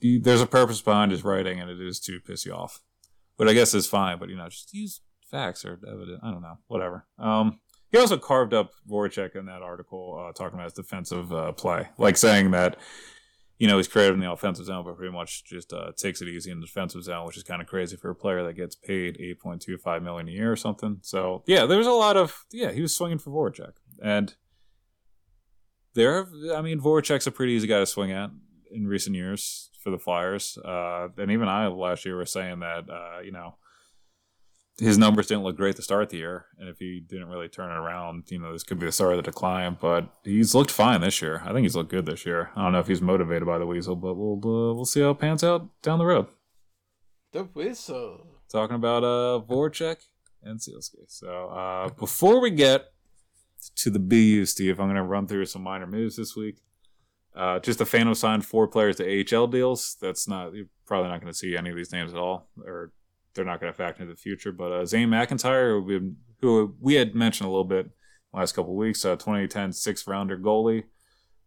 He- 0.00 0.18
There's 0.18 0.40
a 0.42 0.46
purpose 0.46 0.80
behind 0.80 1.10
his 1.12 1.24
writing, 1.24 1.60
and 1.60 1.70
it 1.70 1.80
is 1.80 2.00
to 2.00 2.20
piss 2.20 2.44
you 2.46 2.52
off. 2.52 2.80
But 3.36 3.48
I 3.48 3.52
guess 3.52 3.74
it's 3.74 3.86
fine. 3.86 4.18
But 4.18 4.28
you 4.30 4.36
know, 4.36 4.48
just 4.48 4.72
use 4.72 5.00
facts 5.30 5.64
or 5.64 5.78
evidence. 5.86 6.20
I 6.22 6.30
don't 6.30 6.42
know, 6.42 6.58
whatever. 6.68 7.06
Um, 7.18 7.60
he 7.92 7.98
also 7.98 8.16
carved 8.18 8.52
up 8.54 8.72
Voracek 8.90 9.36
in 9.36 9.46
that 9.46 9.62
article, 9.62 10.18
uh, 10.28 10.32
talking 10.32 10.54
about 10.58 10.64
his 10.64 10.72
defensive 10.72 11.32
uh, 11.32 11.52
play, 11.52 11.88
like 11.98 12.16
saying 12.16 12.50
that 12.52 12.76
you 13.58 13.66
know 13.68 13.76
he's 13.78 13.88
creative 13.88 14.14
in 14.14 14.20
the 14.20 14.30
offensive 14.30 14.66
zone, 14.66 14.84
but 14.84 14.96
pretty 14.96 15.12
much 15.12 15.44
just 15.44 15.72
uh, 15.72 15.92
takes 15.96 16.20
it 16.20 16.28
easy 16.28 16.50
in 16.50 16.60
the 16.60 16.66
defensive 16.66 17.02
zone, 17.04 17.26
which 17.26 17.36
is 17.36 17.42
kind 17.42 17.62
of 17.62 17.68
crazy 17.68 17.96
for 17.96 18.10
a 18.10 18.14
player 18.14 18.42
that 18.44 18.54
gets 18.54 18.74
paid 18.74 19.16
eight 19.20 19.38
point 19.40 19.62
two 19.62 19.78
five 19.78 20.02
million 20.02 20.28
a 20.28 20.32
year 20.32 20.50
or 20.52 20.56
something. 20.56 20.98
So 21.02 21.42
yeah, 21.46 21.64
there's 21.66 21.86
a 21.86 21.92
lot 21.92 22.16
of 22.16 22.44
yeah, 22.50 22.72
he 22.72 22.82
was 22.82 22.94
swinging 22.94 23.18
for 23.18 23.30
Voracek, 23.30 23.72
and 24.02 24.34
there, 25.94 26.26
I 26.54 26.60
mean, 26.60 26.80
Voracek's 26.80 27.26
a 27.26 27.30
pretty 27.30 27.52
easy 27.52 27.66
guy 27.66 27.78
to 27.78 27.86
swing 27.86 28.12
at 28.12 28.30
in 28.70 28.86
recent 28.86 29.16
years 29.16 29.70
for 29.82 29.90
the 29.90 29.98
Flyers, 29.98 30.58
uh, 30.64 31.08
and 31.18 31.30
even 31.30 31.48
I 31.48 31.66
last 31.68 32.04
year 32.04 32.16
was 32.16 32.32
saying 32.32 32.60
that 32.60 32.90
uh, 32.90 33.20
you 33.20 33.32
know 33.32 33.56
his 34.78 34.98
numbers 34.98 35.26
didn't 35.26 35.44
look 35.44 35.56
great 35.56 35.76
to 35.76 35.82
start 35.82 36.10
the 36.10 36.18
year, 36.18 36.46
and 36.58 36.68
if 36.68 36.78
he 36.78 37.00
didn't 37.00 37.28
really 37.28 37.48
turn 37.48 37.70
it 37.70 37.76
around, 37.78 38.24
you 38.28 38.38
know, 38.38 38.52
this 38.52 38.62
could 38.62 38.78
be 38.78 38.86
the 38.86 38.92
start 38.92 39.12
of 39.12 39.16
the 39.16 39.22
decline. 39.22 39.78
But 39.80 40.08
he's 40.22 40.54
looked 40.54 40.70
fine 40.70 41.00
this 41.00 41.22
year. 41.22 41.42
I 41.44 41.52
think 41.52 41.62
he's 41.62 41.76
looked 41.76 41.90
good 41.90 42.06
this 42.06 42.26
year. 42.26 42.50
I 42.54 42.62
don't 42.62 42.72
know 42.72 42.80
if 42.80 42.86
he's 42.86 43.00
motivated 43.00 43.46
by 43.46 43.58
the 43.58 43.66
Weasel, 43.66 43.96
but 43.96 44.14
we'll 44.14 44.36
uh, 44.36 44.74
we'll 44.74 44.84
see 44.84 45.00
how 45.00 45.10
it 45.10 45.18
pans 45.18 45.42
out 45.42 45.68
down 45.82 45.98
the 45.98 46.06
road. 46.06 46.26
The 47.32 47.44
whistle. 47.44 48.26
Talking 48.50 48.76
about 48.76 49.02
uh 49.02 49.40
Voracek 49.44 49.96
and 50.42 50.60
Sielski. 50.60 51.04
So 51.08 51.48
uh, 51.48 51.88
before 51.90 52.40
we 52.40 52.50
get 52.50 52.92
to 53.76 53.90
the 53.90 53.98
BU, 53.98 54.44
Steve, 54.44 54.78
I'm 54.78 54.86
going 54.86 54.96
to 54.96 55.02
run 55.02 55.26
through 55.26 55.46
some 55.46 55.62
minor 55.62 55.86
moves 55.86 56.16
this 56.16 56.36
week. 56.36 56.58
Uh, 57.36 57.58
just 57.58 57.80
a 57.80 57.86
fan 57.86 58.12
signed 58.14 58.46
four 58.46 58.66
players 58.66 58.96
to 58.96 59.36
AHL 59.36 59.46
deals. 59.46 59.96
That's 60.00 60.26
not 60.26 60.54
you're 60.54 60.66
probably 60.86 61.10
not 61.10 61.20
going 61.20 61.32
to 61.32 61.38
see 61.38 61.56
any 61.56 61.70
of 61.70 61.76
these 61.76 61.92
names 61.92 62.12
at 62.12 62.18
all, 62.18 62.48
or 62.64 62.92
they're 63.34 63.44
not 63.44 63.60
going 63.60 63.72
to 63.72 63.76
factor 63.76 64.02
into 64.02 64.14
the 64.14 64.20
future. 64.20 64.52
But 64.52 64.72
uh, 64.72 64.86
Zane 64.86 65.10
McIntyre, 65.10 65.70
who 65.70 65.82
we, 65.82 66.12
who 66.40 66.74
we 66.80 66.94
had 66.94 67.14
mentioned 67.14 67.46
a 67.46 67.50
little 67.50 67.64
bit 67.64 67.90
last 68.32 68.52
couple 68.52 68.74
weeks, 68.74 69.04
uh, 69.04 69.16
2010 69.16 69.72
sixth 69.72 70.06
rounder 70.06 70.38
goalie, 70.38 70.84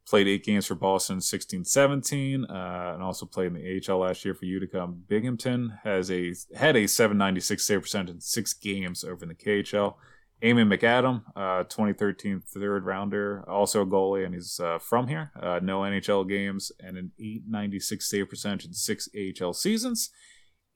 played 0.07 0.27
eight 0.27 0.43
games 0.43 0.67
for 0.67 0.75
Boston 0.75 1.21
16 1.21 1.65
17, 1.65 2.45
uh, 2.45 2.91
and 2.93 3.01
also 3.01 3.25
played 3.25 3.47
in 3.47 3.53
the 3.53 3.81
AHL 3.89 3.99
last 3.99 4.23
year 4.23 4.35
for 4.35 4.45
Utica 4.45 4.85
Binghamton. 4.85 5.79
Has 5.83 6.11
a 6.11 6.33
had 6.55 6.75
a 6.75 6.87
796 6.87 7.65
save 7.65 7.81
percentage 7.81 8.13
in 8.13 8.21
six 8.21 8.53
games 8.53 9.03
over 9.03 9.23
in 9.23 9.29
the 9.29 9.35
KHL. 9.35 9.95
Eamon 10.41 10.73
McAdam, 10.73 11.23
uh, 11.35 11.63
2013 11.63 12.41
third 12.41 12.85
rounder, 12.85 13.43
also 13.49 13.81
a 13.81 13.85
goalie, 13.85 14.25
and 14.25 14.33
he's 14.33 14.59
uh, 14.59 14.79
from 14.79 15.07
here. 15.07 15.31
Uh, 15.41 15.59
no 15.61 15.81
NHL 15.81 16.27
games 16.29 16.71
and 16.79 16.97
an 16.97 17.11
896 17.19 18.09
save 18.09 18.29
percentage 18.29 18.65
in 18.65 18.73
six 18.73 19.09
AHL 19.15 19.53
seasons. 19.53 20.09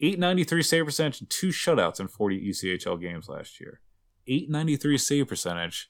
893 0.02 0.64
save 0.64 0.86
percentage 0.86 1.22
and 1.22 1.30
two 1.30 1.50
shutouts 1.50 2.00
in 2.00 2.10
40 2.10 2.50
ECHL 2.50 3.00
games 3.00 3.30
last 3.30 3.62
year. 3.62 3.80
893 4.28 4.98
save 4.98 5.28
percentage, 5.30 5.90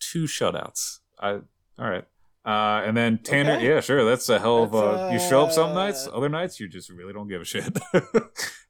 two 0.00 0.24
shutouts. 0.24 1.00
I 1.20 1.40
all 1.78 1.90
right. 1.90 2.04
Uh, 2.44 2.82
and 2.86 2.96
then 2.96 3.18
Tanner, 3.18 3.54
Okay. 3.56 3.68
yeah, 3.68 3.80
sure, 3.80 4.04
that's 4.04 4.28
a 4.28 4.38
hell 4.38 4.62
of 4.62 4.72
a. 4.74 5.10
You 5.12 5.18
show 5.18 5.42
up 5.42 5.52
some 5.52 5.70
uh, 5.70 5.74
nights, 5.74 6.08
other 6.10 6.28
nights 6.30 6.58
you 6.58 6.68
just 6.68 6.88
really 6.88 7.12
don't 7.12 7.28
give 7.28 7.42
a 7.42 7.44
shit. 7.44 7.76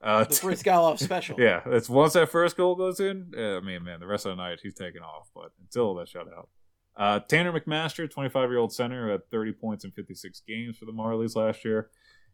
uh, 0.02 0.24
The 0.24 0.34
Bryzgalov 0.34 0.98
special. 0.98 1.36
yeah, 1.40 1.60
it's 1.66 1.88
once 1.88 2.14
that 2.14 2.28
first 2.30 2.56
goal 2.56 2.74
goes 2.74 2.98
in. 2.98 3.32
Uh, 3.36 3.58
I 3.58 3.60
mean, 3.60 3.84
man, 3.84 4.00
the 4.00 4.06
rest 4.06 4.26
of 4.26 4.30
the 4.36 4.42
night 4.42 4.58
he's 4.62 4.74
taking 4.74 5.02
off, 5.02 5.28
but 5.34 5.52
until 5.60 5.94
that 5.96 6.08
shutout. 6.08 6.46
Uh, 6.96 7.20
Tanner 7.20 7.52
McMaster, 7.52 8.10
25 8.10 8.50
year 8.50 8.58
old 8.58 8.72
center, 8.72 9.04
who 9.06 9.12
had 9.12 9.30
30 9.30 9.52
points 9.52 9.84
in 9.84 9.92
56 9.92 10.42
games 10.48 10.76
for 10.76 10.84
the 10.84 10.92
Marlies 10.92 11.36
last 11.36 11.64
year. 11.64 11.90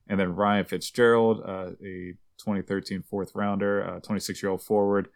And 0.09 0.19
then 0.19 0.35
Ryan 0.35 0.65
Fitzgerald, 0.65 1.43
uh, 1.45 1.73
a 1.85 2.15
2013 2.39 3.03
fourth 3.03 3.33
rounder, 3.35 4.01
26 4.03 4.43
year 4.43 4.51
old 4.51 4.63
forward, 4.63 5.09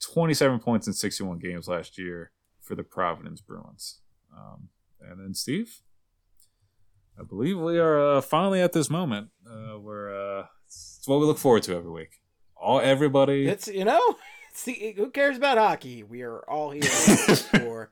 27 0.00 0.58
points 0.60 0.86
in 0.86 0.92
61 0.92 1.38
games 1.38 1.68
last 1.68 1.96
year 1.96 2.32
for 2.60 2.74
the 2.74 2.82
Providence 2.82 3.40
Bruins. 3.40 4.00
Um, 4.36 4.68
and 5.00 5.20
then 5.20 5.34
Steve, 5.34 5.80
I 7.18 7.22
believe 7.24 7.58
we 7.58 7.78
are 7.78 8.16
uh, 8.16 8.20
finally 8.20 8.60
at 8.60 8.72
this 8.72 8.88
moment 8.90 9.28
uh, 9.48 9.78
where 9.78 10.14
uh, 10.40 10.46
it's 10.66 11.02
what 11.06 11.20
we 11.20 11.26
look 11.26 11.38
forward 11.38 11.62
to 11.64 11.76
every 11.76 11.90
week. 11.90 12.20
All 12.56 12.80
everybody. 12.80 13.46
It's 13.48 13.68
you 13.68 13.84
know, 13.84 14.16
it's 14.50 14.64
the, 14.64 14.94
who 14.96 15.10
cares 15.10 15.36
about 15.36 15.58
hockey? 15.58 16.02
We 16.02 16.22
are 16.22 16.38
all 16.48 16.70
here 16.70 16.82
for 17.62 17.90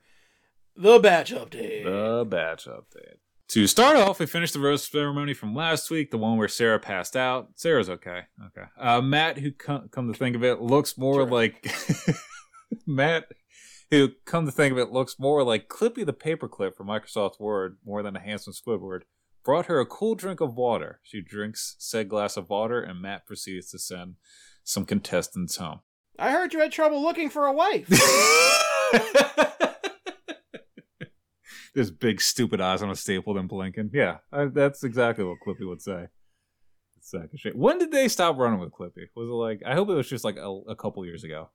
the 0.75 0.99
batch 0.99 1.31
update. 1.33 1.83
The 1.83 2.25
batch 2.25 2.65
update. 2.65 3.17
To 3.49 3.65
start 3.65 3.97
off, 3.97 4.19
we 4.19 4.27
finished 4.27 4.53
the 4.53 4.59
rose 4.59 4.87
ceremony 4.87 5.33
from 5.33 5.55
last 5.55 5.89
week, 5.89 6.11
the 6.11 6.19
one 6.19 6.37
where 6.37 6.47
Sarah 6.47 6.79
passed 6.79 7.15
out. 7.17 7.49
Sarah's 7.55 7.89
okay. 7.89 8.21
Okay. 8.45 8.67
Uh, 8.79 9.01
Matt, 9.01 9.39
who 9.39 9.51
come, 9.51 9.89
come 9.89 10.11
to 10.13 10.17
think 10.17 10.35
of 10.35 10.43
it, 10.43 10.61
looks 10.61 10.99
more 10.99 11.15
Sure. 11.15 11.25
like 11.25 11.67
Matt, 12.85 13.25
who 13.91 14.09
come 14.25 14.45
to 14.45 14.51
think 14.51 14.71
of 14.71 14.77
it, 14.77 14.91
looks 14.91 15.19
more 15.19 15.43
like 15.43 15.67
Clippy 15.67 16.05
the 16.05 16.13
paperclip 16.13 16.75
from 16.75 16.87
Microsoft 16.87 17.39
Word 17.39 17.77
more 17.85 18.03
than 18.03 18.15
a 18.15 18.21
handsome 18.21 18.53
Squidward. 18.53 19.01
Brought 19.43 19.65
her 19.67 19.79
a 19.79 19.85
cool 19.85 20.15
drink 20.15 20.41
of 20.41 20.55
water. 20.55 20.99
She 21.03 21.21
drinks 21.21 21.75
said 21.79 22.09
glass 22.09 22.37
of 22.37 22.49
water, 22.49 22.81
and 22.81 23.01
Matt 23.01 23.25
proceeds 23.25 23.71
to 23.71 23.79
send 23.79 24.15
some 24.63 24.85
contestants 24.85 25.57
home. 25.57 25.79
I 26.19 26.31
heard 26.31 26.53
you 26.53 26.59
had 26.59 26.71
trouble 26.71 27.01
looking 27.01 27.29
for 27.29 27.45
a 27.45 27.53
wife. 27.53 27.87
There's 31.73 31.91
big 31.91 32.19
stupid 32.19 32.59
eyes 32.59 32.81
on 32.81 32.89
a 32.89 32.95
staple 32.95 33.37
and 33.37 33.47
blinking. 33.47 33.91
Yeah, 33.93 34.17
I, 34.31 34.45
that's 34.45 34.83
exactly 34.83 35.23
what 35.23 35.37
Clippy 35.45 35.67
would 35.67 35.81
say. 35.81 36.07
Sack 36.99 37.33
of 37.33 37.39
shit. 37.39 37.55
When 37.55 37.77
did 37.79 37.91
they 37.91 38.07
stop 38.09 38.37
running 38.37 38.59
with 38.59 38.71
Clippy? 38.71 39.07
Was 39.15 39.29
it 39.29 39.33
like? 39.33 39.61
I 39.65 39.73
hope 39.73 39.89
it 39.89 39.93
was 39.93 40.09
just 40.09 40.25
like 40.25 40.35
a, 40.35 40.49
a 40.67 40.75
couple 40.75 41.05
years 41.05 41.23
ago, 41.23 41.49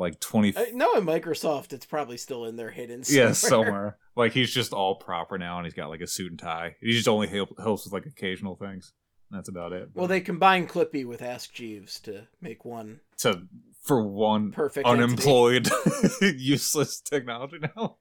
like 0.00 0.18
twenty. 0.18 0.56
Uh, 0.56 0.64
no, 0.72 0.94
in 0.94 1.04
Microsoft, 1.04 1.72
it's 1.72 1.86
probably 1.86 2.16
still 2.16 2.46
in 2.46 2.56
there 2.56 2.70
hidden. 2.70 3.04
somewhere. 3.04 3.26
yeah, 3.26 3.32
somewhere. 3.32 3.98
Like 4.16 4.32
he's 4.32 4.52
just 4.52 4.74
all 4.74 4.96
proper 4.96 5.38
now, 5.38 5.56
and 5.56 5.64
he's 5.64 5.72
got 5.72 5.88
like 5.88 6.00
a 6.02 6.06
suit 6.06 6.30
and 6.30 6.38
tie. 6.38 6.74
He 6.80 6.92
just 6.92 7.08
only 7.08 7.28
help, 7.28 7.58
helps 7.58 7.84
with 7.84 7.92
like 7.94 8.04
occasional 8.04 8.54
things. 8.56 8.92
That's 9.30 9.48
about 9.48 9.72
it. 9.72 9.90
Well, 9.94 10.08
they 10.08 10.20
combined 10.20 10.68
Clippy 10.68 11.06
with 11.06 11.22
Ask 11.22 11.54
Jeeves 11.54 12.00
to 12.00 12.26
make 12.40 12.64
one 12.64 13.00
to 13.18 13.42
for 13.82 14.02
one 14.04 14.50
perfect 14.50 14.86
unemployed, 14.86 15.70
useless 16.20 17.00
technology 17.00 17.60
now. 17.76 17.98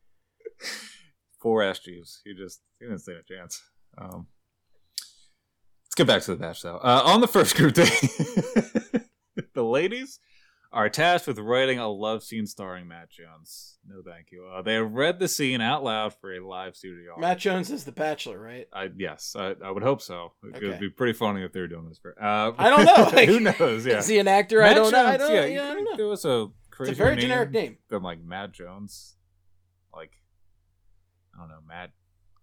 Poor 1.41 1.61
Ask 1.61 1.84
Jeeves. 1.84 2.21
He 2.26 2.34
just 2.34 2.59
he 2.80 2.85
didn't 2.85 2.99
stand 2.99 3.19
a 3.19 3.34
chance. 3.34 3.61
Um, 3.97 4.27
let's 5.85 5.95
get 5.95 6.07
back 6.07 6.23
to 6.23 6.35
the 6.35 6.41
match 6.41 6.63
though. 6.63 6.77
Uh, 6.77 7.03
on 7.05 7.21
the 7.21 7.27
first 7.27 7.55
group 7.55 7.76
day, 7.76 7.89
the 9.53 9.63
ladies 9.63 10.19
are 10.71 10.87
tasked 10.89 11.27
with 11.27 11.39
writing 11.39 11.79
a 11.79 11.87
love 11.89 12.23
scene 12.23 12.45
starring 12.45 12.87
Matt 12.87 13.09
Jones. 13.09 13.77
No, 13.87 14.03
thank 14.05 14.27
you. 14.31 14.45
Uh, 14.45 14.61
they 14.61 14.75
have 14.75 14.91
read 14.91 15.17
the 15.19 15.27
scene 15.27 15.61
out 15.61 15.83
loud 15.83 16.13
for 16.13 16.31
a 16.33 16.45
live 16.47 16.75
studio. 16.75 17.15
Matt 17.17 17.39
Jones 17.39 17.71
is 17.71 17.85
the 17.85 17.91
Bachelor, 17.91 18.37
right? 18.39 18.67
I, 18.71 18.89
yes, 18.95 19.35
I, 19.37 19.55
I 19.65 19.71
would 19.71 19.81
hope 19.81 20.01
so. 20.01 20.33
It 20.43 20.57
Okay. 20.57 20.67
would 20.67 20.79
be 20.79 20.89
pretty 20.89 21.13
funny 21.13 21.41
if 21.43 21.51
they 21.53 21.59
were 21.59 21.67
doing 21.67 21.89
this 21.89 21.97
for. 21.97 22.11
Uh, 22.21 22.51
I 22.57 22.69
don't 22.69 22.85
know. 22.85 23.09
Like, 23.15 23.27
who 23.27 23.39
knows? 23.39 23.85
Yeah. 23.85 23.97
Is 23.97 24.07
he 24.07 24.19
an 24.19 24.27
actor? 24.27 24.61
I 24.61 24.73
don't 24.75 24.91
know. 24.91 25.05
I 25.05 25.17
don't, 25.17 25.33
yeah, 25.33 25.45
yeah, 25.45 25.63
I 25.71 25.73
don't 25.73 25.85
know. 25.85 25.97
There 25.97 26.07
was 26.07 26.23
a 26.25 26.47
It's 26.81 26.89
a 26.91 26.93
very 26.93 27.15
generic 27.15 27.49
name. 27.51 27.77
than 27.89 28.03
like 28.03 28.23
Matt 28.23 28.51
Jones, 28.51 29.15
like 29.93 30.11
I 31.35 31.39
don't 31.39 31.49
know, 31.49 31.61
Matt 31.67 31.91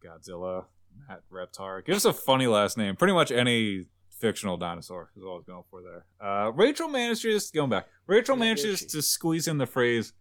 Godzilla, 0.05 0.65
Matt 1.09 1.23
Reptar. 1.33 1.85
Give 1.85 1.95
us 1.95 2.05
a 2.05 2.13
funny 2.13 2.47
last 2.49 2.77
name. 2.77 2.97
Pretty 2.97 3.15
much 3.15 3.31
any 3.31 3.85
fictional 4.19 4.57
dinosaur 4.57 5.11
is 5.17 5.23
what 5.23 5.33
I 5.33 5.37
was 5.37 5.45
going 5.45 5.65
for 5.71 5.81
there. 5.83 6.05
Uh, 6.21 6.51
Rachel 6.53 6.89
manages 6.89 7.51
going 7.51 7.71
back. 7.71 7.87
Rachel 8.07 8.37
manages 8.37 8.85
to 8.87 9.03
squeeze 9.03 9.47
in 9.49 9.59
the 9.59 9.67
phrase 9.67 10.13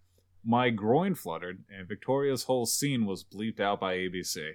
"my 0.43 0.69
groin 0.69 1.15
fluttered," 1.15 1.63
and 1.69 1.87
Victoria's 1.87 2.43
whole 2.43 2.65
scene 2.65 3.05
was 3.05 3.23
bleeped 3.23 3.59
out 3.59 3.79
by 3.79 3.95
ABC. 3.95 4.51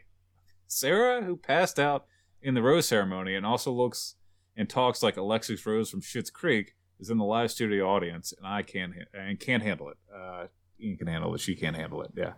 Sarah, 0.67 1.23
who 1.25 1.37
passed 1.37 1.79
out 1.79 2.07
in 2.43 2.55
the 2.55 2.63
rose 2.63 2.87
ceremony 2.87 3.35
and 3.35 3.45
also 3.45 3.73
looks 3.73 4.17
and 4.57 4.69
talks 4.69 5.03
like 5.03 5.17
Alexis 5.17 5.65
Rose 5.67 5.91
from 5.91 6.01
Schitt's 6.01 6.31
Creek 6.31 6.75
is 6.99 7.11
in 7.11 7.19
the 7.19 7.25
live 7.25 7.51
studio 7.51 7.89
audience, 7.89 8.33
and 8.37 8.47
I 8.47 8.63
can't 8.63 8.93
ha- 8.95 9.19
and 9.19 9.39
can't 9.41 9.63
handle 9.63 9.89
it. 9.91 9.97
Uh, 10.15 10.47
Ian 10.81 10.97
can 10.99 11.07
handle 11.07 11.35
it. 11.35 11.41
She 11.41 11.55
can't 11.57 11.77
handle 11.77 12.03
it. 12.03 12.11
Yeah, 12.17 12.33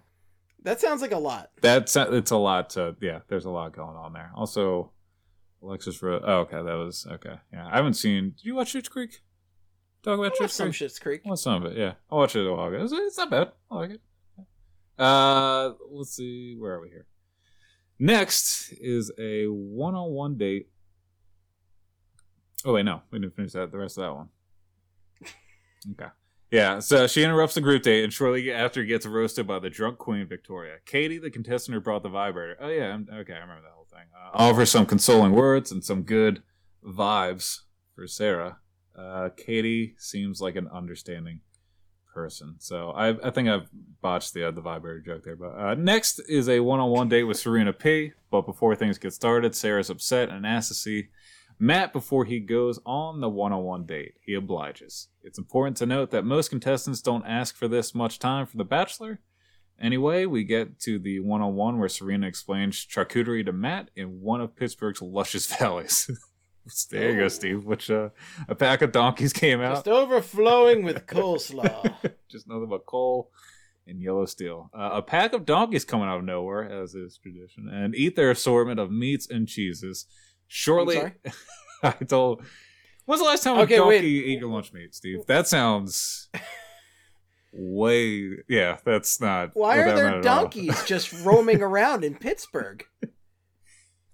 That 0.63 0.81
sounds 0.81 1.03
like 1.03 1.13
a 1.13 1.19
lot. 1.19 1.51
that's 1.61 1.95
it's 1.97 2.31
a 2.31 2.37
lot. 2.37 2.71
To, 2.71 2.97
yeah, 3.01 3.21
there's 3.29 3.45
a 3.45 3.51
lot 3.51 3.75
going 3.75 3.97
on 3.97 4.13
there. 4.13 4.33
Also, 4.37 4.93
Alexis 5.63 6.03
Rose. 6.03 6.23
Oh, 6.27 6.41
okay, 6.41 6.57
that 6.57 6.75
was 6.75 7.07
okay. 7.11 7.37
Yeah, 7.53 7.69
I 7.71 7.77
haven't 7.77 7.95
seen. 7.95 8.31
Did 8.37 8.45
you 8.45 8.55
watch 8.55 8.73
Schitt's 8.73 8.89
Creek? 8.89 9.21
Talk 10.03 10.19
about 10.19 10.33
I 10.39 10.43
watched 10.43 10.55
some 10.55 10.67
Creek. 10.67 10.75
Shit's 10.75 10.99
Creek. 10.99 11.23
I 11.25 11.31
watched 11.31 11.43
some 11.43 11.65
of 11.65 11.73
it. 11.73 11.79
Yeah, 11.79 11.93
I 12.11 12.15
watched 12.15 12.37
it 12.37 12.47
a 12.47 12.53
while 12.53 12.69
ago. 12.69 12.83
It's, 12.83 12.93
it's 12.93 13.19
not 13.19 13.31
bad. 13.31 13.53
I 13.71 13.75
like 13.77 13.91
it. 13.91 14.01
Uh, 14.99 15.73
let's 15.91 16.15
see. 16.15 16.57
Where 16.59 16.75
are 16.75 16.81
we 16.81 16.89
here? 16.89 17.07
Next 17.99 18.73
is 18.81 19.13
a 19.19 19.47
one-on-one 19.47 20.37
date. 20.37 20.69
Oh 22.65 22.75
wait, 22.75 22.85
no, 22.85 23.03
we 23.11 23.19
didn't 23.19 23.37
finish 23.37 23.53
that. 23.53 23.71
The 23.71 23.79
rest 23.79 23.99
of 23.99 24.03
that 24.03 24.15
one. 24.15 24.29
Okay. 25.93 26.11
Yeah, 26.53 26.79
so 26.79 27.09
she 27.09 27.25
interrupts 27.25 27.55
the 27.55 27.61
group 27.61 27.83
date 27.83 28.05
and 28.05 28.13
shortly 28.13 28.53
after 28.53 28.85
gets 28.85 29.05
roasted 29.05 29.49
by 29.49 29.59
the 29.59 29.71
drunk 29.71 29.99
queen 29.99 30.29
Victoria. 30.29 30.77
Katie, 30.85 31.19
the 31.19 31.31
contestant 31.31 31.75
who 31.75 31.81
brought 31.81 32.05
the 32.05 32.09
vibrator. 32.09 32.57
Oh 32.61 32.69
yeah, 32.69 32.93
I'm, 32.93 33.09
okay, 33.11 33.33
I 33.33 33.39
remember 33.39 33.63
that 33.63 33.82
thing. 33.93 34.07
Uh, 34.15 34.31
offers 34.35 34.71
some 34.71 34.87
consoling 34.87 35.33
words 35.33 35.71
and 35.71 35.85
some 35.85 36.03
good 36.03 36.43
vibes 36.85 37.61
for 37.95 38.07
Sarah. 38.07 38.59
Uh, 38.99 39.29
Katie 39.37 39.95
seems 39.99 40.41
like 40.41 40.57
an 40.57 40.69
understanding 40.69 41.41
person, 42.15 42.57
so 42.59 42.91
I, 42.91 43.27
I 43.27 43.31
think 43.31 43.49
I've 43.49 43.69
botched 44.03 44.35
the 44.35 44.49
uh, 44.49 44.51
the 44.51 44.61
vibrator 44.61 45.01
joke 45.01 45.25
there. 45.25 45.37
But 45.37 45.59
uh, 45.59 45.75
next 45.75 46.21
is 46.29 46.49
a 46.49 46.61
one-on-one 46.61 47.09
date 47.09 47.25
with 47.25 47.39
Serena 47.39 47.73
P. 47.73 48.13
But 48.31 48.43
before 48.43 48.77
things 48.77 48.99
get 48.99 49.15
started, 49.15 49.55
Sarah's 49.55 49.91
upset 49.91 50.29
and 50.29 50.47
asks 50.47 50.69
to 50.69 50.75
see 50.75 51.09
Matt 51.59 51.93
before 51.93 52.25
he 52.25 52.41
goes 52.41 52.79
on 52.85 53.21
the 53.21 53.29
one-on-one 53.31 53.87
date. 53.87 54.15
He 54.21 54.35
obliges. 54.35 55.09
It's 55.23 55.39
important 55.39 55.77
to 55.79 55.87
note 55.87 56.11
that 56.11 56.25
most 56.25 56.51
contestants 56.51 57.01
don't 57.01 57.25
ask 57.27 57.57
for 57.57 57.69
this 57.69 57.95
much 57.95 58.19
time 58.19 58.47
for 58.47 58.57
the 58.57 58.65
Bachelor. 58.65 59.21
Anyway, 59.83 60.27
we 60.27 60.45
get 60.45 60.79
to 60.81 60.99
the 60.99 61.19
one-on-one 61.21 61.79
where 61.79 61.89
Serena 61.89 62.27
explains 62.29 62.77
charcuterie 62.77 63.45
to 63.45 63.53
Matt 63.53 63.91
in 63.97 64.21
one 64.21 64.41
of 64.41 64.55
Pittsburgh's 64.55 65.03
luscious 65.03 65.47
valleys. 65.59 66.09
there 66.91 67.11
you 67.11 67.19
go, 67.19 67.29
Steve. 67.29 67.65
Which 67.65 67.91
uh, 67.91 68.11
a 68.49 68.55
pack 68.55 68.83
of 68.83 68.93
donkeys 68.93 69.33
came 69.33 69.61
out. 69.61 69.75
Just 69.75 69.89
overflowing 69.89 70.85
with 70.85 71.07
coleslaw. 71.07 71.93
Just 72.31 72.49
nothing 72.49 72.69
but 72.69 72.87
coal 72.87 73.31
and 73.87 74.01
yellow 74.01 74.25
steel. 74.27 74.71
Uh, 74.73 74.91
a 74.93 75.03
pack 75.03 75.33
of 75.33 75.45
donkeys 75.45 75.85
coming 75.85 76.09
out 76.09 76.19
of 76.19 76.25
nowhere, 76.25 76.63
as 76.63 76.95
is 76.95 77.19
tradition, 77.19 77.69
and 77.69 77.97
eat 77.97 78.15
their 78.15 78.31
assortment 78.31 78.79
of 78.79 78.93
meats 78.93 79.29
and 79.29 79.49
cheeses. 79.49 80.07
Shortly? 80.47 81.01
I 81.83 81.91
told. 81.91 82.45
When's 83.07 83.21
the 83.21 83.27
last 83.27 83.43
time 83.43 83.59
Okay, 83.59 83.75
a 83.75 83.79
donkey 83.79 84.23
wait. 84.23 84.33
ate 84.35 84.39
your 84.39 84.51
lunch 84.51 84.73
meat, 84.73 84.95
Steve? 84.95 85.27
That 85.27 85.49
sounds 85.49 86.29
way. 87.53 88.39
Yeah, 88.49 88.79
that's 88.85 89.21
not. 89.21 89.51
Why 89.55 89.79
are 89.79 89.95
there 89.95 90.11
not 90.11 90.19
at 90.19 90.27
all. 90.27 90.43
donkeys 90.43 90.83
just 90.85 91.13
roaming 91.25 91.63
around 91.63 92.05
in 92.05 92.15
Pittsburgh? 92.17 92.85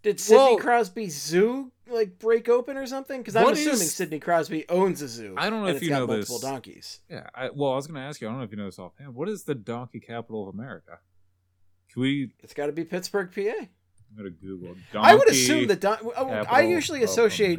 Did 0.03 0.21
Sidney 0.21 0.37
Well- 0.39 0.57
Crosby 0.59 1.09
Zoo 1.09 1.73
like 1.91 2.19
break 2.19 2.49
open 2.49 2.77
or 2.77 2.87
something? 2.87 3.21
Because 3.21 3.35
I'm 3.37 3.49
assuming 3.49 3.73
is- 3.75 3.95
Sidney 3.95 4.21
Crosby 4.21 4.69
owns 4.69 5.01
a 5.03 5.09
zoo. 5.09 5.35
I 5.39 5.49
don't 5.51 5.63
know 5.63 5.69
if 5.69 5.83
you 5.83 5.91
know 5.91 6.07
multiple 6.07 6.39
this. 6.39 6.49
donkeys. 6.49 7.01
Yeah, 7.11 7.27
I, 7.35 7.51
well, 7.55 7.73
I 7.73 7.77
was 7.77 7.87
going 7.87 8.01
to 8.01 8.07
ask 8.07 8.21
you. 8.21 8.29
I 8.29 8.31
don't 8.31 8.39
know 8.39 8.45
if 8.45 8.51
you 8.51 8.57
know 8.59 8.67
this 8.67 8.79
offhand. 8.79 9.15
What 9.15 9.29
is 9.29 9.45
the 9.45 9.55
donkey 9.55 10.01
capital 10.01 10.49
of 10.49 10.55
America? 10.55 10.99
Can 11.93 12.03
we 12.03 12.33
It's 12.41 12.53
got 12.55 12.67
to 12.67 12.73
be 12.73 12.85
Pittsburgh, 12.85 13.31
PA. 13.35 13.65
go 14.17 14.23
to 14.25 14.31
Google? 14.31 14.75
I 14.95 15.15
would 15.15 15.29
assume 15.31 15.67
that 15.69 15.81
don- 15.81 15.99
I 16.17 16.61
usually 16.63 17.03
associate. 17.03 17.59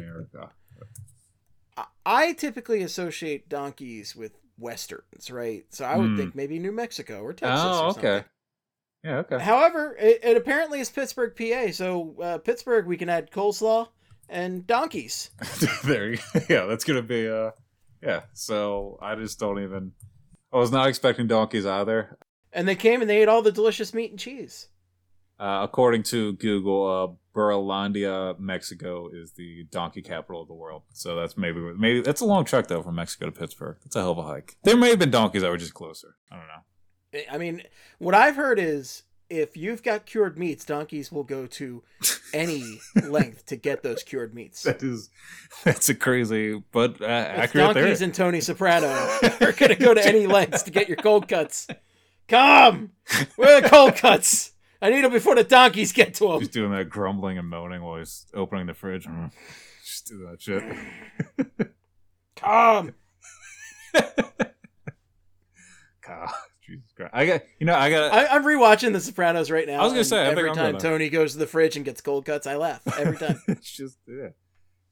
I 2.04 2.32
typically 2.32 2.82
associate 2.82 3.48
donkeys 3.48 4.14
with 4.16 4.32
westerns, 4.60 5.30
right? 5.30 5.64
So 5.70 5.84
I 5.84 5.96
would 5.96 6.10
Hmm. 6.10 6.16
think 6.16 6.34
maybe 6.34 6.58
New 6.58 6.72
Mexico 6.72 7.22
or 7.22 7.32
Texas. 7.32 7.64
Oh, 7.64 7.84
or 7.86 7.90
okay. 7.90 8.24
Yeah, 9.02 9.16
okay. 9.18 9.38
However, 9.38 9.96
it, 9.98 10.20
it 10.22 10.36
apparently 10.36 10.80
is 10.80 10.90
Pittsburgh, 10.90 11.34
PA. 11.36 11.72
So 11.72 12.14
uh, 12.22 12.38
Pittsburgh, 12.38 12.86
we 12.86 12.96
can 12.98 13.08
add 13.08 13.30
coleslaw 13.30 13.88
and 14.28 14.66
donkeys. 14.66 15.30
there 15.84 16.12
you 16.12 16.18
yeah 16.48 16.66
that's 16.66 16.84
gonna 16.84 17.02
be 17.02 17.28
uh 17.28 17.50
yeah 18.02 18.20
so 18.32 18.96
i 19.02 19.14
just 19.16 19.40
don't 19.40 19.60
even 19.60 19.92
i 20.52 20.56
was 20.56 20.70
not 20.70 20.86
expecting 20.88 21.26
donkeys 21.26 21.66
either 21.66 22.16
And 22.52 22.68
they 22.68 22.76
came 22.76 23.00
and 23.00 23.10
they 23.10 23.22
ate 23.22 23.28
all 23.28 23.42
the 23.42 23.50
delicious 23.52 23.92
meat 23.92 24.10
and 24.10 24.18
cheese. 24.20 24.68
Uh 25.40 25.60
according 25.62 26.02
to 26.04 26.34
google 26.34 26.86
uh 26.86 27.16
Burlandia, 27.34 28.38
Mexico 28.38 29.08
is 29.12 29.32
the 29.32 29.64
donkey 29.70 30.02
capital 30.02 30.42
of 30.42 30.48
the 30.48 30.54
world. 30.54 30.82
So 30.92 31.16
that's 31.16 31.36
maybe 31.36 31.60
maybe 31.78 32.00
that's 32.00 32.20
a 32.20 32.24
long 32.24 32.44
trek 32.44 32.66
though 32.66 32.82
from 32.82 32.96
Mexico 32.96 33.26
to 33.26 33.32
Pittsburgh. 33.32 33.76
That's 33.84 33.96
a 33.96 34.00
hell 34.00 34.12
of 34.12 34.18
a 34.18 34.22
hike. 34.24 34.56
There 34.64 34.76
may 34.76 34.90
have 34.90 34.98
been 34.98 35.10
donkeys 35.10 35.42
that 35.42 35.50
were 35.50 35.56
just 35.56 35.74
closer. 35.74 36.16
I 36.30 36.36
don't 36.36 36.46
know. 36.46 37.20
I 37.30 37.38
mean, 37.38 37.62
what 37.98 38.14
I've 38.14 38.36
heard 38.36 38.58
is 38.58 39.04
if 39.28 39.56
you've 39.56 39.82
got 39.82 40.06
cured 40.06 40.38
meats, 40.38 40.64
donkeys 40.64 41.12
will 41.12 41.24
go 41.24 41.46
to 41.46 41.82
any 42.34 42.80
length 43.02 43.46
to 43.46 43.56
get 43.56 43.82
those 43.82 44.02
cured 44.02 44.34
meats. 44.34 44.64
That 44.64 44.82
is 44.82 45.10
that's 45.64 45.88
a 45.88 45.94
crazy 45.94 46.62
but 46.72 47.00
uh, 47.00 47.04
accurate 47.06 47.74
there. 47.74 47.84
donkeys 47.84 48.02
and 48.02 48.12
Tony 48.12 48.40
Soprano 48.40 48.88
are 49.40 49.52
going 49.52 49.70
to 49.70 49.76
go 49.76 49.94
to 49.94 50.04
any 50.04 50.26
lengths 50.26 50.64
to 50.64 50.70
get 50.70 50.88
your 50.88 50.96
cold 50.96 51.28
cuts. 51.28 51.68
Come! 52.28 52.90
Where 53.36 53.56
are 53.56 53.60
the 53.60 53.68
cold 53.68 53.96
cuts? 53.96 54.52
I 54.82 54.90
need 54.90 55.04
them 55.04 55.12
before 55.12 55.34
the 55.34 55.44
donkeys 55.44 55.92
get 55.92 56.14
to 56.14 56.28
them. 56.28 56.38
He's 56.40 56.48
doing 56.48 56.72
that 56.72 56.88
grumbling 56.88 57.38
and 57.38 57.48
moaning 57.48 57.82
while 57.82 57.98
he's 57.98 58.26
opening 58.34 58.66
the 58.66 58.74
fridge. 58.74 59.06
Mm. 59.06 59.30
Just 59.84 60.06
do 60.06 60.26
that 60.28 60.40
shit. 60.40 60.62
Come! 62.36 62.94
God, 66.06 66.28
Jesus 66.66 66.92
Christ. 66.96 67.10
I 67.12 67.26
got 67.26 67.42
you 67.58 67.66
know 67.66 67.74
I 67.74 67.90
got 67.90 68.12
I, 68.12 68.26
I'm 68.26 68.44
rewatching 68.44 68.92
The 68.92 69.00
Sopranos 69.00 69.50
right 69.50 69.66
now. 69.66 69.80
I 69.80 69.84
was 69.84 69.92
gonna 69.92 70.04
say, 70.04 70.26
every 70.26 70.48
I'm 70.48 70.54
time 70.54 70.72
gonna. 70.72 70.80
Tony 70.80 71.08
goes 71.08 71.32
to 71.32 71.38
the 71.38 71.46
fridge 71.46 71.76
and 71.76 71.84
gets 71.84 72.00
cold 72.00 72.24
cuts, 72.24 72.46
I 72.46 72.56
laugh 72.56 72.82
every 72.98 73.16
time. 73.16 73.40
it's 73.48 73.70
just 73.70 73.98
yeah. 74.06 74.28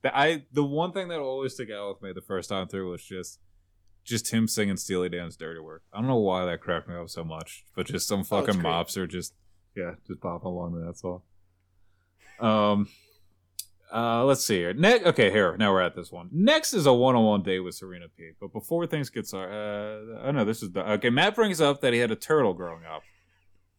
The, 0.03 0.17
I 0.17 0.45
the 0.53 0.65
one 0.65 0.93
thing 0.93 1.09
that 1.09 1.19
always 1.19 1.55
stick 1.55 1.71
out 1.71 1.89
with 1.89 2.03
me 2.03 2.13
the 2.13 2.21
first 2.21 2.49
time 2.49 2.69
through 2.69 2.91
was 2.91 3.03
just 3.03 3.41
just 4.05 4.33
him 4.33 4.47
singing 4.47 4.77
Steely 4.77 5.09
Dan's 5.09 5.37
"Dirty 5.37 5.61
Work." 5.61 5.83
I 5.93 5.99
don't 5.99 6.09
know 6.09 6.17
why 6.17 6.45
that 6.45 6.61
cracked 6.61 6.89
me 6.89 6.95
up 6.95 7.09
so 7.09 7.25
much, 7.25 7.65
but 7.75 7.87
just 7.87 8.07
some 8.07 8.25
fucking 8.25 8.61
great. 8.61 8.65
mobster 8.65 9.09
just 9.09 9.35
yeah, 9.79 9.93
just 10.07 10.21
pop 10.21 10.45
along 10.45 10.73
to 10.75 10.79
that 10.87 10.99
song. 10.99 11.23
Um, 12.41 12.89
uh, 13.93 14.25
let's 14.25 14.45
see 14.45 14.57
here. 14.59 14.75
Next, 14.75 15.07
okay, 15.07 15.31
here 15.31 15.57
now 15.57 15.73
we're 15.73 15.81
at 15.81 15.95
this 15.97 16.13
one. 16.13 16.29
Next 16.33 16.75
is 16.75 16.87
a 16.87 16.93
one-on-one 16.93 17.43
date 17.43 17.61
with 17.61 17.75
Serena 17.75 18.07
P. 18.17 18.31
But 18.41 18.53
before 18.53 18.87
things 18.87 19.09
get 19.11 19.27
started, 19.27 19.55
uh, 19.55 20.27
oh 20.27 20.31
no, 20.33 20.45
this 20.45 20.63
is 20.63 20.73
the 20.73 20.89
okay. 20.93 21.11
Matt 21.11 21.35
brings 21.35 21.61
up 21.61 21.81
that 21.81 21.93
he 21.93 21.99
had 21.99 22.11
a 22.11 22.17
turtle 22.17 22.53
growing 22.55 22.85
up. 22.85 23.03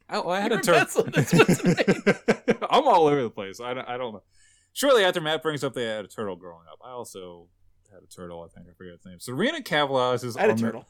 Oh, 0.09 0.27
I 0.29 0.39
had 0.39 0.51
You 0.51 0.57
a 0.57 0.61
turtle. 0.61 0.79
penciling 0.79 1.11
this 1.11 1.33
one 1.33 1.45
tonight. 1.75 2.57
I'm 2.71 2.87
all 2.87 3.05
over 3.07 3.21
the 3.21 3.29
place. 3.29 3.59
I, 3.61 3.75
don't- 3.75 3.87
I 3.87 3.97
don't 3.97 4.13
know. 4.13 4.23
Shortly 4.73 5.03
after 5.03 5.21
Matt 5.21 5.43
brings 5.43 5.63
up 5.63 5.73
they 5.73 5.83
had 5.85 6.05
a 6.05 6.07
turtle 6.07 6.35
growing 6.35 6.65
up, 6.71 6.79
I 6.83 6.89
also 6.91 7.47
had 7.93 8.01
a 8.03 8.07
turtle. 8.07 8.41
I 8.43 8.47
think 8.55 8.67
I 8.69 8.73
forget 8.75 8.93
its 8.95 9.05
name. 9.05 9.19
Serena 9.19 9.61
capitalizes. 9.61 10.35
I 10.37 10.41
had 10.41 10.49
a 10.51 10.55
turtle. 10.55 10.85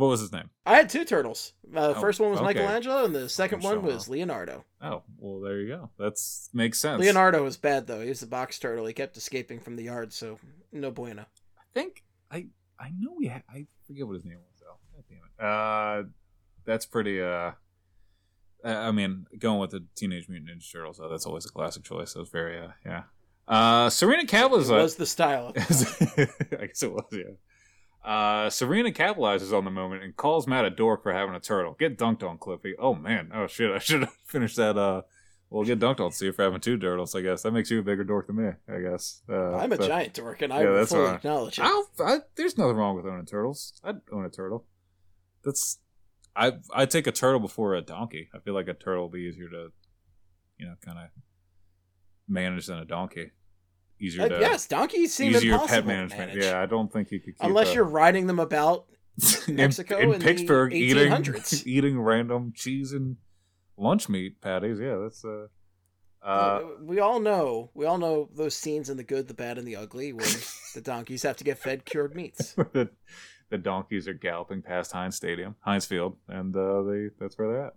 What 0.00 0.08
was 0.08 0.20
his 0.20 0.32
name? 0.32 0.50
I 0.64 0.76
had 0.76 0.88
two 0.88 1.04
turtles. 1.04 1.52
Uh, 1.74 1.88
the 1.92 1.96
Oh, 1.96 2.00
first 2.00 2.18
one 2.20 2.30
was 2.30 2.40
okay. 2.40 2.54
Michelangelo, 2.54 3.04
and 3.04 3.14
the 3.14 3.28
second 3.28 3.62
one 3.62 3.82
was 3.82 4.04
off. 4.04 4.08
Leonardo. 4.08 4.64
Oh, 4.80 5.02
well, 5.18 5.40
there 5.40 5.60
you 5.60 5.68
go. 5.68 5.90
That's 5.98 6.48
makes 6.54 6.78
sense. 6.80 7.00
Leonardo 7.00 7.44
was 7.44 7.56
bad 7.56 7.86
though. 7.86 8.00
He 8.00 8.08
was 8.08 8.20
the 8.20 8.26
box 8.26 8.58
turtle. 8.58 8.86
He 8.86 8.92
kept 8.94 9.16
escaping 9.16 9.60
from 9.60 9.76
the 9.76 9.84
yard, 9.84 10.12
so 10.12 10.38
no 10.72 10.90
bueno. 10.90 11.22
I 11.58 11.62
think 11.74 12.02
I 12.30 12.46
I 12.78 12.90
know 12.98 13.14
we 13.16 13.26
had. 13.26 13.42
I 13.48 13.66
forget 13.86 14.06
what 14.06 14.14
his 14.14 14.24
name 14.24 14.38
was 14.38 14.60
though. 14.60 14.78
God 14.96 15.04
damn 15.08 15.18
it. 15.18 16.06
Uh, 16.06 16.08
that's 16.64 16.86
pretty. 16.86 17.20
Uh, 17.20 17.52
I 18.64 18.90
mean, 18.90 19.26
going 19.38 19.58
with 19.58 19.70
the 19.70 19.84
Teenage 19.96 20.28
Mutant 20.28 20.50
Ninja 20.50 20.70
Turtles, 20.72 20.98
though, 20.98 21.08
that's 21.08 21.24
always 21.26 21.46
a 21.46 21.50
classic 21.50 21.82
choice. 21.82 22.12
That 22.12 22.20
was 22.20 22.28
very, 22.28 22.58
uh, 22.58 22.68
yeah. 22.84 23.04
Uh, 23.48 23.88
Serena 23.88 24.24
It 24.24 24.50
was 24.50 24.96
the 24.96 25.06
style. 25.06 25.52
I 25.56 25.60
guess 25.60 26.82
it 26.82 26.92
was, 26.92 27.04
yeah. 27.10 27.32
Uh, 28.04 28.48
Serena 28.48 28.90
capitalizes 28.90 29.52
on 29.56 29.64
the 29.64 29.70
moment 29.70 30.02
and 30.02 30.16
calls 30.16 30.46
Matt 30.46 30.64
a 30.64 30.70
dork 30.70 31.02
for 31.02 31.12
having 31.12 31.34
a 31.34 31.40
turtle. 31.40 31.76
Get 31.78 31.98
dunked 31.98 32.22
on, 32.22 32.38
Cliffy. 32.38 32.74
Oh 32.78 32.94
man, 32.94 33.30
oh 33.34 33.46
shit, 33.46 33.70
I 33.74 33.78
should 33.78 34.00
have 34.00 34.14
finished 34.26 34.56
that. 34.56 34.78
Uh, 34.78 35.02
well, 35.50 35.64
get 35.64 35.80
dunked 35.80 36.00
on, 36.00 36.12
Steve, 36.12 36.34
for 36.36 36.44
having 36.44 36.60
two 36.60 36.78
turtles. 36.78 37.14
I 37.14 37.20
guess 37.20 37.42
that 37.42 37.50
makes 37.52 37.70
you 37.70 37.80
a 37.80 37.82
bigger 37.82 38.04
dork 38.04 38.28
than 38.28 38.36
me. 38.36 38.52
I 38.72 38.78
guess. 38.80 39.20
Uh, 39.28 39.56
I'm 39.56 39.72
a 39.72 39.76
so- 39.76 39.86
giant 39.86 40.14
dork, 40.14 40.40
and 40.42 40.52
I 40.52 40.62
Yeah, 40.62 40.84
fully 40.84 41.06
fine. 41.06 41.14
acknowledge 41.16 41.58
it. 41.58 41.64
I, 41.64 42.18
there's 42.36 42.56
nothing 42.56 42.76
wrong 42.76 42.96
with 42.96 43.04
owning 43.04 43.26
turtles. 43.26 43.78
I'd 43.84 44.00
own 44.12 44.24
a 44.24 44.30
turtle. 44.30 44.64
That's 45.44 45.78
I 46.36 46.52
I 46.72 46.86
take 46.86 47.06
a 47.06 47.12
turtle 47.12 47.40
before 47.40 47.74
a 47.74 47.82
donkey. 47.82 48.30
I 48.34 48.38
feel 48.38 48.54
like 48.54 48.68
a 48.68 48.74
turtle 48.74 49.02
will 49.04 49.10
be 49.10 49.20
easier 49.22 49.48
to, 49.48 49.68
you 50.58 50.66
know, 50.66 50.74
kind 50.84 50.98
of 50.98 51.08
manage 52.28 52.66
than 52.66 52.78
a 52.78 52.84
donkey. 52.84 53.32
Easier 54.00 54.22
Uh, 54.22 54.28
to 54.28 54.40
yes, 54.40 54.66
donkeys 54.66 55.12
seem 55.14 55.34
easier 55.34 55.52
impossible 55.52 55.76
pet 55.76 55.86
management. 55.86 56.28
manage. 56.30 56.44
Yeah, 56.44 56.60
I 56.60 56.66
don't 56.66 56.90
think 56.92 57.10
you 57.10 57.20
could 57.20 57.36
keep 57.36 57.46
unless 57.46 57.70
a- 57.70 57.74
you're 57.74 57.84
riding 57.84 58.26
them 58.26 58.38
about 58.38 58.86
Mexico 59.48 59.98
in 59.98 60.04
in 60.14 60.18
the 60.18 60.24
Pittsburgh 60.24 60.72
eating 60.72 61.10
1800s. 61.12 61.62
eating 61.66 62.00
random 62.00 62.52
cheese 62.54 62.92
and 62.92 63.16
lunch 63.76 64.08
meat 64.08 64.40
patties. 64.40 64.78
Yeah, 64.80 64.96
that's 65.02 65.24
uh 65.24 65.46
Uh, 66.22 66.60
we 66.82 66.98
all 67.00 67.18
know, 67.20 67.70
we 67.74 67.86
all 67.86 67.96
know 67.98 68.28
those 68.34 68.54
scenes 68.54 68.90
in 68.90 68.96
the 68.96 69.02
good, 69.04 69.26
the 69.28 69.34
bad, 69.34 69.56
and 69.58 69.66
the 69.66 69.76
ugly, 69.76 70.12
where 70.12 70.26
the 70.74 70.80
donkeys 70.82 71.22
have 71.22 71.36
to 71.38 71.44
get 71.44 71.58
fed 71.58 71.84
cured 71.84 72.14
meats. 72.14 72.52
the, 72.54 72.90
the 73.50 73.58
donkeys 73.58 74.06
are 74.08 74.12
galloping 74.14 74.60
past 74.62 74.92
Heinz 74.92 75.16
Stadium, 75.16 75.56
Heinz 75.60 75.84
Field, 75.86 76.16
and 76.28 76.54
uh, 76.56 76.82
they 76.82 77.08
that's 77.18 77.36
where 77.38 77.48
they're 77.48 77.66
at. 77.66 77.74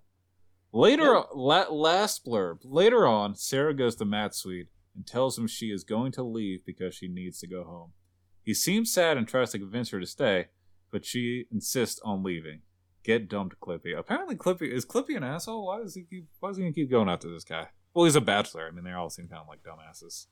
Later, 0.72 1.24
la- 1.36 1.70
last 1.72 2.26
blurb. 2.26 2.60
Later 2.64 3.06
on, 3.08 3.36
Sarah 3.36 3.74
goes 3.74 3.96
to 3.98 4.06
Matt's 4.06 4.40
suite 4.40 4.68
and 4.96 5.06
tells 5.06 5.38
him 5.38 5.48
she 5.48 5.68
is 5.68 5.84
going 5.84 6.12
to 6.14 6.24
leave 6.24 6.66
because 6.66 6.96
she 6.96 7.08
needs 7.08 7.40
to 7.40 7.48
go 7.48 7.64
home. 7.64 7.92
He 8.44 8.54
seems 8.54 8.94
sad 8.94 9.18
and 9.18 9.28
tries 9.28 9.52
to 9.52 9.60
convince 9.60 9.90
her 9.92 10.00
to 10.00 10.06
stay, 10.06 10.48
but 10.92 11.06
she 11.06 11.46
insists 11.52 12.00
on 12.04 12.24
leaving. 12.24 12.62
Get 13.04 13.30
dumped, 13.30 13.60
Clippy. 13.60 13.98
Apparently, 13.98 14.36
Clippy 14.36 14.72
is 14.72 14.86
Clippy 14.86 15.16
an 15.18 15.24
asshole. 15.24 15.66
Why 15.66 15.80
does 15.80 15.96
he 15.96 16.04
keep? 16.04 16.28
Why 16.40 16.50
is 16.50 16.58
he 16.58 16.64
gonna 16.64 16.74
keep 16.74 16.90
going 16.90 17.10
after 17.10 17.30
this 17.30 17.44
guy? 17.44 17.68
Well, 17.94 18.06
he's 18.06 18.16
a 18.16 18.22
bachelor. 18.22 18.68
I 18.68 18.72
mean, 18.72 18.86
they 18.86 18.94
all 18.94 19.10
seem 19.10 19.28
kind 19.28 19.42
of 19.42 19.48
like 19.48 19.60
dumbasses 19.62 20.28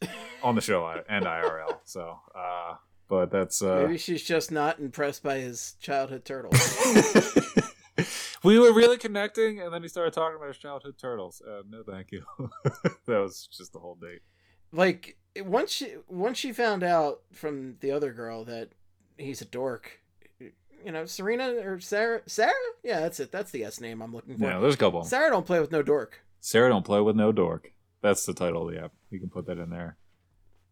on 0.42 0.54
the 0.54 0.60
show 0.60 0.86
and 1.08 1.24
IRL. 1.24 1.78
So, 1.84 2.18
uh, 2.34 2.76
but 3.08 3.30
that's 3.30 3.60
uh, 3.60 3.82
maybe 3.82 3.98
she's 3.98 4.22
just 4.22 4.52
not 4.52 4.78
impressed 4.78 5.22
by 5.22 5.38
his 5.38 5.74
childhood 5.80 6.24
turtles. 6.24 6.56
we 8.44 8.58
were 8.58 8.72
really 8.72 8.98
connecting, 8.98 9.60
and 9.60 9.72
then 9.72 9.82
he 9.82 9.88
started 9.88 10.12
talking 10.12 10.36
about 10.36 10.48
his 10.48 10.58
childhood 10.58 10.98
turtles. 10.98 11.40
Uh, 11.40 11.62
no, 11.68 11.82
thank 11.82 12.12
you. 12.12 12.24
that 13.06 13.18
was 13.18 13.48
just 13.50 13.72
the 13.72 13.78
whole 13.78 13.96
date. 13.96 14.20
Like 14.72 15.16
once 15.40 15.70
she 15.70 15.94
once 16.08 16.38
she 16.38 16.52
found 16.52 16.82
out 16.82 17.20
from 17.32 17.76
the 17.80 17.90
other 17.90 18.12
girl 18.12 18.44
that 18.44 18.70
he's 19.16 19.40
a 19.40 19.46
dork. 19.46 20.00
You 20.84 20.90
know, 20.90 21.06
Serena 21.06 21.54
or 21.64 21.78
Sarah? 21.78 22.22
Sarah? 22.26 22.52
Yeah, 22.82 22.98
that's 23.00 23.20
it. 23.20 23.30
That's 23.30 23.52
the 23.52 23.62
S 23.64 23.80
name 23.80 24.02
I'm 24.02 24.12
looking 24.12 24.36
for. 24.36 24.44
Yeah, 24.44 24.58
there's 24.58 24.74
a 24.74 24.78
couple. 24.78 25.04
Sarah 25.04 25.30
don't 25.30 25.46
play 25.46 25.60
with 25.60 25.70
no 25.70 25.80
dork. 25.80 26.20
Sarah 26.40 26.70
don't 26.70 26.84
play 26.84 27.00
with 27.00 27.14
no 27.14 27.30
dork. 27.30 27.70
That's 28.02 28.26
the 28.26 28.34
title 28.34 28.66
of 28.66 28.74
the 28.74 28.82
app. 28.82 28.92
You 29.10 29.20
can 29.20 29.30
put 29.30 29.46
that 29.46 29.58
in 29.58 29.70
there 29.70 29.96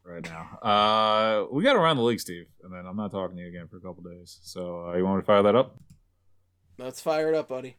right 0.04 0.24
now. 0.24 0.58
Uh, 0.68 1.46
we 1.52 1.62
got 1.62 1.76
around 1.76 1.96
the 1.96 2.02
league, 2.02 2.18
Steve, 2.18 2.46
and 2.64 2.72
then 2.72 2.86
I'm 2.86 2.96
not 2.96 3.12
talking 3.12 3.36
to 3.36 3.42
you 3.42 3.48
again 3.48 3.68
for 3.68 3.76
a 3.76 3.80
couple 3.80 4.02
days. 4.02 4.40
So 4.42 4.88
uh, 4.88 4.96
you 4.96 5.04
want 5.04 5.18
me 5.18 5.22
to 5.22 5.26
fire 5.26 5.42
that 5.44 5.54
up? 5.54 5.76
Let's 6.80 7.02
fire 7.02 7.28
it 7.28 7.34
up, 7.34 7.48
buddy. 7.48 7.76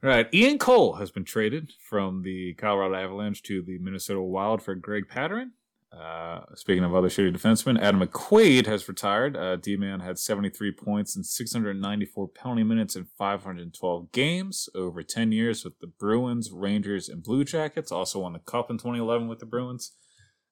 Right, 0.00 0.32
Ian 0.32 0.58
Cole 0.58 0.94
has 0.94 1.10
been 1.10 1.24
traded 1.24 1.72
from 1.82 2.22
the 2.22 2.54
Colorado 2.54 2.94
Avalanche 2.94 3.42
to 3.44 3.62
the 3.62 3.78
Minnesota 3.78 4.22
Wild 4.22 4.62
for 4.62 4.76
Greg 4.76 5.08
Pateryn. 5.08 5.50
Uh, 5.90 6.42
speaking 6.54 6.84
of 6.84 6.94
other 6.94 7.08
shitty 7.08 7.34
defensemen, 7.34 7.80
Adam 7.80 8.00
McQuaid 8.00 8.66
has 8.66 8.86
retired. 8.86 9.36
Uh, 9.36 9.56
D-Man 9.56 10.00
had 10.00 10.20
73 10.20 10.70
points 10.70 11.16
and 11.16 11.26
694 11.26 12.28
penalty 12.28 12.62
minutes 12.62 12.94
in 12.94 13.08
512 13.18 14.12
games 14.12 14.68
over 14.72 15.02
10 15.02 15.32
years 15.32 15.64
with 15.64 15.80
the 15.80 15.88
Bruins, 15.88 16.52
Rangers, 16.52 17.08
and 17.08 17.24
Blue 17.24 17.42
Jackets. 17.42 17.90
Also 17.90 18.20
won 18.20 18.34
the 18.34 18.38
Cup 18.38 18.70
in 18.70 18.78
2011 18.78 19.26
with 19.26 19.40
the 19.40 19.46
Bruins. 19.46 19.96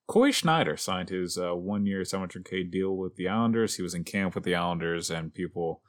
Cory 0.09 0.33
Schneider 0.33 0.77
signed 0.77 1.11
his 1.11 1.39
uh, 1.39 1.55
one-year 1.55 2.01
700k 2.01 2.69
deal 2.69 2.97
with 2.97 3.15
the 3.15 3.29
Islanders. 3.29 3.77
He 3.77 3.83
was 3.83 3.95
in 3.95 4.03
camp 4.03 4.35
with 4.35 4.45
the 4.45 4.55
Islanders, 4.57 5.11
and 5.11 5.35
people 5.35 5.83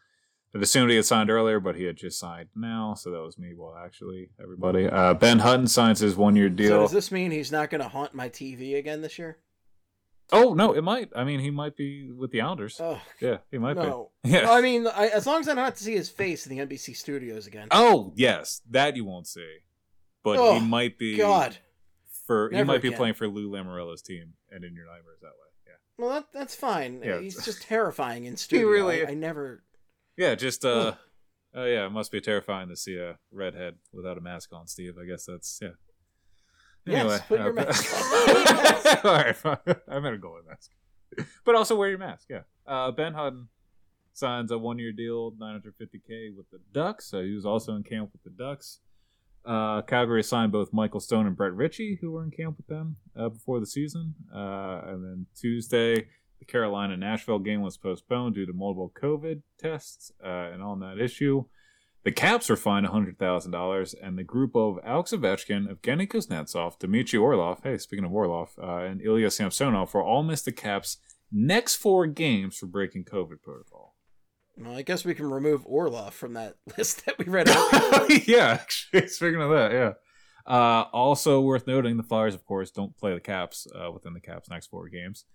had 0.53 0.61
assumed 0.61 0.89
he 0.89 0.95
had 0.95 1.05
signed 1.05 1.29
earlier, 1.29 1.59
but 1.59 1.75
he 1.75 1.83
had 1.83 1.97
just 1.97 2.19
signed 2.19 2.49
now. 2.55 2.93
So 2.93 3.11
that 3.11 3.21
was 3.21 3.37
me. 3.37 3.53
Well, 3.55 3.75
actually, 3.77 4.29
everybody. 4.41 4.87
Uh, 4.87 5.13
ben 5.13 5.39
Hutton 5.39 5.67
signs 5.67 5.99
his 5.99 6.15
one-year 6.15 6.49
deal. 6.49 6.69
So 6.69 6.81
does 6.81 6.91
this 6.91 7.11
mean 7.11 7.31
he's 7.31 7.51
not 7.51 7.69
going 7.69 7.81
to 7.81 7.89
haunt 7.89 8.13
my 8.13 8.29
TV 8.29 8.77
again 8.77 9.01
this 9.01 9.19
year? 9.19 9.37
Oh 10.31 10.53
no, 10.53 10.73
it 10.73 10.83
might. 10.83 11.09
I 11.15 11.23
mean, 11.23 11.39
he 11.39 11.51
might 11.51 11.77
be 11.77 12.11
with 12.11 12.31
the 12.31 12.41
Islanders. 12.41 12.79
Oh 12.81 12.99
yeah, 13.21 13.37
he 13.49 13.57
might 13.57 13.77
no. 13.77 14.11
be. 14.23 14.29
Yeah, 14.33 14.51
I 14.51 14.59
mean, 14.59 14.85
I, 14.85 15.07
as 15.07 15.25
long 15.25 15.39
as 15.39 15.47
I 15.47 15.55
don't 15.55 15.63
have 15.63 15.75
to 15.75 15.83
see 15.83 15.95
his 15.95 16.09
face 16.09 16.45
in 16.45 16.55
the 16.55 16.65
NBC 16.65 16.97
studios 16.97 17.47
again. 17.47 17.69
Oh 17.71 18.11
yes, 18.15 18.61
that 18.69 18.97
you 18.97 19.05
won't 19.05 19.25
see, 19.25 19.59
but 20.23 20.37
oh, 20.37 20.59
he 20.59 20.65
might 20.65 20.97
be. 20.97 21.15
God, 21.15 21.57
for 22.25 22.49
Never 22.51 22.63
he 22.63 22.67
might 22.67 22.75
again. 22.79 22.91
be 22.91 22.97
playing 22.97 23.13
for 23.13 23.27
Lou 23.27 23.49
Lamoriello's 23.49 24.01
team 24.01 24.33
and 24.51 24.65
in 24.65 24.75
your 24.75 24.85
nightmares 24.85 25.19
that 25.21 25.27
way. 25.27 25.47
Yeah. 25.65 25.73
Well, 25.97 26.13
that 26.13 26.25
that's 26.33 26.55
fine. 26.55 27.01
Yeah, 27.03 27.21
he's 27.21 27.43
just 27.43 27.61
terrifying 27.63 28.25
in 28.25 28.35
studio. 28.35 28.67
he 28.67 28.73
really. 28.73 29.05
I, 29.05 29.11
I 29.11 29.13
never. 29.13 29.63
Yeah, 30.17 30.35
just 30.35 30.65
uh. 30.65 30.93
Oh 31.55 31.65
yeah, 31.65 31.85
it 31.85 31.91
must 31.91 32.11
be 32.11 32.21
terrifying 32.21 32.69
to 32.69 32.75
see 32.75 32.97
a 32.97 33.17
redhead 33.31 33.75
without 33.93 34.17
a 34.17 34.21
mask 34.21 34.51
on, 34.53 34.67
Steve. 34.67 34.95
I 35.01 35.05
guess 35.05 35.25
that's 35.25 35.59
yeah. 35.61 35.69
Anyway, 36.87 37.17
yes, 37.17 37.27
put 37.27 37.39
your 37.39 37.49
uh, 37.49 37.53
mask 37.65 39.05
All 39.05 39.13
right, 39.13 39.35
I'm 39.87 40.03
gonna 40.03 40.17
go 40.19 40.35
with 40.35 40.47
mask, 40.47 40.71
but 41.45 41.55
also 41.55 41.75
wear 41.75 41.89
your 41.89 41.97
mask. 41.97 42.27
Yeah. 42.29 42.41
Uh, 42.65 42.91
ben 42.91 43.13
Hutton 43.13 43.47
signs 44.13 44.51
a 44.51 44.57
one-year 44.57 44.91
deal, 44.91 45.31
950k 45.31 46.35
with 46.35 46.49
the 46.51 46.59
Ducks. 46.73 47.09
So 47.09 47.23
he 47.23 47.33
was 47.33 47.45
also 47.45 47.75
in 47.75 47.83
camp 47.83 48.09
with 48.13 48.23
the 48.23 48.29
Ducks. 48.31 48.79
Uh, 49.45 49.81
Calgary 49.83 50.23
signed 50.23 50.51
both 50.51 50.73
Michael 50.73 50.99
Stone 50.99 51.27
and 51.27 51.37
Brett 51.37 51.53
Ritchie, 51.53 51.99
who 52.01 52.11
were 52.11 52.23
in 52.23 52.31
camp 52.31 52.57
with 52.57 52.67
them 52.67 52.97
uh, 53.15 53.29
before 53.29 53.59
the 53.59 53.65
season. 53.65 54.15
Uh, 54.33 54.81
and 54.87 55.03
then 55.03 55.25
Tuesday, 55.39 56.07
the 56.39 56.45
Carolina 56.45 56.97
Nashville 56.97 57.39
game 57.39 57.61
was 57.61 57.77
postponed 57.77 58.35
due 58.35 58.45
to 58.45 58.53
multiple 58.53 58.91
COVID 58.95 59.41
tests. 59.57 60.11
Uh, 60.23 60.49
and 60.51 60.61
on 60.61 60.79
that 60.79 60.99
issue, 60.99 61.45
the 62.03 62.11
Caps 62.11 62.49
were 62.49 62.55
fined 62.55 62.87
$100,000, 62.87 63.95
and 64.01 64.17
the 64.17 64.23
group 64.23 64.55
of 64.55 64.79
Alex 64.83 65.11
Ovechkin, 65.11 65.67
Evgeny 65.67 66.07
Kuznetsov, 66.07 66.79
Dmitry 66.79 67.19
Orlov, 67.19 67.59
hey, 67.63 67.77
speaking 67.77 68.05
of 68.05 68.13
Orlov, 68.13 68.51
uh, 68.61 68.77
and 68.77 69.01
Ilya 69.01 69.29
Samsonov 69.31 69.93
will 69.93 70.01
all 70.01 70.23
miss 70.23 70.41
the 70.41 70.53
Caps' 70.53 70.97
next 71.31 71.75
four 71.75 72.07
games 72.07 72.57
for 72.57 72.65
breaking 72.65 73.03
COVID 73.03 73.41
protocol. 73.41 73.95
Well, 74.57 74.75
I 74.75 74.83
guess 74.83 75.05
we 75.05 75.15
can 75.15 75.29
remove 75.29 75.65
Orlov 75.65 76.13
from 76.13 76.33
that 76.33 76.55
list 76.77 77.05
that 77.05 77.17
we 77.17 77.25
read 77.25 77.49
out. 77.49 78.27
yeah, 78.27 78.59
actually, 78.61 79.07
speaking 79.07 79.41
of 79.41 79.49
that, 79.49 79.71
yeah. 79.71 79.93
Uh, 80.45 80.85
also 80.93 81.41
worth 81.41 81.67
noting, 81.67 81.97
the 81.97 82.03
Flyers, 82.03 82.33
of 82.33 82.45
course, 82.45 82.71
don't 82.71 82.95
play 82.95 83.13
the 83.13 83.19
Caps 83.19 83.67
uh, 83.75 83.91
within 83.91 84.13
the 84.13 84.21
Caps' 84.21 84.49
next 84.49 84.67
four 84.67 84.87
games. 84.87 85.25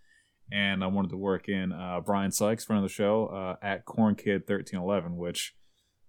And 0.53 0.85
I 0.85 0.87
wanted 0.89 1.11
to 1.11 1.17
work 1.17 1.49
in 1.49 1.73
uh, 1.73 2.01
Brian 2.05 2.31
Sykes, 2.31 2.65
friend 2.65 2.85
of 2.85 2.89
the 2.89 2.95
show, 2.95 3.27
uh, 3.27 3.57
at 3.65 3.87
Cornkid1311, 3.87 5.17
which 5.17 5.55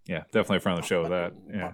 yeah, 0.05 0.23
definitely 0.31 0.57
a 0.57 0.59
friend 0.59 0.77
of 0.77 0.83
the 0.83 0.87
show 0.87 1.01
with 1.01 1.11
that. 1.11 1.33
Yeah. 1.53 1.73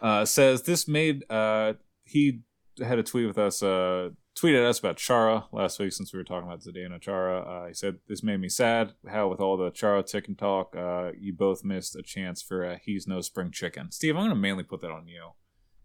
Uh, 0.00 0.24
says 0.24 0.62
this 0.62 0.88
made 0.88 1.22
uh, 1.30 1.74
he 2.04 2.40
had 2.82 2.98
a 2.98 3.02
tweet 3.02 3.26
with 3.26 3.38
us, 3.38 3.62
uh, 3.62 4.10
tweeted 4.36 4.66
us 4.66 4.78
about 4.78 4.96
Chara 4.96 5.44
last 5.52 5.78
week 5.78 5.92
since 5.92 6.12
we 6.12 6.18
were 6.18 6.24
talking 6.24 6.48
about 6.48 6.62
Zdeno 6.62 7.00
Chara. 7.00 7.40
Uh, 7.40 7.66
he 7.68 7.74
said 7.74 7.98
this 8.08 8.22
made 8.22 8.40
me 8.40 8.48
sad. 8.48 8.94
How 9.08 9.28
with 9.28 9.40
all 9.40 9.56
the 9.56 9.70
Chara 9.70 10.02
tick 10.02 10.26
and 10.28 10.38
talk, 10.38 10.74
uh, 10.76 11.12
you 11.16 11.32
both 11.32 11.62
missed 11.62 11.94
a 11.94 12.02
chance 12.02 12.42
for 12.42 12.64
a 12.64 12.78
he's 12.78 13.06
no 13.06 13.20
spring 13.20 13.50
chicken. 13.52 13.92
Steve, 13.92 14.16
I'm 14.16 14.22
going 14.22 14.30
to 14.30 14.36
mainly 14.36 14.64
put 14.64 14.80
that 14.80 14.90
on 14.90 15.06
you 15.06 15.30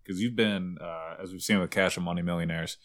because 0.03 0.21
you've 0.21 0.35
been, 0.35 0.77
uh, 0.81 1.15
as 1.21 1.31
we've 1.31 1.41
seen 1.41 1.59
with 1.59 1.69
Cash 1.69 1.97
and 1.97 2.05
Money 2.05 2.21
Millionaires, 2.21 2.77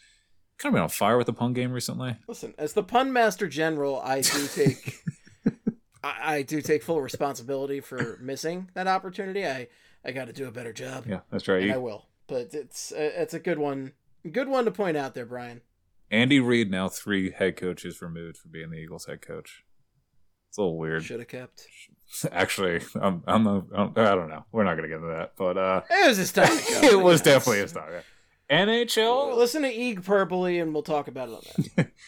kind 0.63 0.73
of 0.73 0.75
been 0.75 0.83
on 0.83 0.89
fire 0.89 1.19
with 1.19 1.27
the 1.27 1.33
pun 1.33 1.53
game 1.53 1.73
recently. 1.73 2.17
Listen, 2.29 2.55
as 2.59 2.73
the 2.73 2.83
pun 2.83 3.13
master 3.13 3.49
general, 3.49 4.01
I 4.01 4.21
do 4.21 4.47
take. 4.47 5.03
I, 6.05 6.37
I 6.37 6.43
do 6.43 6.61
take 6.61 6.83
full 6.83 7.01
responsibility 7.01 7.81
for 7.81 8.19
missing 8.21 8.71
that 8.75 8.87
opportunity. 8.87 9.47
I 9.47 9.69
I 10.05 10.13
got 10.13 10.27
to 10.27 10.33
do 10.33 10.47
a 10.47 10.53
better 10.53 10.73
job. 10.73 11.07
Yeah, 11.07 11.21
that's 11.31 11.49
right. 11.49 11.63
You... 11.63 11.75
I 11.75 11.79
will. 11.79 12.07
But 12.27 12.55
it's 12.55 12.93
uh, 12.93 13.11
it's 13.17 13.35
a 13.35 13.39
good 13.41 13.59
one. 13.59 13.93
Good 14.31 14.49
one 14.49 14.65
to 14.65 14.71
point 14.71 14.97
out 14.97 15.15
there, 15.15 15.27
Brian. 15.27 15.63
Andy 16.11 16.41
Reid 16.41 16.71
now 16.71 16.89
three 16.89 17.31
head 17.31 17.57
coaches 17.57 18.03
removed 18.03 18.37
from 18.37 18.51
being 18.51 18.71
the 18.71 18.77
Eagles 18.77 19.07
head 19.07 19.23
coach. 19.23 19.65
It's 20.49 20.59
a 20.59 20.61
little 20.61 20.79
weird. 20.79 21.03
Should 21.03 21.21
have 21.21 21.29
kept. 21.29 21.67
Actually, 22.31 22.83
I'm, 23.01 23.23
I'm, 23.27 23.47
a, 23.47 23.65
I'm 23.75 23.93
I 23.97 24.15
don't 24.15 24.29
know. 24.29 24.45
We're 24.53 24.65
not 24.65 24.77
going 24.77 24.83
to 24.83 24.89
get 24.89 25.03
into 25.03 25.15
that, 25.15 25.33
but 25.37 25.57
uh, 25.57 25.81
it 25.89 26.09
was 26.09 26.19
his 26.19 26.33
time. 26.35 26.51
it 26.51 27.01
was 27.01 27.23
definitely 27.23 27.63
his 27.63 27.73
time. 27.73 27.89
Yeah. 27.91 28.01
NHL. 28.53 29.37
Listen 29.37 29.63
to 29.63 29.73
Eeg 29.73 30.05
Purpley, 30.05 30.61
and 30.61 30.73
we'll 30.75 30.83
talk 30.83 31.09
about 31.09 31.31
it 31.31 31.35
on 31.35 31.65
that. 31.77 31.91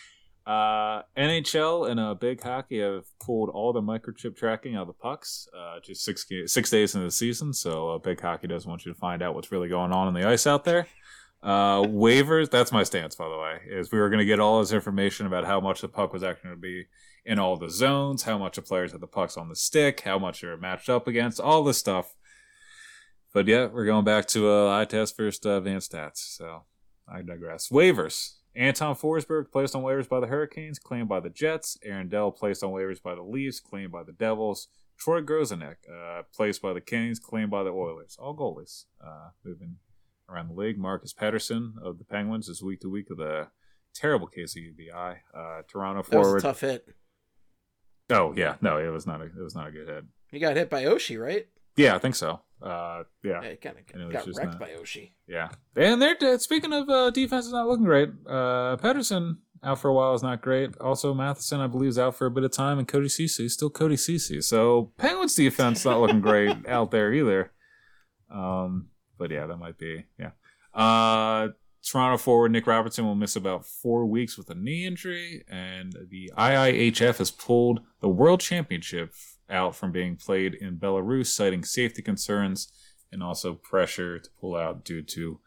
Uh, 0.47 1.01
NHL 1.16 1.91
and 1.91 1.99
uh, 1.99 2.12
big 2.12 2.43
hockey 2.43 2.79
have 2.79 3.07
pulled 3.19 3.49
all 3.49 3.73
the 3.73 3.81
microchip 3.81 4.37
tracking 4.37 4.77
out 4.77 4.83
of 4.83 4.89
the 4.89 4.93
pucks. 4.93 5.49
Uh, 5.59 5.81
just 5.83 6.05
six 6.05 6.27
six 6.45 6.69
days 6.69 6.95
into 6.95 7.07
the 7.07 7.11
season, 7.11 7.55
so 7.55 7.89
uh, 7.89 7.99
big 7.99 8.21
hockey 8.21 8.47
doesn't 8.47 8.69
want 8.69 8.85
you 8.85 8.93
to 8.93 8.99
find 8.99 9.23
out 9.23 9.35
what's 9.35 9.51
really 9.51 9.69
going 9.71 9.91
on 9.91 10.07
in 10.07 10.12
the 10.12 10.29
ice 10.29 10.47
out 10.47 10.65
there. 10.65 10.87
Uh, 11.43 11.81
waivers. 11.81 12.51
That's 12.51 12.73
my 12.73 12.83
stance, 12.83 13.15
by 13.15 13.27
the 13.27 13.39
way. 13.39 13.61
Is 13.66 13.91
we 13.91 13.99
were 13.99 14.11
going 14.11 14.19
to 14.19 14.27
get 14.27 14.39
all 14.39 14.61
this 14.61 14.73
information 14.73 15.25
about 15.27 15.47
how 15.47 15.61
much 15.61 15.81
the 15.81 15.89
puck 15.89 16.12
was 16.12 16.23
actually 16.23 16.49
going 16.49 16.57
to 16.57 16.61
be 16.61 16.85
in 17.25 17.39
all 17.39 17.57
the 17.57 17.71
zones, 17.71 18.25
how 18.25 18.37
much 18.37 18.57
the 18.57 18.62
players 18.62 18.93
had 18.93 19.01
the 19.01 19.07
pucks 19.07 19.39
on 19.39 19.49
the 19.49 19.57
stick, 19.57 20.01
how 20.01 20.19
much 20.19 20.43
they're 20.43 20.59
matched 20.59 20.91
up 20.91 21.09
against, 21.09 21.41
all 21.41 21.65
this 21.65 21.79
stuff. 21.79 22.15
But 23.35 23.48
yeah, 23.48 23.66
we're 23.66 23.85
going 23.85 24.05
back 24.05 24.27
to 24.28 24.48
uh, 24.48 24.78
eye 24.78 24.85
test 24.85 25.16
first 25.16 25.44
uh, 25.44 25.59
advanced 25.59 25.93
stats. 25.93 26.36
So 26.36 26.62
I 27.06 27.20
digress. 27.20 27.69
Waivers. 27.69 28.36
Anton 28.56 28.94
Forsberg 28.94 29.51
placed 29.51 29.74
on 29.74 29.82
waivers 29.82 30.09
by 30.09 30.20
the 30.20 30.28
Hurricanes, 30.28 30.78
claimed 30.78 31.09
by 31.09 31.19
the 31.19 31.28
Jets. 31.28 31.77
Aaron 31.85 32.09
Dell 32.09 32.31
placed 32.31 32.62
on 32.62 32.70
waivers 32.70 33.02
by 33.02 33.16
the 33.16 33.23
Leafs, 33.23 33.59
claimed 33.59 33.90
by 33.90 34.05
the 34.05 34.12
Devils. 34.12 34.69
Troy 34.97 35.20
Grosenick, 35.20 35.78
uh, 35.93 36.23
placed 36.32 36.62
by 36.62 36.73
the 36.73 36.81
Kings, 36.81 37.19
claimed 37.19 37.51
by 37.51 37.65
the 37.65 37.70
Oilers. 37.70 38.16
All 38.16 38.36
goalies 38.36 38.85
uh, 39.05 39.31
moving 39.44 39.78
around 40.31 40.48
the 40.48 40.55
league. 40.55 40.78
Marcus 40.78 41.12
Pettersson 41.12 41.73
of 41.82 41.98
the 41.98 42.05
Penguins 42.05 42.48
is 42.48 42.62
week 42.62 42.81
to 42.82 42.89
week 42.89 43.11
of 43.11 43.16
the 43.16 43.48
terrible 43.93 44.28
case 44.28 44.55
of 44.56 44.62
UBI. 44.62 45.16
Uh, 45.36 45.62
Toronto 45.66 46.02
that 46.02 46.11
forward. 46.12 46.40
tough 46.40 46.61
hit. 46.61 46.86
Oh 48.11 48.32
yeah, 48.36 48.55
no, 48.61 48.78
it 48.78 48.93
was 48.93 49.06
not 49.06 49.20
a 49.20 49.24
it 49.24 49.43
was 49.43 49.56
not 49.56 49.66
a 49.66 49.73
good 49.73 49.89
hit. 49.89 50.05
He 50.31 50.39
got 50.39 50.55
hit 50.55 50.70
by 50.70 50.85
Oshie, 50.85 51.20
right? 51.20 51.48
Yeah, 51.77 51.95
I 51.95 51.99
think 51.99 52.15
so. 52.15 52.41
Uh, 52.63 53.03
yeah. 53.23 53.43
Yeah, 53.43 53.51
he 53.51 53.57
kind 53.57 53.77
of 53.79 54.13
got 54.13 54.27
wrecked 54.27 54.53
not- 54.53 54.61
by 54.61 54.71
Oshie. 54.71 55.11
Yeah, 55.27 55.51
and 55.77 56.01
they're 56.01 56.39
speaking 56.39 56.73
of 56.73 56.89
uh, 56.89 57.11
defense 57.11 57.47
is 57.47 57.53
not 57.53 57.69
looking 57.69 57.85
great. 57.85 58.11
Uh, 58.27 58.77
Pedersen 58.77 59.39
out 59.63 59.81
for 59.81 59.89
a 59.89 59.95
while 59.95 60.15
is 60.15 60.23
not 60.23 60.41
great. 60.43 60.77
Also, 60.79 61.13
Matheson 61.15 61.61
I 61.61 61.67
believe 61.67 61.91
is 61.91 61.99
out 61.99 62.15
for 62.15 62.27
a 62.27 62.31
bit 62.31 62.45
of 62.45 62.53
time, 62.53 62.79
and 62.79 62.87
Cody 62.89 63.09
Ceci 63.09 63.49
still 63.49 63.71
Cody 63.71 63.97
Ceci. 63.97 64.41
So 64.41 64.93
Penguins 64.97 65.35
defense 65.35 65.85
not 65.85 66.01
looking 66.01 66.21
great 66.21 66.57
out 66.69 66.91
there 66.91 67.13
either. 67.13 67.53
Um, 68.31 68.89
but 69.19 69.31
yeah, 69.31 69.47
that 69.47 69.57
might 69.57 69.79
be 69.79 70.05
yeah. 70.19 70.31
Uh, 70.73 71.49
Toronto 71.85 72.17
forward 72.17 72.53
Nick 72.53 72.67
Robertson 72.67 73.05
will 73.05 73.15
miss 73.15 73.37
about 73.37 73.67
four 73.67 74.07
weeks 74.07 74.39
with 74.39 74.49
a 74.49 74.55
knee 74.55 74.87
injury, 74.87 75.45
and 75.49 75.95
the 76.11 76.31
IIHF 76.37 77.19
has 77.19 77.31
pulled 77.31 77.81
the 78.01 78.09
World 78.09 78.41
Championship 78.41 79.13
out 79.51 79.77
from 79.77 79.93
being 79.93 80.16
played 80.16 80.55
in 80.55 80.77
Belarus, 80.77 81.27
citing 81.27 81.65
safety 81.65 82.03
concerns 82.03 82.73
and 83.12 83.23
also 83.23 83.55
pressure 83.55 84.19
to 84.19 84.31
pull 84.41 84.57
out 84.57 84.85
due 84.85 85.03
to 85.03 85.39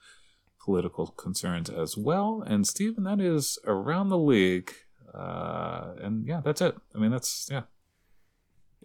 political 0.60 1.07
concerns 1.07 1.69
as 1.69 1.98
well. 1.98 2.44
And 2.45 2.65
Stephen, 2.65 3.03
that 3.03 3.19
is 3.19 3.60
around 3.65 4.10
the 4.10 4.18
league. 4.18 4.72
Uh, 5.14 5.94
and 6.02 6.26
yeah, 6.26 6.41
that's 6.44 6.61
it. 6.61 6.76
I 6.95 6.98
mean, 6.98 7.11
that's 7.11 7.49
yeah. 7.52 7.64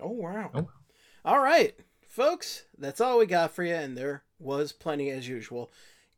Oh 0.00 0.10
wow. 0.10 0.50
Oh. 0.54 0.68
All 1.24 1.40
right, 1.40 1.76
folks, 2.08 2.64
that's 2.76 3.00
all 3.00 3.18
we 3.18 3.26
got 3.26 3.52
for 3.52 3.62
you, 3.62 3.74
and 3.74 3.96
there 3.96 4.24
was 4.38 4.72
plenty 4.72 5.10
as 5.10 5.28
usual. 5.28 5.70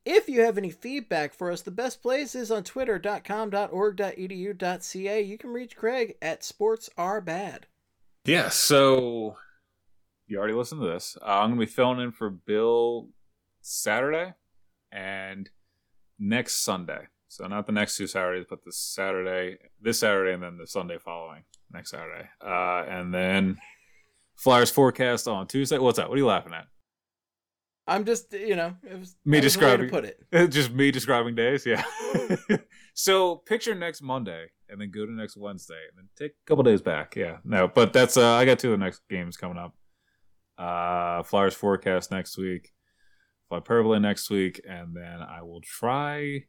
If 0.04 0.28
you 0.28 0.42
have 0.42 0.58
any 0.58 0.70
feedback 0.70 1.32
for 1.32 1.50
us, 1.50 1.62
the 1.62 1.70
best 1.70 2.02
place 2.02 2.34
is 2.34 2.50
on 2.50 2.62
twitter.com.org.edu.ca. 2.62 5.22
You 5.22 5.38
can 5.38 5.50
reach 5.50 5.76
Craig 5.76 6.16
at 6.20 6.44
Sports 6.44 6.90
Are 6.98 7.22
Bad. 7.22 7.66
Yeah. 8.24 8.48
So 8.48 9.36
you 10.26 10.38
already 10.38 10.54
listened 10.54 10.80
to 10.80 10.86
this. 10.88 11.16
Uh, 11.20 11.26
I'm 11.40 11.50
gonna 11.50 11.60
be 11.60 11.66
filling 11.66 12.00
in 12.00 12.12
for 12.12 12.30
Bill 12.30 13.08
Saturday 13.60 14.32
and 14.92 15.48
next 16.18 16.64
Sunday. 16.64 17.08
So 17.28 17.46
not 17.46 17.66
the 17.66 17.72
next 17.72 17.96
two 17.96 18.06
Saturdays, 18.06 18.46
but 18.48 18.64
this 18.64 18.78
Saturday, 18.78 19.58
this 19.80 19.98
Saturday, 20.00 20.32
and 20.34 20.42
then 20.42 20.56
the 20.56 20.66
Sunday 20.66 20.98
following 20.98 21.42
next 21.72 21.90
Saturday. 21.90 22.28
Uh, 22.44 22.84
and 22.88 23.12
then 23.12 23.58
Flyers 24.36 24.70
forecast 24.70 25.26
on 25.28 25.46
Tuesday. 25.46 25.78
What's 25.78 25.96
that? 25.98 26.08
What 26.08 26.14
are 26.14 26.18
you 26.18 26.26
laughing 26.26 26.52
at? 26.54 26.66
I'm 27.86 28.04
just, 28.04 28.32
you 28.32 28.56
know, 28.56 28.74
it 28.88 28.98
was 28.98 29.16
Me 29.26 29.32
that 29.32 29.36
way 29.36 29.40
to 29.40 29.40
describing- 29.42 29.90
put 29.90 30.04
it. 30.06 30.18
Just 30.50 30.72
me 30.72 30.90
describing 30.90 31.34
days, 31.34 31.66
yeah. 31.66 31.84
so 32.94 33.36
picture 33.36 33.74
next 33.74 34.00
Monday 34.00 34.46
and 34.68 34.80
then 34.80 34.90
go 34.90 35.04
to 35.04 35.12
next 35.12 35.36
Wednesday 35.36 35.80
and 35.88 35.98
then 35.98 36.08
take 36.16 36.32
a 36.32 36.46
couple 36.46 36.62
days 36.64 36.80
back. 36.80 37.16
Yeah. 37.16 37.38
No, 37.44 37.68
but 37.68 37.92
that's 37.92 38.16
uh 38.16 38.34
I 38.34 38.44
got 38.44 38.58
two 38.58 38.72
of 38.72 38.78
the 38.78 38.84
next 38.84 39.02
games 39.10 39.36
coming 39.36 39.58
up. 39.58 39.74
Uh 40.56 41.22
Flyers 41.24 41.54
forecast 41.54 42.10
next 42.10 42.38
week. 42.38 42.72
Flyperbole 43.50 44.00
next 44.00 44.30
week, 44.30 44.60
and 44.68 44.96
then 44.96 45.20
I 45.20 45.42
will 45.42 45.60
try 45.60 46.44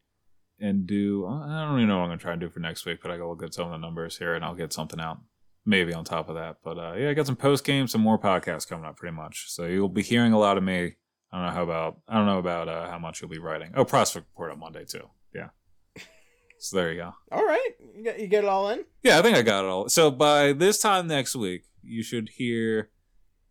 and 0.59 0.87
do 0.87 1.25
I 1.27 1.65
don't 1.65 1.77
even 1.77 1.89
know 1.89 1.97
what 1.97 2.03
I'm 2.03 2.09
gonna 2.09 2.17
try 2.17 2.31
and 2.31 2.41
do 2.41 2.49
for 2.49 2.59
next 2.59 2.85
week, 2.85 2.99
but 3.01 3.11
I 3.11 3.17
gotta 3.17 3.29
look 3.29 3.43
at 3.43 3.53
some 3.53 3.65
of 3.65 3.71
the 3.71 3.77
numbers 3.85 4.17
here 4.17 4.35
and 4.35 4.45
I'll 4.45 4.55
get 4.55 4.71
something 4.71 4.99
out. 4.99 5.17
Maybe 5.65 5.93
on 5.93 6.05
top 6.05 6.29
of 6.29 6.35
that. 6.35 6.57
But 6.63 6.77
uh 6.77 6.93
yeah, 6.93 7.09
I 7.09 7.13
got 7.13 7.25
some 7.25 7.35
post 7.35 7.65
games, 7.65 7.91
some 7.91 8.01
more 8.01 8.19
podcasts 8.19 8.67
coming 8.67 8.85
up 8.85 8.97
pretty 8.97 9.15
much. 9.15 9.45
So 9.49 9.65
you'll 9.65 9.89
be 9.89 10.03
hearing 10.03 10.31
a 10.31 10.39
lot 10.39 10.57
of 10.57 10.63
me 10.63 10.95
I 11.31 11.37
don't 11.37 11.47
know 11.47 11.53
how 11.53 11.63
about 11.63 11.97
I 12.07 12.15
don't 12.15 12.27
know 12.27 12.39
about 12.39 12.69
uh, 12.69 12.89
how 12.89 12.97
much 12.97 13.21
you'll 13.21 13.29
be 13.29 13.39
writing. 13.39 13.71
Oh, 13.75 13.83
prospect 13.83 14.27
report 14.31 14.53
on 14.53 14.59
Monday 14.59 14.85
too. 14.85 15.09
So 16.65 16.77
there 16.77 16.91
you 16.91 16.97
go. 16.99 17.13
All 17.31 17.45
right, 17.45 17.69
you 17.95 18.03
get, 18.03 18.19
you 18.19 18.27
get 18.27 18.43
it 18.43 18.47
all 18.49 18.69
in. 18.69 18.85
Yeah, 19.03 19.19
I 19.19 19.21
think 19.21 19.37
I 19.37 19.43
got 19.43 19.65
it 19.65 19.67
all. 19.67 19.87
So 19.87 20.09
by 20.09 20.51
this 20.51 20.79
time 20.79 21.05
next 21.07 21.35
week, 21.35 21.65
you 21.83 22.01
should 22.01 22.29
hear 22.29 22.89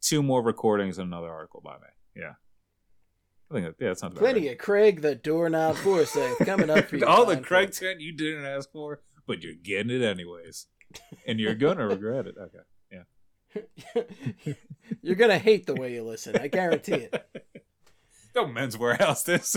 two 0.01 0.21
more 0.21 0.43
recordings 0.43 0.99
and 0.99 1.07
another 1.07 1.31
article 1.33 1.61
by 1.65 1.75
me. 1.75 1.87
Yeah. 2.17 2.33
I 3.51 3.55
think 3.55 3.67
that, 3.67 3.75
yeah, 3.79 3.89
that's 3.91 4.03
not 4.03 4.15
bad. 4.15 4.19
Plenty 4.21 4.49
of 4.49 4.59
Craig 4.59 5.01
the 5.01 5.15
doorknob 5.15 5.77
Forsyth 5.77 6.39
coming 6.45 6.71
up 6.71 6.87
for 6.89 6.97
you. 6.99 7.07
all 7.07 7.25
the 7.25 7.37
Craig 7.37 7.69
folks. 7.69 7.79
Trent 7.79 8.01
you 8.01 8.13
didn't 8.13 8.47
ask 8.47 8.71
for, 8.73 9.01
but 9.29 9.45
you're 9.45 9.55
getting 9.55 9.91
it 9.95 10.03
anyways, 10.05 10.67
and 11.25 11.39
you're 11.39 11.55
gonna 11.55 11.87
regret 11.87 12.27
it. 12.27 12.35
Okay. 12.37 12.59
Yeah. 13.95 14.55
you're 15.03 15.15
gonna 15.15 15.39
hate 15.39 15.67
the 15.67 15.75
way 15.75 15.95
you 15.95 16.03
listen. 16.03 16.37
I 16.37 16.49
guarantee 16.49 16.95
it. 17.13 17.55
Don't 18.35 18.53
Men's 18.53 18.77
Wearhouse 18.77 19.25
this. 19.25 19.57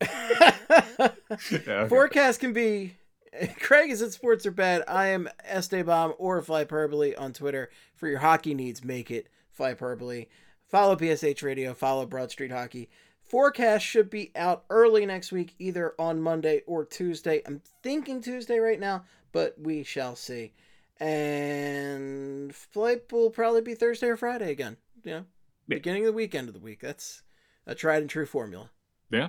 Yeah, 0.00 1.10
okay. 1.30 1.86
Forecast 1.88 2.40
can 2.40 2.52
be 2.52 2.94
Craig 3.60 3.90
is 3.90 4.02
at 4.02 4.12
Sports 4.12 4.46
Are 4.46 4.50
Bad. 4.50 4.84
I 4.88 5.08
am 5.08 5.28
Esteban 5.44 6.12
or 6.18 6.40
Flyperbole 6.42 7.18
on 7.20 7.32
Twitter. 7.32 7.70
For 7.94 8.08
your 8.08 8.18
hockey 8.18 8.54
needs, 8.54 8.84
make 8.84 9.10
it 9.10 9.28
Flyperbole. 9.58 10.26
Follow 10.66 10.96
PSH 10.96 11.42
Radio, 11.42 11.74
follow 11.74 12.06
Broad 12.06 12.30
Street 12.30 12.50
Hockey. 12.52 12.88
Forecast 13.22 13.84
should 13.84 14.08
be 14.08 14.30
out 14.34 14.64
early 14.70 15.04
next 15.04 15.32
week, 15.32 15.54
either 15.58 15.94
on 15.98 16.20
Monday 16.22 16.62
or 16.66 16.84
Tuesday. 16.84 17.42
I'm 17.46 17.60
thinking 17.82 18.22
Tuesday 18.22 18.58
right 18.58 18.80
now, 18.80 19.04
but 19.32 19.54
we 19.60 19.82
shall 19.82 20.16
see. 20.16 20.52
And 21.00 22.54
flight 22.54 23.10
will 23.12 23.30
probably 23.30 23.60
be 23.60 23.74
Thursday 23.74 24.08
or 24.08 24.16
Friday 24.16 24.50
again. 24.50 24.76
You 25.04 25.10
know, 25.10 25.16
Yeah. 25.18 25.22
beginning 25.68 26.02
of 26.02 26.06
the 26.06 26.12
weekend 26.16 26.48
of 26.48 26.54
the 26.54 26.60
week. 26.60 26.80
That's 26.80 27.22
a 27.66 27.74
tried 27.74 28.00
and 28.02 28.10
true 28.10 28.26
formula. 28.26 28.70
yeah, 29.10 29.28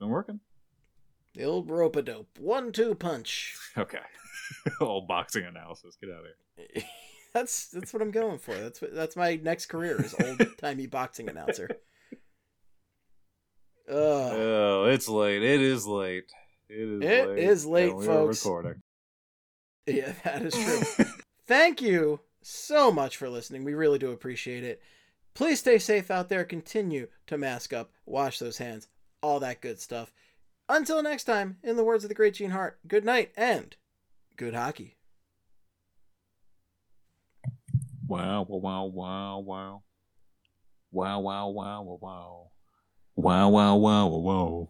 been 0.00 0.08
working. 0.08 0.40
The 1.34 1.44
old 1.44 1.70
rope 1.70 1.94
a 1.94 2.02
dope. 2.02 2.38
One 2.38 2.72
two 2.72 2.94
punch. 2.96 3.54
Okay. 3.78 3.98
Old 4.80 5.06
boxing 5.06 5.44
analysis. 5.44 5.96
Get 6.00 6.10
out 6.10 6.24
of 6.24 6.74
here. 6.74 6.82
That's 7.32 7.68
that's 7.68 7.92
what 7.92 8.02
I'm 8.02 8.10
going 8.10 8.38
for. 8.38 8.52
That's 8.56 8.82
what, 8.82 8.92
that's 8.92 9.14
my 9.14 9.36
next 9.36 9.66
career 9.66 10.02
is 10.02 10.16
old 10.20 10.42
timey 10.58 10.86
boxing 10.88 11.28
announcer. 11.28 11.68
Ugh. 13.88 13.94
Oh, 13.94 14.84
it's 14.86 15.08
late. 15.08 15.42
It 15.44 15.60
is 15.60 15.86
late. 15.86 16.24
It 16.68 16.76
is 16.88 17.02
It 17.02 17.28
late. 17.28 17.38
is 17.38 17.66
late, 17.66 17.94
we 17.96 18.04
folks. 18.06 18.44
recording. 18.44 18.82
Yeah, 19.86 20.12
that 20.24 20.42
is 20.42 20.54
true. 20.54 21.04
Thank 21.46 21.80
you 21.80 22.18
so 22.42 22.90
much 22.90 23.16
for 23.16 23.28
listening. 23.28 23.62
We 23.62 23.74
really 23.74 23.98
do 24.00 24.10
appreciate 24.10 24.64
it. 24.64 24.82
Please 25.34 25.60
stay 25.60 25.78
safe 25.78 26.10
out 26.10 26.28
there. 26.28 26.44
Continue 26.44 27.06
to 27.28 27.38
mask 27.38 27.72
up, 27.72 27.92
wash 28.06 28.40
those 28.40 28.58
hands, 28.58 28.88
all 29.22 29.40
that 29.40 29.60
good 29.60 29.80
stuff. 29.80 30.12
Until 30.68 31.02
next 31.02 31.24
time, 31.24 31.58
in 31.62 31.76
the 31.76 31.84
words 31.84 32.04
of 32.04 32.08
the 32.08 32.14
great 32.14 32.34
Gene 32.34 32.50
Hart, 32.50 32.78
good 32.86 33.04
night 33.04 33.32
and 33.36 33.74
good 34.36 34.54
hockey. 34.54 34.96
Wow, 38.06 38.46
wow, 38.48 38.84
wow, 38.84 39.38
wow. 39.38 39.82
Wow, 40.92 41.20
wow, 41.20 41.48
wow, 41.48 41.82
wow, 41.82 41.98
wow. 42.00 42.50
Wow, 43.16 43.48
wow, 43.48 43.76
wow, 43.76 44.06
wow, 44.06 44.18
wow. 44.18 44.68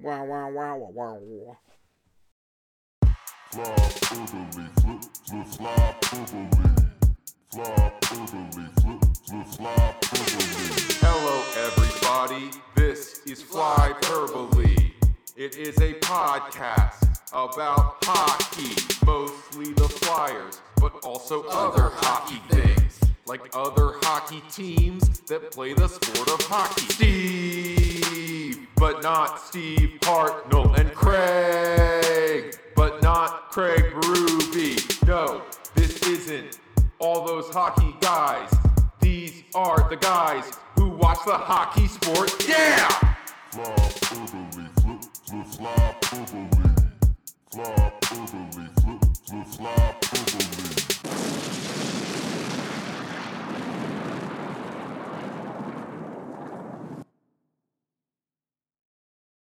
Wow, 0.00 0.24
wow, 0.24 0.50
wow, 0.50 0.76
wow, 0.76 1.18
wow. 1.20 1.58
Fly 3.50 3.64
urbanly, 4.12 4.68
flip, 4.80 5.04
flip, 5.26 5.46
fly 5.46 5.94
urbanly. 6.12 6.28
Fly 6.28 6.36
urbanly, 6.38 6.38
flip, 6.40 6.46
flip, 6.46 6.46
fly 6.46 6.48
urbanly. 6.52 6.87
Hello, 7.50 7.72
everybody. 11.56 12.50
This 12.74 13.24
is 13.24 13.42
Flyperbole. 13.42 14.92
It 15.34 15.56
is 15.56 15.78
a 15.78 15.94
podcast 15.94 17.08
about 17.32 18.04
hockey, 18.04 18.76
mostly 19.06 19.72
the 19.72 19.88
Flyers, 19.88 20.60
but 20.76 21.02
also 21.06 21.44
other 21.44 21.90
hockey 21.94 22.42
things, 22.50 23.00
like 23.24 23.40
other 23.54 23.94
hockey 24.02 24.42
teams 24.52 25.20
that 25.20 25.50
play 25.50 25.72
the 25.72 25.88
sport 25.88 26.28
of 26.28 26.42
hockey. 26.42 26.82
Steve, 26.92 28.68
but 28.76 29.02
not 29.02 29.40
Steve 29.40 29.96
Hartnell, 30.02 30.78
and 30.78 30.92
Craig, 30.92 32.58
but 32.76 33.02
not 33.02 33.50
Craig 33.50 33.94
Berube. 33.94 35.06
No, 35.06 35.40
this 35.74 36.02
isn't 36.02 36.58
all 37.00 37.24
those 37.26 37.48
hockey 37.50 37.94
guys. 38.00 38.52
These 39.00 39.44
are 39.54 39.88
the 39.88 39.96
guys 39.96 40.50
who 40.74 40.88
watch 40.88 41.18
the 41.24 41.34
hockey 41.34 41.86
sport. 41.86 42.32
Yeah! 42.48 42.88
Fly 43.50 43.74
flip, 43.76 44.28
flip, 44.52 45.46
fly 45.46 45.94
Fly 47.50 47.92
flip, 48.02 48.34
flip, 49.24 49.44
fly 49.46 49.98